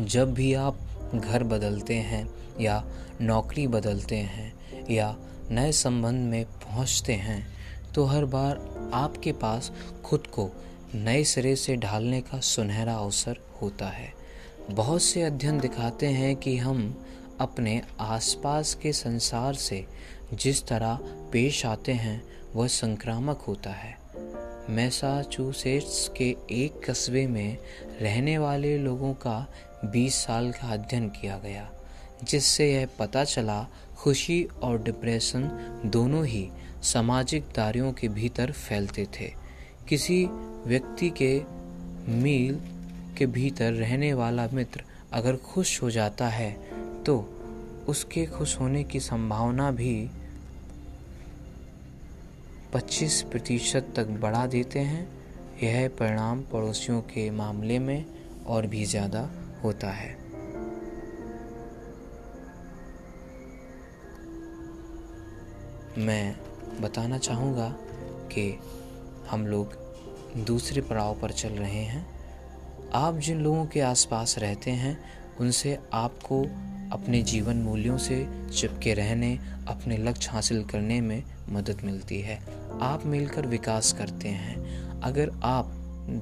जब 0.00 0.34
भी 0.34 0.54
आप 0.54 0.78
घर 1.14 1.42
बदलते 1.42 1.94
हैं 1.94 2.28
या 2.60 2.84
नौकरी 3.20 3.66
बदलते 3.66 4.16
हैं 4.16 4.52
या 4.90 5.16
नए 5.50 5.72
संबंध 5.72 6.30
में 6.30 6.44
पहुँचते 6.44 7.12
हैं 7.12 7.57
तो 7.94 8.04
हर 8.04 8.24
बार 8.24 8.90
आपके 8.94 9.32
पास 9.32 9.72
खुद 10.04 10.26
को 10.26 10.50
नए 10.94 11.24
सिरे 11.24 11.56
से 11.56 11.76
ढालने 11.76 12.20
का 12.20 12.40
सुनहरा 12.40 12.94
अवसर 12.94 13.38
होता 13.62 13.86
है। 13.86 14.12
बहुत 14.70 15.02
से 15.02 15.22
अध्ययन 15.22 15.58
दिखाते 15.58 16.06
हैं 16.06 16.36
कि 16.36 16.56
हम 16.56 17.04
अपने 17.40 17.82
आसपास 18.00 18.74
के 18.74 18.92
संसार 18.92 19.54
से 19.54 19.86
जिस 20.34 20.66
तरह 20.66 20.98
पेश 21.32 21.66
आते 21.66 21.92
हैं, 21.92 22.22
वह 22.54 22.66
संक्रामक 22.66 23.38
होता 23.38 23.70
है। 23.70 23.98
मैसाचुसेट्स 24.70 26.10
के 26.16 26.36
एक 26.50 26.90
कस्बे 26.90 27.26
में 27.26 27.58
रहने 28.00 28.38
वाले 28.38 28.78
लोगों 28.78 29.14
का 29.14 29.52
20 29.84 30.14
साल 30.14 30.50
का 30.50 30.72
अध्ययन 30.72 31.08
किया 31.08 31.38
गया, 31.38 31.70
जिससे 32.24 32.72
यह 32.72 32.88
पता 32.98 33.24
चला, 33.24 33.66
खुशी 33.96 34.44
और 34.62 34.82
डिप्रेशन 34.82 35.42
दोनों 35.86 36.26
ही 36.26 36.50
सामाजिक 36.82 37.44
दायरों 37.56 37.92
के 37.92 38.08
भीतर 38.08 38.52
फैलते 38.52 39.06
थे। 39.20 39.32
किसी 39.88 40.24
व्यक्ति 40.66 41.08
के 41.22 41.32
मील 42.12 42.60
के 43.18 43.26
भीतर 43.28 43.72
रहने 43.72 44.12
वाला 44.14 44.46
मित्र 44.52 44.82
अगर 45.12 45.36
खुश 45.44 45.82
हो 45.82 45.90
जाता 45.90 46.28
है 46.28 46.50
तो 47.04 47.16
उसके 47.88 48.24
खुश 48.26 48.58
होने 48.60 48.84
की 48.84 49.00
संभावना 49.00 49.70
भी 49.70 49.94
25 52.74 53.20
प्रतिशत 53.22 53.92
तक 53.96 54.08
बढ़ा 54.20 54.46
देते 54.46 54.78
हैं। 54.80 55.06
यह 55.62 55.88
परिणाम 55.98 56.42
पड़ोसियों 56.42 57.00
के 57.02 57.30
मामले 57.30 57.78
में 57.78 58.04
और 58.46 58.66
भी 58.66 58.84
ज़्यादा 58.84 59.28
होता 59.64 59.90
है। 59.90 60.16
मैं 65.98 66.47
बताना 66.80 67.18
चाहूँगा 67.18 67.68
कि 68.32 68.58
हम 69.30 69.46
लोग 69.46 69.72
दूसरे 70.36 70.80
पड़ाव 70.80 71.20
पर 71.20 71.30
चल 71.30 71.48
रहे 71.48 71.84
हैं। 71.84 72.06
आप 72.94 73.14
जिन 73.14 73.40
लोगों 73.40 73.66
के 73.66 73.80
आसपास 73.80 74.38
रहते 74.38 74.70
हैं, 74.70 74.98
उनसे 75.40 75.78
आपको 75.92 76.42
अपने 76.92 77.22
जीवन 77.22 77.56
मूल्यों 77.56 77.98
से 77.98 78.28
चिपके 78.58 78.94
रहने, 78.94 79.38
अपने 79.68 79.96
लक्ष्य 79.96 80.30
हासिल 80.30 80.64
करने 80.64 81.00
में 81.00 81.22
मदद 81.48 81.80
मिलती 81.84 82.20
है। 82.20 82.40
आप 82.82 83.02
मिलकर 83.06 83.46
विकास 83.46 83.92
करते 83.92 84.28
हैं। 84.28 84.78
अगर 85.00 85.30
आप 85.42 85.66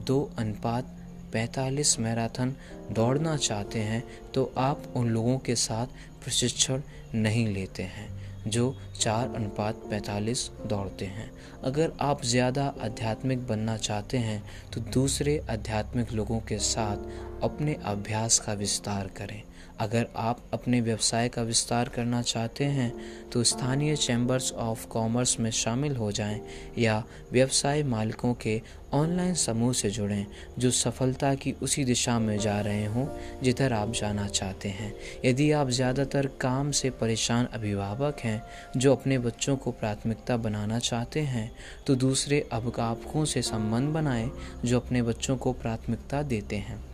दो 0.07 0.33
अनुपात 0.39 0.97
45 1.33 2.01
मैराथन 2.01 2.55
दौड़ना 2.93 3.37
चाहते 3.37 3.79
हैं 3.79 4.05
तो 4.35 4.53
आप 4.59 4.83
उन 4.97 5.09
लोगों 5.09 5.39
के 5.39 5.55
साथ 5.55 5.87
प्रशिक्षण 6.25 6.81
नहीं 7.15 7.47
लेते 7.55 7.83
हैं। 7.83 8.16
जो 8.47 8.75
चार 9.01 9.35
अनुपात 9.35 9.83
पैंतालीस 9.91 10.49
दौड़ते 10.67 11.05
हैं। 11.07 11.31
अगर 11.65 11.93
आप 12.01 12.23
ज़्यादा 12.25 12.65
आध्यात्मिक 12.83 13.47
बनना 13.47 13.77
चाहते 13.79 14.19
हैं 14.19 14.43
तो 14.73 14.81
दूसरे 14.93 15.39
आध्यात्मिक 15.51 16.13
लोगों 16.13 16.41
के 16.41 16.59
साथ 16.59 17.43
अपने 17.45 17.77
अभ्यास 17.87 18.39
का 18.39 18.53
विस्तार 18.55 19.11
करें। 19.17 19.43
अगर 19.81 20.07
आप 20.17 20.41
अपने 20.53 20.81
व्यवसाय 20.81 21.29
का 21.29 21.43
विस्तार 21.43 21.89
करना 21.89 22.23
चाहते 22.23 22.65
हैं 22.65 22.93
तो 23.33 23.43
स्थानीय 23.45 23.97
चैम्बर्स 23.97 24.53
ऑफ़ 24.53 24.87
कॉमर्स 24.87 25.39
में 25.41 25.51
शामिल 25.51 25.97
हो 25.97 26.11
जाएँ 26.13 26.41
या 26.79 27.03
व्यवसाय 27.33 27.83
मालिकों 27.83 28.33
के 28.35 28.61
ऑनलाइन 28.95 29.35
समूह 29.35 29.73
से 29.73 29.91
जुड़ें 29.91 30.27
जो 30.59 30.71
सफलता 30.71 31.35
की 31.35 31.53
उसी 31.63 31.85
दिशा 31.85 32.19
में 32.19 32.39
जा 32.39 32.61
रहे 32.61 32.87
हों, 32.87 33.07
जिधर 33.43 33.73
आप 33.73 33.93
जाना 33.93 34.27
चाहते 34.29 34.69
हैं। 34.69 34.93
यदि 35.25 35.51
आप 35.53 35.71
ज़्यादातर 35.71 36.27
काम 36.41 36.71
से 36.71 36.91
परेशान 36.91 37.47
अभिभावक 37.47 38.21
हैं, 38.21 38.43
जो 38.77 38.95
अपने 38.95 39.19
बच्चों 39.19 39.57
को 39.57 39.71
प्राथमिकता 39.73 40.37
बनाना 40.37 40.79
चाहते 40.81 41.21
हैं 41.21 41.51
तो 41.87 41.95
दूसरे 41.97 42.41
अभिभावकों 42.53 43.25
से 43.25 43.43
संबंध 43.43 43.95
बनाएँ 43.95 44.31
जो 44.65 44.81
अपने 44.81 45.03
बच्चों 45.03 45.37
को 45.37 45.53
प्राथमिकता 45.53 46.23
देते 46.25 46.57
हैं। 46.57 46.85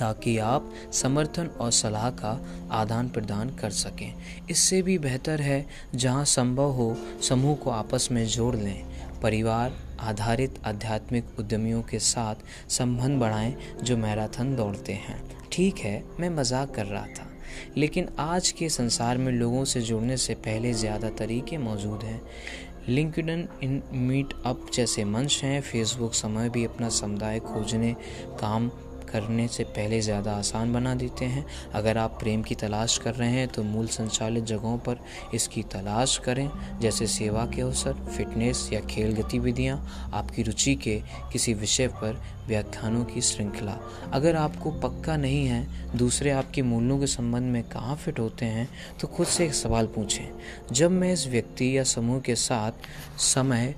ताकि 0.00 0.36
आप 0.38 0.70
समर्थन 0.92 1.46
और 1.60 1.70
सलाह 1.72 2.08
का 2.12 2.38
आदान 2.72 3.08
प्रदान 3.08 3.50
कर 3.56 3.70
सकें। 3.70 4.12
इससे 4.50 4.82
भी 4.82 4.98
बेहतर 4.98 5.40
है, 5.40 5.66
जहाँ 5.94 6.24
संभव 6.26 6.70
हो, 6.72 6.96
समूह 7.22 7.56
को 7.56 7.70
आपस 7.70 8.08
में 8.12 8.24
जोड़ 8.26 8.54
लें। 8.56 8.84
परिवार, 9.22 9.72
आधारित 10.00 10.58
आध्यात्मिक 10.66 11.38
उद्यमियों 11.38 11.82
के 11.82 11.98
साथ 11.98 12.70
संबंध 12.70 13.20
बढ़ाएँ, 13.20 13.54
जो 13.82 13.96
मैराथन 13.96 14.54
दौड़ते 14.56 14.92
हैं। 14.92 15.20
ठीक 15.52 15.78
है, 15.78 16.02
मैं 16.20 16.30
मज़ाक 16.30 16.74
कर 16.74 16.86
रहा 16.86 17.06
था, 17.08 17.26
लेकिन 17.76 18.08
आज 18.18 18.50
के 18.50 18.68
संसार 18.68 19.18
में 19.18 19.32
लोगों 19.32 19.64
से 19.64 19.80
जुड़ने 19.82 20.16
से 20.16 20.34
पहले 20.36 20.72
ज़्यादा 20.74 21.10
तरीके 21.10 21.58
मौजूद 21.58 22.02
हैं। 22.02 22.20
लिंकडन 22.88 23.46
इन 23.62 23.82
मीट 23.92 24.32
अप 24.46 24.66
जैसे 24.74 25.04
मंच 25.04 25.40
हैं, 25.44 25.60
फेसबुक 25.60 26.14
समय 26.14 26.48
भी 26.48 26.64
अपना 26.64 26.88
समुदाय 26.90 27.40
खोजने, 27.40 27.92
काम 28.40 28.70
करने 29.12 29.46
से 29.48 29.64
पहले 29.66 30.00
ज़्यादा 30.00 30.32
आसान 30.32 30.72
बना 30.72 30.94
देते 30.94 31.24
हैं। 31.26 31.44
अगर 31.74 31.98
आप 31.98 32.18
प्रेम 32.20 32.42
की 32.42 32.54
तलाश 32.56 32.98
कर 32.98 33.14
रहे 33.14 33.30
हैं 33.30 33.46
तो 33.48 33.62
मूल 33.64 33.86
संचालित 33.88 34.44
जगहों 34.44 34.76
पर 34.78 35.00
इसकी 35.34 35.62
तलाश 35.72 36.16
करें, 36.18 36.48
जैसे 36.80 37.06
सेवा 37.08 37.44
के 37.46 37.62
अवसर, 37.62 37.94
फिटनेस 38.08 38.68
या 38.72 38.80
खेल 38.86 39.14
गतिविधियाँ, 39.14 40.10
आपकी 40.14 40.42
रुचि 40.42 40.74
के 40.76 41.00
किसी 41.32 41.54
विषय 41.56 41.88
पर 41.94 42.20
व्याख्यानों 42.48 43.04
की 43.04 43.20
श्रृंखला। 43.20 43.76
अगर 44.12 44.36
आपको 44.36 44.70
पक्का 44.80 45.16
नहीं 45.16 45.46
है, 45.46 45.66
दूसरे 45.96 46.30
आपके 46.30 46.62
मूल्यों 46.62 46.98
के 46.98 47.06
संबंध 47.08 47.52
में 47.52 47.62
कहाँ 47.64 47.96
फिट 47.96 48.18
होते 48.18 48.46
हैं 48.46 48.68
तो 49.00 49.08
खुद 49.08 49.26
से 49.26 49.44
एक 49.44 49.54
सवाल 49.54 49.86
पूछें। 49.86 50.28
जब 50.72 50.90
मैं 50.90 51.12
इस 51.12 51.26
व्यक्ति 51.28 51.76
या 51.76 51.84
समूह 51.84 52.20
के 52.20 52.34
साथ 52.36 52.88
समय 53.24 53.74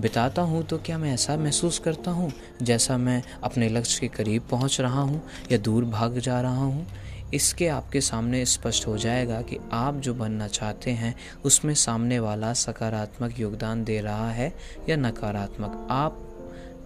बिताता 0.00 0.42
हूँ 0.42 0.62
तो 0.62 0.78
क्या 0.78 0.98
मैं 0.98 1.14
ऐसा 1.14 1.36
महसूस 1.36 1.78
करता 1.78 2.10
हूँ 2.10 2.32
जैसा 2.62 2.96
मैं 2.98 3.22
अपने 3.42 3.68
लक्ष्य 3.68 4.00
के 4.00 4.08
करीब 4.08 4.42
पहुँच 4.50 4.80
रहा 4.80 5.00
हूँ 5.00 5.22
या 5.52 5.58
दूर 5.58 5.84
भाग 5.84 6.18
जा 6.18 6.40
रहा 6.40 6.64
हूँ? 6.64 6.86
इसके 7.34 7.68
आपके 7.68 8.00
सामने 8.00 8.44
स्पष्ट 8.44 8.86
हो 8.86 8.98
जाएगा 8.98 9.40
कि 9.42 9.58
आप 9.72 9.94
जो 9.94 10.14
बनना 10.14 10.48
चाहते 10.48 10.90
हैं, 10.90 11.14
उसमें 11.44 11.74
सामने 11.74 12.18
वाला 12.18 12.52
सकारात्मक 12.52 13.40
योगदान 13.40 13.84
दे 13.84 14.00
रहा 14.00 14.30
है 14.30 14.52
या 14.88 14.96
नकारात्मक? 14.96 15.88
आप 15.90 16.20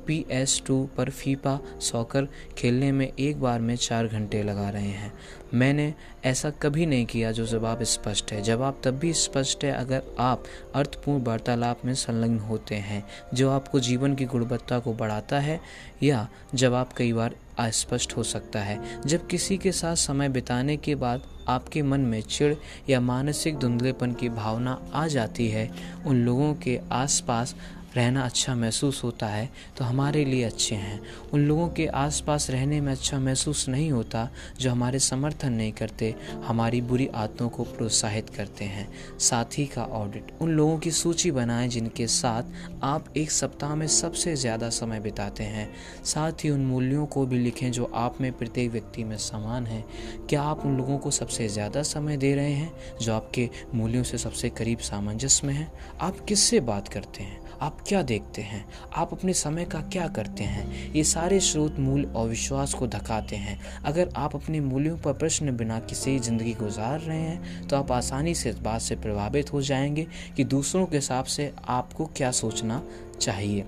पी 0.07 0.27
एस 0.31 0.63
टू 0.67 0.89
पर 0.97 1.11
फीफा 1.11 1.59
सॉकर 1.81 2.29
खेलने 2.59 2.93
में 2.93 3.13
एक 3.19 3.41
बार 3.41 3.61
में 3.61 3.77
चार 3.77 4.07
घंटे 4.07 4.43
लगा 4.43 4.69
रहे 4.71 4.89
हैं। 4.89 5.13
मैंने 5.55 5.95
ऐसा 6.25 6.51
कभी 6.51 6.87
नहीं 6.87 7.07
किया 7.07 7.33
जो 7.33 7.47
जवाब 7.47 7.83
स्पष्ट 7.83 8.33
है। 8.33 8.43
जवाब 8.43 8.81
तब 8.85 8.91
भी 8.91 9.13
स्पष्ट 9.13 9.65
है 9.65 9.73
अगर 9.73 10.03
आप 10.19 10.45
अर्थपूर्ण 10.75 11.25
वार्तालाप 11.25 11.85
में 11.85 11.95
संलग्न 11.95 12.39
होते 12.39 12.75
हैं, 12.75 13.05
जो 13.35 13.51
आपको 13.51 13.81
जीवन 13.81 14.15
की 14.15 14.25
गुणवत्ता 14.25 14.79
को 14.79 14.93
बढ़ाता 14.93 15.39
है, 15.39 15.61
या 16.03 16.29
जवाब 16.55 16.89
कई 16.97 17.13
बार 17.13 17.35
अस्पष्ट 17.59 18.17
हो 18.17 18.23
सकता 18.23 18.61
है। 18.61 19.01
जब 19.07 19.27
किसी 19.27 19.59
के 19.59 19.73
साथ 19.73 19.97
समय 19.97 20.29
बिताने 20.29 20.77
के 20.77 20.95
बाद 20.95 21.23
आपके 21.49 21.83
मन 21.83 22.01
में 22.01 22.21
चिड़ 22.21 22.55
या 22.91 23.01
मानसिक 23.01 23.59
धुंधलेपन 23.59 24.13
की 24.13 24.29
भावना 24.29 24.91
आ 24.95 25.07
जाती 25.07 25.49
है, 25.49 25.71
उन 26.07 26.17
लोगों 26.17 26.55
के 26.55 26.81
आसपास 26.93 27.55
रहना 27.97 28.23
अच्छा 28.23 28.55
महसूस 28.55 29.03
होता 29.05 29.27
है 29.27 29.49
तो 29.79 29.85
हमारे 29.85 30.25
लिए 30.25 30.43
अच्छे 30.45 30.75
हैं। 30.75 31.01
उन 31.33 31.41
लोगों 31.41 31.69
के 31.69 31.87
आसपास 31.87 32.49
रहने 32.51 32.81
में 32.81 32.91
अच्छा 32.93 33.19
महसूस 33.19 33.69
नहीं 33.69 33.91
होता, 33.91 34.29
जो 34.61 34.71
हमारे 34.71 34.99
समर्थन 34.99 35.53
नहीं 35.53 35.73
करते, 35.73 36.15
हमारी 36.45 36.81
बुरी 36.81 37.07
आदतों 37.07 37.49
को 37.49 37.65
प्रोत्साहित 37.67 38.31
करते 38.31 38.65
हैं। 38.65 38.89
साथी 39.21 39.67
का 39.67 39.85
ऑडिट 39.85 40.33
उन 40.41 40.51
लोगों 40.51 40.79
की 40.79 40.91
सूची 40.91 41.31
बनाएँ 41.31 41.69
जिनके 41.69 42.07
साथ 42.07 42.85
आप 42.85 43.17
एक 43.17 43.31
सप्ताह 43.31 43.75
में 43.75 43.87
सबसे 43.87 44.37
ज़्यादा 44.37 44.69
समय 44.71 45.01
बिताते 45.01 45.45
हैं। 45.45 45.69
साथ 46.05 46.45
ही 46.45 46.51
उन 46.51 46.67
मूल्यों 46.67 47.07
को 47.07 47.27
भी 47.27 47.39
लिखें 47.39 47.71
जो 47.73 47.91
आप 47.97 48.21
में 48.21 48.31
प्रत्येक 48.33 48.71
व्यक्ति 48.71 49.05
में 49.05 49.17
समान 49.19 49.67
है। 49.67 49.85
क्या 50.29 50.43
आप 50.43 50.67
उन 50.67 50.77
लोगों 50.77 50.99
को 50.99 51.11
सबसे 51.11 51.49
ज़्यादा 51.49 51.83
समय 51.85 52.17
दे 52.17 52.35
रहे 52.35 52.53
हैं, 52.53 52.73
जो 53.01 53.15
आपके 53.15 53.49
मूल्यों 53.75 54.03
से 54.03 54.19
सबसे 54.19 54.51
करीब 54.51 54.79
सामंजस्य 54.81 55.47
में 55.47 55.55
हैं? 55.55 55.71
आप 56.01 56.21
किससे 56.21 56.61
बात 56.63 56.89
करते 56.89 57.23
हैं? 57.23 57.48
आप 57.63 57.79
क्या 57.89 58.03
देखते 58.03 58.43
हैं? 58.43 58.65
आप 58.95 59.13
अपने 59.13 59.33
समय 59.33 59.65
का 59.65 59.81
क्या 59.83 60.07
करते 60.09 60.45
हैं? 60.45 60.93
ये 60.93 61.05
सारे 61.05 61.41
स्रोत 61.41 61.79
मूल 61.79 62.05
और 62.07 62.29
विश्वास 62.29 62.75
को 62.75 62.87
धकाते 62.87 63.37
हैं। 63.37 63.61
अगर 63.85 64.11
आप 64.17 64.35
अपने 64.35 64.61
मूल्यों 64.61 64.97
पर 64.99 65.13
प्रश्न 65.13 65.57
बिना 65.57 65.79
किसी 65.81 66.19
ज़िंदगी 66.19 66.53
गुजार 66.53 67.01
रहे 67.01 67.19
हैं 67.19 67.67
तो 67.69 67.77
आप 67.77 67.93
आसानी 67.93 68.35
से 68.35 68.51
इस 68.51 68.59
बात 68.59 68.81
से 68.81 68.97
प्रभावित 68.97 69.53
हो 69.53 69.63
जाएँगे 69.63 70.07
कि 70.37 70.45
दूसरों 70.45 70.87
के 70.87 70.97
हिसाब 70.97 71.25
से 71.25 71.53
आपको 71.69 72.07
क्या 72.07 72.31
सोचना 72.31 72.83
चाहिए। 73.21 73.65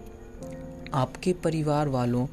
आपके 0.94 1.32
परिवार 1.32 1.88
वालों 1.88 2.26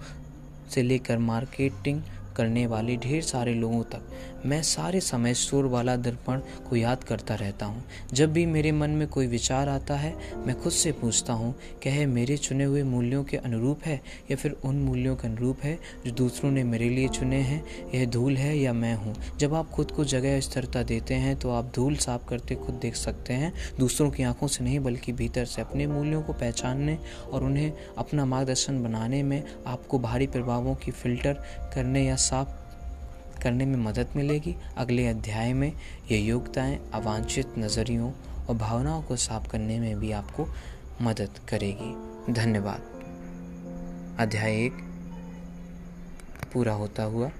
से 0.71 0.83
लेकर 0.83 1.17
मार्केटिंग 1.17 2.01
करने 2.35 2.65
वाले 2.67 2.95
ढेर 2.97 3.21
सारे 3.23 3.53
लोगों 3.53 3.83
तक 3.83 4.09
मैं 4.45 4.61
सारे 4.61 4.99
समय 4.99 5.33
सुर 5.33 5.65
वाला 5.65 5.95
दर्पण 5.95 6.39
को 6.69 6.75
याद 6.75 7.03
करता 7.03 7.35
रहता 7.35 7.65
हूँ। 7.65 7.83
जब 8.13 8.33
भी 8.33 8.45
मेरे 8.45 8.71
मन 8.71 8.89
में 8.89 9.07
कोई 9.07 9.27
विचार 9.27 9.69
आता 9.69 9.95
है, 9.95 10.15
मैं 10.37 10.59
खुद 10.61 10.73
से 10.73 10.91
पूछता 10.91 11.33
हूँ, 11.33 11.55
क्या 11.83 12.07
मेरे 12.07 12.37
चुने 12.37 12.63
हुए 12.63 12.83
मूल्यों 12.83 13.23
के 13.23 13.37
अनुरूप 13.37 13.83
है 13.85 14.01
या 14.31 14.37
फिर 14.37 14.55
उन 14.65 14.75
मूल्यों 14.75 15.15
के 15.15 15.27
अनुरूप 15.27 15.57
है 15.63 15.79
जो 16.05 16.11
दूसरों 16.11 16.51
ने 16.51 16.63
मेरे 16.63 16.89
लिए 16.89 17.07
चुने 17.07 17.35
हैं? 17.35 17.63
यह 17.95 18.05
धूल 18.05 18.37
है 18.37 18.57
या 18.57 18.73
मैं 18.73 18.95
हूँ? 18.95 19.15
जब 19.39 19.53
आप 19.53 19.69
खुद 19.69 19.91
को 19.91 20.05
जगह 20.05 20.39
स्थिरता 20.39 20.83
देते 20.83 21.13
हैं 21.13 21.35
तो 21.39 21.51
आप 21.51 21.71
धूल 21.75 21.95
साफ़ 21.95 22.27
करते 22.29 22.55
खुद 22.55 22.75
देख 22.75 22.95
सकते 22.95 23.33
हैं। 23.33 23.53
दूसरों 23.79 24.09
की 24.11 24.23
आँखों 24.23 24.47
से 24.47 24.63
नहीं, 24.63 24.79
बल्कि 24.79 25.11
भीतर 25.11 25.45
से 25.45 25.61
अपने 25.61 25.87
मूल्यों 25.87 26.21
को 26.21 26.33
पहचानने 26.33 26.97
और 27.31 27.43
उन्हें 27.43 27.73
अपना 27.97 28.25
मार्गदर्शन 28.25 28.83
बनाने 28.83 29.23
में 29.23 29.43
आपको 29.67 29.99
भारी 29.99 30.27
प्रभावों 30.27 30.75
की 30.75 30.91
फ़िल्टर 30.91 31.43
करने 31.73 32.05
या 32.05 32.15
साफ़ 32.15 32.66
करने 33.37 33.65
में 33.65 33.77
मदद 33.77 34.07
मिलेगी। 34.15 34.55
अगले 34.77 35.07
अध्याय 35.07 35.53
में 35.53 35.71
ये 36.11 36.17
योग्यताएँ, 36.17 36.79
अवांछित 36.93 37.53
नज़रियों 37.57 38.11
और 38.49 38.55
भावनाओं 38.55 39.01
को 39.01 39.15
साफ़ 39.15 39.47
करने 39.49 39.79
में 39.79 39.99
भी 39.99 40.11
आपको 40.11 40.47
मदद 41.01 41.29
करेगी। 41.49 42.33
धन्यवाद। 42.33 42.81
अध्याय 44.19 44.55
एक 44.65 44.73
पूरा 46.53 46.73
होता 46.73 47.03
हुआ। 47.03 47.31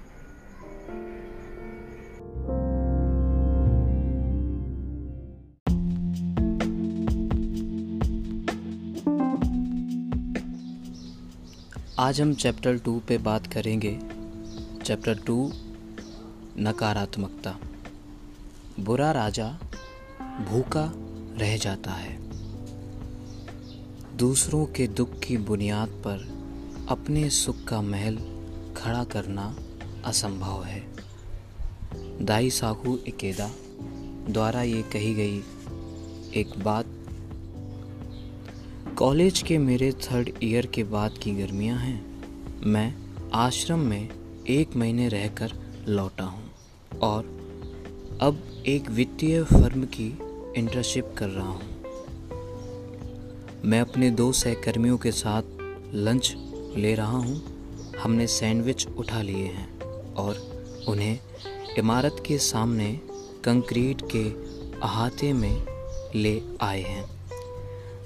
आज 11.98 12.20
हम 12.20 12.34
चैप्टर 12.34 12.78
टू 12.78 13.02
पे 13.08 13.18
बात 13.18 13.46
करेंगे। 13.46 13.98
चैप्टर 14.84 15.18
टू 15.26 15.52
नकारात्मकता। 16.60 17.58
बुरा 18.80 19.12
राजा 19.12 19.58
भूखा 20.20 20.92
रह 21.38 21.56
जाता 21.56 21.90
है। 21.90 22.18
दूसरों 24.16 24.66
के 24.66 24.86
दुख 24.86 25.18
की 25.18 25.36
बुनियाद 25.36 25.88
पर 25.88 26.26
अपने 26.88 27.30
सुख 27.30 27.64
का 27.64 27.80
महल 27.82 28.16
खड़ा 28.76 29.04
करना 29.04 29.56
असंभव 30.04 30.64
है। 30.64 30.84
दाई 32.24 32.50
साहू 32.50 32.98
इकेदा 33.06 33.50
द्वारा 34.30 34.62
ये 34.62 34.82
कही 34.82 35.14
गई 35.14 35.38
एक 36.40 36.58
बात। 36.58 36.86
कॉलेज 38.98 39.42
के 39.42 39.58
मेरे 39.58 39.92
थर्ड 39.92 40.30
ईयर 40.42 40.66
के 40.66 40.84
बाद 40.84 41.18
की 41.22 41.32
गर्मियाँ 41.32 41.78
हैं। 41.78 42.24
मैं 42.62 42.94
आश्रम 43.34 43.78
में 43.78 44.08
एक 44.48 44.76
महीने 44.76 45.08
रहकर 45.08 45.52
लौटा 45.88 46.24
हूँ। 46.24 46.47
और 47.02 47.24
अब 48.22 48.42
एक 48.66 48.88
वित्तीय 48.90 49.42
फर्म 49.44 49.84
की 49.94 50.06
इंटर्नशिप 50.56 51.14
कर 51.18 51.28
रहा 51.28 51.48
हूँ। 51.48 51.76
मैं 53.64 53.80
अपने 53.80 54.10
दो 54.10 54.30
सहकर्मियों 54.32 54.98
के 54.98 55.12
साथ 55.12 55.42
लंच 55.94 56.34
ले 56.76 56.94
रहा 56.94 57.18
हूँ। 57.18 57.42
हमने 58.02 58.26
सैंडविच 58.26 58.86
उठा 58.88 59.22
लिए 59.22 59.46
हैं 59.46 60.14
और 60.14 60.40
उन्हें 60.88 61.18
इमारत 61.78 62.22
के 62.26 62.38
सामने 62.38 62.92
कंक्रीट 63.44 64.02
के 64.14 64.24
अहाते 64.80 65.32
में 65.32 65.66
ले 66.14 66.40
आए 66.62 66.82
हैं, 66.82 67.04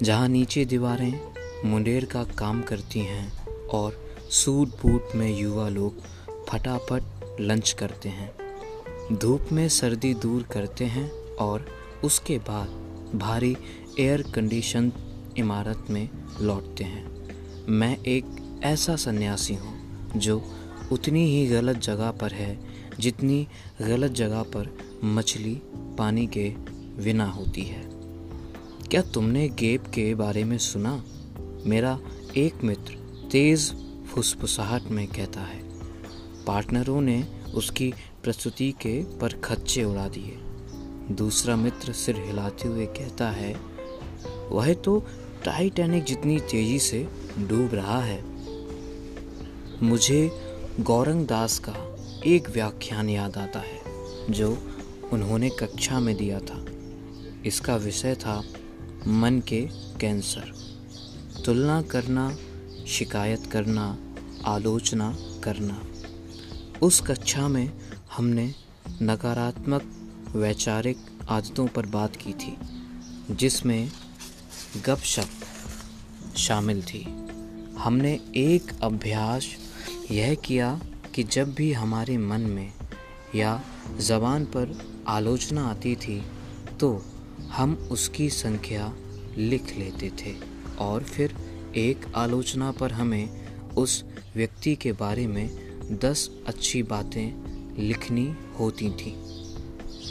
जहाँ 0.02 0.28
नीचे 0.28 0.64
दीवारें 0.64 1.20
मुंडेर 1.64 2.05
का 2.05 2.24
काम 2.39 2.62
करती 2.62 3.01
हैं 3.01 3.69
और 3.69 3.97
सूट 4.31 4.69
बूट 4.82 5.14
में 5.14 5.28
युवा 5.39 5.69
लोग 5.69 6.02
फटाफट 6.48 7.36
लंच 7.40 7.73
करते 7.73 8.09
हैं। 8.09 8.41
धूप 9.12 9.48
में 9.52 9.68
सर्दी 9.68 10.14
दूर 10.14 10.42
करते 10.42 10.84
हैं 10.84 11.10
और 11.36 11.66
उसके 12.04 12.38
बाद 12.38 12.68
भारी 13.18 13.56
एयर 14.00 14.22
कंडीशन 14.22 14.92
इमारत 15.36 15.84
में 15.90 16.08
लौटते 16.40 16.84
हैं। 16.84 17.28
मैं 17.68 17.98
एक 17.98 18.24
ऐसा 18.64 18.96
सन्यासी 18.96 19.54
हूँ 19.54 19.74
जो 20.16 20.42
उतनी 20.92 21.24
ही 21.26 21.46
गलत 21.46 21.76
जगह 21.76 22.10
पर 22.10 22.32
है 22.32 22.58
जितनी 23.00 23.48
गलत 23.80 24.10
जगह 24.10 24.42
पर 24.42 24.78
मछली 25.04 25.62
पानी 25.98 26.26
के 26.26 26.48
बिना 27.02 27.26
होती 27.26 27.62
है। 27.62 27.82
क्या 28.90 29.02
तुमने 29.02 29.48
गेप 29.48 29.86
के 29.86 30.14
बारे 30.14 30.44
में 30.44 30.58
सुना? 30.58 31.04
मेरा 31.66 31.98
एक 32.36 32.64
मित्र 32.64 32.94
तेज 33.32 33.74
फुसफुसाहट 34.06 34.82
में 34.82 35.06
कहता 35.06 35.40
है। 35.40 35.62
पार्टनरों 36.44 37.00
ने 37.00 37.24
उसकी 37.54 37.94
प्रस्तुति 38.22 38.72
के 38.72 39.04
पर 39.18 39.32
खच्चे 39.32 39.84
उड़ा 39.84 40.08
दिए। 40.08 40.38
दूसरा 41.14 41.56
मित्र 41.56 41.92
सिर 41.92 42.16
हिलाते 42.16 42.68
हुए 42.68 42.86
कहता 42.86 43.30
है, 43.30 43.56
वह 44.50 44.74
तो 44.74 45.06
टाइटैनिक 45.44 46.04
जितनी 46.04 46.40
तेज़ी 46.40 46.78
से 46.78 47.08
डूब 47.38 47.70
रहा 47.74 48.02
है। 48.02 48.24
मुझे 49.82 50.30
गौरंग 50.80 51.26
दास 51.26 51.58
का 51.58 51.96
एक 52.26 52.50
व्याख्यान 52.50 53.10
याद 53.10 53.36
आता 53.36 53.60
है, 53.60 53.80
जो 54.30 54.58
उन्होंने 55.12 55.50
कक्षा 55.50 56.00
में 56.00 56.16
दिया 56.16 56.38
था। 56.38 56.64
इसका 57.46 57.76
विषय 57.76 58.14
था 58.14 58.44
मन 59.08 59.42
के 59.48 59.68
कैंसर। 60.00 60.52
तुलना 61.46 61.82
करना, 61.82 62.36
शिकायत 62.86 63.46
करना, 63.46 63.98
आलोचना 64.44 65.16
करना। 65.44 65.82
उस 66.82 67.00
कक्षा 67.00 67.48
में 67.48 67.81
हमने 68.16 68.55
नकारात्मक 69.02 69.82
वैचारिक 70.36 70.97
आदतों 71.30 71.66
पर 71.66 71.86
बात 71.86 72.16
की 72.16 72.32
थी, 72.32 72.56
जिसमें 73.30 73.90
गपशप 74.86 76.36
शामिल 76.36 76.82
थी। 76.82 77.02
हमने 77.78 78.12
एक 78.36 78.72
अभ्यास 78.82 79.47
यह 80.10 80.34
किया 80.34 80.80
कि 81.14 81.22
जब 81.22 81.55
भी 81.55 81.72
हमारे 81.72 82.16
मन 82.18 82.40
में 82.40 82.72
या 83.34 83.60
ज़बान 84.01 84.44
पर 84.44 84.78
आलोचना 85.09 85.64
आती 85.66 85.94
थी 85.97 86.22
तो 86.80 87.05
हम 87.52 87.74
उसकी 87.93 88.28
संख्या 88.30 88.93
लिख 89.36 89.76
लेते 89.78 90.10
थे 90.20 90.34
और 90.80 91.05
फिर 91.05 91.34
एक 91.76 92.06
आलोचना 92.16 92.70
पर 92.72 92.93
हमें 92.93 93.47
उस 93.74 94.05
व्यक्ति 94.34 94.74
के 94.76 94.93
बारे 94.93 95.26
में 95.26 95.48
दस 96.05 96.28
अच्छी 96.47 96.82
बातें 96.82 97.51
लिखनी 97.78 98.26
होती 98.58 98.90
थी। 98.92 99.14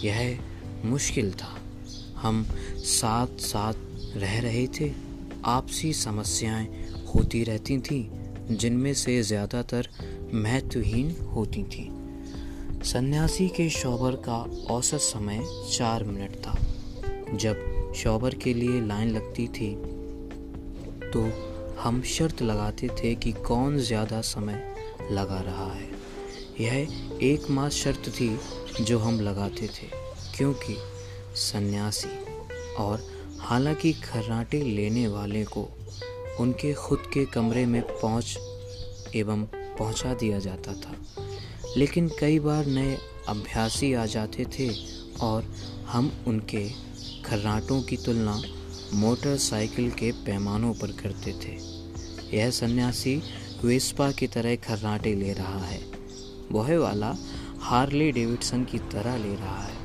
यह 0.03 0.39
मुश्किल 0.85 1.31
था। 1.33 1.55
हम 2.17 2.43
साथ 2.77 3.39
साथ 3.41 4.17
रह 4.17 4.39
रहे 4.39 4.67
थे। 4.79 4.91
आपसी 5.45 5.91
समस्याएँ 5.93 6.67
होती 7.05 7.43
रहती 7.43 7.77
थीं, 7.79 8.55
जिनमें 8.55 8.93
से 8.93 9.21
ज़्यादातर 9.23 9.87
महत्वहीन 10.33 11.15
होती 11.25 11.63
थीं। 11.65 11.89
सन्यासी 12.83 13.47
के 13.47 13.69
शौबर 13.69 14.15
का 14.27 14.37
औसत 14.69 14.99
समय 14.99 15.41
चार 15.73 16.03
मिनट 16.03 16.35
था। 16.37 16.57
जब 17.33 17.93
शौबर 17.95 18.35
के 18.35 18.53
लिए 18.53 18.81
लाइन 18.81 19.09
लगती 19.09 19.47
थी 19.49 19.73
तो 21.05 21.21
हम 21.79 22.01
शर्त 22.07 22.41
लगाते 22.41 22.87
थे 22.99 23.13
कि 23.15 23.31
कौन 23.41 23.77
ज़्यादा 23.79 24.21
समय 24.21 24.63
लगा 25.11 25.39
रहा 25.41 25.71
है। 25.73 25.90
यह 26.59 26.87
एकमात्र 27.23 27.75
शर्त 27.75 28.09
थी 28.09 28.39
जो 28.81 28.99
हम 28.99 29.19
लगाते 29.19 29.67
थे, 29.67 29.87
क्योंकि 30.37 30.77
सन्यासी 31.35 32.09
और 32.75 33.07
हालाँकि 33.39 33.93
खर्राटे 33.93 34.61
लेने 34.61 35.07
वाले 35.07 35.43
को 35.43 35.69
उनके 36.39 36.73
खुद 36.73 36.99
के 37.13 37.25
कमरे 37.25 37.65
में 37.65 37.81
पहुँच 37.81 38.37
एवं 39.15 39.43
पहुँचा 39.77 40.13
दिया 40.13 40.39
जाता 40.39 40.73
था। 40.73 40.95
लेकिन 41.77 42.11
कई 42.19 42.39
बार 42.39 42.65
नए 42.65 42.97
अभ्यासी 43.27 43.93
आ 43.93 44.05
जाते 44.05 44.45
थे 44.45 44.69
और 45.21 45.43
हम 45.87 46.23
उनके 46.27 46.69
खर्राटों 47.25 47.81
की 47.81 47.97
तुलना 47.97 48.41
मोटरसाइकिल 48.93 49.91
के 49.91 50.11
पैमानों 50.11 50.73
पर 50.73 50.87
करते 50.87 51.33
थे। 51.33 51.57
यह 52.37 52.49
सन्यासी 52.49 53.21
वेस्पा 53.63 54.11
की 54.11 54.27
तरह 54.27 54.55
खर्राटे 54.55 55.15
ले 55.15 55.33
रहा 55.33 55.59
है। 55.59 55.90
वह 56.51 56.77
वाला 56.77 57.15
हार्ले 57.61 58.11
डेविडसन 58.11 58.63
की 58.63 58.79
तरह 58.91 59.17
ले 59.17 59.35
रहा 59.35 59.61
है। 59.61 59.79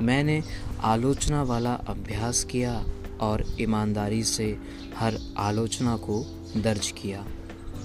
मैंने 0.00 0.42
आलोचना 0.84 1.42
वाला 1.42 1.72
अभ्यास 1.88 2.42
किया 2.44 2.74
और 3.20 3.44
ईमानदारी 3.60 4.22
से 4.24 4.46
हर 4.96 5.18
आलोचना 5.38 5.96
को 5.98 6.18
दर्ज 6.56 6.90
किया, 6.92 7.24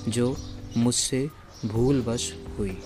जो 0.08 0.36
मुझसे 0.78 1.30
भूलवश 1.66 2.32
हुई। 2.58 2.78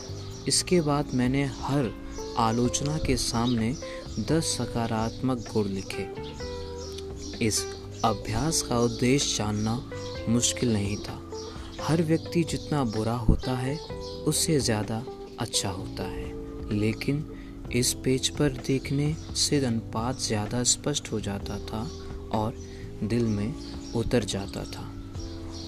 इसके 0.47 0.81
बाद 0.81 1.13
मैंने 1.13 1.43
हर 1.55 1.91
आलोचना 2.39 2.97
के 2.97 3.15
सामने 3.17 3.75
दस 4.21 4.55
सकारात्मक 4.57 5.45
गुण 5.53 5.67
लिखे। 5.67 6.07
इस 7.45 7.63
अभ्यास 8.05 8.61
का 8.61 8.79
उद्देश्य 8.79 9.35
जानना 9.37 9.81
मुश्किल 10.29 10.73
नहीं 10.73 10.97
था। 10.97 11.19
हर 11.81 12.01
व्यक्ति 12.03 12.43
जितना 12.43 12.83
बुरा 12.85 13.15
होता 13.19 13.51
है, 13.51 13.77
उससे 14.27 14.59
ज़्यादा 14.59 15.03
अच्छा 15.41 15.69
होता 15.69 16.03
है, 16.03 16.29
लेकिन 16.71 17.25
इस 17.75 17.93
पेज 18.03 18.29
पर 18.29 18.51
देखने 18.67 19.13
से 19.37 19.63
अनुपात 19.65 20.19
ज़्यादा 20.19 20.63
स्पष्ट 20.63 21.11
हो 21.11 21.19
जाता 21.19 21.57
था 21.59 21.81
और 22.33 22.55
दिल 23.03 23.25
में 23.27 23.53
उतर 23.95 24.23
जाता 24.25 24.63
था। 24.65 24.89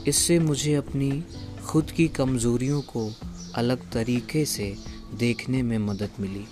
इससे 0.08 0.40
मुझे 0.40 0.74
अपनी 0.76 1.24
खुद 1.66 1.91
की 1.91 2.08
कमज़ोरियों 2.08 2.82
को 2.88 3.10
अलग 3.56 3.90
तरीके 3.91 4.45
से 4.45 4.76
देखने 5.20 5.62
में 5.64 5.78
मदद 5.80 6.20
मिली। 6.20 6.45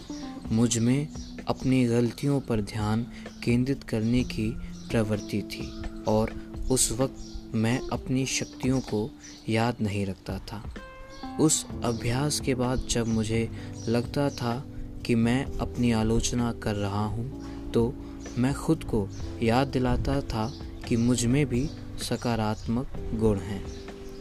मुझमें 0.51 1.07
अपनी 1.47 1.83
गलतियों 1.85 2.39
पर 2.39 2.61
ध्यान 2.63 3.05
केंद्रित 3.43 3.83
करने 3.83 4.23
की 4.23 4.49
प्रवृत्ति 4.89 5.41
थी 5.51 5.71
और 6.07 6.33
उस 6.71 6.91
वक्त 6.91 7.53
मैं 7.55 7.79
अपनी 7.91 8.25
शक्तियों 8.25 8.79
को 8.81 9.09
याद 9.49 9.77
नहीं 9.81 10.05
रखता 10.05 10.37
था। 10.47 10.63
उस 11.39 11.65
अभ्यास 11.83 12.39
के 12.39 12.55
बाद 12.55 12.85
जब 12.89 13.07
मुझे 13.07 13.49
लगता 13.87 14.29
था 14.29 14.63
कि 15.05 15.15
मैं 15.15 15.43
अपनी 15.57 15.91
आलोचना 15.91 16.51
कर 16.53 16.75
रहा 16.75 17.05
हूँ 17.05 17.71
तो 17.71 17.93
मैं 18.37 18.53
खुद 18.53 18.83
को 18.83 19.07
याद 19.43 19.67
दिलाता 19.67 20.19
था 20.21 20.51
कि 20.87 20.95
मुझमें 20.95 21.45
भी 21.45 21.69
सकारात्मक 22.01 22.87
गुण 23.13 23.37
हैं। 23.37 23.63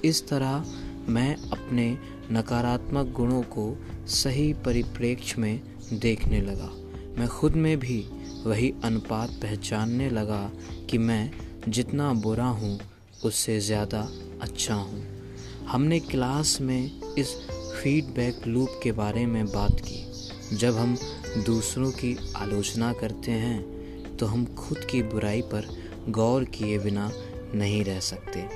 इस 0.04 0.28
तरह 0.28 0.64
मैं 1.08 1.34
अपने 1.36 1.98
नकारात्मक 2.32 3.06
गुणों 3.06 3.42
को 3.42 3.76
सही 4.06 4.52
परिप्रेक्ष्य 4.52 5.40
में 5.40 5.60
देखने 5.92 6.40
लगा। 6.40 6.70
मैं 7.18 7.28
खुद 7.28 7.54
में 7.54 7.78
भी 7.78 8.04
वही 8.46 8.72
अनुपात 8.84 9.30
पहचानने 9.30 10.10
लगा 10.10 10.50
कि 10.90 10.98
मैं 10.98 11.30
जितना 11.68 12.12
बुरा 12.12 12.46
हूँ, 12.46 12.78
उससे 13.24 13.60
ज़्यादा 13.60 14.08
अच्छा 14.42 14.74
हूँ। 14.74 15.02
हमने 15.68 16.00
क्लास 16.00 16.60
में 16.60 16.99
इस 17.20 17.34
फीडबैक 17.82 18.46
लूप 18.46 18.80
के 18.82 18.92
बारे 18.92 19.24
में 19.26 19.46
बात 19.46 19.80
की। 19.80 20.56
जब 20.56 20.76
हम 20.76 20.96
दूसरों 21.46 21.90
की 21.90 22.16
आलोचना 22.36 22.92
करते 22.92 23.32
हैं 23.32 24.16
तो 24.16 24.26
हम 24.26 24.44
खुद 24.54 24.78
की 24.84 25.02
बुराई 25.02 25.42
पर 25.42 25.66
गौर 26.08 26.44
किए 26.44 26.78
बिना 26.78 27.10
नहीं 27.54 27.84
रह 27.84 28.00
सकते। 28.00 28.46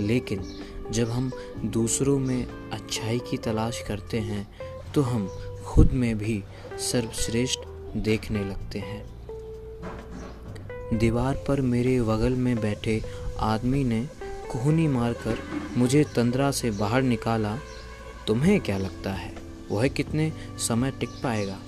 लेकिन 0.00 0.44
जब 0.90 1.10
हम 1.10 1.30
दूसरों 1.64 2.18
में 2.18 2.70
अच्छाई 2.72 3.18
की 3.18 3.36
तलाश 3.36 3.82
करते 3.88 4.18
हैं 4.20 4.46
तो 4.94 5.02
हम 5.02 5.28
खुद 5.64 5.92
में 5.92 6.16
भी 6.18 6.42
सर्वश्रेष्ठ 6.92 7.60
देखने 7.96 8.44
लगते 8.44 8.78
हैं। 8.78 9.04
दीवार 10.98 11.44
पर 11.48 11.60
मेरे 11.60 12.00
बगल 12.02 12.32
में 12.38 12.56
बैठे 12.60 13.00
आदमी 13.52 13.84
ने 13.84 14.04
कोहनी 14.50 14.88
मारकर 14.88 15.38
मुझे 15.76 16.04
तंद्रा 16.16 16.50
से 16.50 16.70
बाहर 16.70 17.02
निकाला 17.02 17.58
तुम्हें 18.26 18.60
क्या 18.60 18.78
लगता 18.78 19.12
है? 19.12 19.34
वह 19.70 19.88
कितने 19.88 20.32
समय 20.58 20.90
टिक 20.90 21.08
पाएगा? 21.08 21.58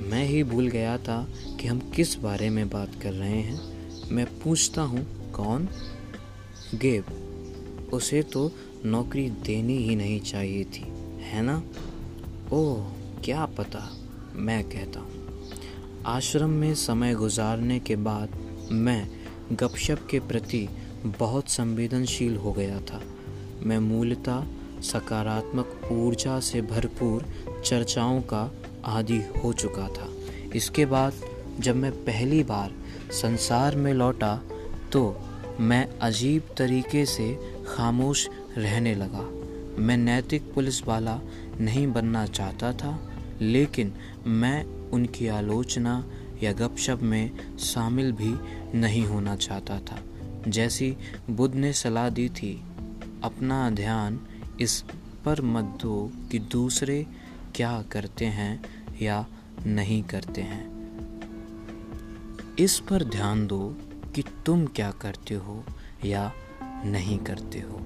मैं 0.00 0.24
ही 0.24 0.42
भूल 0.42 0.68
गया 0.68 0.98
था 0.98 1.28
कि 1.60 1.68
हम 1.68 1.78
किस 1.78 2.18
बारे 2.18 2.50
में 2.50 2.70
बात 2.70 2.90
कर 3.02 3.12
रहे 3.12 3.40
हैं। 3.40 3.60
मैं 4.08 4.26
पूछता 4.26 4.82
हूँ, 4.82 5.32
कौन? 5.32 5.68
गेब। 6.74 7.04
उसे 7.92 8.22
तो 8.22 8.52
नौकरी 8.84 9.30
देनी 9.30 9.76
ही 9.76 9.96
नहीं 9.96 10.20
चाहिए 10.20 10.64
थी, 10.64 10.84
है 11.20 11.42
ना? 11.42 11.62
ओह, 12.52 12.90
क्या 13.24 13.46
पता, 13.46 13.96
मैं 14.34 14.64
कहता 14.64 15.00
हूँ। 15.00 15.40
आश्रम 16.06 16.50
में 16.50 16.74
समय 16.74 17.14
गुजारने 17.14 17.78
के 17.78 17.96
बाद 17.96 18.28
मैं 18.72 19.08
गपशप 19.52 20.08
के 20.10 20.20
प्रति 20.20 20.68
बहुत 21.18 21.48
संवेदनशील 21.48 22.36
हो 22.36 22.52
गया 22.52 22.80
था। 22.80 23.02
मैं 23.62 23.78
मूलतः 23.78 24.46
सकारात्मक 24.82 25.88
ऊर्जा 25.92 26.38
से 26.40 26.62
भरपूर 26.62 27.24
चर्चाओं 27.64 28.20
का 28.22 28.50
आदि 28.84 29.20
हो 29.44 29.52
चुका 29.52 29.88
था। 29.88 30.08
इसके 30.54 30.86
बाद 30.86 31.12
जब 31.60 31.76
मैं 31.76 31.92
पहली 32.04 32.42
बार 32.42 32.72
संसार 33.12 33.76
में 33.76 33.92
लौटा 33.94 34.36
तो 34.92 35.04
मैं 35.60 35.86
अजीब 35.98 36.54
तरीके 36.58 37.04
से 37.06 37.26
खामोश 37.68 38.28
रहने 38.58 38.94
लगा। 38.94 39.28
मैं 39.78 39.96
नैतिक 39.96 40.52
पुलिस 40.54 40.82
वाला 40.86 41.20
नहीं 41.60 41.86
बनना 41.92 42.26
चाहता 42.26 42.72
था, 42.72 42.98
लेकिन 43.40 43.92
मैं 44.26 44.64
उनकी 44.90 45.28
आलोचना 45.28 46.04
या 46.42 46.52
गपशप 46.52 47.00
में 47.02 47.56
शामिल 47.58 48.12
भी 48.12 48.34
नहीं 48.78 49.04
होना 49.06 49.36
चाहता 49.36 49.78
था। 49.80 49.98
जैसी 50.48 50.96
बुद्ध 51.30 51.54
ने 51.54 51.72
सलाह 51.72 52.08
दी 52.08 52.28
थी, 52.28 52.52
अपना 53.24 53.70
ध्यान 53.70 54.20
इस 54.60 54.84
पर 55.24 55.40
मत 55.40 55.64
दो 55.64 56.12
कि 56.32 56.38
दूसरे 56.38 57.06
क्या 57.54 57.82
करते 57.82 58.24
हैं 58.24 58.64
या 59.02 59.26
नहीं 59.66 60.02
करते 60.02 60.40
हैं। 60.40 60.74
इस 62.58 62.78
पर 62.78 63.04
ध्यान 63.04 63.46
दो 63.46 63.76
कि 64.14 64.24
तुम 64.46 64.66
क्या 64.66 64.90
करते 64.90 65.34
हो 65.34 65.64
या 66.04 66.32
नहीं 66.84 67.18
करते 67.18 67.58
हो। 67.58 67.80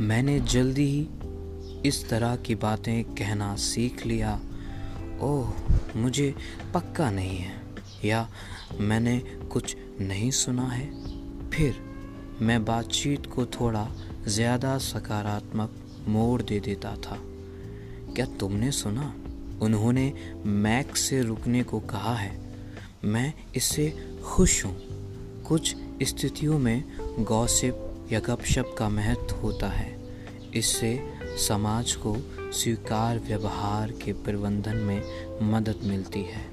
मैंने 0.00 0.40
जल्दी 0.40 0.84
ही 0.84 1.08
इस 1.88 2.08
तरह 2.10 2.36
की 2.36 2.54
बातें 2.54 3.04
कहना 3.04 3.56
सीख 3.56 4.06
लिया। 4.06 4.40
ओह, 5.20 5.52
मुझे 5.96 6.34
पक्का 6.74 7.10
नहीं 7.10 7.38
है 7.38 7.62
या 8.04 8.28
मैंने 8.80 9.18
कुछ 9.52 9.76
नहीं 10.00 10.30
सुना 10.30 10.66
है। 10.68 10.86
फिर 11.50 11.74
मैं 12.40 12.64
बातचीत 12.64 13.26
को 13.26 13.46
थोड़ा 13.46 13.88
ज़्यादा 14.28 14.78
सकारात्मक 14.78 15.70
मोड़ 16.08 16.42
दे 16.42 16.60
देता 16.60 16.94
था। 16.96 17.18
क्या 18.14 18.26
तुमने 18.26 18.70
सुना? 18.70 19.14
उन्होंने 19.62 20.12
मैक 20.46 20.96
से 20.96 21.22
रुकने 21.22 21.62
को 21.62 21.80
कहा 21.80 22.14
है। 22.14 22.40
मैं 23.04 23.32
इससे 23.56 23.88
खुश 24.24 24.64
हूँ। 24.64 24.76
कुछ 25.42 25.76
स्थितियों 26.02 26.58
में 26.58 26.84
गॉसिप 27.18 28.08
या 28.12 28.20
गपशप 28.20 28.74
का 28.78 28.88
महत्व 28.88 29.36
होता 29.36 29.68
है। 29.68 30.00
इससे 30.54 30.98
समाज 31.48 31.92
को 31.92 32.16
स्वीकार 32.52 33.18
व्यवहार 33.18 33.90
के 33.90 34.12
प्रबंधन 34.12 34.76
में 34.76 35.02
मदद 35.52 35.80
मिलती 35.84 36.22
है। 36.22 36.46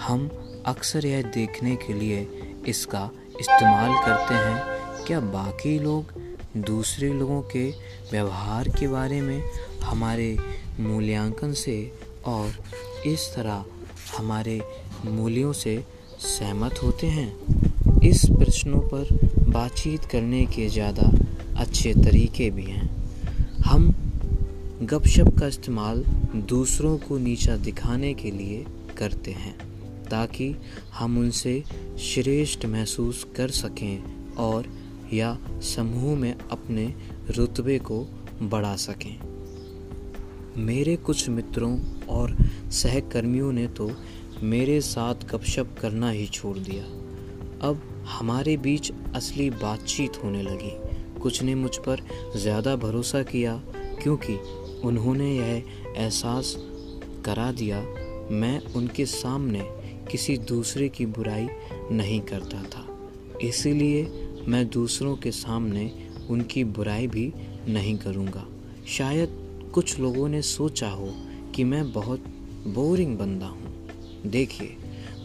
हम 0.00 0.30
अक्सर 0.66 1.06
यह 1.06 1.22
देखने 1.22 1.76
के 1.76 1.92
लिए 1.92 2.26
इसका 2.66 3.10
इस्तेमाल 3.40 3.94
करते 4.06 4.34
हैं। 4.34 5.04
क्या 5.06 5.20
बाकी 5.20 5.78
लोग 5.78 6.20
दूसरे 6.56 7.08
लोगों 7.08 7.40
के 7.42 7.68
व्यवहार 8.10 8.68
के 8.68 8.88
बारे 8.88 9.20
में, 9.20 9.42
हमारे 9.82 10.36
मूल्यांकन 10.80 11.52
से 11.52 11.76
और 12.24 12.52
इस 13.06 13.28
तरह 13.36 13.64
हमारे 14.16 14.60
मूल्यों 15.04 15.52
से 15.52 15.76
सहमत 16.20 16.82
होते 16.82 17.06
हैं। 17.06 18.00
इस 18.00 18.24
प्रश्नों 18.28 18.80
पर 18.88 19.18
बातचीत 19.48 20.04
करने 20.04 20.44
के 20.46 20.68
ज़्यादा 20.68 21.10
अच्छे 21.60 21.94
तरीके 21.94 22.50
भी 22.50 22.64
हैं। 22.64 22.90
हम 23.64 23.90
गपशप 24.82 25.34
का 25.38 25.46
इस्तेमाल 25.46 26.04
दूसरों 26.48 26.96
को 26.98 27.18
नीचा 27.18 27.56
दिखाने 27.56 28.12
के 28.14 28.30
लिए 28.30 28.64
करते 28.98 29.30
हैं, 29.30 29.56
ताकि 30.04 30.54
हम 30.94 31.18
उनसे 31.18 31.62
श्रेष्ठ 32.02 32.66
महसूस 32.66 33.26
कर 33.36 33.50
सकें 33.50 34.34
और 34.36 34.66
या 35.12 35.36
समूह 35.62 36.16
में 36.16 36.34
अपने 36.50 36.94
रुतबे 37.30 37.78
को 37.78 38.04
बढ़ा 38.42 38.74
सकें। 38.76 39.18
मेरे 40.56 40.96
कुछ 40.96 41.28
मित्रों 41.28 41.78
और 42.08 42.36
सहकर्मियों 42.72 43.52
ने 43.52 43.66
तो 43.68 43.90
मेरे 44.42 44.80
साथ 44.80 45.24
गपशप 45.24 45.76
करना 45.80 46.10
ही 46.10 46.26
छोड़ 46.26 46.56
दिया। 46.58 46.84
अब 47.68 47.82
हमारे 48.08 48.56
बीच 48.56 48.92
असली 49.16 49.50
बातचीत 49.50 50.16
होने 50.24 50.42
लगी। 50.42 50.72
कुछ 51.20 51.42
ने 51.42 51.54
मुझ 51.54 51.76
पर 51.76 52.00
ज़्यादा 52.36 52.76
भरोसा 52.76 53.22
किया, 53.22 53.54
क्योंकि 54.02 54.38
उन्होंने 54.84 55.30
यह 55.32 55.62
एहसास 55.96 56.54
करा 57.24 57.50
दिया, 57.52 57.80
मैं 58.30 58.58
उनके 58.74 59.06
सामने 59.06 59.62
किसी 60.10 60.36
दूसरे 60.38 60.88
की 60.88 61.06
बुराई 61.06 61.46
नहीं 61.90 62.20
करता 62.20 62.62
था। 62.62 62.86
इसीलिए 63.42 64.02
मैं 64.48 64.70
दूसरों 64.70 65.16
के 65.16 65.30
सामने 65.30 66.08
उनकी 66.30 66.64
बुराई 66.64 67.06
भी 67.06 67.32
नहीं 67.68 67.98
करूँगा। 67.98 68.46
शायद 68.86 69.28
कुछ 69.74 69.98
लोगों 70.00 70.28
ने 70.28 70.42
सोचा 70.42 70.88
हो 70.88 71.14
कि 71.54 71.64
मैं 71.64 71.92
बहुत 71.92 72.18
बोरिंग 72.66 73.18
बंदा 73.18 73.46
हूँ। 73.46 73.88
देखिए, 74.26 74.76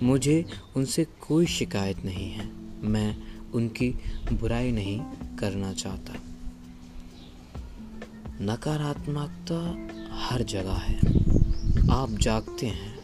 मुझे 0.04 0.46
उनसे 0.76 1.08
कोई 1.28 1.46
शिकायत 1.46 2.06
नहीं 2.06 2.32
है। 2.32 2.50
मैं 2.82 3.18
उनकी 3.54 3.90
बुराई 4.34 4.72
नहीं 4.72 5.02
करना 5.38 5.74
चाहता। 5.74 6.14
नकारात्मकता 8.42 9.88
हर 10.12 10.44
जगह 10.44 10.74
है। 10.74 10.98
आप 11.92 12.10
जागते 12.10 12.68
हैं 12.68 12.97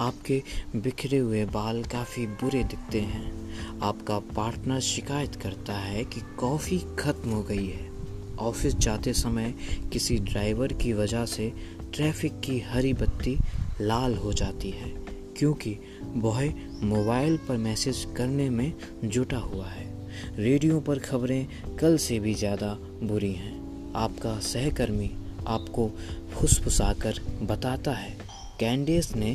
आपके 0.00 0.42
बिखरे 0.76 1.18
हुए 1.18 1.44
बाल 1.44 1.82
काफ़ी 1.84 2.26
बुरे 2.42 2.62
दिखते 2.64 3.00
हैं। 3.02 3.78
आपका 3.82 4.18
पार्टनर 4.36 4.80
शिकायत 4.82 5.34
करता 5.34 5.74
है 5.74 6.04
कि 6.04 6.20
कॉफ़ी 6.38 6.78
ख़त्म 6.98 7.30
हो 7.30 7.42
गई 7.42 7.66
है। 7.66 7.88
ऑफ़िस 8.40 8.76
जाते 8.76 9.12
समय 9.12 9.54
किसी 9.92 10.18
ड्राइवर 10.22 10.72
की 10.72 10.92
वजह 10.92 11.24
से 11.26 11.52
ट्रैफ़िक 11.94 12.40
की 12.40 12.58
हरी 12.62 12.92
बत्ती 12.94 13.38
लाल 13.80 14.14
हो 14.14 14.32
जाती 14.32 14.70
है, 14.70 14.88
क्योंकि 15.38 15.76
वह 16.16 16.42
मोबाइल 16.84 17.36
पर 17.48 17.56
मैसेज 17.58 18.06
करने 18.16 18.48
में 18.50 18.72
जुटा 19.04 19.38
हुआ 19.38 19.66
है। 19.66 19.88
रेडियो 20.36 20.80
पर 20.80 20.98
खबरें 21.00 21.76
कल 21.80 21.96
से 21.98 22.18
भी 22.20 22.34
ज़्यादा 22.34 22.72
बुरी 23.02 23.32
हैं। 23.32 23.92
आपका 23.96 24.38
सहकर्मी 24.42 25.10
आपको 25.48 25.90
फुसफुसाकर 26.30 27.20
बताता 27.42 27.92
है। 27.92 28.16
कैंडेस 28.60 29.14
ने 29.16 29.32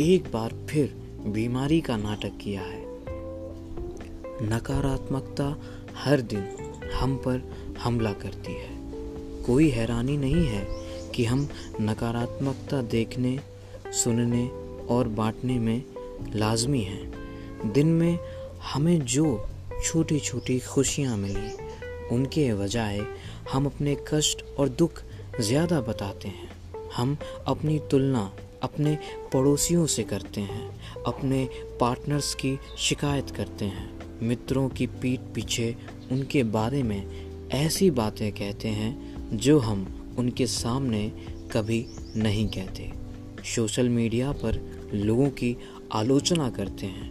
एक 0.00 0.24
बार 0.32 0.52
फिर 0.70 0.92
बीमारी 1.26 1.80
का 1.80 1.96
नाटक 1.96 2.36
किया 2.40 2.60
है। 2.60 2.82
नकारात्मकता 4.42 5.46
हर 5.96 6.20
दिन 6.20 6.44
हम 6.94 7.16
पर 7.16 7.40
हमला 7.78 8.12
करती 8.12 8.52
है। 8.52 8.68
कोई 9.46 9.68
हैरानी 9.70 10.16
नहीं 10.16 10.46
है 10.46 10.64
कि 11.14 11.24
हम 11.24 11.48
नकारात्मकता 11.80 12.82
देखने, 12.82 13.38
सुनने 13.92 14.46
और 14.88 15.08
बांटने 15.08 15.58
में 15.58 15.82
लाजमी 16.34 16.80
हैं। 16.80 17.72
दिन 17.72 17.86
में 17.86 18.18
हमें 18.72 18.98
जो 19.00 19.48
छोटी 19.84 20.20
छोटी 20.20 20.58
खुशियाँ 20.60 21.16
मिली, 21.16 21.52
उनके 22.14 22.52
बजाय 22.54 23.06
हम 23.52 23.66
अपने 23.66 23.96
कष्ट 24.08 24.44
और 24.58 24.68
दुख 24.68 25.02
ज़्यादा 25.40 25.80
बताते 25.80 26.28
हैं। 26.28 26.50
हम 26.96 27.16
अपनी 27.46 27.78
तुलना 27.90 28.30
अपने 28.62 28.98
पड़ोसियों 29.32 29.86
से 29.86 30.02
करते 30.02 30.40
हैं, 30.40 30.80
अपने 31.06 31.48
पार्टनर्स 31.80 32.34
की 32.34 32.58
शिकायत 32.78 33.30
करते 33.30 33.64
हैं। 33.64 33.98
मित्रों 34.22 34.68
की 34.68 34.86
पीठ 34.86 35.20
पीछे 35.34 35.76
उनके 36.12 36.42
बारे 36.42 36.82
में 36.82 37.28
ऐसी 37.48 37.90
बातें 37.90 38.32
कहते 38.32 38.68
हैं 38.68 39.18
जो 39.36 39.58
हम 39.58 40.14
उनके 40.18 40.46
सामने 40.46 41.12
कभी 41.52 41.86
नहीं 42.16 42.48
कहते। 42.48 42.92
सोशल 43.44 43.88
मीडिया 43.88 44.32
पर 44.32 44.80
लोगों 44.94 45.30
की 45.30 45.56
आलोचना 45.92 46.50
करते 46.50 46.86
हैं, 46.86 47.10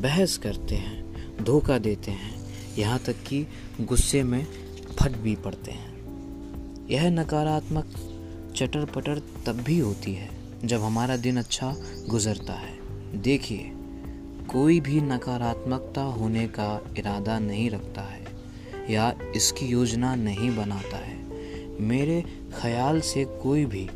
बहस 0.00 0.38
करते 0.38 0.74
हैं, 0.74 1.06
धोखा 1.44 1.78
देते 1.78 2.10
हैं। 2.10 2.46
यहाँ 2.78 2.98
तक 2.98 3.12
कि 3.12 3.46
गुस्से 3.80 4.22
में 4.22 4.46
फट 5.00 5.10
भी 5.10 5.36
पड़ते 5.36 5.70
हैं। 5.70 5.96
यह 6.90 7.10
नकारात्मक 7.10 7.86
चटर 8.56 8.84
पटर 8.84 9.18
तब 9.18 9.52
भी 9.52 9.78
होती 9.78 10.14
है 10.14 10.35
जब 10.64 10.82
हमारा 10.82 11.16
दिन 11.16 11.36
अच्छा 11.36 11.74
गुजरता 12.08 12.52
है। 12.52 13.20
देखिए, 13.22 13.70
कोई 14.50 14.78
भी 14.80 15.00
नकारात्मकता 15.00 16.02
होने 16.02 16.46
का 16.48 16.80
इरादा 16.98 17.38
नहीं 17.38 17.68
रखता 17.70 18.02
है, 18.02 18.24
या 18.90 19.12
इसकी 19.36 19.66
योजना 19.66 20.14
नहीं 20.14 20.56
बनाता 20.56 20.96
है। 20.96 21.16
मेरे 21.80 22.24
ख्याल 22.54 23.00
से 23.00 23.24
कोई 23.42 23.64
भी 23.64 23.88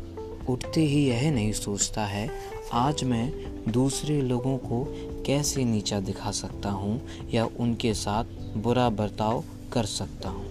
उठते 0.49 0.81
ही 0.81 1.03
यह 1.09 1.31
नहीं 1.31 1.51
सोचता 1.53 2.05
है, 2.05 2.29
आज 2.73 3.03
मैं 3.03 3.31
दूसरे 3.67 4.21
लोगों 4.21 4.57
को 4.57 4.83
कैसे 5.25 5.65
नीचा 5.65 5.99
दिखा 5.99 6.31
सकता 6.31 6.69
हूँ, 6.69 7.01
या 7.33 7.45
उनके 7.59 7.93
साथ 7.93 8.23
बुरा 8.57 8.89
बर्ताव 8.89 9.43
कर 9.73 9.85
सकता 9.85 10.29
हूँ, 10.29 10.45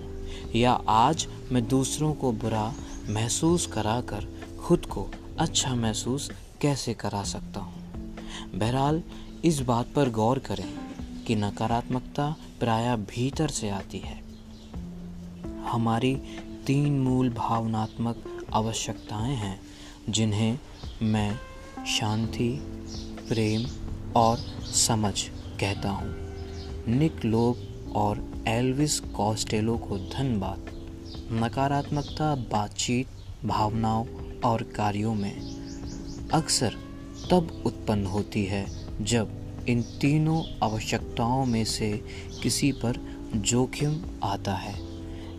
या 0.54 0.72
आज 0.88 1.26
मैं 1.52 1.66
दूसरों 1.68 2.12
को 2.14 2.32
बुरा 2.32 2.72
महसूस 3.10 3.66
कराकर 3.66 4.28
खुद 4.60 4.86
को 4.86 5.08
अच्छा 5.40 5.74
महसूस 5.74 6.30
कैसे 6.60 6.94
करा 6.94 7.22
सकता 7.22 7.60
हूँ? 7.60 7.82
बहरहाल, 8.54 9.02
इस 9.44 9.60
बात 9.60 9.86
पर 9.96 10.10
गौर 10.10 10.38
करें 10.38 10.74
कि 11.26 11.36
नकारात्मकता 11.36 12.36
प्राय 12.60 12.96
भीतर 12.96 13.48
से 13.48 13.70
आती 13.70 13.98
है। 13.98 14.22
हमारी 15.62 16.14
तीन 16.66 17.00
मूल 17.00 17.30
भावनात्मक 17.30 18.46
आवश्यकताएँ 18.52 19.34
हैं, 19.34 19.60
जिन्हें 20.08 20.58
मैं 21.02 21.38
शांति, 21.86 22.58
प्रेम 23.28 23.66
और 24.16 24.36
समझ 24.72 25.22
कहता 25.60 25.90
हूँ। 25.90 26.14
निक 26.88 27.24
लोग 27.24 27.56
और 27.96 28.44
एल्विस 28.48 29.00
कॉस्टेलो 29.00 29.78
को 29.78 29.98
धन्यवाद। 29.98 30.70
नकारात्मकता, 31.32 32.34
बातचीत, 32.34 33.06
भावनाओं 33.44 34.19
और 34.44 34.62
कार्यों 34.62 35.14
में 35.14 35.34
अक्सर 36.32 36.74
तब 37.30 37.62
उत्पन्न 37.66 38.06
होती 38.06 38.44
है 38.44 38.66
जब 39.00 39.30
इन 39.68 39.82
तीनों 39.82 40.42
आवश्यकताओं 40.62 41.46
में 41.46 41.64
से 41.64 42.04
किसी 42.42 42.72
पर 42.72 42.98
जोखिम 43.36 44.00
आता 44.22 44.54
है। 44.54 44.74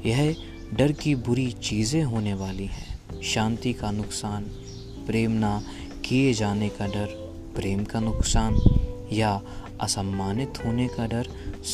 यह 0.05 0.35
डर 0.73 0.91
की 0.91 1.15
बुरी 1.15 1.51
चीज़ें 1.51 2.03
होने 2.03 2.33
वाली 2.33 2.65
हैं। 2.65 3.21
शांति 3.21 3.73
का 3.73 3.91
नुकसान, 3.91 4.43
प्रेम 5.07 5.31
ना 5.31 5.63
किए 6.05 6.33
जाने 6.33 6.69
का 6.69 6.87
डर, 6.87 7.05
प्रेम 7.55 7.83
का 7.83 7.99
नुकसान 7.99 8.59
या 9.13 9.41
असम्मानित 9.81 10.53
होने 10.65 10.87
का 10.87 11.07
डर, 11.07 11.27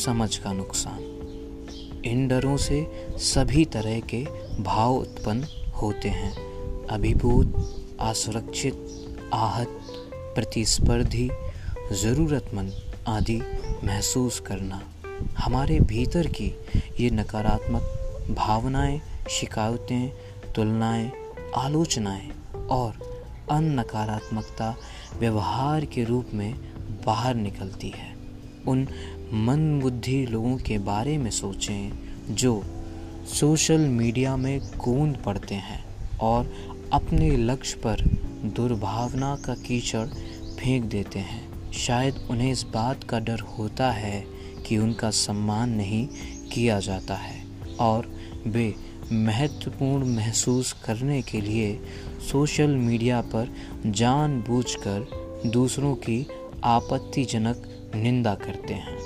समझ 0.04 0.36
का 0.36 0.52
नुकसान। 0.52 2.02
इन 2.04 2.28
डरों 2.28 2.56
से 2.56 3.08
सभी 3.16 3.64
तरह 3.64 4.00
के 4.00 4.24
भाव 4.62 4.94
उत्पन्न 4.94 5.46
होते 5.82 6.08
हैं। 6.08 6.47
अभिभूत, 6.90 7.54
असुरक्षित, 8.00 8.74
आहत, 9.34 9.68
प्रतिस्पर्धी, 10.14 11.30
ज़रूरतमंद 11.92 12.72
आदि 13.08 13.42
महसूस 13.84 14.40
करना। 14.40 14.80
हमारे 15.38 15.80
भीतर 15.80 16.26
की 16.26 16.54
ये 17.00 17.10
नकारात्मक 17.10 17.82
भावनाएँ, 18.30 19.00
शिकायतें, 19.30 20.12
तुलनाएँ, 20.54 21.12
आलोचनाएँ 21.56 22.30
और 22.70 23.18
अनकारात्मकता 23.50 24.76
व्यवहार 25.20 25.84
के 25.84 26.04
रूप 26.04 26.26
में 26.34 26.54
बाहर 27.06 27.34
निकलती 27.34 27.88
है। 27.88 28.16
उन 28.68 28.88
मन 29.32 29.80
बुद्धि 29.82 30.26
लोगों 30.26 30.56
के 30.56 30.78
बारे 30.78 31.18
में 31.18 31.30
सोचें 31.30 31.92
जो 32.30 32.64
सोशल 33.40 33.80
मीडिया 33.80 34.36
में 34.36 34.60
कूद 34.60 35.16
पड़ते 35.26 35.54
हैं 35.54 35.84
और 36.18 36.44
अपने 36.92 37.36
लक्ष्य 37.36 37.78
पर 37.78 38.00
दुर्भावना 38.44 39.36
का 39.36 39.54
कीचड़ 39.54 40.06
फेंक 40.60 40.84
देते 40.84 41.18
हैं। 41.18 41.72
शायद 41.72 42.26
उन्हें 42.30 42.52
इस 42.52 42.62
बात 42.62 43.04
का 43.04 43.20
डर 43.20 43.40
होता 43.40 43.90
है 43.90 44.26
कि 44.66 44.78
उनका 44.78 45.10
सम्मान 45.10 45.70
नहीं 45.70 46.08
किया 46.52 46.80
जाता 46.80 47.14
है 47.14 47.44
और 47.80 48.16
वे 48.46 48.74
महत्वपूर्ण 49.12 50.16
महसूस 50.16 50.72
करने 50.72 51.22
के 51.22 51.40
लिए 51.40 51.80
सोशल 52.32 52.70
मीडिया 52.70 53.20
पर 53.20 53.54
जानबूझकर 53.86 55.06
दूसरों 55.46 55.94
की 55.94 56.26
आपत्तिजनक 56.64 57.90
निंदा 57.94 58.34
करते 58.34 58.74
हैं। 58.74 58.98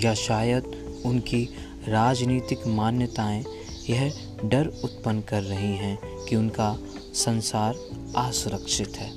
या 0.00 0.14
शायद 0.14 0.64
उनकी 1.06 1.48
राजनीतिक 1.88 2.66
मान्यताएँ 2.66 3.44
यह 3.90 4.12
डर 4.44 4.66
उत्पन्न 4.66 5.20
कर 5.20 5.42
रही 5.42 5.76
हैं 5.76 6.13
कि 6.28 6.36
उनका 6.36 6.78
संसार 7.14 7.74
असुरक्षित 8.16 8.96
है। 8.96 9.12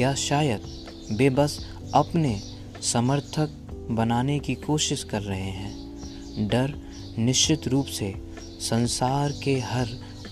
या 0.00 0.14
शायद 0.14 0.86
वे 1.12 1.30
बस 1.30 1.66
अपने 1.94 2.42
समर्थक 2.82 3.48
बनाने 3.90 4.38
की 4.38 4.54
कोशिश 4.54 5.04
कर 5.04 5.22
रहे 5.22 5.50
हैं। 5.50 5.90
डर 6.48 6.74
निश्चित 7.18 7.68
रूप 7.68 7.86
से 7.86 8.14
संसार 8.60 9.32
के 9.44 9.58
हर 9.58 9.88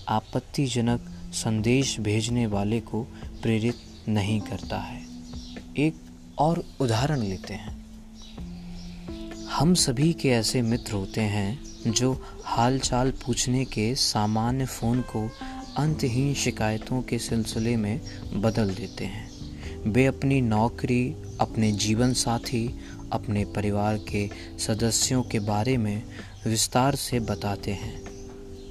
आपत्तिजनक 0.07 1.01
संदेश 1.33 1.99
भेजने 1.99 2.47
वाले 2.47 2.79
को 2.79 3.03
प्रेरित 3.41 3.75
नहीं 4.09 4.41
करता 4.41 4.77
है। 4.77 5.01
एक 5.77 5.95
और 6.37 6.65
उदाहरण 6.79 7.19
लेते 7.19 7.53
हैं। 7.53 7.79
हम 9.45 9.73
सभी 9.73 10.13
के 10.13 10.29
ऐसे 10.29 10.61
मित्र 10.61 10.93
होते 10.93 11.21
हैं 11.21 11.59
जो 11.91 12.25
हालचाल 12.45 13.11
पूछने 13.11 13.65
के 13.65 13.95
सामान्य 13.95 14.65
फ़ोन 14.65 15.01
को 15.01 15.31
अंतहीन 15.79 16.33
शिकायतों 16.33 17.01
के 17.01 17.19
सिलसिले 17.19 17.77
में 17.77 18.01
बदल 18.33 18.69
देते 18.69 19.05
हैं। 19.05 19.29
वे 19.91 20.05
अपनी 20.05 20.41
नौकरी, 20.41 21.15
अपने 21.39 21.71
जीवन 21.71 22.13
साथी, 22.13 22.79
अपने 23.11 23.45
परिवार 23.45 23.97
के 23.97 24.29
सदस्यों 24.59 25.23
के 25.23 25.39
बारे 25.39 25.77
में 25.77 26.03
विस्तार 26.47 26.95
से 26.95 27.19
बताते 27.19 27.71
हैं। 27.71 28.01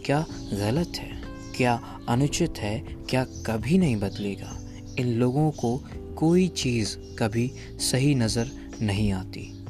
क्या 0.05 0.27
गलत 0.53 0.93
है? 0.97 1.23
क्या 1.57 2.01
अनुचित 2.09 2.59
है? 2.59 2.79
क्या 2.81 3.25
कभी 3.25 3.79
नहीं 3.79 3.97
बदलेगा? 3.97 4.61
इन 4.99 5.07
लोगों 5.07 5.51
को 5.51 5.85
कोई 6.17 6.49
चीज़ 6.49 6.97
कभी 7.19 7.53
सही 7.79 8.15
नज़र 8.15 8.51
नहीं 8.83 9.13
आती। 9.13 9.65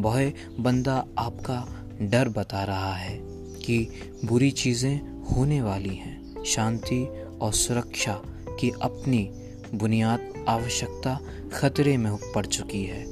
वह 0.00 0.32
बंदा 0.60 1.06
आपका 1.18 1.86
डर 2.02 2.28
बता 2.28 2.64
रहा 2.64 2.94
है 2.94 3.18
कि 3.62 3.88
बुरी 4.24 4.50
चीज़ें 4.50 5.22
होने 5.22 5.62
वाली 5.62 5.94
हैं। 5.94 6.23
शांति 6.46 7.26
और 7.40 7.52
सुरक्षा 7.52 8.22
की 8.60 8.72
अपनी 8.82 9.30
बुनियाद 9.74 10.44
आवश्यकता 10.48 11.20
खतरे 11.54 11.96
में 11.96 12.32
पड़ 12.34 12.46
चुकी 12.46 12.84
है। 12.84 13.04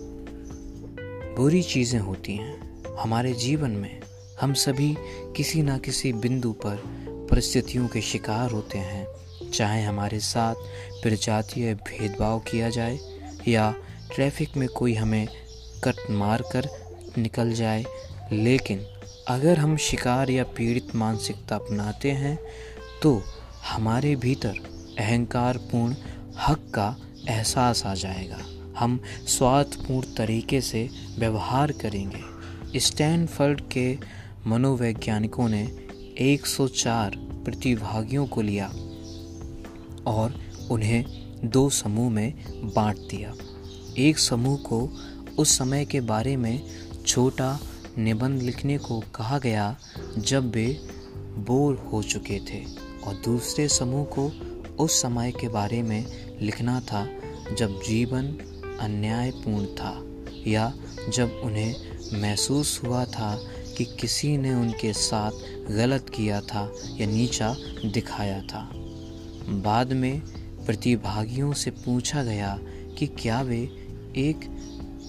बुरी 1.34 1.62
चीज़ें 1.62 2.00
होती 2.00 2.36
हैं। 2.36 2.82
हमारे 2.98 3.32
जीवन 3.32 3.70
में 3.70 4.00
हम 4.40 4.54
सभी 4.54 4.96
किसी 5.36 5.62
न 5.62 5.78
किसी 5.78 6.12
बिंदु 6.12 6.52
पर 6.52 6.82
परिस्थितियों 7.30 7.88
के 7.88 8.00
शिकार 8.00 8.50
होते 8.50 8.78
हैं। 8.78 9.06
चाहे 9.50 9.82
हमारे 9.82 10.20
साथ 10.20 10.54
प्रजातीय 11.02 11.74
भेदभाव 11.74 12.40
किया 12.40 12.70
जाए 12.70 12.98
या 13.48 13.74
ट्रैफ़िक 14.14 14.56
में 14.56 14.68
कोई 14.68 14.94
हमें 14.94 15.28
कट 15.84 16.10
मार 16.10 16.42
कर 16.52 16.68
निकल 17.18 17.52
जाए। 17.52 17.84
लेकिन 18.32 18.86
अगर 19.28 19.59
हम 19.59 19.76
शिकार 19.76 20.30
या 20.30 20.44
पीड़ित 20.44 20.94
मानसिकता 20.94 21.56
अपनाते 21.56 22.10
हैं 22.10 22.38
तो 23.03 23.23
हमारे 23.69 24.16
भीतर 24.16 24.55
अहंकारपूर्ण 24.99 25.95
हक 26.41 26.59
का 26.74 26.97
एहसास 27.29 27.87
आ 27.87 27.95
जाएगा। 27.95 28.39
हम 28.79 29.01
स्वार्थपूर्ण 29.27 30.15
तरीके 30.15 30.61
से 30.61 30.89
व्यवहार 31.19 31.73
करेंगे। 31.73 32.81
स्टैनफर्ड 32.81 33.61
के 33.61 33.99
मनोवैज्ञानिकों 34.47 35.49
ने 35.49 35.62
104 36.19 37.16
प्रतिभागियों 37.16 38.27
को 38.27 38.43
लिया 38.43 38.66
और 40.07 40.41
उन्हें 40.70 41.05
दो 41.45 41.70
समूह 41.70 42.11
में 42.11 42.35
बांट 42.74 42.97
दिया। 42.97 43.35
एक 43.99 44.19
समूह 44.19 44.57
को 44.57 44.89
उस 45.39 45.59
समय 45.59 45.85
के 45.85 46.01
बारे 46.01 46.37
में 46.37 46.62
छोटा 47.07 47.59
निबंध 47.99 48.43
लिखने 48.43 48.79
को 48.79 49.01
कहा 49.15 49.39
गया 49.39 49.77
जब 50.19 50.51
वे 50.51 50.81
बोर 51.39 51.91
हो 51.93 52.03
चुके 52.03 52.39
थे। 52.39 52.81
और 53.07 53.15
दूसरे 53.15 53.69
समूह 53.69 54.05
को 54.05 54.31
उस 54.85 55.03
समय 55.03 55.33
के 55.33 55.49
बारे 55.49 55.83
में 55.83 56.05
लिखना 56.41 56.81
था 56.81 57.05
जब 57.59 57.81
जीवन 57.83 58.27
अन्यायपूर्ण 58.81 59.66
था 59.66 60.03
या 60.47 60.73
जब 61.09 61.41
उन्हें 61.45 61.74
महसूस 62.20 62.81
हुआ 62.85 63.05
था 63.05 63.35
कि 63.77 63.85
किसी 63.85 64.37
ने 64.37 64.55
उनके 64.55 64.93
साथ 64.93 65.31
गलत 65.70 66.09
किया 66.09 66.41
था 66.41 66.73
या 67.01 67.07
नीचा 67.07 67.57
दिखाया 67.85 68.43
था। 68.43 68.70
बाद 69.49 69.93
में 69.93 70.20
प्रतिभागियों 70.66 71.53
से 71.53 71.70
पूछा 71.70 72.24
गया 72.24 72.59
कि 72.99 73.07
क्या 73.07 73.41
वे 73.43 73.59
एक 74.16 74.49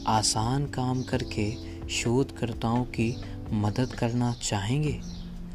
आसान 0.07 0.65
काम 0.65 1.03
करके 1.03 1.51
शोधकर्ताओं 1.87 2.83
की 2.83 3.15
मदद 3.51 3.93
करना 3.93 4.33
चाहेंगे, 4.33 4.99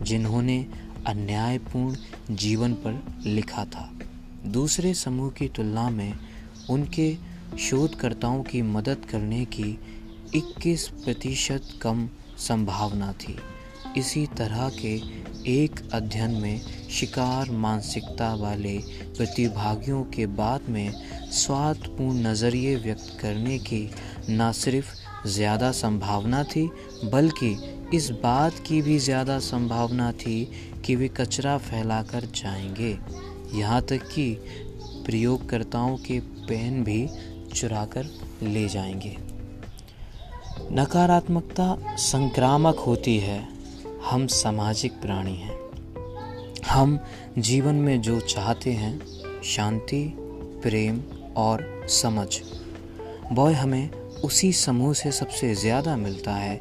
जिन्होंने 0.03 0.67
अन्यायपूर्ण 1.09 2.37
जीवन 2.37 2.73
पर 2.77 3.03
लिखा 3.27 3.65
था। 3.65 3.91
दूसरे 4.47 4.93
समूह 4.95 5.31
की 5.31 5.49
तुलना 5.49 5.89
में 5.91 6.13
उनके 6.71 7.15
शोधकर्ताओं 7.59 8.43
की 8.43 8.63
मदद 8.65 9.07
करने 9.11 9.45
की 9.55 9.79
21 10.37 10.89
प्रतिशत 11.05 11.69
कम 11.83 12.09
संभावना 12.39 13.13
थी। 13.13 13.37
इसी 13.97 14.27
तरह 14.39 14.69
के 14.75 14.95
एक 15.53 15.81
अध्ययन 15.93 16.31
में 16.33 16.61
शिकार 16.91 17.51
मानसिकता 17.57 18.33
वाले 18.35 18.77
प्रतिभागियों 19.17 20.03
के 20.15 20.27
बाद 20.37 20.69
में 20.69 20.93
स्वार्थपूर्ण 21.33 22.27
नज़रिए 22.27 22.75
व्यक्त 22.77 23.17
करने 23.21 23.59
की 23.61 23.83
न 24.31 24.51
सिर्फ़ 24.55 24.95
ज़्यादा 25.27 25.71
संभावना 25.73 26.43
थी, 26.45 26.67
बल्कि 27.05 27.55
इस 27.95 28.11
बात 28.11 28.55
की 28.67 28.83
भी 28.83 28.99
ज़्यादा 28.99 29.39
संभावना 29.39 30.13
थी 30.13 30.51
कि 30.85 30.97
वे 30.97 31.09
कचरा 31.09 31.59
फैलाकर 31.59 32.21
जाएँगे। 32.21 32.99
यहाँ 33.59 33.83
तक 33.83 33.99
कि 34.15 34.33
प्रयोगकर्ताओं 35.07 35.97
के 35.97 36.21
पेन 36.21 36.85
भी 36.85 37.09
चुराकर 37.55 38.07
ले 38.43 38.69
जाएँगे। 38.69 39.17
नकारात्मकता 40.73 41.97
संक्रामक 41.97 42.77
होती 42.77 43.19
है। 43.19 43.49
हम 44.11 44.27
सामाजिक 44.27 44.93
प्राणी 44.93 45.35
हैं। 45.35 45.59
हम 46.69 46.99
जीवन 47.39 47.75
में 47.75 48.01
जो 48.01 48.21
चाहते 48.21 48.73
हैं, 48.73 49.01
शांति, 49.43 50.13
प्रेम 50.63 51.03
और 51.37 51.87
समझ, 51.89 52.29
वह 53.33 53.61
हमें 53.61 53.91
उसी 54.25 54.53
समूह 54.53 54.95
से 54.95 55.13
सबसे 55.13 55.55
ज़्यादा 55.55 55.97
मिलता 55.97 56.33
है 56.33 56.61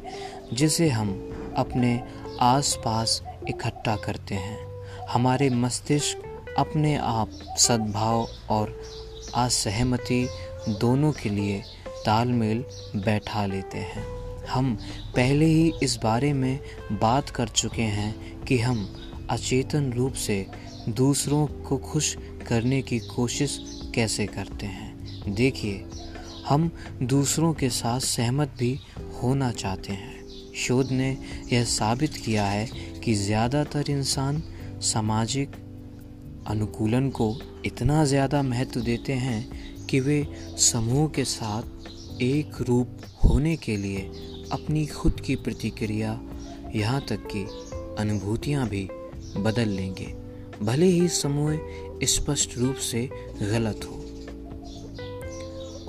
जिसे 0.52 0.88
हम 0.88 1.10
अपने 1.56 2.04
आसपास 2.40 3.22
इकट्ठा 3.48 3.96
करते 3.96 4.34
हैं। 4.34 4.84
हमारे 5.10 5.50
मस्तिष्क 5.50 6.22
अपने 6.58 6.96
आप 6.96 7.30
सद्भाव 7.58 8.28
और 8.50 8.82
असहमति 9.34 10.28
दोनों 10.68 11.12
के 11.12 11.28
लिए 11.28 11.62
तालमेल 12.06 12.64
बैठा 12.96 13.46
लेते 13.46 13.78
हैं। 13.78 14.18
हम 14.44 14.78
पहले 15.16 15.44
ही 15.44 15.72
इस 15.82 15.98
बारे 16.02 16.32
में 16.32 16.60
बात 16.92 17.30
कर 17.30 17.48
चुके 17.48 17.82
हैं 17.82 18.44
कि 18.44 18.58
हम 18.58 18.96
अचेतन 19.30 19.92
रूप 19.92 20.12
से 20.12 20.46
दूसरों 20.88 21.46
को 21.46 21.76
खुश 21.76 22.16
करने 22.46 22.82
की 22.82 22.98
कोशिश 22.98 23.58
कैसे 23.94 24.26
करते 24.26 24.66
हैं। 24.66 24.98
देखिए, 25.34 25.84
हम 26.46 26.70
दूसरों 27.02 27.54
के 27.54 27.70
साथ 27.70 28.00
सहमत 28.00 28.54
भी 28.58 28.80
होना 29.22 29.50
चाहते 29.50 29.92
हैं। 29.92 30.17
शोध 30.58 30.90
ने 30.90 31.16
यह 31.52 31.64
साबित 31.64 32.14
किया 32.14 32.46
है 32.46 32.66
कि 33.04 33.14
ज़्यादातर 33.14 33.90
इंसान 33.90 34.42
सामाजिक 34.82 35.48
अनुकूलन 36.46 37.08
को 37.10 37.40
इतना 37.66 38.04
ज़्यादा 38.04 38.42
महत्व 38.42 38.80
देते 38.80 39.12
हैं 39.12 39.86
कि 39.86 40.00
वे 40.00 40.26
समूह 40.58 41.08
के 41.08 41.24
साथ 41.24 42.22
एक 42.22 42.60
रूप 42.60 43.00
होने 43.24 43.56
के 43.56 43.76
लिए 43.76 44.00
अपनी 44.52 44.86
खुद 44.86 45.20
की 45.20 45.36
प्रतिक्रिया 45.36 46.20
यहाँ 46.74 47.00
तक 47.00 47.28
कि 47.34 47.44
अनुभूतियाँ 47.98 48.68
भी 48.68 48.88
बदल 49.36 49.68
लेंगे। 49.68 50.06
भले 50.62 50.86
ही 50.86 51.08
समूह 51.08 51.58
स्पष्ट 52.04 52.58
रूप 52.58 52.76
से 52.76 53.08
गलत 53.42 53.80
हो। 53.84 53.96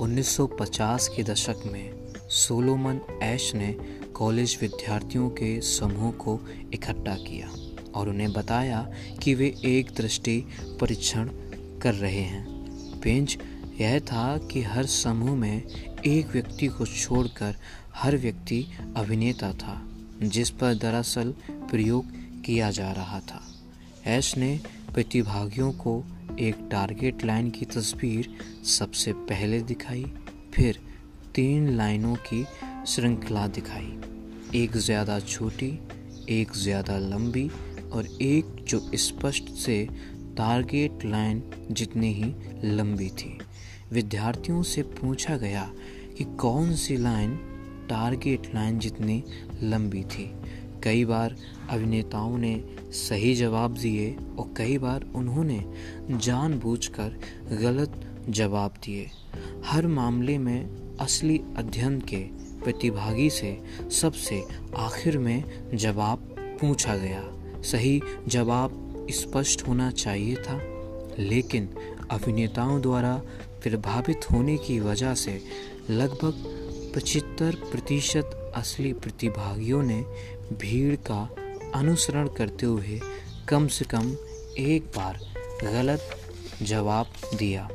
1950 0.00 1.08
के 1.08 1.22
दशक 1.22 1.62
में 1.66 2.12
सोलोमन 2.30 3.00
ऐश 3.22 3.54
ने 3.54 3.76
कॉलेज 4.20 4.58
विद्यार्थियों 4.60 5.30
के 5.30 5.60
समूह 5.60 6.10
को 6.12 6.40
इकट्ठा 6.74 7.14
किया 7.14 7.48
और 7.94 8.08
उन्हें 8.08 8.32
बताया 8.32 8.90
कि 9.22 9.34
वे 9.34 9.54
एक 9.64 9.90
दृष्टि 9.96 10.44
परीक्षण 10.80 11.30
कर 11.82 11.94
रहे 11.94 12.20
हैं। 12.20 12.44
पेंच 13.00 13.38
यह 13.80 13.98
था 14.00 14.38
कि 14.38 14.62
हर 14.62 14.86
समूह 14.86 15.36
में 15.36 15.62
एक 16.06 16.26
व्यक्ति 16.26 16.66
को 16.66 16.86
छोड़कर 16.86 17.56
हर 17.94 18.16
व्यक्ति 18.16 18.66
अभिनेता 18.96 19.52
था, 19.52 19.88
जिस 20.22 20.50
पर 20.50 20.74
दरअसल 20.74 21.34
प्रयोग 21.50 22.04
किया 22.42 22.70
जा 22.70 22.92
रहा 22.92 23.20
था। 23.20 23.42
ऐश 24.06 24.36
ने 24.36 24.60
प्रतिभागियों 24.94 25.72
को 25.72 26.04
एक 26.40 26.68
टारगेट 26.70 27.24
लाइन 27.24 27.50
की 27.50 27.64
तस्वीर 27.64 28.28
सबसे 28.64 29.12
पहले 29.12 29.60
दिखाई, 29.60 30.04
फिर 30.54 30.80
तीन 31.34 31.76
लाइनों 31.76 32.14
की 32.14 32.46
श्रृंखला 32.86 33.46
दिखाई। 33.46 34.09
एक 34.54 34.76
ज़्यादा 34.76 35.18
छोटी, 35.20 35.66
एक 36.28 36.52
ज़्यादा 36.52 36.96
लंबी 36.98 37.48
और 37.92 38.06
एक 38.22 38.64
जो 38.68 38.78
स्पष्ट 38.94 39.50
से 39.56 39.76
टारगेट 40.36 41.04
लाइन 41.04 41.42
जितनी 41.70 42.12
ही 42.12 42.32
लंबी 42.64 43.08
थी। 43.10 43.38
विद्यार्थियों 43.92 44.62
से 44.62 44.82
पूछा 44.82 45.36
गया 45.36 45.62
कि 46.18 46.24
कौन 46.40 46.74
सी 46.76 46.96
लाइन 46.96 47.36
टारगेट 47.90 48.50
लाइन 48.54 48.78
जितनी 48.78 49.22
लंबी 49.62 50.02
थी। 50.04 50.30
कई 50.84 51.04
बार 51.04 51.36
अभिनेताओं 51.70 52.36
ने 52.38 52.54
सही 52.98 53.34
जवाब 53.34 53.74
दिए 53.74 54.10
और 54.38 54.52
कई 54.56 54.78
बार 54.78 55.06
उन्होंने 55.14 55.64
जानबूझकर 56.10 57.18
गलत 57.52 58.00
जवाब 58.28 58.74
दिए। 58.84 59.08
हर 59.66 59.86
मामले 59.86 60.38
में 60.38 60.96
असली 61.00 61.40
अध्ययन 61.56 62.00
के 62.00 62.24
प्रतिभागी 62.64 63.30
से 63.30 63.58
सबसे 64.00 64.42
आखिर 64.76 65.18
में 65.18 65.44
जवाब 65.74 66.36
पूछा 66.60 66.96
गया। 66.96 67.22
सही 67.62 68.00
जवाब 68.28 69.06
स्पष्ट 69.10 69.66
होना 69.68 69.90
चाहिए 69.90 70.34
था, 70.36 70.60
लेकिन 71.18 71.68
अभिनेताओं 72.10 72.80
द्वारा 72.80 73.22
प्रभावित 73.62 74.30
होने 74.32 74.56
की 74.56 74.80
वजह 74.80 75.14
से 75.14 75.40
लगभग 75.90 76.92
पचहत्तर 76.94 77.54
प्रतिशत 77.70 78.52
असली 78.56 78.92
प्रतिभागियों 78.92 79.82
ने 79.82 80.04
भीड़ 80.52 80.96
का 80.96 81.28
अनुसरण 81.74 82.28
करते 82.28 82.66
हुए 82.66 83.00
कम 83.48 83.66
से 83.68 83.84
कम 83.84 84.12
एक 84.58 84.84
बार 84.96 85.18
गलत 85.62 86.00
जवाब 86.62 87.06
दिया। 87.36 87.68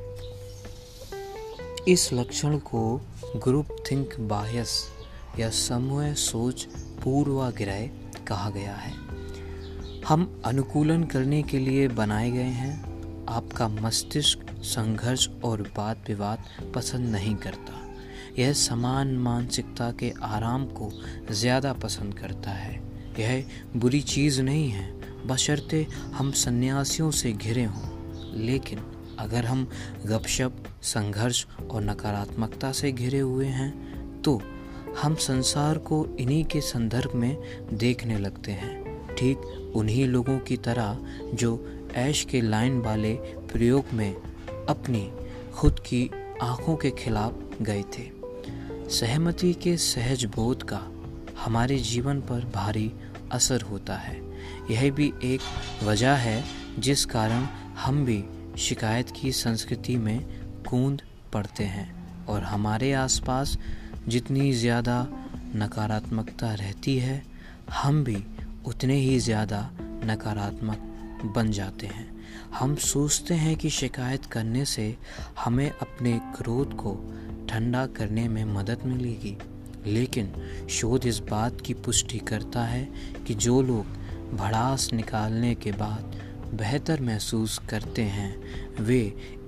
इस 1.88 2.10
लक्षण 2.14 2.58
को 2.58 3.02
ग्रुप 3.36 3.68
थिंक 3.92 4.20
बायस 4.20 4.90
या 5.40 5.50
समूह 5.50 6.14
सोच 6.14 6.64
पूर्वाग्रह 7.04 7.88
कहा 8.28 8.50
गया 8.50 8.76
है। 8.76 8.94
हम 10.08 10.42
अनुकूलन 10.46 11.04
करने 11.04 11.44
के 11.44 11.60
लिए 11.60 11.88
बनाए 11.88 12.32
गए 12.32 12.44
हैं। 12.44 12.96
आपका 13.30 13.68
मस्तिष्क 13.68 14.40
संघर्ष 14.62 15.30
और 15.44 15.62
वाद 15.78 15.98
विवाद 16.08 16.44
पसंद 16.76 17.08
नहीं 17.08 17.36
करता। 17.36 17.96
यह 18.40 18.54
समान 18.54 19.18
मानसिकता 19.18 19.92
के 19.92 20.14
आराम 20.24 20.66
को 20.66 20.92
ज़्यादा 21.32 21.74
पसंद 21.74 22.14
करता 22.14 22.52
है। 22.52 22.84
यह 23.20 23.46
बुरी 23.76 24.02
चीज़ 24.02 24.42
नहीं 24.42 24.70
है। 24.70 24.96
बशर्ते 25.28 25.88
हम 26.14 26.32
सन्यासियों 26.32 27.12
से 27.12 27.32
घिरे 27.32 27.64
हों। 27.64 27.96
लेकिन 28.34 28.95
अगर 29.20 29.46
हम 29.46 29.68
गपशप, 30.06 30.64
संघर्ष 30.84 31.46
और 31.72 31.82
नकारात्मकता 31.82 32.72
से 32.72 32.92
घिरे 32.92 33.20
हुए 33.20 33.48
हैं 33.48 34.22
तो 34.22 34.42
हम 35.02 35.16
संसार 35.16 35.78
को 35.78 36.06
इन्हीं 36.20 36.44
के 36.46 36.62
संदर्भ 36.62 37.16
में 37.16 37.38
देखने 37.74 38.18
लगते 38.18 38.52
हैं। 38.52 39.16
ठीक 39.16 39.72
उन्हीं 39.76 40.08
लोगों 40.08 40.38
की 40.40 40.58
तरह 40.58 40.98
जो 41.34 41.52
ऐश 41.96 42.24
के 42.24 42.42
लाइन 42.42 42.80
वाले 42.82 43.14
प्रयोग 43.52 43.94
में 43.94 44.16
अपनी 44.70 45.10
खुद 45.54 45.80
की 45.80 46.10
आँखों 46.42 46.76
के 46.76 46.92
खिलाफ 46.92 47.62
गए 47.62 47.84
थे। 47.98 48.10
सहमति 48.90 49.54
के 49.54 49.76
सहज 49.78 50.26
बोध 50.26 50.64
का 50.64 50.82
हमारे 51.38 51.78
जीवन 51.78 52.22
पर 52.22 52.46
भारी 52.46 52.92
असर 53.32 53.62
होता 53.62 53.96
है। 53.96 54.20
यह 54.72 54.90
भी 54.92 55.12
एक 55.24 55.42
वजह 55.84 56.14
है 56.14 56.44
जिस 56.80 57.06
कारण 57.06 57.46
हम 57.78 58.04
भी 58.06 58.24
शिकायत 58.58 59.10
की 59.16 59.32
संस्कृति 59.32 59.96
में 59.98 60.20
कूद 60.70 61.02
पड़ते 61.34 61.64
हैं 61.64 62.26
और 62.26 62.44
हमारे 62.44 62.92
आसपास 62.94 63.58
जितनी 64.08 64.52
ज़्यादा 64.54 65.08
नकारात्मकता 65.56 66.54
रहती 66.54 66.98
है, 66.98 67.22
हम 67.74 68.04
भी 68.04 68.24
उतने 68.66 68.96
ही 68.96 69.18
ज़्यादा 69.20 69.70
नकारात्मक 70.06 71.32
बन 71.36 71.52
जाते 71.52 71.88
हैं। 71.88 72.08
हम 72.54 72.76
सोचते 72.76 73.34
हैं 73.34 73.56
कि 73.56 73.70
शिकायत 73.70 74.26
करने 74.26 74.66
से 74.66 74.96
हमें 75.40 75.70
अपने 75.72 76.20
क्रोध 76.38 76.76
को 76.76 76.94
ठंडा 77.50 77.86
करने 77.88 78.28
में 78.28 78.44
मदद 78.46 78.86
मिलेगी, 78.86 79.38
लेकिन 79.86 80.32
शोध 80.70 81.06
इस 81.06 81.20
बात 81.30 81.62
की 81.62 81.74
पुष्टि 81.76 82.20
करता 82.20 82.64
है 82.66 82.88
कि 83.28 83.34
जो 83.36 83.62
लोग 83.62 84.38
भड़ास 84.38 84.90
निकालने 84.94 85.54
के 85.56 85.72
बाद 85.74 86.14
बेहतर 86.58 87.02
महसूस 87.02 87.58
करते 87.70 88.02
हैं। 88.02 88.84
वे 88.84 89.02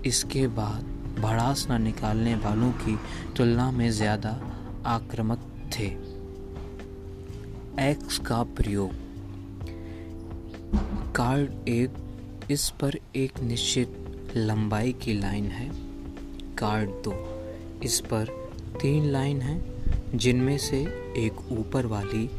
इसके 0.06 0.48
बाद 0.48 0.96
भड़ास 1.20 1.68
न 1.72 1.82
निकालने 1.82 2.36
वालों 2.36 2.72
की 2.72 2.98
तुलना 3.38 3.72
में 3.72 3.90
ज़्यादा 3.92 4.30
आक्रामक 4.86 5.46
थे। 5.74 5.88
एक्स 7.82 8.18
का 8.18 8.42
प्रयोग। 8.44 8.92
कार्ड 11.16 11.70
एक, 11.70 11.92
इस 12.52 12.70
पर 12.70 12.98
एक 13.16 13.40
निश्चित 13.40 14.34
लंबाई 14.38 14.92
की 14.94 15.14
लाइन 15.14 15.46
है। 15.46 15.70
कार्ड 16.58 16.90
दो, 17.04 17.14
इस 17.84 18.00
पर 18.00 18.26
तीन 18.82 19.06
लाइन 19.06 19.42
हैं, 19.42 20.18
जिनमें 20.18 20.58
से 20.58 20.78
एक 21.18 21.52
ऊपर 21.52 21.86
वाली 21.86 22.30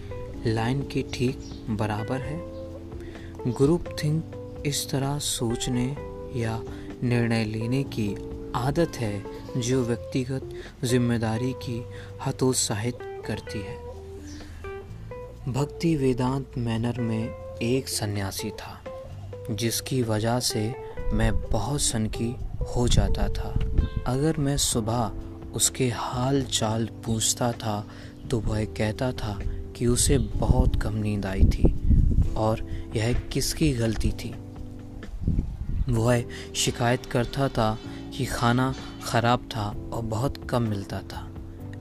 लाइन 0.47 0.83
के 0.83 1.05
ठीक 1.15 1.41
बराबर 1.71 2.21
है। 2.21 2.41
ग्रुप 3.53 3.85
थिंक 4.05 4.25
इस 4.67 4.89
तरह 4.91 5.19
सोचने 5.19 5.87
या 6.37 6.61
निर्णय 7.03 7.45
लेने 7.45 7.83
की 7.85 8.15
आदत 8.57 8.97
है 8.97 9.23
जो 9.57 9.83
व्यक्तिगत 9.85 10.51
ज़िम्मेदारी 10.85 11.53
की 11.53 11.83
हतोत्साहित 12.27 12.99
करती 13.27 13.59
है। 13.59 13.77
भक्ति 15.53 15.95
वेदांत 15.97 16.59
मैनर 16.59 17.01
में 17.01 17.29
एक 17.63 17.89
सन्यासी 17.89 18.51
था, 18.51 18.81
जिसकी 19.51 20.03
वजह 20.03 20.41
से 20.41 20.75
मैं 21.13 21.33
बहुत 21.43 21.81
सनकी 21.81 22.35
हो 22.77 22.87
जाता 22.89 23.29
था। 23.29 23.51
अगर 24.07 24.37
मैं 24.37 24.57
सुबह 24.57 25.55
उसके 25.55 25.89
हाल 25.89 26.43
चाल 26.43 26.87
पूछता 27.07 27.53
था 27.53 27.85
तो 28.31 28.41
वह 28.41 28.65
कहता 28.65 29.13
था 29.13 29.39
कि 29.77 29.87
उसे 29.87 30.19
बहुत 30.19 30.77
कम 30.83 30.95
नींद 30.95 31.27
आई 31.27 31.45
थी 31.45 31.73
और 32.37 32.67
यह 32.97 33.13
किसकी 33.33 33.73
गलती 33.73 34.11
थी? 34.13 34.35
वह 35.89 36.25
शिकायत 36.57 37.07
करता 37.07 37.49
था 37.49 37.79
कि 38.17 38.25
खाना 38.25 38.75
ख़राब 39.05 39.49
था 39.57 39.69
और 39.93 40.03
बहुत 40.03 40.49
कम 40.51 40.63
मिलता 40.63 41.01
था। 41.01 41.35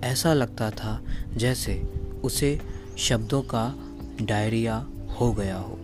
ऐसा 0.04 0.34
लगता 0.34 0.70
था 0.72 1.04
जैसे 1.34 1.82
उसे 2.24 2.62
शब्दों 2.98 3.42
का 3.42 3.76
डायरिया 4.22 4.88
हो 5.20 5.34
गया 5.34 5.58
हो। 5.58 5.80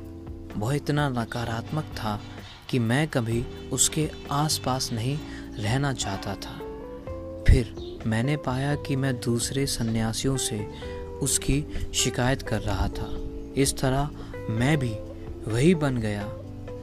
वह 0.57 0.75
इतना 0.75 1.09
नकारात्मक 1.09 1.83
था 1.83 2.21
कि 2.69 2.79
मैं 2.79 3.07
कभी 3.07 3.45
उसके 3.71 4.11
आसपास 4.31 4.91
नहीं 4.93 5.19
रहना 5.59 5.93
चाहता 5.93 6.35
था। 6.35 6.59
फिर 7.47 7.75
मैंने 8.07 8.37
पाया 8.37 8.75
कि 8.75 8.95
मैं 8.95 9.19
दूसरे 9.19 9.65
सन्यासियों 9.65 10.37
से 10.37 10.71
उसकी 11.21 11.65
शिकायत 11.93 12.41
कर 12.41 12.61
रहा 12.61 12.87
था। 12.87 13.19
इस 13.57 13.77
तरह 13.77 14.09
मैं 14.49 14.77
भी 14.77 14.93
वही 15.51 15.75
बन 15.75 15.97
गया 15.97 16.33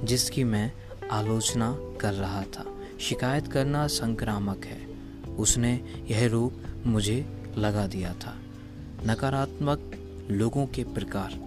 जिसकी 0.04 0.44
मैं 0.44 0.72
आलोचना 1.10 1.76
कर 2.00 2.12
रहा 2.12 2.42
था। 2.42 2.64
शिकायत 3.00 3.46
करना 3.46 3.86
संक्रामक 3.86 4.64
है। 4.64 4.86
उसने 5.36 5.72
यह 6.10 6.26
रोग 6.26 6.52
मुझे 6.86 7.44
लगा 7.58 7.86
दिया 7.86 8.14
था। 8.14 8.36
नकारात्मक 9.06 9.90
लोगों 10.30 10.66
के 10.66 10.84
प्रकार। 10.84 11.38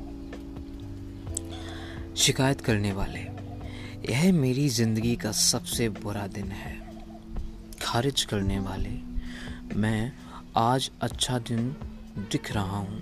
शिकायत 2.15 2.61
करने 2.61 2.91
वाले, 2.93 3.19
यह 4.13 4.33
मेरी 4.33 4.69
ज़िंदगी 4.69 5.15
का 5.15 5.31
सबसे 5.31 5.89
बुरा 5.89 6.27
दिन 6.27 6.51
है। 6.51 6.75
खारिज 7.81 8.23
करने 8.23 8.59
वाले, 8.59 8.91
मैं 9.75 10.13
आज 10.57 10.91
अच्छा 11.01 11.39
दिन 11.39 11.75
दिख 12.31 12.51
रहा 12.51 12.77
हूँ 12.77 13.01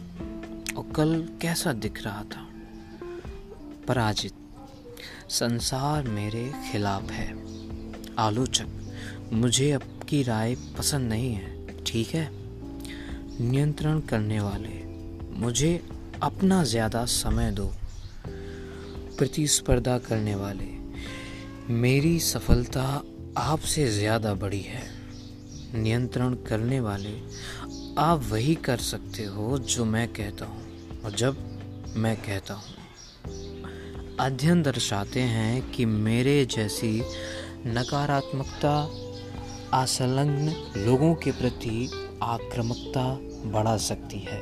और 0.77 0.91
कल 0.95 1.29
कैसा 1.41 1.73
दिख 1.73 2.03
रहा 2.03 2.23
था। 2.23 2.47
पराजित। 3.87 4.33
संसार 5.31 6.03
मेरे 6.03 6.43
खिलाफ 6.71 7.11
है। 7.11 7.27
आलोचक, 8.19 8.67
मुझे 9.33 9.71
आपकी 9.71 10.21
राय 10.23 10.55
पसंद 10.77 11.09
नहीं 11.09 11.33
है, 11.33 11.75
ठीक 11.85 12.07
है? 12.07 12.27
नियंत्रण 13.41 13.99
करने 13.99 14.39
वाले, 14.39 14.73
मुझे 15.39 15.71
अपना 16.23 16.63
ज़्यादा 16.63 17.05
समय 17.05 17.51
दो। 17.51 17.71
प्रतिस्पर्धा 19.17 19.97
करने 19.99 20.35
वाले, 20.35 20.67
मेरी 21.73 22.19
सफलता 22.19 22.83
आपसे 23.37 23.87
ज़्यादा 23.87 24.33
बड़ी 24.33 24.61
है। 24.61 24.83
नियंत्रण 25.75 26.33
करने 26.49 26.79
वाले, 26.79 27.15
आप 27.97 28.27
वही 28.31 28.55
कर 28.55 28.77
सकते 28.77 29.25
हो 29.25 29.57
जो 29.59 29.85
मैं 29.85 30.07
कहता 30.07 30.45
हूँ, 30.45 31.01
और 31.03 31.11
जब 31.11 31.37
मैं 31.95 32.15
कहता 32.17 32.53
हूँ। 32.53 32.79
अध्ययन 34.19 34.61
दर्शाते 34.63 35.19
हैं 35.19 35.71
कि 35.71 35.85
मेरे 35.85 36.45
जैसी 36.45 37.01
नकारात्मकता, 37.67 38.73
असंलग्न 39.73 40.53
लोगों 40.77 41.13
के 41.15 41.31
प्रति 41.31 41.89
आक्रामकता 42.23 43.05
बढ़ा 43.51 43.75
सकती 43.77 44.19
है 44.19 44.39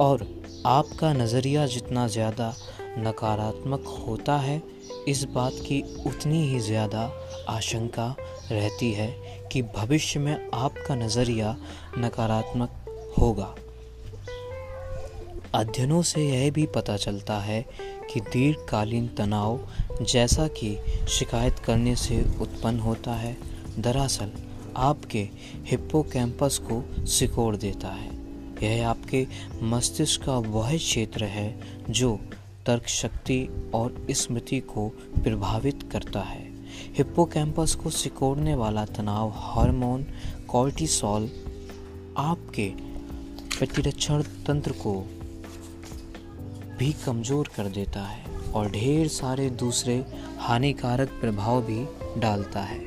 और 0.00 0.26
आपका 0.66 1.12
नज़रिया 1.12 1.66
जितना 1.66 2.06
ज़्यादा 2.08 2.52
नकारात्मक 2.98 3.84
होता 4.06 4.36
है, 4.36 4.60
इस 5.08 5.24
बात 5.24 5.52
की 5.66 5.82
उतनी 6.06 6.42
ही 6.48 6.60
ज़्यादा 6.60 7.10
आशंका 7.48 8.14
रहती 8.52 8.92
है 8.92 9.08
कि 9.52 9.62
भविष्य 9.76 10.20
में 10.20 10.50
आपका 10.54 10.94
नज़रिया 10.94 11.56
नकारात्मक 11.98 12.84
होगा। 13.18 13.54
अध्ययनों 15.54 16.02
से 16.02 16.28
यह 16.28 16.50
भी 16.50 16.66
पता 16.66 16.96
चलता 16.96 17.38
है 17.38 17.64
कि 18.12 18.20
दीर्घकालीन 18.20 19.08
तनाव 19.08 19.68
जैसा 20.02 20.48
कि 20.48 20.78
शिकायत 21.08 21.58
करने 21.58 21.96
से 21.96 22.22
उत्पन्न 22.40 22.78
होता 22.78 23.14
है, 23.14 23.36
दरअसल 23.78 24.32
आपके 24.76 25.28
हिप्पोकैम्पस 25.66 26.60
को 26.62 27.06
सिकोड़ 27.06 27.56
देता 27.56 27.88
है। 27.88 28.10
यह 28.62 28.88
आपके 28.88 29.26
मस्तिष्क 29.62 30.22
का 30.22 30.38
वह 30.38 30.76
क्षेत्र 30.76 31.24
है 31.24 31.60
जो 31.90 32.20
तर्क 32.66 32.86
शक्ति 32.86 33.70
और 33.74 34.06
स्मृति 34.10 34.60
को 34.60 34.88
प्रभावित 35.22 35.88
करता 35.92 36.20
है। 36.20 36.52
हिप्पोकैम्पस 36.96 37.74
को 37.74 37.90
सिकोड़ने 37.90 38.54
वाला 38.54 38.84
तनाव 38.84 39.32
हार्मोन 39.36 40.06
कॉर्टिसोल 40.48 41.30
आपके 42.16 42.68
प्रतिरक्षण 43.58 44.22
तंत्र 44.22 44.72
को 44.72 45.06
भी 46.78 46.92
कमज़ोर 47.04 47.48
कर 47.56 47.68
देता 47.70 48.00
है 48.00 48.24
और 48.50 48.70
ढेर 48.70 49.08
सारे 49.08 49.48
दूसरे 49.50 50.04
हानिकारक 50.38 51.08
प्रभाव 51.20 51.62
भी 51.62 51.84
डालता 52.20 52.60
है। 52.60 52.80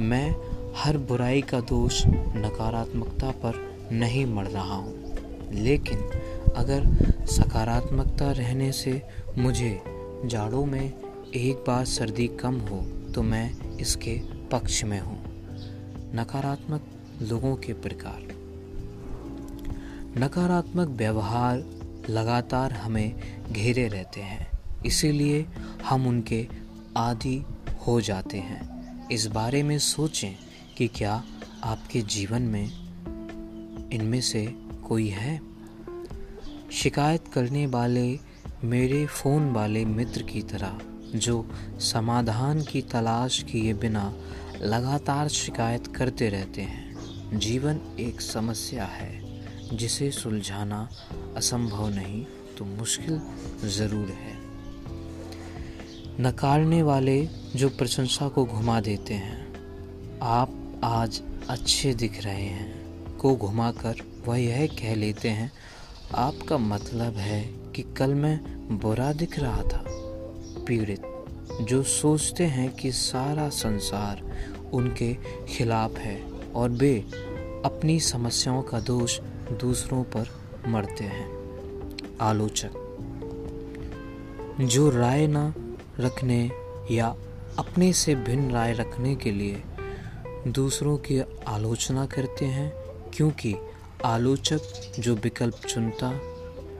मैं 0.00 0.34
हर 0.76 0.96
बुराई 1.08 1.40
का 1.42 1.60
दोष 1.60 2.02
नकारात्मकता 2.06 3.30
पर 3.44 3.60
नहीं 3.92 4.24
मर 4.26 4.46
रहा 4.46 4.74
हूँ। 4.74 4.94
लेकिन 5.54 5.98
अगर 6.56 6.86
सकारात्मकता 7.26 8.30
रहने 8.32 8.70
से 8.72 9.00
मुझे 9.38 9.82
जाड़ों 10.24 10.64
में 10.66 10.92
एक 11.34 11.64
बार 11.66 11.84
सर्दी 11.84 12.26
कम 12.40 12.58
हो 12.60 12.80
तो 13.14 13.22
मैं 13.22 13.76
इसके 13.76 14.20
पक्ष 14.52 14.82
में 14.84 15.00
हूँ। 15.00 15.18
नकारात्मक 16.14 16.86
लोगों 17.22 17.54
के 17.56 17.72
प्रकार। 17.82 18.20
नकारात्मक 20.18 20.88
व्यवहार 20.88 21.64
लगातार 22.10 22.72
हमें 22.72 23.14
घेरे 23.52 23.88
रहते 23.88 24.20
हैं। 24.20 24.50
इसीलिए 24.86 25.46
हम 25.84 26.06
उनके 26.06 26.48
आदि 26.96 27.44
हो 27.86 28.00
जाते 28.00 28.38
हैं। 28.38 28.72
इस 29.08 29.26
बारे 29.26 29.62
में 29.62 29.78
सोचें 29.78 30.32
कि 30.76 30.88
क्या 30.88 31.24
आपके 31.64 32.02
जीवन 32.02 32.42
में 32.42 32.66
इनमें 33.92 34.20
से 34.20 34.46
कोई 34.88 35.08
है? 35.08 35.40
शिकायत 36.72 37.28
करने 37.28 37.66
वाले 37.66 38.18
मेरे 38.64 39.06
फ़ोन 39.06 39.50
वाले 39.50 39.84
मित्र 39.84 40.22
की 40.22 40.42
तरह, 40.42 40.78
जो 41.18 41.50
समाधान 41.80 42.62
की 42.62 42.82
तलाश 42.82 43.42
किए 43.42 43.74
बिना 43.74 44.14
लगातार 44.60 45.28
शिकायत 45.28 45.86
करते 45.86 46.28
रहते 46.28 46.62
हैं, 46.62 46.96
जीवन 47.38 47.80
एक 48.00 48.20
समस्या 48.20 48.84
है। 48.84 49.21
जिसे 49.72 50.10
सुलझाना 50.10 50.88
असंभव 51.36 51.88
नहीं 51.88 52.24
तो 52.58 52.64
मुश्किल 52.64 53.20
ज़रूर 53.68 54.08
है। 54.08 54.36
नकारने 56.20 56.82
वाले 56.82 57.28
जो 57.56 57.68
प्रशंसा 57.68 58.28
को 58.28 58.44
घुमा 58.44 58.80
देते 58.80 59.14
हैं, 59.14 59.40
आप 60.22 60.80
आज 60.84 61.20
अच्छे 61.48 61.94
दिख 61.94 62.22
रहे 62.24 62.42
हैं, 62.42 63.16
को 63.16 63.34
घुमाकर 63.36 64.02
वह 64.26 64.38
यह 64.38 64.66
कह 64.66 64.94
लेते 64.94 65.28
हैं, 65.28 65.50
आपका 66.14 66.58
मतलब 66.58 67.16
है 67.16 67.42
कि 67.74 67.82
कल 67.96 68.14
मैं 68.14 68.38
बुरा 68.78 69.12
दिख 69.12 69.38
रहा 69.38 69.62
था। 69.62 69.84
पीड़ित, 70.66 71.02
जो 71.60 71.82
सोचते 71.82 72.44
हैं 72.44 72.70
कि 72.76 72.92
सारा 72.92 73.48
संसार 73.48 74.22
उनके 74.72 75.12
खिलाफ 75.48 75.98
है 75.98 76.20
और 76.54 76.70
वे 76.70 76.98
अपनी 77.64 77.98
समस्याओं 78.00 78.62
का 78.62 78.80
दोष 78.80 79.18
दूसरों 79.58 80.04
पर 80.04 80.28
मरते 80.68 81.04
हैं। 81.04 81.42
आलोचक। 82.20 82.70
जो 84.60 84.90
राय 84.90 85.26
न 85.26 85.54
रखने 86.00 86.50
या 86.90 87.16
अपने 87.58 87.92
से 87.92 88.14
भिन्न 88.14 88.50
राय 88.50 88.72
रखने 88.72 89.16
के 89.16 89.30
लिए 89.30 89.62
दूसरों 90.48 90.96
की 90.96 91.20
आलोचना 91.46 92.06
करते 92.06 92.44
हैं, 92.44 92.72
क्योंकि 93.14 93.54
आलोचक 94.04 94.60
जो 94.98 95.14
विकल्प 95.14 95.54
चुनता, 95.54 96.20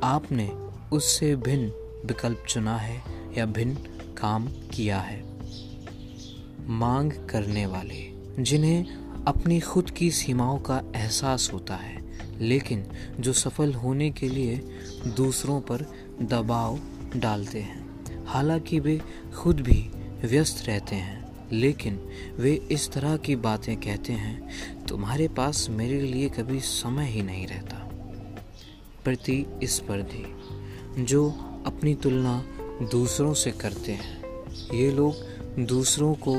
आपने 0.03 0.49
उससे 0.93 1.37
भिन्न 1.37 1.69
विकल्प 2.07 2.45
चुना 2.49 2.77
है 2.77 3.03
या 3.39 3.47
भिन्न 3.47 3.75
काम 4.19 4.47
किया 4.47 4.99
है। 4.99 5.25
मांग 6.67 7.13
करने 7.13 7.67
वाले, 7.67 8.13
जिन्हें 8.43 8.87
अपनी 9.25 9.61
खुद 9.61 9.91
की 9.91 10.11
सीमाओं 10.11 10.59
का 10.59 10.83
एहसास 10.97 11.51
होता 11.53 11.75
है 11.75 12.02
लेकिन 12.43 12.87
जो 13.21 13.33
सफल 13.33 13.75
होने 13.75 14.11
के 14.11 14.29
लिए 14.29 14.57
दूसरों 15.17 15.61
पर 15.61 15.81
दबाव 16.23 16.79
डालते 17.17 17.61
हैं। 17.61 17.83
हालाँकि 18.25 18.81
वे 18.81 19.01
खुद 19.37 19.61
भी 19.61 19.91
व्यस्त 20.25 20.67
रहते 20.67 20.97
हैं, 20.97 21.33
लेकिन 21.53 22.01
वे 22.39 22.55
इस 22.55 22.93
तरह 22.93 23.17
की 23.17 23.37
बातें 23.37 23.77
कहते 23.77 24.13
हैं, 24.13 24.49
तुम्हारे 24.87 25.29
पास 25.29 25.67
मेरे 25.71 26.01
लिए 26.01 26.29
कभी 26.29 26.61
समय 26.61 27.07
ही 27.07 27.23
नहीं 27.23 27.47
रहता। 27.47 27.89
प्रतिस्पर्धी 29.05 30.25
जो 31.05 31.31
अपनी 31.67 31.95
तुलना 31.95 32.47
दूसरों 32.83 33.35
से 33.35 33.51
करते 33.51 33.93
हैं। 33.93 34.23
ये 34.75 34.91
लोग 34.91 35.15
दूसरों 35.67 36.15
को 36.15 36.37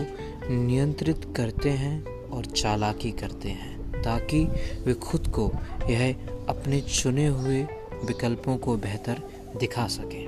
नियंत्रित 0.49 1.33
करते 1.35 1.69
हैं 1.69 2.29
और 2.29 2.45
चालाकी 2.45 3.11
करते 3.11 3.49
हैं। 3.49 3.72
ताकि 4.03 4.43
वे 4.85 4.93
खुद 5.01 5.27
को 5.29 5.51
यह 5.89 6.09
अपने 6.49 6.81
चुने 6.81 7.27
हुए 7.27 7.61
विकल्पों 8.05 8.57
को 8.57 8.75
बेहतर 8.77 9.21
दिखा 9.59 9.87
सकें। 9.87 10.25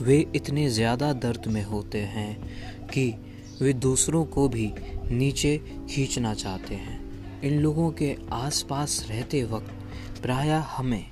वे 0.00 0.24
इतने 0.34 0.68
ज़्यादा 0.70 1.12
दर्द 1.12 1.46
में 1.46 1.62
होते 1.64 2.00
हैं 2.08 2.36
कि 2.88 3.14
वे 3.60 3.72
दूसरों 3.72 4.24
को 4.26 4.48
भी 4.48 4.72
नीचे 5.10 5.56
खींचना 5.90 6.34
चाहते 6.34 6.74
हैं। 6.74 7.02
इन 7.42 7.58
लोगों 7.60 7.90
के 7.92 8.14
आसपास 8.32 9.04
रहते 9.08 9.42
वक्त 9.44 10.22
प्रायः 10.22 10.64
हमें 10.68 11.04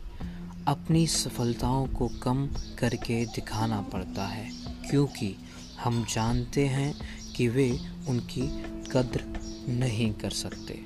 अपनी 0.69 1.07
सफलताओं 1.07 1.87
को 1.89 2.09
कम 2.23 2.47
करके 2.79 3.25
दिखाना 3.27 3.81
पड़ता 3.83 4.27
है, 4.27 4.49
क्योंकि 4.91 5.35
हम 5.81 6.05
जानते 6.05 6.67
हैं 6.67 6.95
कि 7.37 7.49
वे 7.49 7.71
उनकी 8.09 8.49
कद्र 8.93 9.25
नहीं 9.71 10.13
कर 10.13 10.31
सकते। 10.31 10.81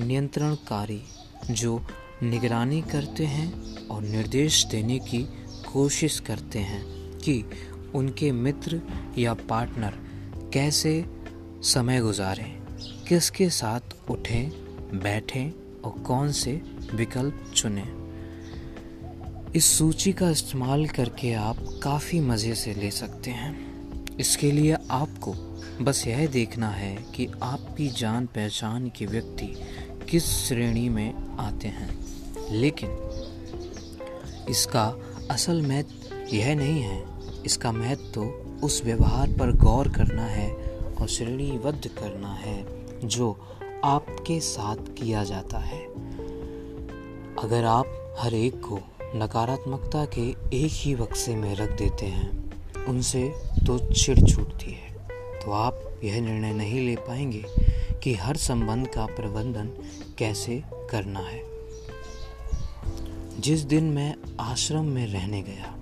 नियंत्रणकारी 0.00 1.02
जो 1.50 1.86
निगरानी 2.22 2.82
करते 2.82 3.26
हैं 3.26 3.76
और 3.86 4.02
निर्देश 4.02 4.64
देने 4.64 4.98
की 4.98 5.28
कोशिश 5.72 6.20
करते 6.20 6.58
हैं 6.58 6.84
कि 7.18 7.44
उनके 7.94 8.32
मित्र 8.32 8.80
या 9.18 9.34
पार्टनर 9.34 9.94
कैसे 10.54 11.04
समय 11.62 12.00
गुजारें, 12.00 12.62
किसके 13.08 13.50
साथ 13.50 14.10
उठें, 14.10 14.50
बैठें 15.00 15.50
और 15.80 15.90
कौन 15.90 16.32
से 16.32 16.62
विकल्प 16.94 17.52
चुनें। 17.56 18.04
इस 19.56 19.78
सूची 19.78 20.12
का 20.12 20.30
इस्तेमाल 20.30 20.86
करके 20.86 21.32
आप 21.32 21.56
काफ़ी 21.82 22.20
मज़े 22.20 22.54
से 22.54 22.74
ले 22.74 22.90
सकते 22.90 23.30
हैं। 23.30 23.74
इसके 24.16 24.52
लिए 24.52 24.76
आपको 24.90 25.34
बस 25.80 26.06
यह 26.06 26.26
देखना 26.26 26.68
है 26.68 26.96
कि 27.14 27.26
आपकी 27.42 27.88
जान 27.88 28.26
पहचान 28.26 28.88
के 28.88 29.06
व्यक्ति 29.06 29.46
किस 30.10 30.24
श्रेणी 30.48 30.88
में 30.88 31.36
आते 31.36 31.68
हैं। 31.68 31.98
लेकिन 32.50 32.90
इसका 34.48 34.96
असल 35.30 35.62
महत्व 35.62 36.14
यह 36.34 36.54
नहीं 36.56 36.80
है। 36.80 37.04
इसका 37.44 37.72
महत्व 37.72 38.02
तो 38.02 38.22
उस 38.62 38.82
व्यवहार 38.84 39.28
पर 39.28 39.56
गौर 39.56 39.88
करना 39.88 40.26
है 40.26 40.52
और 41.00 41.08
श्रेणीबद्ध 41.08 41.86
करना 41.86 42.34
है 42.34 42.64
जो 43.08 43.38
आपके 43.84 44.40
साथ 44.40 44.76
किया 44.76 45.24
जाता 45.24 45.58
है। 45.58 45.84
अगर 47.38 47.64
आप 47.64 48.16
हर 48.18 48.34
एक 48.34 48.60
को 48.60 48.80
नकारात्मकता 49.14 50.04
के 50.04 50.30
एक 50.30 50.72
ही 50.72 50.94
बक्से 50.94 51.36
में 51.36 51.56
रख 51.56 51.78
देते 51.78 52.06
हैं, 52.06 52.52
उनसे 52.84 53.32
तो 53.66 53.78
चिड़ 53.78 54.20
छूटती 54.20 54.72
है। 54.72 54.92
तो 55.44 55.50
आप 55.50 55.93
यह 56.04 56.20
निर्णय 56.20 56.52
नहीं 56.52 56.86
ले 56.86 56.96
पाएँगे 56.96 57.44
कि 58.02 58.14
हर 58.14 58.36
संबंध 58.36 58.86
का 58.86 59.06
प्रबंधन 59.06 59.66
कैसे 60.18 60.62
करना 60.90 61.20
है। 61.20 61.42
जिस 63.40 63.60
दिन 63.60 63.84
मैं 63.84 64.16
आश्रम 64.40 64.84
में 64.84 65.06
रहने 65.06 65.42
गया, 65.42 65.76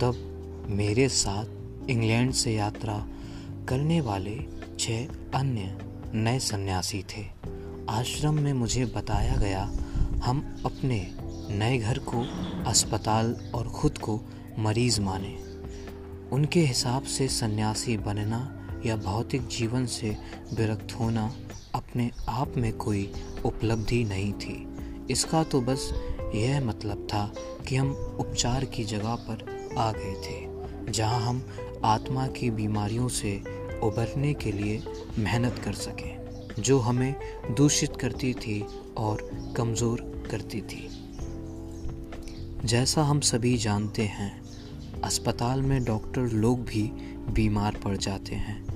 तब 0.00 0.26
मेरे 0.68 1.08
साथ 1.08 1.44
इंग्लैंड 1.90 2.32
से 2.32 2.54
यात्रा 2.54 3.08
करने 3.68 4.00
वाले 4.00 4.40
छह 4.78 5.04
अन्य 5.38 5.78
नए 6.14 6.38
सन्यासी 6.38 7.02
थे। 7.02 7.26
आश्रम 7.90 8.34
में 8.34 8.52
मुझे 8.52 8.84
बताया 8.84 9.36
गया, 9.36 9.72
हम 10.24 10.62
अपने 10.66 11.14
नए 11.50 11.78
घर 11.78 11.98
को, 11.98 12.26
अस्पताल 12.66 13.52
और 13.54 13.68
खुद 13.68 13.98
को 13.98 14.20
मरीज़ 14.58 15.00
माने। 15.00 15.38
उनके 16.32 16.60
हिसाब 16.60 17.02
से 17.02 17.28
सन्यासी 17.28 17.96
बनना 17.96 18.59
या 18.86 18.96
भौतिक 18.96 19.46
जीवन 19.48 19.86
से 19.86 20.16
विरक्त 20.54 20.92
होना 20.92 21.32
अपने 21.74 22.10
आप 22.28 22.56
में 22.56 22.72
कोई 22.72 23.10
उपलब्धि 23.44 24.02
नहीं 24.04 24.32
थी। 24.32 24.66
इसका 25.10 25.42
तो 25.44 25.60
बस 25.60 25.90
यह 26.34 26.60
मतलब 26.64 27.06
था 27.12 27.32
कि 27.68 27.76
हम 27.76 27.90
उपचार 28.20 28.64
की 28.64 28.84
जगह 28.84 29.14
पर 29.28 29.44
आ 29.78 29.90
गए 29.92 30.14
थे, 30.22 30.92
जहाँ 30.92 31.20
हम 31.20 31.42
आत्मा 31.84 32.26
की 32.28 32.50
बीमारियों 32.50 33.08
से 33.08 33.36
उबरने 33.82 34.32
के 34.34 34.52
लिए 34.52 34.82
मेहनत 35.18 35.58
कर 35.64 35.72
सकें, 35.72 36.52
जो 36.58 36.78
हमें 36.78 37.14
दूषित 37.56 37.96
करती 37.96 38.32
थी 38.34 38.60
और 38.96 39.28
कमज़ोर 39.56 40.00
करती 40.30 40.60
थी। 40.62 40.88
जैसा 42.64 43.02
हम 43.02 43.20
सभी 43.20 43.56
जानते 43.56 44.02
हैं, 44.02 44.40
अस्पताल 45.04 45.62
में 45.62 45.84
डॉक्टर 45.84 46.32
लोग 46.32 46.64
भी 46.64 46.82
बीमार 47.30 47.76
पड़ 47.84 47.96
जाते 47.96 48.34
हैं। 48.34 48.69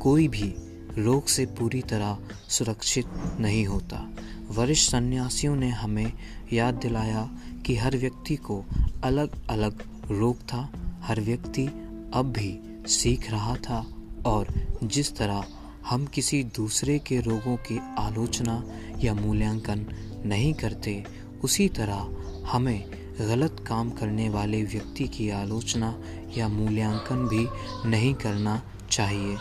कोई 0.00 0.28
भी 0.28 0.54
रोग 0.98 1.26
से 1.26 1.46
पूरी 1.46 1.80
तरह 1.82 2.18
सुरक्षित 2.48 3.06
नहीं 3.40 3.66
होता। 3.66 4.08
वरिष्ठ 4.50 4.90
सन्यासियों 4.90 5.56
ने 5.56 5.68
हमें 5.70 6.12
याद 6.52 6.74
दिलाया 6.74 7.28
कि 7.66 7.76
हर 7.76 7.96
व्यक्ति 7.96 8.36
को 8.36 8.64
अलग 9.04 9.48
अलग 9.48 9.82
रोग 10.10 10.40
था। 10.42 10.68
हर 11.02 11.20
व्यक्ति 11.20 11.66
अब 12.14 12.32
भी 12.38 12.58
सीख 12.88 13.30
रहा 13.30 13.56
था 13.56 13.86
और 14.26 14.48
जिस 14.84 15.16
तरह 15.16 15.44
हम 15.86 16.06
किसी 16.06 16.42
दूसरे 16.44 16.98
के 16.98 17.20
रोगों 17.20 17.56
की 17.56 17.78
आलोचना 17.98 18.62
या 18.98 19.14
मूल्यांकन 19.14 19.86
नहीं 20.26 20.52
करते, 20.54 21.04
उसी 21.44 21.68
तरह 21.68 22.44
हमें 22.46 22.84
गलत 23.18 23.64
काम 23.68 23.90
करने 23.90 24.28
वाले 24.28 24.62
व्यक्ति 24.64 25.08
की 25.08 25.30
आलोचना 25.30 25.94
या 26.36 26.48
मूल्यांकन 26.48 27.26
भी 27.28 27.46
नहीं 27.88 28.14
करना 28.14 28.62
चाहिए। 28.90 29.36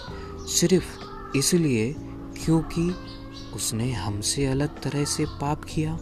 सिर्फ़ 0.49 0.85
इसलिए 1.37 1.95
क्योंकि 2.45 2.95
उसने 3.55 3.91
हमसे 3.91 4.45
अलग 4.45 4.81
तरह 4.81 5.05
से 5.05 5.25
पाप 5.25 5.63
किया। 5.63 5.97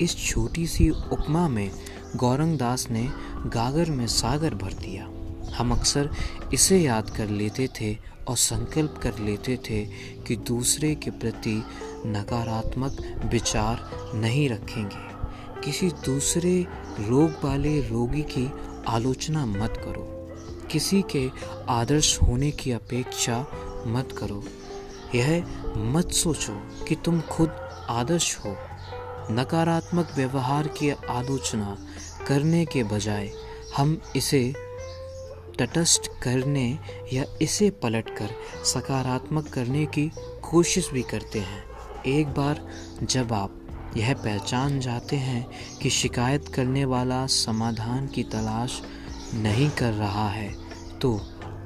इस 0.00 0.16
छोटी 0.16 0.66
सी 0.66 0.90
उपमा 0.90 1.48
में 1.48 1.70
गौरंग 2.16 2.58
दास 2.58 2.90
ने 2.90 3.10
गागर 3.46 3.90
में 3.90 4.06
सागर 4.06 4.54
भर 4.54 4.72
दिया। 4.72 5.08
हम 5.54 5.72
अक्सर 5.72 6.10
इसे 6.54 6.78
याद 6.78 7.10
कर 7.10 7.28
लेते 7.28 7.68
थे 7.80 7.98
और 8.28 8.36
संकल्प 8.36 9.00
कर 9.02 9.18
लेते 9.18 9.56
थे 9.56 9.84
कि 10.26 10.36
दूसरे 10.36 10.94
के 10.94 11.10
प्रति 11.10 11.64
नकारात्मक 12.06 12.96
विचार 13.32 13.90
नहीं 14.14 14.48
रखेंगे। 14.48 15.14
किसी 15.64 15.88
दूसरे 15.88 16.66
रोग 17.00 17.30
वाले 17.44 17.80
रोगी 17.80 18.22
की 18.22 18.50
आलोचना 18.88 19.46
मत 19.46 19.74
करो। 19.76 20.10
किसी 20.72 21.04
के 21.10 21.30
आदर्श 21.68 22.18
होने 22.22 22.50
की 22.50 22.72
अपेक्षा 22.72 23.46
मत 23.86 24.12
करो। 24.18 24.42
यह 25.14 25.44
मत 25.76 26.10
सोचो 26.10 26.84
कि 26.84 26.94
तुम 26.94 27.20
खुद 27.20 27.50
आदर्श 27.90 28.36
हो। 28.38 28.56
नकारात्मक 29.30 30.12
व्यवहार 30.16 30.68
की 30.68 30.90
आलोचना 30.90 31.76
करने 32.28 32.64
के 32.64 32.82
बजाय 32.82 33.30
हम 33.76 34.00
इसे 34.16 34.54
तटस्थ 35.58 36.10
करने 36.22 36.78
या 37.12 37.24
इसे 37.42 37.70
पलटकर 37.70 38.30
सकारात्मक 38.64 39.48
करने 39.48 39.86
की 39.86 40.10
कोशिश 40.50 40.90
भी 40.90 41.02
करते 41.02 41.38
हैं। 41.38 41.62
एक 42.06 42.28
बार 42.28 42.66
जब 43.02 43.32
आप 43.32 43.60
यह 43.96 44.14
पहचान 44.14 44.80
जाते 44.80 45.16
हैं 45.16 45.46
कि 45.82 45.90
शिकायत 45.90 46.48
करने 46.48 46.84
वाला 46.84 47.26
समाधान 47.26 48.06
की 48.06 48.22
तलाश 48.22 48.80
नहीं 49.34 49.70
कर 49.70 49.92
रहा 49.92 50.28
है 50.28 50.48
तो 50.98 51.20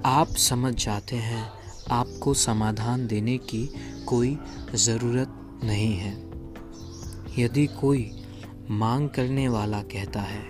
आप 0.06 0.28
समझ 0.28 0.74
जाते 0.74 1.16
हैं 1.16 1.57
आपको 1.92 2.34
समाधान 2.34 3.06
देने 3.06 3.36
की 3.44 3.68
कोई 4.06 4.36
ज़रूरत 4.76 5.60
नहीं 5.64 5.94
है। 5.94 6.12
यदि 7.38 7.66
कोई 7.80 8.10
मांग 8.70 9.08
करने 9.08 9.48
वाला 9.48 9.82
कहता 9.84 10.20
है, 10.20 10.42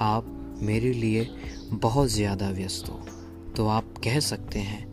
आप 0.00 0.58
मेरे 0.62 0.92
लिए 0.92 1.28
बहुत 1.72 2.08
ज़्यादा 2.08 2.50
व्यस्त 2.50 2.88
हो 2.88 3.00
तो 3.56 3.66
आप 3.68 3.94
कह 4.04 4.18
सकते 4.20 4.58
हैं, 4.58 4.86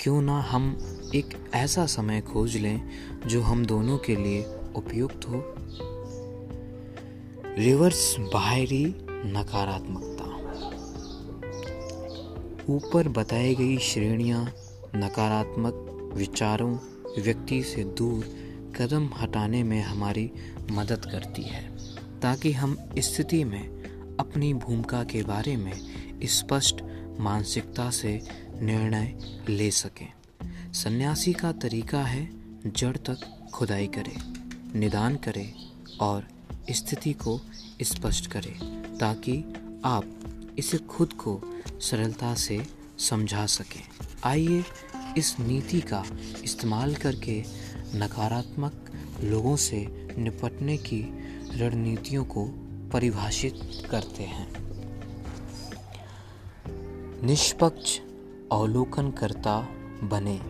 क्यों 0.00 0.20
ना 0.22 0.40
हम 0.42 0.76
एक 1.14 1.36
ऐसा 1.54 1.86
समय 1.86 2.20
खोज 2.22 2.56
लें 2.56 2.80
जो 3.26 3.42
हम 3.42 3.64
दोनों 3.66 3.98
के 3.98 4.16
लिए 4.16 4.42
उपयुक्त 4.76 5.28
हो? 5.28 5.42
रिवर्स 7.58 8.14
बाहरी 8.34 8.84
नकारात्मकता। 9.08 10.30
ऊपर 12.68 13.08
बताई 13.08 13.54
गई 13.54 13.76
श्रेणियाँ 13.82 14.44
नकारात्मक 14.96 16.10
विचारों, 16.14 16.78
व्यक्ति 17.22 17.62
से 17.62 17.84
दूर 17.84 18.24
कदम 18.76 19.10
हटाने 19.18 19.62
में 19.62 19.82
हमारी 19.82 20.30
मदद 20.70 21.04
करती 21.04 21.42
है, 21.42 21.62
ताकि 22.20 22.52
हम 22.52 22.76
स्थिति 22.98 23.44
में 23.44 23.68
अपनी 24.16 24.54
भूमिका 24.54 25.04
के 25.04 25.22
बारे 25.22 25.56
में 25.56 25.72
स्पष्ट 26.24 26.82
मानसिकता 27.20 27.90
से 27.90 28.22
निर्णय 28.60 29.18
ले 29.48 29.70
सकें। 29.70 30.12
सन्यासी 30.72 31.32
का 31.32 31.52
तरीका 31.52 32.02
है, 32.02 32.30
जड़ 32.66 32.96
तक 32.96 33.48
खुदाई 33.54 33.86
करें, 33.86 34.16
निदान 34.78 35.16
करें 35.16 35.54
और 36.00 36.28
स्थिति 36.70 37.12
को 37.12 37.40
स्पष्ट 37.82 38.26
करें, 38.26 38.58
ताकि 38.98 39.44
आप 39.84 40.04
इसे 40.58 40.78
खुद 40.78 41.12
को 41.12 41.40
सरलता 41.80 42.34
से 42.34 42.66
समझा 42.98 43.46
सकें। 43.46 43.82
आइए 44.24 44.64
इस 45.18 45.36
नीति 45.40 45.80
का 45.80 46.04
इस्तेमाल 46.44 46.94
करके 46.94 47.44
नकारात्मक 47.94 48.92
लोगों 49.24 49.56
से 49.56 50.08
निपटने 50.18 50.76
की 50.76 51.02
रणनीतियों 51.56 52.24
को 52.24 52.44
परिभाषित 52.92 53.60
करते 53.90 54.22
हैं। 54.22 54.52
निष्पक्ष 57.26 57.98
अवलोकनकर्ता 58.52 59.68
बने। 60.02 60.40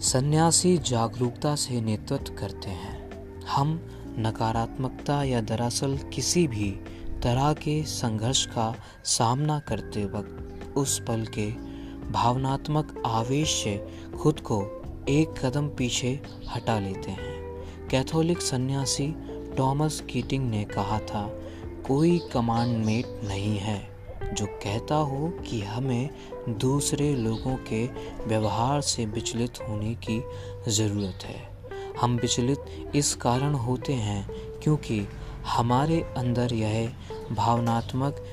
सन्यासी 0.00 0.78
जागरूकता 0.78 1.56
से 1.56 1.80
नेतृत्व 1.80 2.34
करते 2.34 2.70
हैं। 2.70 3.10
हम 3.44 3.80
नकारात्मकता 4.18 5.24
या 5.24 5.40
दरअसल 5.40 5.98
किसी 6.14 6.46
भी 6.46 6.70
तरह 7.22 7.52
के 7.52 7.82
संघर्ष 7.82 8.46
का 8.46 8.74
सामना 9.04 9.58
करते 9.58 10.04
वक्त 10.04 10.72
उस 10.76 11.00
पल 11.00 11.26
के 11.26 11.73
भावनात्मक 12.12 13.02
आवेश 13.06 13.54
से 13.54 13.76
खुद 14.18 14.40
को 14.40 14.60
एक 15.08 15.34
कदम 15.44 15.68
पीछे 15.68 16.20
हटा 16.54 16.78
लेते 16.78 17.10
हैं। 17.10 17.88
कैथोलिक 17.88 18.40
सन्यासी 18.40 19.06
टॉमस 19.56 20.00
कीटिंग 20.00 20.50
ने 20.50 20.64
कहा 20.64 20.98
था, 20.98 21.26
कोई 21.86 22.18
कमांडमेट 22.32 23.20
नहीं 23.24 23.58
है 23.58 24.34
जो 24.34 24.46
कहता 24.46 24.94
हो 24.94 25.28
कि 25.48 25.60
हमें 25.60 26.10
दूसरे 26.48 27.14
लोगों 27.14 27.56
के 27.56 27.84
व्यवहार 28.26 28.80
से 28.80 29.06
विचलित 29.06 29.60
होने 29.68 29.94
की 29.94 30.22
ज़रूरत 30.68 31.24
है। 31.24 31.42
हम 32.00 32.16
विचलित 32.16 32.92
इस 32.94 33.14
कारण 33.14 33.54
होते 33.54 33.92
हैं 33.92 34.28
क्योंकि 34.62 35.06
हमारे 35.46 36.00
अंदर 36.16 36.54
यह 36.54 36.92
भावनात्मक 37.32 38.24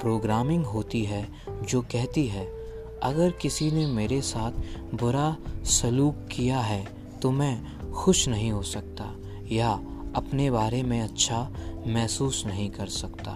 प्रोग्रामिंग 0.00 0.64
होती 0.64 1.04
है 1.04 1.26
जो 1.62 1.80
कहती 1.82 2.26
है 2.26 2.55
अगर 3.02 3.30
किसी 3.30 3.70
ने 3.70 3.86
मेरे 3.86 4.20
साथ 4.22 4.52
बुरा 4.94 5.36
सलूक 5.64 6.26
किया 6.32 6.60
है 6.60 6.84
तो 7.22 7.30
मैं 7.30 7.92
खुश 7.92 8.28
नहीं 8.28 8.50
हो 8.52 8.62
सकता 8.62 9.14
या 9.52 9.70
अपने 10.16 10.50
बारे 10.50 10.82
में 10.82 11.00
अच्छा 11.00 11.40
महसूस 11.86 12.44
नहीं 12.46 12.70
कर 12.70 12.86
सकता। 12.86 13.32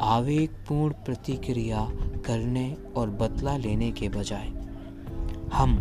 आवेगपूर्ण 0.00 0.94
प्रतिक्रिया 1.04 1.86
करने 2.26 2.76
और 2.96 3.10
बदला 3.10 3.56
लेने 3.56 3.90
के 3.92 4.08
बजाय, 4.08 4.48
हम 5.52 5.76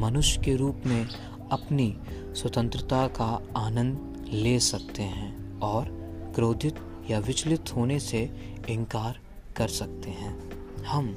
मनुष्य 0.00 0.40
के 0.42 0.56
रूप 0.56 0.82
में 0.86 1.06
अपनी 1.52 1.94
स्वतंत्रता 2.34 3.06
का 3.08 3.28
आनंद 3.56 4.26
ले 4.32 4.58
सकते 4.60 5.02
हैं 5.02 5.60
और 5.60 5.88
क्रोधित 6.34 6.80
या 7.10 7.18
विचलित 7.18 7.76
होने 7.76 7.98
से 8.00 8.22
इनकार 8.68 9.20
कर 9.56 9.68
सकते 9.68 10.10
हैं। 10.10 10.36
हम 10.84 11.14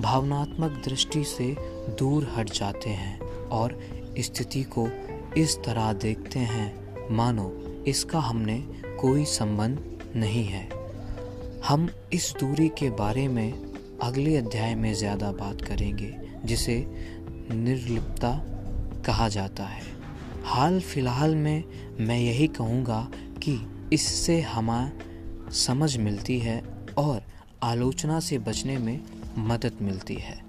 भावनात्मक 0.00 0.82
दृष्टि 0.84 1.22
से 1.24 1.54
दूर 1.98 2.26
हट 2.36 2.50
जाते 2.50 2.90
हैं 2.90 3.18
और 3.48 3.78
स्थिति 4.18 4.62
को 4.76 4.88
इस 5.36 5.56
तरह 5.56 5.92
देखते 5.92 6.38
हैं। 6.38 7.08
मानो, 7.10 7.50
इसका 7.86 8.20
हमने 8.20 8.58
कोई 9.00 9.24
संबंध 9.24 10.12
नहीं 10.16 10.44
है। 10.44 10.68
हम 11.64 11.88
इस 12.12 12.32
दूरी 12.40 12.68
के 12.68 12.90
बारे 12.90 13.26
में 13.28 13.98
अगले 14.02 14.36
अध्याय 14.36 14.74
में 14.74 14.92
ज़्यादा 14.94 15.32
बात 15.32 15.60
करेंगे, 15.60 16.14
जिसे 16.44 16.76
निर्लिप्ता 17.52 18.32
कहा 19.06 19.28
जाता 19.28 19.64
है। 19.64 19.82
हाल 20.44 20.80
फ़िलहाल 20.80 21.34
में 21.34 21.64
मैं 22.00 22.18
यही 22.18 22.46
कहूँगा 22.48 23.00
कि 23.42 23.60
इससे 23.92 24.40
हमार 24.40 25.50
समझ 25.52 25.96
मिलती 25.96 26.38
है 26.38 26.62
और 26.98 27.22
आलोचना 27.62 28.20
से 28.20 28.38
बचने 28.38 28.76
में 28.78 29.00
मदद 29.38 29.72
मिलती 29.82 30.14
है। 30.14 30.44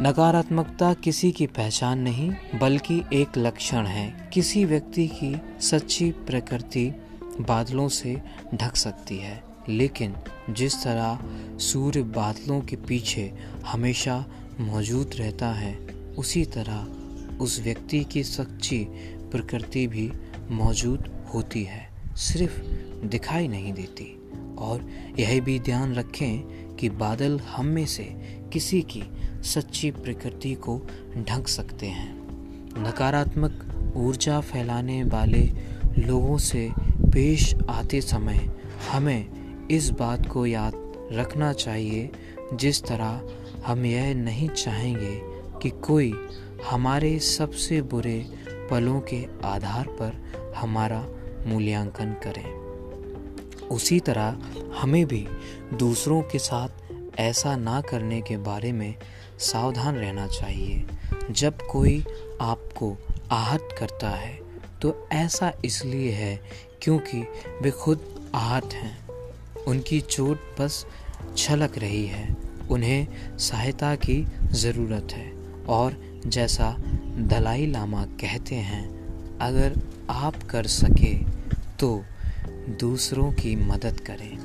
नकारात्मकता 0.00 0.94
किसी 0.94 1.32
की 1.32 1.46
पहचान 1.46 1.98
नहीं, 1.98 2.32
बल्कि 2.60 3.02
एक 3.12 3.28
लक्षण 3.38 3.86
है। 3.86 4.30
किसी 4.32 4.64
व्यक्ति 4.64 5.08
की 5.08 5.40
सच्ची 5.60 6.10
प्रकृति 6.10 6.92
बादलों 7.40 7.88
से 7.88 8.22
ढक 8.54 8.76
सकती 8.76 9.16
है। 9.16 9.44
लेकिन 9.68 10.14
जिस 10.50 10.84
तरह 10.84 11.18
सूर्य 11.58 12.02
बादलों 12.02 12.60
के 12.60 12.76
पीछे 12.76 13.34
हमेशा 13.66 14.24
मौजूद 14.60 15.10
रहता 15.14 15.48
है, 15.48 15.76
उसी 16.18 16.44
तरह 16.44 16.86
उस 17.38 17.60
व्यक्ति 17.60 18.04
की 18.04 18.24
सच्ची 18.24 18.86
प्रकृति 19.30 19.86
भी 19.86 20.12
मौजूद 20.50 21.26
होती 21.34 21.64
है। 21.64 21.90
सिर्फ़ 22.16 22.62
दिखाई 23.06 23.48
नहीं 23.48 23.72
देती। 23.72 24.30
और 24.58 24.90
यह 25.18 25.40
भी 25.40 25.60
ध्यान 25.60 25.94
रखें 25.94 26.55
कि 26.80 26.88
बादल 26.88 27.38
हम 27.38 27.66
में 27.66 27.86
से 27.86 28.04
किसी 28.52 28.82
की 28.82 29.02
सच्ची 29.42 29.90
प्रकृति 29.90 30.54
को 30.54 30.86
ढक 31.18 31.48
सकते 31.48 31.86
हैं। 31.86 32.14
नकारात्मक 32.78 33.62
ऊर्जा 33.96 34.40
फैलाने 34.40 35.04
वाले 35.04 35.42
लोगों 35.98 36.38
से 36.38 36.70
पेश 36.80 37.54
आते 37.70 38.00
समय 38.00 38.50
हमें 38.92 39.26
इस 39.70 39.90
बात 39.90 40.26
को 40.26 40.46
याद 40.46 40.72
रखना 41.12 41.52
चाहिए, 41.52 42.10
जिस 42.54 42.82
तरह 42.82 43.20
हम 43.66 43.86
यह 43.86 44.14
नहीं 44.14 44.48
चाहेंगे 44.48 45.20
कि 45.62 45.70
कोई 45.70 46.14
हमारे 46.70 47.18
सबसे 47.18 47.82
बुरे 47.82 48.30
पलों 48.70 49.00
के 49.00 49.26
आधार 49.44 49.86
पर 49.86 50.12
हमारा 50.56 51.06
मूल्यांकन 51.46 52.12
करे। 52.12 52.65
उसी 53.70 54.00
तरह 54.00 54.38
हमें 54.76 55.04
भी 55.06 55.26
दूसरों 55.74 56.20
के 56.22 56.38
साथ 56.38 56.68
ऐसा 57.18 57.56
ना 57.56 57.80
करने 57.80 58.20
के 58.20 58.36
बारे 58.36 58.72
में 58.72 58.94
सावधान 59.38 59.94
रहना 59.94 60.26
चाहिए। 60.26 60.84
जब 61.30 61.58
कोई 61.70 62.04
आपको 62.40 62.96
आहत 63.30 63.68
करता 63.78 64.10
है 64.10 64.38
तो 64.82 65.08
ऐसा 65.12 65.52
इसलिए 65.64 66.10
है 66.12 66.40
क्योंकि 66.82 67.22
वे 67.62 67.70
खुद 67.70 68.30
आहत 68.34 68.72
हैं। 68.72 68.98
उनकी 69.66 70.00
चोट 70.00 70.40
बस 70.60 70.84
छलक 71.36 71.78
रही 71.78 72.06
है। 72.06 72.36
उन्हें 72.70 73.06
सहायता 73.38 73.94
की 73.96 74.26
ज़रूरत 74.52 75.12
है। 75.12 75.30
और 75.68 75.96
जैसा 76.26 76.74
दलाई 77.18 77.66
लामा 77.66 78.04
कहते 78.20 78.54
हैं, 78.54 79.38
अगर 79.38 79.74
आप 80.10 80.42
कर 80.42 80.66
सके 80.66 81.14
तो 81.76 82.04
दूसरों 82.68 83.32
की 83.32 83.56
मदद 83.56 84.00
करें। 84.00 84.38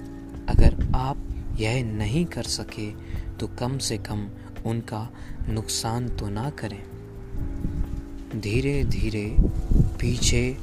अगर 0.45 0.91
आप 0.95 1.18
यह 1.60 1.84
नहीं 1.84 2.26
कर 2.26 2.43
सके 2.43 2.91
तो 3.31 3.48
कम 3.48 3.77
से 3.77 3.98
कम 3.98 4.30
उनका 4.65 5.10
नुकसान 5.49 6.10
तो 6.10 6.30
ना 6.30 6.49
करें। 6.49 6.84
धीरे 8.41 8.84
धीरे 8.84 9.35
पीछे 9.73 10.57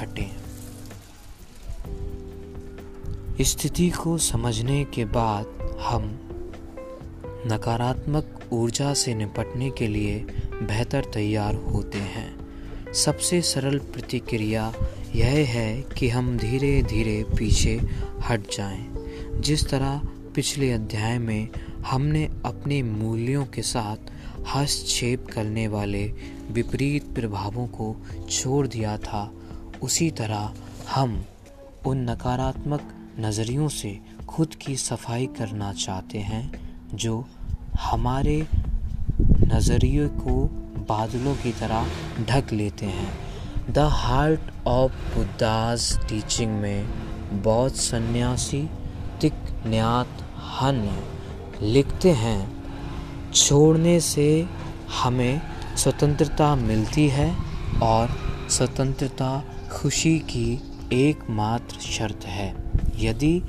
हटें। 0.00 0.30
स्थिति 3.40 3.90
को 3.90 4.18
समझने 4.18 4.84
के 4.84 5.04
बाद 5.04 5.46
हम 5.80 6.04
नकारात्मक 7.46 8.40
ऊर्जा 8.52 8.94
से 8.94 9.14
निपटने 9.14 9.70
के 9.70 9.86
लिए 9.86 10.18
बेहतर 10.62 11.04
तैयार 11.04 11.54
होते 11.54 11.98
हैं। 11.98 12.46
सबसे 12.92 13.42
सरल 13.42 13.78
प्रतिक्रिया 13.78 14.72
यह 15.16 15.48
है 15.48 15.82
कि 15.82 16.08
हम 16.08 16.38
धीरे 16.38 16.82
धीरे 16.82 17.24
पीछे 17.38 17.80
हट 18.28 18.40
जाएँ। 18.56 18.94
जिस 19.40 19.68
तरह 19.68 19.98
पिछले 20.34 20.72
अध्याय 20.72 21.18
में 21.18 21.48
हमने 21.86 22.24
अपने 22.44 22.82
मूल्यों 22.82 23.46
के 23.46 23.62
साथ 23.62 23.96
हस्तक्षेप 24.54 25.26
करने 25.26 25.68
वाले 25.68 26.12
विपरीत 26.50 27.04
प्रभावों 27.04 27.66
को 27.66 27.96
छोड़ 28.30 28.66
दिया 28.66 28.98
था, 28.98 29.32
उसी 29.82 30.10
तरह 30.10 30.54
हम 30.90 31.24
उन 31.86 32.10
नकारात्मक 32.10 32.92
नज़रियों 33.20 33.68
से 33.68 33.98
खुद 34.28 34.54
की 34.54 34.76
सफ़ाई 34.76 35.26
करना 35.26 35.72
चाहते 35.72 36.18
हैं, 36.18 36.52
जो 36.94 37.28
हमारे 37.80 38.46
नज़रिए 39.20 40.08
को 40.08 40.44
बादलों 40.88 41.34
की 41.34 41.52
तरह 41.52 41.86
ढक 42.28 42.52
लेते 42.52 42.86
हैं 42.86 43.25
the 43.70 43.78
heart 43.78 44.40
of 44.66 44.92
Buddha's 45.14 46.08
teaching 46.08 46.52
में 46.52 46.86
बौद्ध 47.42 47.74
सन्यासी 47.76 48.68
तिक 49.20 49.32
न्यात 49.66 50.08
हन 50.36 51.02
लिखते 51.62 52.10
हैं, 52.10 52.64
छोड़ने 53.32 54.00
से 54.00 54.46
हमें 55.02 55.40
स्वतंत्रता 55.76 56.54
मिलती 56.56 57.08
है 57.08 57.36
और 57.82 58.08
स्वतंत्रता 58.50 59.44
खुशी 59.72 60.18
की 60.18 60.62
एकमात्र 60.92 61.80
शर्त 61.80 62.24
है। 62.24 62.48
यदि 62.98 63.42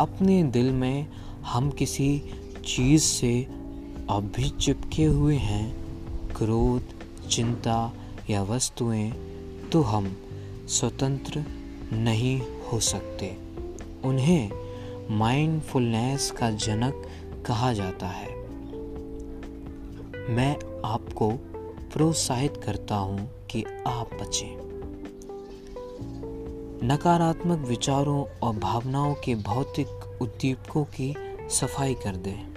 अपने 0.00 0.42
दिल 0.42 0.72
में 0.72 1.06
हम 1.46 1.70
किसी 1.70 2.22
चीज़ 2.66 3.02
से 3.02 3.42
अभी 4.10 4.48
चिपके 4.48 5.04
हुए 5.04 5.36
हैं, 5.36 5.72
क्रोध, 6.34 6.82
चिंता 7.28 7.92
या 8.30 8.42
वस्तुएँ 8.42 9.27
तो 9.72 9.82
हम 9.82 10.16
स्वतंत्र 10.66 11.44
नहीं 11.92 12.40
हो 12.40 12.80
सकते। 12.80 13.36
उन्हें 14.04 14.50
माइंडफुलनेस 15.10 16.30
का 16.30 16.50
जनक 16.50 17.06
कहा 17.46 17.72
जाता 17.72 18.06
है। 18.06 18.28
मैं 20.30 20.82
आपको 20.84 21.30
प्रोत्साहित 21.92 22.56
करता 22.56 22.96
हूँ 22.96 23.46
कि 23.50 23.64
आप 23.86 24.10
बचें। 24.14 24.68
नकारात्मक 26.84 27.58
विचारों 27.58 28.24
और 28.42 28.56
भावनाओं 28.56 29.14
के 29.14 29.34
भौतिक 29.34 30.18
उद्दीपकों 30.22 30.84
की 30.84 31.14
सफ़ाई 31.50 31.94
कर 31.94 32.16
दें। 32.16 32.48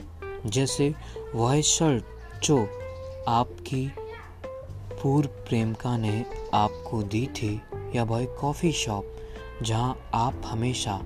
जैसे 0.45 0.95
वह 1.35 1.61
शर्ट 1.61 2.03
जो 2.43 2.67
आपकी 3.27 3.91
पूर्व 5.03 5.29
प्रेमिका 5.29 5.97
ने 5.97 6.25
आपको 6.53 7.03
दी 7.03 7.27
थी 7.27 7.61
या 7.95 8.03
वह 8.03 8.25
कॉफ़ी 8.25 8.71
शॉप 8.71 9.05
जहाँ 9.63 9.97
आप 10.13 10.41
हमेशा 10.45 11.01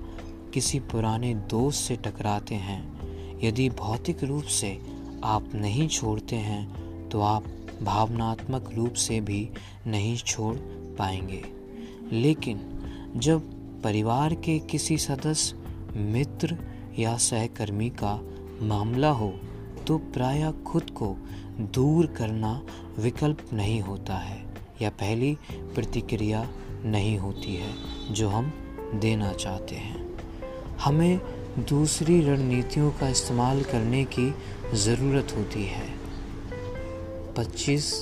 किसी 0.54 0.80
पुराने 0.80 1.34
दोस्त 1.34 1.84
से 1.84 1.96
टकराते 1.96 2.54
हैं। 2.54 2.96
यदि 3.44 3.70
भौतिक 3.70 4.24
रूप 4.24 4.44
से 4.44 4.80
आप 5.24 5.54
नहीं 5.54 5.88
छोड़ते 5.88 6.36
हैं 6.36 7.08
तो 7.08 7.20
आप 7.20 7.44
भावनात्मक 7.82 8.70
रूप 8.74 8.94
से 8.94 9.20
भी 9.20 9.50
नहीं 9.86 10.16
छोड़ 10.16 10.56
पाएँगे। 10.98 11.44
लेकिन 12.12 12.60
जब 13.16 13.40
परिवार 13.82 14.34
के 14.34 14.58
किसी 14.58 14.98
सदस्य, 14.98 15.56
मित्र 15.96 16.56
या 16.98 17.16
सहकर्मी 17.16 17.90
का 17.90 18.20
मामला 18.62 19.10
हो 19.10 19.34
तो 19.86 19.98
प्राय 19.98 20.52
खुद 20.66 20.90
को 20.90 21.16
दूर 21.60 22.06
करना 22.06 22.62
विकल्प 22.98 23.38
नहीं 23.52 23.80
होता 23.80 24.14
है 24.14 24.38
या 24.82 24.90
पहली 24.90 25.36
प्रतिक्रिया 25.74 26.48
नहीं 26.84 27.16
होती 27.18 27.54
है 27.54 27.72
जो 28.10 28.28
हम 28.28 28.52
देना 28.94 29.32
चाहते 29.32 29.76
हैं। 29.76 30.04
हमें 30.80 31.20
दूसरी 31.68 32.20
रणनीतियों 32.20 32.90
का 32.90 33.08
इस्तेमाल 33.08 33.62
करने 33.62 34.04
की 34.04 34.32
ज़रूरत 34.74 35.34
होती 35.36 35.64
है। 35.64 35.86
25 37.34 37.92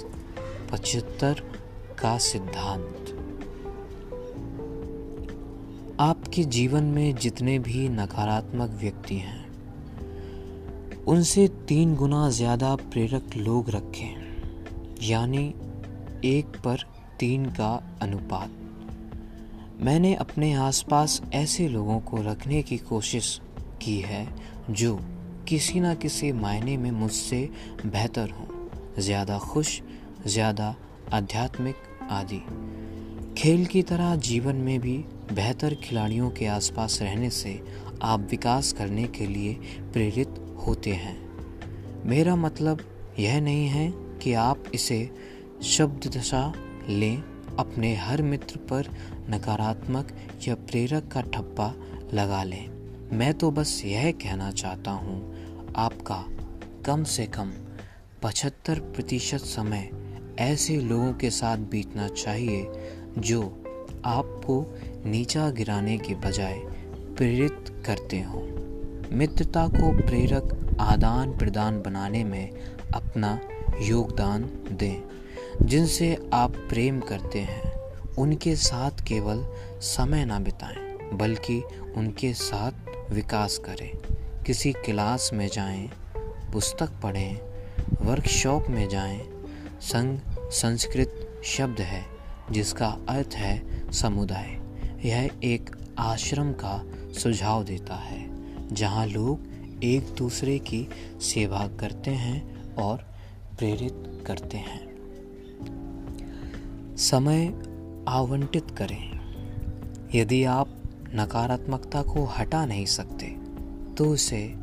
पचहत्तर 0.72 1.42
का 1.98 2.16
सिद्धांत। 2.18 3.12
आपके 6.00 6.44
जीवन 6.44 6.84
में 6.84 7.14
जितने 7.14 7.58
भी 7.58 7.88
नकारात्मक 7.88 8.70
व्यक्ति 8.80 9.16
हैं, 9.16 9.44
उनसे 11.06 11.46
तीन 11.68 11.94
गुना 11.94 12.28
ज़्यादा 12.30 12.74
प्रेरक 12.76 13.36
लोग 13.36 13.70
रखें। 13.70 14.23
यानी 15.04 15.46
एक 16.24 16.56
पर 16.64 16.84
तीन 17.20 17.44
का 17.46 17.98
अनुपात। 18.02 18.50
मैंने 19.80 20.14
अपने 20.14 20.52
आसपास 20.52 21.20
ऐसे 21.34 21.68
लोगों 21.68 21.98
को 22.00 22.20
रखने 22.22 22.62
की 22.62 22.78
कोशिश 22.78 23.40
की 23.82 23.98
है 24.00 24.26
जो 24.70 24.94
किसी 25.48 25.80
न 25.80 25.94
किसी 25.94 26.32
मायने 26.32 26.76
में 26.76 26.90
मुझसे 26.90 27.48
बेहतर 27.86 28.30
हों, 28.30 28.46
ज़्यादा 28.98 29.38
खुश, 29.38 29.80
ज़्यादा 30.26 30.74
आध्यात्मिक 31.12 31.76
आदि। 32.10 32.40
खेल 33.38 33.66
की 33.66 33.82
तरह 33.82 34.14
जीवन 34.16 34.56
में 34.56 34.78
भी 34.80 34.96
बेहतर 35.32 35.74
खिलाड़ियों 35.74 36.30
के 36.30 36.46
आसपास 36.46 36.98
रहने 37.02 37.30
से 37.30 37.60
आप 38.02 38.26
विकास 38.30 38.72
करने 38.72 39.04
के 39.08 39.26
लिए 39.26 39.52
प्रेरित 39.92 40.40
होते 40.66 40.92
हैं। 40.94 41.16
मेरा 42.06 42.36
मतलब 42.36 42.80
यह 43.18 43.40
नहीं 43.40 43.68
है 43.68 43.88
कि 44.24 44.32
आप 44.32 44.64
इसे 44.74 45.10
शब्द 45.62 46.06
दशा 46.16 46.52
लें, 46.88 47.22
अपने 47.58 47.94
हर 47.96 48.22
मित्र 48.22 48.58
पर 48.58 48.88
नकारात्मक 49.30 50.12
या 50.48 50.54
प्रेरक 50.54 51.08
का 51.12 51.20
ठप्पा 51.20 51.74
लगा 52.14 52.42
लें। 52.44 52.68
मैं 53.12 53.32
तो 53.34 53.50
बस 53.50 53.82
यह 53.84 54.10
कहना 54.12 54.50
चाहता 54.50 54.90
हूँ, 54.90 55.72
आपका 55.76 56.24
कम 56.86 57.04
से 57.04 57.26
कम 57.26 57.52
पचहत्तर 58.22 58.80
प्रतिशत 58.80 59.38
समय 59.38 59.88
ऐसे 60.38 60.76
लोगों 60.76 61.12
के 61.12 61.30
साथ 61.30 61.58
बीतना 61.70 62.08
चाहिए 62.08 62.66
जो 63.18 63.42
आपको 64.04 64.60
नीचा 65.06 65.50
गिराने 65.50 65.98
के 65.98 66.14
बजाय 66.14 66.60
प्रेरित 67.16 67.82
करते 67.86 68.20
हों। 68.22 68.42
मित्रता 69.16 69.66
को 69.68 69.96
प्रेरक 69.96 70.76
आदान 70.80 71.36
प्रदान 71.38 71.82
बनाने 71.82 72.24
में 72.24 72.50
अपना 72.94 73.38
योगदान 73.80 74.42
दें। 74.72 75.02
जिनसे 75.62 76.30
आप 76.32 76.50
प्रेम 76.50 77.00
करते 77.00 77.38
हैं 77.38 77.72
उनके 78.18 78.56
साथ 78.56 78.90
केवल 78.90 79.46
समय 79.80 80.24
ना 80.24 80.38
बिताएँ 80.38 81.10
बल्कि 81.12 81.62
उनके 81.96 82.32
साथ 82.32 82.72
विकास 83.12 83.58
करें। 83.58 83.96
किसी 84.46 84.72
क्लास 84.72 85.30
में 85.32 85.48
जाएँ, 85.48 85.90
पुस्तक 86.52 86.90
पढ़ें 87.02 87.40
वर्कशॉप 88.02 88.66
में 88.68 88.88
जाएँ, 88.88 89.20
संग 89.80 90.18
संस्कृत 90.50 91.40
शब्द 91.44 91.80
है 91.80 92.04
जिसका 92.50 92.98
अर्थ 93.08 93.34
है 93.34 93.90
समुदाय। 93.92 94.58
यह 95.08 95.30
एक 95.44 95.70
आश्रम 95.98 96.52
का 96.52 96.84
सुझाव 97.18 97.64
देता 97.64 97.94
है 97.94 98.26
जहाँ 98.74 99.06
लोग 99.06 99.40
एक 99.84 100.14
दूसरे 100.18 100.58
की 100.58 100.88
सेवा 101.20 101.68
करते 101.80 102.10
हैं 102.10 102.74
और 102.74 103.13
प्रेरित 103.58 104.24
करते 104.26 104.56
हैं। 104.56 104.94
समय 106.96 107.46
आवंटित 108.08 108.70
करें। 108.70 109.04
यदि 110.14 110.44
आप 110.44 110.68
नकारात्मकता 111.14 112.02
को 112.02 112.24
हटा 112.24 112.66
नहीं 112.66 112.86
सकते 112.86 113.26
तो 113.94 114.04
उसे 114.04 114.54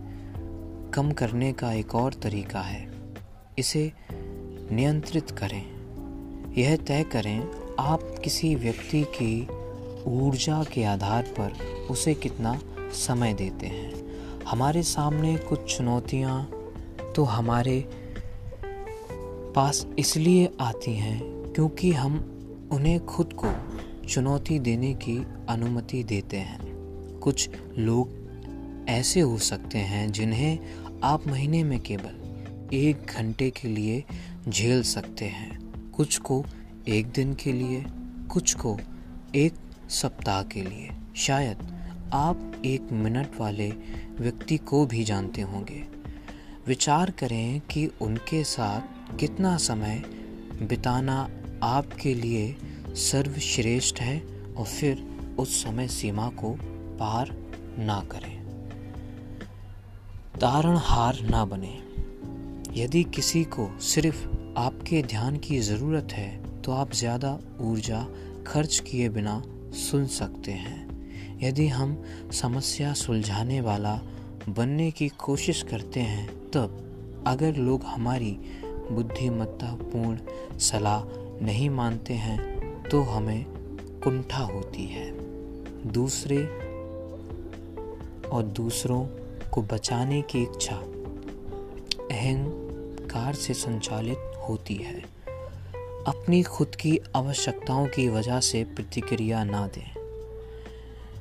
कम 0.93 1.11
करने 1.11 1.53
का 1.53 1.73
एक 1.73 1.95
और 1.95 2.13
तरीका 2.13 2.61
है। 2.61 2.91
इसे 3.57 3.91
नियंत्रित 4.71 5.31
करें। 5.31 5.63
यह 6.53 6.75
तय 6.75 7.03
करें, 7.03 7.39
आप 7.79 8.15
किसी 8.23 8.55
व्यक्ति 8.55 9.03
की 9.03 9.47
ऊर्जा 10.11 10.63
के 10.63 10.83
आधार 10.83 11.23
पर 11.23 11.53
उसे 11.91 12.13
कितना 12.13 12.59
समय 12.93 13.33
देते 13.33 13.67
हैं। 13.67 13.93
हमारे 14.43 14.83
सामने 14.83 15.37
कुछ 15.37 15.77
चुनौतियाँ 15.77 16.43
तो 17.15 17.23
हमारे 17.23 18.00
पास 19.55 19.87
इसलिए 19.99 20.49
आती 20.59 20.93
हैं 20.93 21.19
क्योंकि 21.23 21.91
हम 21.91 22.13
उन्हें 22.71 23.05
खुद 23.05 23.33
को 23.33 23.53
चुनौती 24.07 24.59
देने 24.59 24.93
की 24.93 25.25
अनुमति 25.49 26.03
देते 26.03 26.37
हैं। 26.37 26.59
कुछ 27.17 27.49
लोग 27.77 28.09
ऐसे 28.89 29.19
हो 29.19 29.37
सकते 29.37 29.77
हैं 29.77 30.11
जिन्हें 30.11 30.59
आप 31.03 31.27
महीने 31.27 31.63
में 31.63 31.79
केवल 31.79 32.21
एक 32.73 33.01
घंटे 33.01 33.49
के 33.49 33.67
लिए 33.67 34.03
झेल 34.49 34.83
सकते 34.83 35.25
हैं। 35.25 35.71
कुछ 35.91 36.17
को 36.17 36.45
एक 36.87 37.07
दिन 37.07 37.33
के 37.33 37.53
लिए, 37.53 37.85
कुछ 38.29 38.53
को 38.53 38.79
एक 39.35 39.53
सप्ताह 39.89 40.43
के 40.43 40.61
लिए। 40.61 40.89
शायद 41.15 41.57
आप 42.13 42.61
एक 42.65 42.91
मिनट 42.91 43.27
वाले 43.39 43.69
व्यक्ति 44.19 44.57
को 44.57 44.85
भी 44.85 45.03
जानते 45.03 45.41
होंगे। 45.41 45.83
विचार 46.67 47.11
करें 47.11 47.59
कि 47.59 47.89
उनके 48.01 48.43
साथ 48.43 49.00
कितना 49.19 49.55
समय 49.57 50.01
बिताना 50.61 51.17
आपके 51.63 52.13
लिए 52.13 52.55
सर्वश्रेष्ठ 52.95 53.99
है 53.99 54.19
और 54.57 54.65
फिर 54.65 55.05
उस 55.39 55.63
समय 55.63 55.87
सीमा 55.87 56.27
को 56.29 56.51
पार 56.99 57.29
ना 57.79 57.99
करें। 58.11 58.39
तारणहार 60.39 61.19
ना 61.21 61.45
बने। 61.45 61.77
यदि 62.81 63.03
किसी 63.03 63.43
को 63.43 63.69
सिर्फ़ 63.81 64.25
आपके 64.57 65.01
ध्यान 65.03 65.37
की 65.37 65.59
ज़रूरत 65.59 66.13
है 66.13 66.61
तो 66.61 66.71
आप 66.71 66.93
ज़्यादा 66.93 67.37
ऊर्जा 67.61 68.05
खर्च 68.47 68.79
किए 68.79 69.09
बिना 69.09 69.41
सुन 69.81 70.05
सकते 70.05 70.51
हैं। 70.51 70.79
यदि 71.41 71.67
हम 71.67 72.01
समस्या 72.33 72.93
सुलझाने 72.93 73.61
वाला 73.61 73.99
बनने 74.49 74.89
की 74.91 75.07
कोशिश 75.17 75.61
करते 75.63 75.99
हैं, 75.99 76.27
तब 76.51 77.23
अगर 77.27 77.55
लोग 77.55 77.83
हमारी 77.83 78.37
बुद्धिमत्तापूर्ण 78.91 80.17
सलाह 80.57 81.03
नहीं 81.45 81.69
मानते 81.69 82.13
हैं 82.13 82.39
तो 82.83 83.01
हमें 83.01 83.45
कुंठा 84.03 84.43
होती 84.43 84.85
है। 84.85 85.11
दूसरे 85.91 86.37
और 88.29 88.43
दूसरों 88.43 89.05
को 89.51 89.61
बचाने 89.61 90.21
की 90.21 90.43
इच्छा 90.43 90.75
अहंकार 92.11 93.33
से 93.33 93.53
संचालित 93.53 94.17
होती 94.49 94.75
है। 94.75 94.99
अपनी 96.07 96.43
खुद 96.43 96.75
की 96.75 96.99
आवश्यकताओं 97.15 97.87
की 97.87 98.09
वजह 98.09 98.39
से 98.39 98.63
प्रतिक्रिया 98.63 99.43
ना 99.43 99.67
दें। 99.67 99.91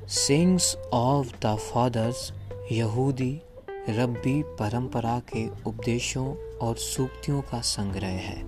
सिंग्स 0.07 0.75
ऑफ़ 0.93 1.33
द 1.45 1.55
फादर्स 1.55 2.33
यहूदी 2.71 3.41
रब्बी 3.89 4.43
परंपरा 4.43 5.19
के 5.19 5.47
उपदेशों 5.65 6.50
और 6.61 6.75
सूक्तियों 6.75 7.41
का 7.41 7.61
संग्रह 7.61 8.07
है। 8.07 8.45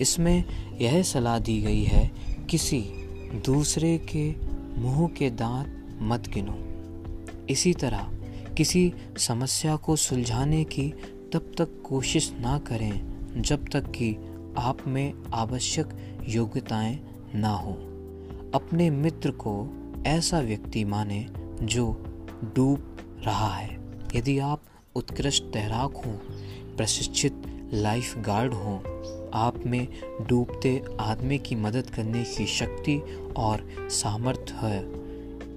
इसमें 0.00 0.44
यह 0.80 1.02
सलाह 1.02 1.38
दी 1.38 1.60
गई 1.60 1.82
है, 1.82 2.10
किसी 2.50 2.80
दूसरे 3.46 3.98
के 3.98 4.34
मुँह 4.80 5.08
के 5.08 5.30
दांत 5.30 5.98
मत 6.02 6.28
गिनो। 6.28 6.58
इसी 7.50 7.74
तरह 7.74 8.10
किसी 8.56 8.92
समस्या 9.18 9.76
को 9.76 9.96
सुलझाने 9.96 10.64
की 10.64 10.94
तब 11.32 11.52
तक 11.58 11.82
कोशिश 11.84 12.32
ना 12.40 12.58
करें, 12.58 13.16
जब 13.42 13.64
तक 13.72 13.90
कि 13.90 14.16
आप 14.58 14.78
में 14.86 15.12
आवश्यक 15.34 16.18
योग्यताएँ 16.28 16.98
ना 17.34 17.50
हो। 17.50 17.72
अपने 18.54 18.90
मित्र 18.90 19.30
को 19.30 19.68
ऐसा 20.06 20.40
व्यक्ति 20.40 20.84
माने 20.84 21.26
जो 21.62 21.92
डूब 22.56 22.96
रहा 23.24 23.54
है। 23.54 23.80
यदि 24.14 24.38
आप 24.38 24.62
उत्कृष्ट 24.94 25.44
तैराक 25.44 25.96
हों 26.06 26.35
प्रशिक्षित 26.76 27.42
लाइफ 27.74 28.18
गार्ड 28.18 28.52
हों। 28.54 28.78
आप 29.34 29.58
में 29.66 29.86
डूबते 30.28 30.80
आदमी 31.00 31.38
की 31.38 31.56
मदद 31.56 31.90
करने 31.90 32.22
की 32.26 32.46
शक्ति 32.46 32.98
और 33.36 33.66
सामर्थ्य 33.92 34.54
है। 34.56 34.84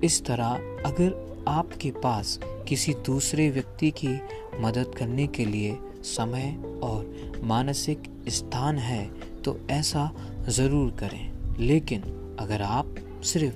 इस 0.03 0.23
तरह 0.25 0.49
अगर 0.85 1.43
आपके 1.47 1.91
पास 2.03 2.39
किसी 2.67 2.93
दूसरे 3.05 3.49
व्यक्ति 3.49 3.91
की 4.03 4.19
मदद 4.59 4.93
करने 4.97 5.27
के 5.27 5.45
लिए 5.45 5.77
समय 6.05 6.51
और 6.83 7.39
मानसिक 7.43 8.03
स्थान 8.29 8.77
है 8.77 9.05
तो 9.43 9.57
ऐसा 9.71 10.11
ज़रूर 10.49 10.91
करें। 10.91 11.57
लेकिन 11.59 12.01
अगर 12.39 12.61
आप 12.61 12.95
सिर्फ़ 13.23 13.55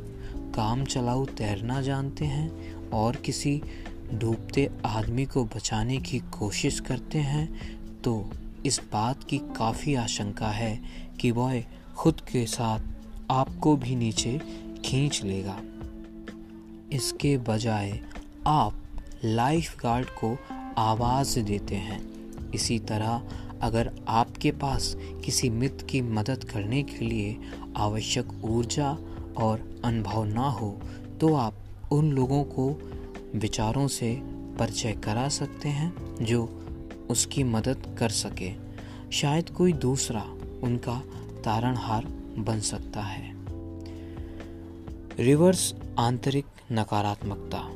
काम 0.55 0.83
चलाऊ 0.85 1.25
तैरना 1.37 1.81
जानते 1.81 2.25
हैं 2.25 2.89
और 2.91 3.15
किसी 3.15 3.61
डूबते 4.13 4.69
आदमी 4.85 5.25
को 5.25 5.45
बचाने 5.45 5.97
की 5.97 6.19
कोशिश 6.19 6.79
करते 6.79 7.19
हैं 7.19 7.45
तो 8.01 8.31
इस 8.65 8.81
बात 8.93 9.23
की 9.23 9.37
काफ़ी 9.37 9.95
आशंका 9.95 10.47
है 10.47 10.81
कि 11.19 11.31
वह 11.31 11.63
खुद 11.95 12.21
के 12.21 12.45
साथ 12.45 12.79
आपको 13.31 13.75
भी 13.75 13.95
नीचे 13.95 14.41
खींच 14.85 15.23
लेगा। 15.23 15.59
इसके 16.91 17.37
बजाय 17.37 17.99
आप 18.47 18.81
लाइफ 19.23 19.77
गार्ड 19.83 20.05
को 20.05 20.37
आवाज़ 20.77 21.39
देते 21.39 21.75
हैं। 21.75 22.01
इसी 22.51 22.79
तरह 22.79 23.23
अगर 23.61 23.91
आपके 24.07 24.51
पास 24.51 24.95
किसी 24.97 25.49
मित्र 25.49 25.85
की 25.85 26.01
मदद 26.01 26.43
करने 26.43 26.83
के 26.83 27.05
लिए 27.05 27.37
आवश्यक 27.77 28.45
ऊर्जा 28.45 28.97
और 29.37 29.81
अनुभव 29.85 30.23
ना 30.25 30.49
हो 30.49 30.81
तो 31.21 31.35
आप 31.35 31.53
उन 31.91 32.11
लोगों 32.11 32.43
को 32.43 32.92
विचारों 33.35 33.87
से 33.87 34.19
परिचय 34.59 34.91
करा 34.91 35.29
सकते 35.29 35.69
हैं 35.69 36.15
जो 36.25 36.59
उसकी 37.09 37.43
मदद 37.43 37.95
कर 37.99 38.09
सके। 38.09 38.51
शायद 39.11 39.49
कोई 39.49 39.73
दूसरा 39.73 40.21
उनका 40.63 41.03
तारणहार 41.43 42.05
बन 42.37 42.59
सकता 42.59 43.01
है। 43.01 43.33
रिवर्स 45.19 45.75
आंतरिक 45.99 46.45
नकारात्मकता। 46.71 47.69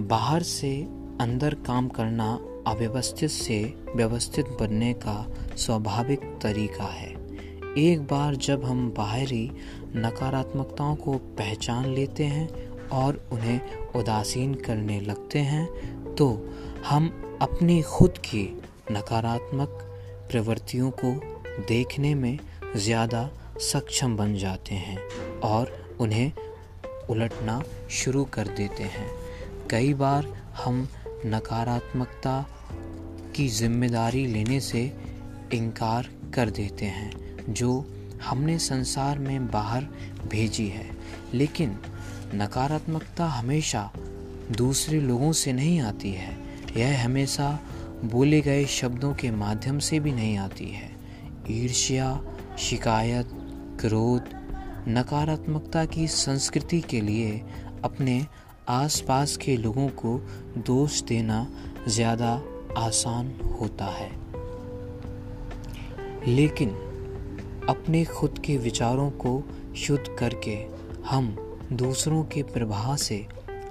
बाहर 0.00 0.42
से 0.42 0.82
अंदर 1.20 1.54
काम 1.54 1.88
करना 1.88 2.38
अव्यवस्थित 2.66 3.30
से 3.30 3.74
व्यवस्थित 3.96 4.46
बनने 4.46 4.92
का 4.92 5.30
स्वाभाविक 5.56 6.20
तरीका 6.42 6.84
है। 6.84 7.12
एक 7.78 8.00
बार 8.00 8.36
जब 8.36 8.64
हम 8.64 8.90
बाहरी 8.90 9.50
नकारात्मकताओं 9.96 10.96
को 10.96 11.12
पहचान 11.12 11.86
लेते 11.86 12.24
हैं 12.24 12.70
और 12.88 13.28
उन्हें 13.32 13.85
उदासीन 13.98 14.54
करने 14.60 15.00
लगते 15.00 15.38
हैं 15.40 16.14
तो 16.14 16.28
हम 16.86 17.08
अपनी 17.42 17.80
खुद 17.82 18.18
की 18.18 18.42
नकारात्मक 18.92 19.68
प्रवृत्तियों 20.30 20.90
को 21.04 21.12
देखने 21.68 22.14
में 22.14 22.38
ज़्यादा 22.76 23.28
सक्षम 23.62 24.16
बन 24.16 24.34
जाते 24.34 24.74
हैं 24.74 24.98
और 25.44 25.72
उन्हें 26.00 26.32
उलटना 27.10 27.62
शुरू 27.90 28.24
कर 28.24 28.48
देते 28.48 28.82
हैं। 28.82 29.08
कई 29.70 29.94
बार 29.94 30.26
हम 30.54 30.86
नकारात्मकता 31.26 32.40
की 33.36 33.48
ज़िम्मेदारी 33.50 34.26
लेने 34.26 34.60
से 34.60 34.80
इनकार 35.52 36.08
कर 36.34 36.50
देते 36.50 36.86
हैं, 36.86 37.10
जो 37.50 37.84
हमने 38.24 38.58
संसार 38.58 39.18
में 39.18 39.46
बाहर 39.50 39.86
भेजी 40.30 40.66
है। 40.68 40.90
लेकिन 41.34 41.76
नकारात्मकता 42.36 43.26
हमेशा 43.26 43.90
दूसरे 44.56 45.00
लोगों 45.00 45.32
से 45.32 45.52
नहीं 45.52 45.80
आती 45.80 46.10
है। 46.12 46.36
यह 46.76 47.04
हमेशा 47.04 47.48
बोले 48.04 48.40
गए 48.40 48.64
शब्दों 48.64 49.14
के 49.14 49.30
माध्यम 49.30 49.78
से 49.78 50.00
भी 50.00 50.12
नहीं 50.12 50.36
आती 50.38 50.70
है। 50.70 50.90
ईर्ष्या, 51.50 52.20
शिकायत, 52.58 53.28
क्रोध, 53.80 54.22
नकारात्मकता 54.88 55.84
की 55.84 56.06
संस्कृति 56.08 56.80
के 56.80 57.00
लिए 57.00 57.42
अपने 57.84 58.26
आसपास 58.68 59.36
के 59.36 59.56
लोगों 59.56 59.88
को 59.88 60.18
दोष 60.58 61.00
देना 61.02 61.46
ज़्यादा 61.88 62.32
आसान 62.78 63.32
होता 63.60 63.86
है। 63.86 64.10
लेकिन 66.26 66.70
अपने 67.68 68.04
खुद 68.04 68.38
के 68.38 68.56
विचारों 68.58 69.10
को 69.10 69.42
शुद्ध 69.76 70.16
करके 70.18 70.56
हम 71.06 71.45
दूसरों 71.72 72.24
के 72.24 72.42
प्रभाव 72.42 72.96
से 72.96 73.26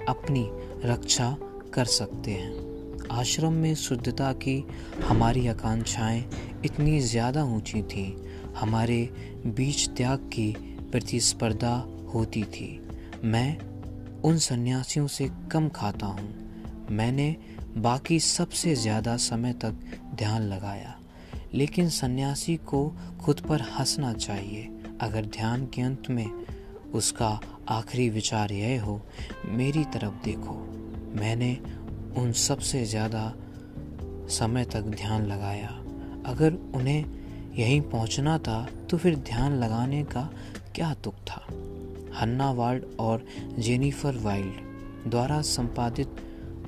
अपनी 0.10 0.50
रक्षा 0.86 1.38
कर 1.74 1.86
सकते 1.86 2.32
हैं। 2.32 2.66
आश्रम 3.12 3.54
में 3.54 3.76
शुद्धता 3.76 4.34
की 4.34 4.68
हमारी 5.06 5.48
आकांक्षाएँ 5.48 6.30
इतनी 6.66 7.00
ज़्यादा 7.00 7.44
ऊँची 7.44 7.82
थी, 7.82 8.26
हमारे 8.56 9.10
बीच 9.46 9.90
त्याग 9.90 10.20
की 10.20 10.52
प्रतिस्पर्धा 10.92 11.88
होती 12.14 12.44
थी। 12.44 12.88
मैं 13.24 13.58
उन 14.22 14.38
सन्यासियों 14.38 15.08
से 15.08 15.30
कम 15.52 15.70
खाता 15.70 16.06
हूँ। 16.06 16.36
मैंने 16.92 17.36
बाकी 17.78 18.20
सबसे 18.20 18.76
ज़्यादा 18.76 19.18
समय 19.18 19.54
तक 19.54 19.76
ध्यान 20.16 20.42
लगाया। 20.42 21.00
लेकिन 21.54 21.90
सन्यासी 21.90 22.56
को 22.56 22.98
खुद 23.22 23.40
पर 23.40 23.62
हंसना 23.62 24.14
चाहिए। 24.14 24.70
अगर 25.02 25.26
ध्यान 25.26 25.66
के 25.66 25.82
अंत 25.82 26.10
में 26.10 26.30
उसका 26.94 27.40
आखिरी 27.70 28.10
विचार 28.10 28.52
यह 28.52 28.84
हो, 28.84 29.02
मेरी 29.46 29.84
तरफ़ 29.84 30.24
देखो। 30.26 30.54
मैंने 31.16 31.58
उन 32.18 32.32
सबसे 32.32 32.84
ज़्यादा 32.86 33.34
समय 34.30 34.66
तक 34.66 34.82
ध्यान 34.82 35.26
लगाया। 35.26 35.70
अगर 36.26 36.54
उन्हें 36.76 37.06
यहीं 37.56 37.82
पहुँचना 37.82 38.38
था 38.38 38.68
तो 38.90 38.98
फिर 38.98 39.16
ध्यान 39.16 39.56
लगाने 39.56 40.04
का 40.04 40.30
क्या 40.76 40.94
तुक 40.94 41.16
था? 41.28 41.46
हन्ना 42.22 42.52
वाल्ड 42.52 42.84
और 43.00 43.26
जेनिफर 43.60 44.18
वाइल्ड 44.18 45.10
द्वारा 45.10 45.42
संपादित 45.42 46.16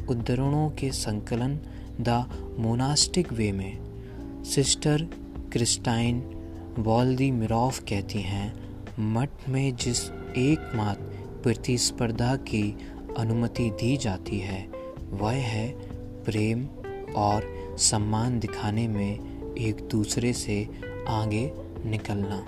उद्धरणों 0.09 0.69
के 0.69 0.91
संकलन 0.91 1.59
द 2.01 2.55
मोनास्टिक 2.59 3.33
वे 3.33 3.51
में 3.51 4.43
सिस्टर 4.45 5.07
क्रिस्टाइन 5.53 6.21
वॉल्दी 6.77 7.31
मिरोफ 7.31 7.79
कहती 7.79 8.21
हैं, 8.21 8.53
मठ 8.99 9.29
में 9.49 9.75
जिस 9.75 10.09
एकमात्र 10.37 11.01
प्रतिस्पर्धा 11.43 12.35
की 12.35 12.77
अनुमति 13.17 13.69
दी 13.69 13.97
जाती 13.97 14.39
है। 14.39 14.67
वह 15.09 15.31
है 15.31 15.71
प्रेम 16.23 16.67
और 17.15 17.67
सम्मान 17.79 18.39
दिखाने 18.39 18.87
में 18.87 19.19
एक 19.57 19.75
दूसरे 19.75 20.33
से 20.33 20.69
आगे 21.07 21.51
निकलना। 21.85 22.47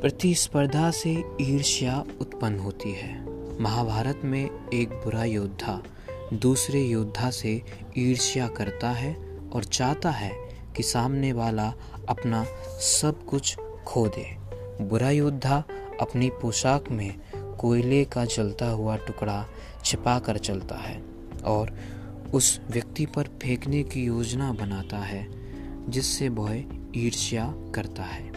प्रतिस्पर्धा 0.00 0.90
से 0.90 1.24
ईर्ष्या 1.40 2.04
उत्पन्न 2.20 2.58
होती 2.58 2.92
है। 2.92 3.26
महाभारत 3.60 4.20
में 4.24 4.50
एक 4.74 4.88
बुरा 4.88 5.24
योद्धा 5.24 5.82
दूसरे 6.32 6.80
योद्धा 6.80 7.30
से 7.30 7.62
ईर्ष्या 7.98 8.48
करता 8.48 8.90
है 8.90 9.40
और 9.52 9.64
चाहता 9.64 10.10
है 10.10 10.32
कि 10.76 10.82
सामने 10.82 11.32
वाला 11.32 11.74
अपना 12.08 12.44
सब 12.80 13.24
कुछ 13.24 13.56
खो 13.86 14.08
दे। 14.08 14.36
बुरा 14.84 15.10
योद्धा 15.10 15.64
अपनी 16.02 16.30
पोशाक 16.30 16.90
में 16.90 17.20
कोयले 17.36 18.04
का 18.04 18.24
जलता 18.24 18.70
हुआ 18.70 18.96
टुकड़ा 18.96 19.46
छिपा 19.84 20.18
कर 20.18 20.38
चलता 20.38 20.74
है 20.74 21.02
और 21.44 21.78
उस 22.34 22.60
व्यक्ति 22.70 23.06
पर 23.06 23.22
फेंकने 23.22 23.82
की 23.82 24.04
योजना 24.04 24.52
बनाता 24.52 24.98
है, 24.98 25.26
जिससे 25.90 26.28
वह 26.28 26.64
ईर्ष्या 26.96 27.54
करता 27.74 28.02
है। 28.02 28.32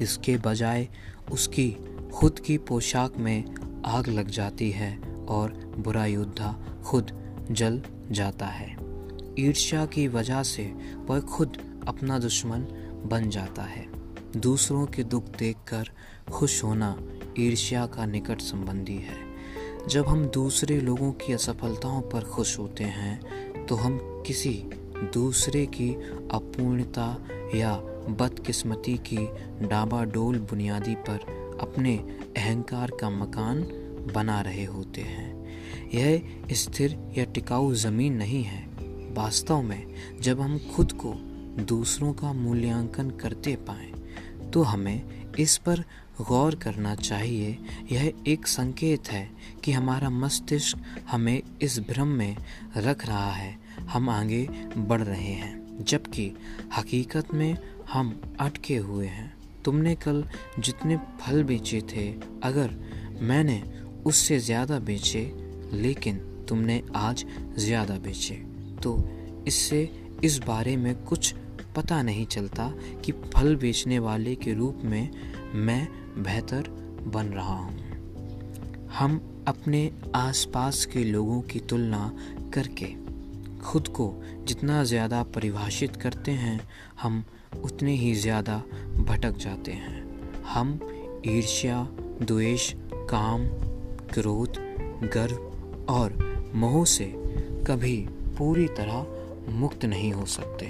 इसके 0.00 0.36
बजाय 0.36 0.88
उसकी 1.32 1.76
खुद 2.14 2.38
की 2.38 2.58
पोशाक 2.58 3.16
में 3.16 3.44
आग 3.86 4.08
लग 4.08 4.28
जाती 4.28 4.70
है 4.70 4.98
और 5.28 5.74
बुरा 5.78 6.06
योद्धा 6.06 6.54
खुद 6.84 7.12
जल 7.50 7.82
जाता 8.10 8.46
है। 8.46 8.76
ईर्ष्या 9.38 9.86
की 9.86 10.08
वजह 10.08 10.42
से 10.42 10.74
वह 11.06 11.20
खुद 11.20 11.58
अपना 11.88 12.18
दुश्मन 12.18 12.60
बन 13.06 13.30
जाता 13.30 13.62
है। 13.62 13.93
दूसरों 14.36 14.86
के 14.86 15.02
दुख 15.02 15.24
देखकर 15.38 15.90
खुश 16.32 16.62
होना 16.64 16.96
ईर्ष्या 17.38 17.86
का 17.86 18.06
निकट 18.06 18.40
संबंधी 18.40 18.96
है। 18.96 19.18
जब 19.88 20.06
हम 20.06 20.24
दूसरे 20.26 20.80
लोगों 20.80 21.12
की 21.12 21.32
असफलताओं 21.32 22.00
पर 22.02 22.24
खुश 22.24 22.58
होते 22.58 22.84
हैं 22.84 23.66
तो 23.66 23.74
हम 23.74 23.98
किसी 24.26 24.52
दूसरे 25.14 25.66
की 25.66 25.92
अपूर्णता 26.32 27.06
या 27.54 27.76
बदकिस्मती 28.10 28.96
की 29.12 29.26
डाबाडोल 29.66 30.38
बुनियादी 30.40 30.94
पर 30.94 31.58
अपने 31.60 31.96
अहंकार 32.36 32.90
का 32.90 33.10
मकान 33.10 33.62
बना 34.14 34.40
रहे 34.40 34.64
होते 34.64 35.00
हैं। 35.00 35.32
यह 35.94 36.22
स्थिर 36.52 36.98
या 37.18 37.24
टिकाऊ 37.24 37.72
ज़मीन 37.74 38.14
नहीं 38.14 38.42
है। 38.42 38.62
वास्तव 39.14 39.62
में, 39.62 39.86
जब 40.20 40.40
हम 40.40 40.58
खुद 40.76 40.92
को 40.92 41.14
दूसरों 41.64 42.12
का 42.12 42.32
मूल्यांकन 42.32 43.10
करते 43.10 43.56
पाए 43.56 43.93
तो 44.50 44.62
हमें 44.62 45.34
इस 45.38 45.56
पर 45.58 45.84
गौर 46.20 46.54
करना 46.54 46.94
चाहिए। 46.94 47.58
यह 47.92 48.12
एक 48.28 48.46
संकेत 48.46 49.08
है 49.08 49.28
कि 49.64 49.72
हमारा 49.72 50.10
मस्तिष्क 50.10 50.84
हमें 51.08 51.40
इस 51.62 51.78
भ्रम 51.88 52.08
में 52.08 52.36
रख 52.76 53.06
रहा 53.06 53.30
है। 53.30 53.56
हम 53.84 54.10
आगे 54.10 54.46
बढ़ 54.78 55.02
रहे 55.02 55.32
हैं, 55.32 55.84
जबकि 55.84 56.30
हकीकत 56.76 57.34
में 57.34 57.56
हम 57.92 58.20
अटके 58.40 58.76
हुए 58.78 59.06
हैं। 59.06 59.32
तुमने 59.64 59.94
कल 59.96 60.24
जितने 60.58 60.96
फल 61.20 61.42
बेचे 61.42 61.80
थे, 61.92 62.10
अगर 62.42 62.76
मैंने 63.22 63.62
उससे 64.06 64.38
ज़्यादा 64.40 64.78
बेचे, 64.80 65.30
लेकिन 65.72 66.16
तुमने 66.48 66.82
आज 66.96 67.24
ज़्यादा 67.58 67.94
बेचे 67.98 68.34
तो 68.82 68.96
इससे 69.48 69.82
इस 70.24 70.38
बारे 70.38 70.76
में 70.76 70.94
कुछ 71.04 71.34
पता 71.76 72.02
नहीं 72.02 72.26
चलता 72.26 72.68
कि 73.04 73.12
फल 73.34 73.56
बेचने 73.56 73.98
वाले 73.98 74.34
के 74.34 74.52
रूप 74.52 74.80
में 74.84 75.10
मैं 75.54 75.86
बेहतर 76.18 76.68
बन 77.06 77.26
रहा 77.26 77.56
हूँ। 77.56 78.88
हम 78.90 79.20
अपने 79.48 79.90
आसपास 80.14 80.84
के 80.84 81.04
लोगों 81.04 81.40
की 81.42 81.60
तुलना 81.60 82.10
करके, 82.54 82.86
खुद 83.62 83.88
को 83.88 84.12
जितना 84.46 84.82
ज़्यादा 84.84 85.22
परिभाषित 85.34 85.96
करते 85.96 86.32
हैं, 86.32 86.60
हम 87.02 87.24
उतने 87.64 87.94
ही 87.94 88.14
ज़्यादा 88.14 88.56
भटक 88.98 89.36
जाते 89.36 89.72
हैं। 89.72 90.02
हम 90.44 90.78
ईर्ष्या, 91.26 91.82
द्वेष, 92.22 92.72
काम, 93.10 93.46
क्रोध, 94.12 94.58
गर्व 95.14 95.92
और 95.92 96.16
मोह 96.54 96.84
से 96.84 97.12
कभी 97.66 97.96
पूरी 98.38 98.66
तरह 98.78 99.52
मुक्त 99.52 99.84
नहीं 99.84 100.12
हो 100.12 100.24
सकते। 100.26 100.66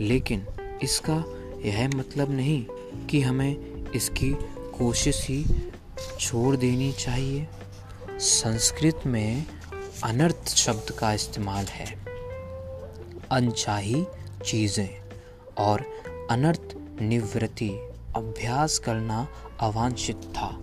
लेकिन 0.00 0.46
इसका 0.82 1.24
यह 1.64 1.88
मतलब 1.88 2.30
नहीं 2.30 2.66
कि 3.06 3.20
हमें 3.20 3.56
इसकी 3.90 4.32
कोशिश 4.78 5.28
ही 5.28 5.44
छोड़ 6.20 6.56
देनी 6.56 6.92
चाहिए। 6.92 7.48
संस्कृत 8.10 9.00
में 9.06 9.46
अनर्थ 10.04 10.48
शब्द 10.48 10.90
का 10.90 11.12
इस्तेमाल 11.12 11.64
है। 11.64 12.06
अनचाही 13.30 14.06
चीज़ें 14.46 14.88
और 15.58 15.80
अनर्थ 16.30 16.76
निवृत्ति 17.02 17.70
अभ्यास 18.16 18.78
करना 18.78 19.28
अवांछित 19.60 20.16
था। 20.16 20.60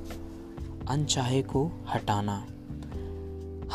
अनचाहे 0.89 1.41
को 1.41 1.71
हटाना। 1.93 2.47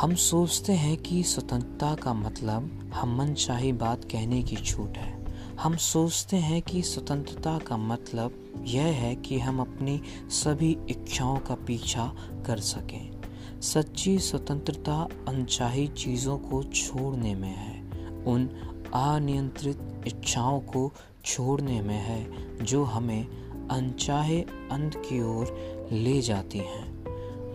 हम 0.01 0.15
सोचते 0.15 0.73
हैं 0.73 0.97
कि 0.97 1.23
स्वतंत्रता 1.23 1.95
का 1.95 2.15
मतलब 2.15 2.91
हम 2.95 3.19
मनचाही 3.19 3.73
बात 3.73 4.05
कहने 4.05 4.43
की 4.43 4.57
छूट 4.57 4.97
है। 4.97 5.18
हम 5.63 5.77
सोचते 5.77 6.37
हैं 6.37 6.63
कि 6.63 6.83
स्वतंत्रता 6.83 7.59
का 7.59 7.77
मतलब 7.77 8.55
यह 8.65 8.85
है 8.85 9.17
कि 9.17 9.39
हम 9.39 9.61
अपनी 9.61 10.01
सभी 10.29 10.79
इच्छाओं 10.89 11.37
का 11.37 11.55
पीछा 11.55 12.13
कर 12.47 12.59
सकें। 12.59 13.23
सच्ची 13.61 14.19
स्वतंत्रता 14.19 15.09
अनचाही 15.29 15.87
चीज़ों 15.89 16.39
को 16.39 16.63
छोड़ने 16.63 17.35
में 17.35 17.57
है। 17.57 17.83
उन 18.25 18.47
अनियंत्रित 18.95 20.03
इच्छाओं 20.07 20.61
को 20.61 20.93
छोड़ने 21.25 21.83
में 21.83 21.99
है, 21.99 22.27
जो 22.65 22.85
हमें 22.85 23.27
अनचाहे 23.69 24.41
अंत 24.73 24.97
की 24.97 25.23
ओर 25.23 25.47
ले 25.93 26.21
जाती 26.21 26.59
हैं। 26.59 26.99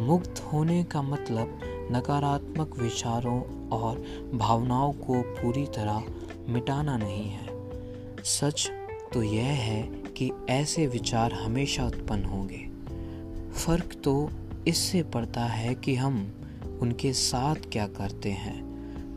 मुक्त 0.08 0.50
होने 0.54 0.84
का 0.84 1.02
मतलब 1.02 1.60
नकारात्मक 1.92 2.80
विचारों 2.80 3.70
और 3.70 3.96
भावनाओं 4.34 4.94
को 4.94 5.22
पूरी 5.22 5.66
तरह 5.66 6.04
मिटाना 6.50 6.98
नहीं 6.98 7.30
है। 7.30 7.43
सच 8.24 8.72
तो 9.14 9.24
यह 9.24 9.44
है 9.44 9.84
कि 9.88 10.32
ऐसे 10.50 10.88
विचार 10.88 11.34
हमेशा 11.34 11.86
उत्पन्न 11.86 12.26
होंगे। 12.26 12.70
फ़र्क 13.52 14.02
तो 14.04 14.30
इससे 14.68 15.04
पड़ता 15.04 15.46
है 15.46 15.76
कि 15.76 15.96
हम 15.96 16.42
उनके 16.82 17.14
साथ 17.14 17.56
क्या 17.56 17.88
करते 17.88 18.32
हैं। 18.32 18.64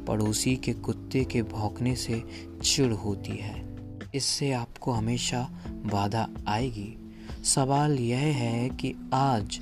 पड़ोसी 0.04 0.56
के 0.56 0.72
कुत्ते 0.72 1.24
के 1.24 1.42
भौंकने 1.42 1.96
से 1.96 2.24
चिड़ 2.62 2.92
होती 2.92 3.36
है। 3.36 3.76
इससे 4.14 4.52
आपको 4.52 4.92
हमेशा 4.92 5.48
बाधा 5.68 6.28
आएगी। 6.48 7.12
सवाल 7.44 7.98
यह 7.98 8.18
है 8.18 8.68
कि 8.68 8.94
आज 9.14 9.60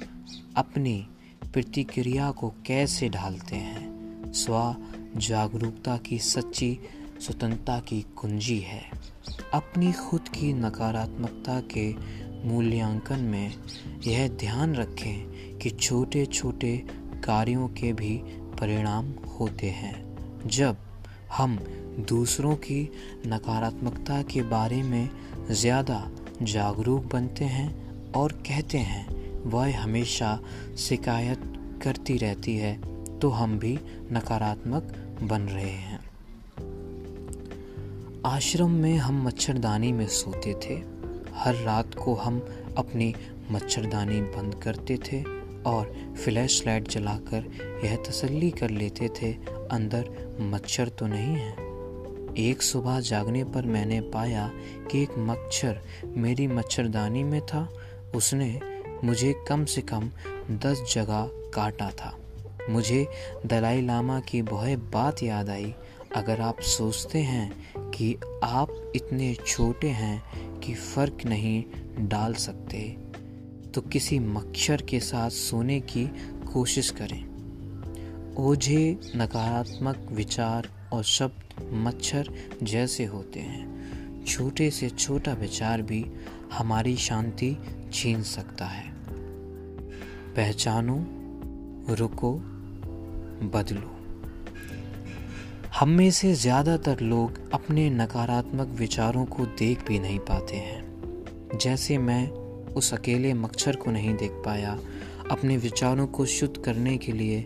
अपनी 0.57 1.07
प्रतिक्रिया 1.53 2.31
को 2.31 2.55
कैसे 2.67 3.09
ढालते 3.09 3.57
हैं? 3.57 3.95
स्व 4.33 4.77
जागरूकता 5.17 5.97
की 5.97 6.19
सच्ची 6.19 6.79
स्वतंत्रता 7.21 7.79
की 7.81 8.01
कुंजी 8.17 8.59
है। 8.59 8.83
अपनी 9.55 9.93
खुद 9.93 10.29
की 10.29 10.53
नकारात्मकता 10.53 11.61
के 11.73 11.93
मूल्यांकन 12.49 13.21
में 13.25 13.53
यह 14.07 14.29
ध्यान 14.31 14.75
रखें 14.75 15.59
कि 15.59 15.71
छोटे 15.71 16.25
छोटे 16.27 16.77
कार्यों 17.25 17.69
के 17.71 17.93
भी 17.93 18.17
परिणाम 18.61 19.13
होते 19.31 19.71
हैं। 19.71 20.49
जब 20.49 20.77
हम 21.33 21.59
दूसरों 22.09 22.55
की 22.57 22.83
नकारात्मकता 23.27 24.21
के 24.23 24.43
बारे 24.43 24.83
में 24.83 25.09
ज़्यादा 25.51 26.07
जागरूक 26.43 27.05
बनते 27.05 27.45
हैं 27.47 28.13
और 28.13 28.33
कहते 28.47 28.79
हैं, 28.81 29.07
वह 29.45 29.81
हमेशा 29.81 30.39
शिकायत 30.79 31.53
करती 31.83 32.17
रहती 32.19 32.57
है 32.57 32.75
तो 33.19 33.29
हम 33.31 33.59
भी 33.59 33.79
नकारात्मक 34.13 34.93
बन 35.23 35.43
रहे 35.43 35.71
हैं। 35.71 36.01
आश्रम 38.27 38.71
में 38.71 38.97
हम 38.97 39.27
मच्छरदानी 39.27 39.93
में 39.93 40.07
सोते 40.07 40.55
थे। 40.55 40.75
हर 41.35 41.55
रात 41.55 41.95
को 41.95 42.15
हम 42.15 42.47
अपनी 42.77 43.15
मच्छरदानी 43.51 44.21
बंद 44.21 44.55
करते 44.55 44.97
थे 44.97 45.23
और 45.67 46.15
फ्लैश 46.25 46.67
लाइट 46.67 46.89
जलाकर 46.89 47.45
यह 47.85 47.97
तसल्ली 47.97 48.51
कर 48.51 48.71
लेते 48.71 49.09
थे, 49.09 49.33
अंदर 49.73 50.37
मच्छर 50.41 50.89
तो 50.89 51.07
नहीं 51.07 51.37
है। 51.37 51.53
एक 52.39 52.63
सुबह 52.63 53.01
जागने 53.01 53.45
पर 53.45 53.67
मैंने 53.67 54.01
पाया 54.01 54.51
कि 54.91 55.03
एक 55.03 55.11
मच्छर 55.19 55.81
मेरी 56.17 56.47
मच्छरदानी 56.47 57.25
में 57.25 57.41
था। 57.47 57.69
उसने 58.15 58.61
मुझे 59.05 59.35
कम 59.49 59.65
से 59.65 59.81
कम 59.81 60.11
दस 60.51 60.95
जगह 60.95 61.31
काटा 61.55 61.91
था। 61.91 62.19
मुझे 62.71 63.09
दलाई 63.47 63.83
लामा 63.83 64.21
की 64.21 64.41
वह 64.41 64.77
बात 64.77 65.23
याद 65.23 65.51
आई 65.51 65.75
अगर 66.15 66.41
आप 66.41 66.61
सोचते 66.61 67.19
हैं 67.19 67.53
कि 67.91 68.17
आप 68.45 68.93
इतने 68.97 69.35
छोटे 69.47 69.89
हैं 69.89 70.23
कि 70.61 70.75
फ़र्क 70.75 71.19
नहीं 71.27 71.65
डाल 71.99 72.35
सकते 72.35 72.97
तो 73.75 73.81
किसी 73.81 74.19
मच्छर 74.19 74.83
के 74.83 75.01
साथ 75.01 75.31
सोने 75.31 75.81
की 75.81 76.07
कोशिश 76.53 76.91
करें। 76.91 77.35
ओझे, 78.37 79.01
नकारात्मक 79.17 80.09
विचार 80.13 80.89
और 80.93 81.05
शब्द 81.05 81.71
मच्छर 81.73 82.29
जैसे 82.63 83.05
होते 83.05 83.41
हैं। 83.41 84.25
छोटे 84.25 84.71
से 84.71 84.91
छोटा 84.91 85.33
विचार 85.33 85.83
भी 85.83 86.07
हमारी 86.53 86.97
शांति 86.97 87.57
छीन 87.93 88.23
सकता 88.23 88.65
है। 88.65 88.95
पहचानो, 90.35 91.07
रुको, 91.95 92.35
बदलो। 93.49 93.94
हम 95.75 95.89
में 95.89 96.11
से 96.11 96.33
ज़्यादातर 96.35 97.01
लोग 97.01 97.39
अपने 97.53 97.89
नकारात्मक 97.91 98.69
विचारों 98.69 99.25
को 99.27 99.47
देख 99.59 99.87
भी 99.89 99.99
नहीं 99.99 100.19
पाते 100.19 100.57
हैं। 100.57 101.59
जैसे 101.59 101.97
मैं 101.99 102.29
उस 102.75 102.93
अकेले 102.95 103.33
मच्छर 103.35 103.77
को 103.77 103.91
नहीं 103.91 104.15
देख 104.15 104.31
पाया, 104.45 104.79
अपने 105.31 105.57
विचारों 105.57 106.07
को 106.07 106.27
शुद्ध 106.27 106.57
करने 106.57 106.97
के 106.97 107.13
लिए 107.13 107.45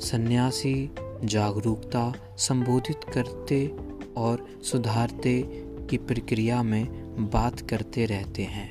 सन्यासी, 0.00 0.90
जागरूकता, 1.24 2.12
संबोधित 2.38 3.10
करते 3.14 3.66
और 4.16 4.46
सुधारते 4.64 5.40
की 5.90 5.96
प्रक्रिया 5.96 6.62
में 6.62 6.86
बात 7.30 7.60
करते 7.60 8.06
रहते 8.06 8.42
हैं। 8.42 8.70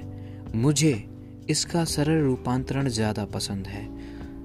मुझे 0.56 0.94
इसका 1.50 1.86
सरल 1.86 2.22
रूपांतरण 2.22 2.90
ज़्यादा 2.90 3.26
पसंद 3.26 3.68
है, 3.68 3.88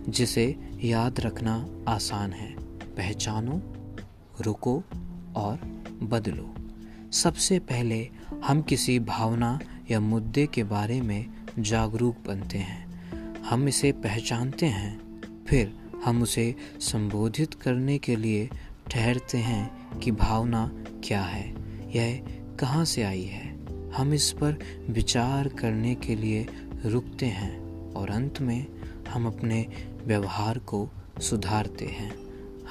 जिसे 0.09 0.55
याद 0.85 1.21
रखना 1.21 1.65
आसान 1.89 2.33
है। 2.33 2.55
पहचानो 2.97 3.63
रुको 4.41 4.83
और 5.37 5.57
बदलो। 6.03 6.55
सबसे 7.13 7.59
पहले 7.59 8.09
हम 8.45 8.63
किसी 8.63 8.99
भावना 8.99 9.59
या 9.91 10.01
मुद्दे 10.01 10.47
के 10.47 10.65
बारे 10.65 11.01
में 11.01 11.27
जागरूक 11.59 12.17
बनते 12.27 12.59
हैं। 12.59 12.87
हम 13.41 13.69
इसे 13.69 13.93
पहचानते 13.93 14.67
हैं, 14.67 15.21
फिर 15.47 15.75
हम 16.05 16.23
उसे 16.23 16.55
संबोधित 16.81 17.55
करने 17.55 17.99
के 17.99 18.17
लिए 18.17 18.49
ठहरते 18.91 19.39
हैं 19.39 19.99
कि 19.99 20.11
भावना 20.11 20.71
क्या 21.05 21.23
है, 21.23 21.49
यह 21.97 22.23
कहाँ 22.61 22.85
से 22.85 23.03
आई 23.03 23.23
है। 23.23 23.59
हम 23.93 24.15
इस 24.15 24.33
पर 24.33 24.59
विचार 24.91 25.49
करने 25.49 25.95
के 25.95 26.15
लिए 26.15 26.47
रुकते 26.85 27.27
हैं 27.27 27.59
और 27.95 28.11
अंत 28.11 28.41
में 28.41 28.67
हम 29.09 29.27
अपने 29.27 29.67
व्यवहार 30.05 30.59
को 30.59 30.89
सुधारते 31.21 31.85
हैं। 31.85 32.13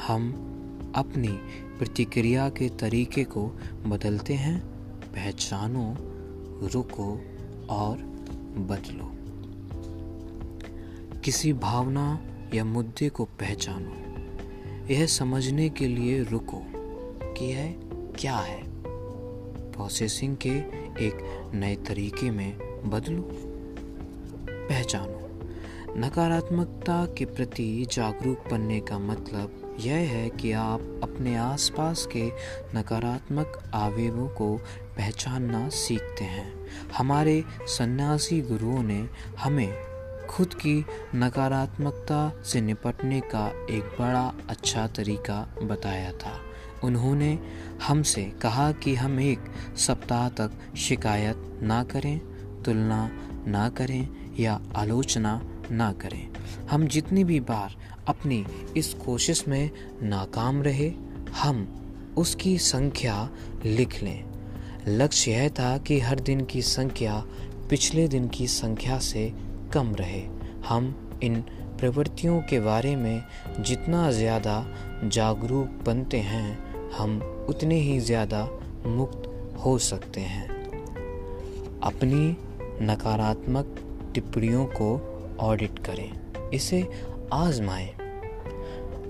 हम 0.08 0.54
अपनी 0.96 1.40
प्रतिक्रिया 1.78 2.50
के 2.50 2.70
तरीके 2.70 3.24
को 3.24 3.60
बदलते 3.88 4.34
हैं। 4.34 4.66
पहचानो, 5.02 5.96
रुको 6.68 7.22
और 7.70 7.98
बदलो। 8.58 9.12
किसी 11.20 11.54
भावना 11.54 12.22
या 12.54 12.66
मुद्दे 12.66 13.10
को 13.10 13.26
पहचानो। 13.26 13.94
यह 14.94 15.06
समझने 15.06 15.70
के 15.70 15.88
लिए 15.88 16.24
रुको 16.24 16.62
कि 17.34 17.46
यह 17.46 17.76
क्या 18.20 18.38
है। 18.38 18.64
प्रोसेसिंग 19.72 20.38
के 20.38 20.58
एक 21.06 21.42
नए 21.54 21.76
तरीके 21.76 22.32
में 22.32 22.58
बदलो। 22.90 23.30
पहचानो। 24.50 25.28
नकारात्मकता 26.00 27.06
के 27.06 27.26
प्रति 27.26 27.88
जागरूक 27.92 28.40
बनने 28.52 28.80
का 28.80 29.00
मतलब 29.00 29.67
यह 29.80 29.96
है 29.96 30.30
कि 30.30 30.52
आप 30.52 31.00
अपने 31.04 31.36
आसपास 31.36 32.06
के 32.06 32.32
नकारात्मक 32.76 33.72
आवेगों 33.74 34.28
को 34.28 34.58
पहचानना 34.98 35.70
सीखते 35.70 36.24
हैं। 36.24 36.68
हमारे 36.98 37.44
सन्यासी 37.62 38.42
गुरुओं 38.42 38.84
ने 38.84 39.10
हमें 39.38 39.74
खुद 40.30 40.54
की 40.54 40.86
नकारात्मकता 41.16 42.44
से 42.44 42.62
निपटने 42.62 43.20
का 43.20 43.48
एक 43.70 43.84
बड़ा 44.00 44.34
अच्छा 44.50 44.88
तरीका 44.88 45.56
बताया 45.64 46.12
था। 46.12 46.40
उन्होंने 46.84 47.40
हमसे 47.88 48.24
कहा 48.24 48.72
कि 48.72 48.96
हम 48.96 49.20
एक 49.20 49.40
सप्ताह 49.78 50.30
तक 50.30 50.52
शिकायत 50.78 51.60
ना 51.64 51.84
करें, 51.84 52.20
तुलना 52.64 53.10
ना 53.48 53.70
करें 53.70 54.10
या 54.40 54.60
आलोचना 54.76 55.42
ना 55.72 55.92
करें। 55.94 56.28
हम 56.72 56.88
जितनी 56.88 57.24
भी 57.24 57.40
बार 57.40 57.76
अपनी 58.08 58.45
इस 58.77 58.94
कोशिश 58.94 59.48
में 59.48 59.69
नाकाम 60.03 60.61
रहे, 60.64 60.92
हम 61.34 61.68
उसकी 62.18 62.58
संख्या 62.58 63.30
लिख 63.66 64.02
लें। 64.03 64.24
लक्ष्य 64.88 65.32
यह 65.32 65.50
था 65.50 65.77
कि 65.77 66.00
हर 66.00 66.19
दिन 66.19 66.45
की 66.45 66.61
संख्या 66.61 67.24
पिछले 67.69 68.08
दिन 68.08 68.27
की 68.27 68.48
संख्या 68.48 69.00
से 69.00 69.32
कम 69.74 69.94
रहे। 69.95 70.22
हम 70.68 70.94
इन 71.24 71.42
प्रवृत्तियों 71.80 72.40
के 72.42 72.60
बारे 72.60 72.95
में 72.95 73.24
जितना 73.60 74.11
ज़्यादा 74.11 74.66
जागरूक 75.03 75.84
बनते 75.86 76.18
हैं, 76.19 76.92
हम 76.92 77.19
उतने 77.50 77.80
ही 77.80 78.00
ज़्यादा 78.00 78.44
मुक्त 78.86 79.30
हो 79.66 79.77
सकते 79.77 80.22
हैं। 80.22 80.48
अपनी 81.84 82.36
नकारात्मक 82.82 83.76
टिप्पणियों 84.14 84.66
को 84.72 84.90
ऑडिट 85.40 85.80
करें। 85.80 86.50
इसे 86.50 86.82
आजमाएँ। 87.34 87.90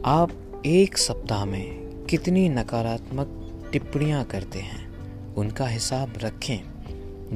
आप 0.05 0.61
एक 0.65 0.97
सप्ताह 0.97 1.45
में 1.45 1.87
कितनी 2.05 2.49
नकारात्मक 2.49 3.27
टिप्पणियाँ 3.71 4.25
करते 4.25 4.59
हैं? 4.59 4.87
उनका 5.35 5.67
हिसाब 5.67 6.13
रखें। 6.17 6.59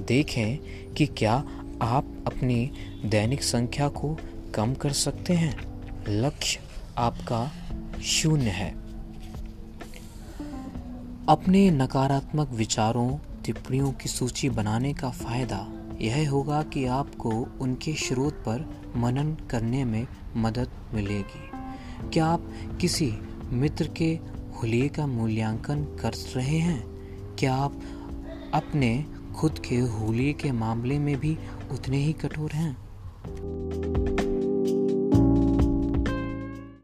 देखें 0.05 0.59
कि 0.93 1.05
क्या 1.05 1.33
आप 1.81 2.23
अपनी 2.27 2.71
दैनिक 3.05 3.43
संख्या 3.43 3.87
को 3.87 4.17
कम 4.55 4.73
कर 4.73 4.91
सकते 4.91 5.33
हैं। 5.33 5.83
लक्ष्य 6.09 6.59
आपका 6.97 7.51
शून्य 8.03 8.49
है। 8.49 8.71
अपने 11.29 11.71
नकारात्मक 11.71 12.49
विचारों, 12.49 13.17
टिप्पणियों 13.45 13.91
की 13.91 14.09
सूची 14.09 14.49
बनाने 14.49 14.93
का 14.93 15.09
फ़ायदा 15.09 15.67
यह 16.01 16.29
होगा 16.29 16.63
कि 16.63 16.85
आपको 16.85 17.29
उनके 17.61 17.93
स्रोत 17.93 18.33
पर 18.33 18.80
मनन 18.95 19.37
करने 19.49 19.85
में 19.85 20.07
मदद 20.37 20.69
मिलेगी। 20.93 21.51
क्या 22.09 22.25
आप 22.25 22.47
किसी 22.81 23.13
मित्र 23.51 23.87
के 23.87 24.19
हुलिये 24.61 24.89
का 24.89 25.07
मूल्यांकन 25.07 25.83
कर 25.83 26.13
रहे 26.13 26.57
हैं? 26.57 26.83
क्या 27.35 27.55
आप 27.55 27.81
अपने 28.53 29.05
खुद 29.35 29.59
के 29.59 29.79
हुलिये 29.79 30.33
के 30.33 30.51
मामले 30.51 30.99
में 30.99 31.17
भी 31.17 31.37
उतने 31.71 31.97
ही 31.97 32.13
कठोर 32.13 32.51
हैं? 32.51 32.77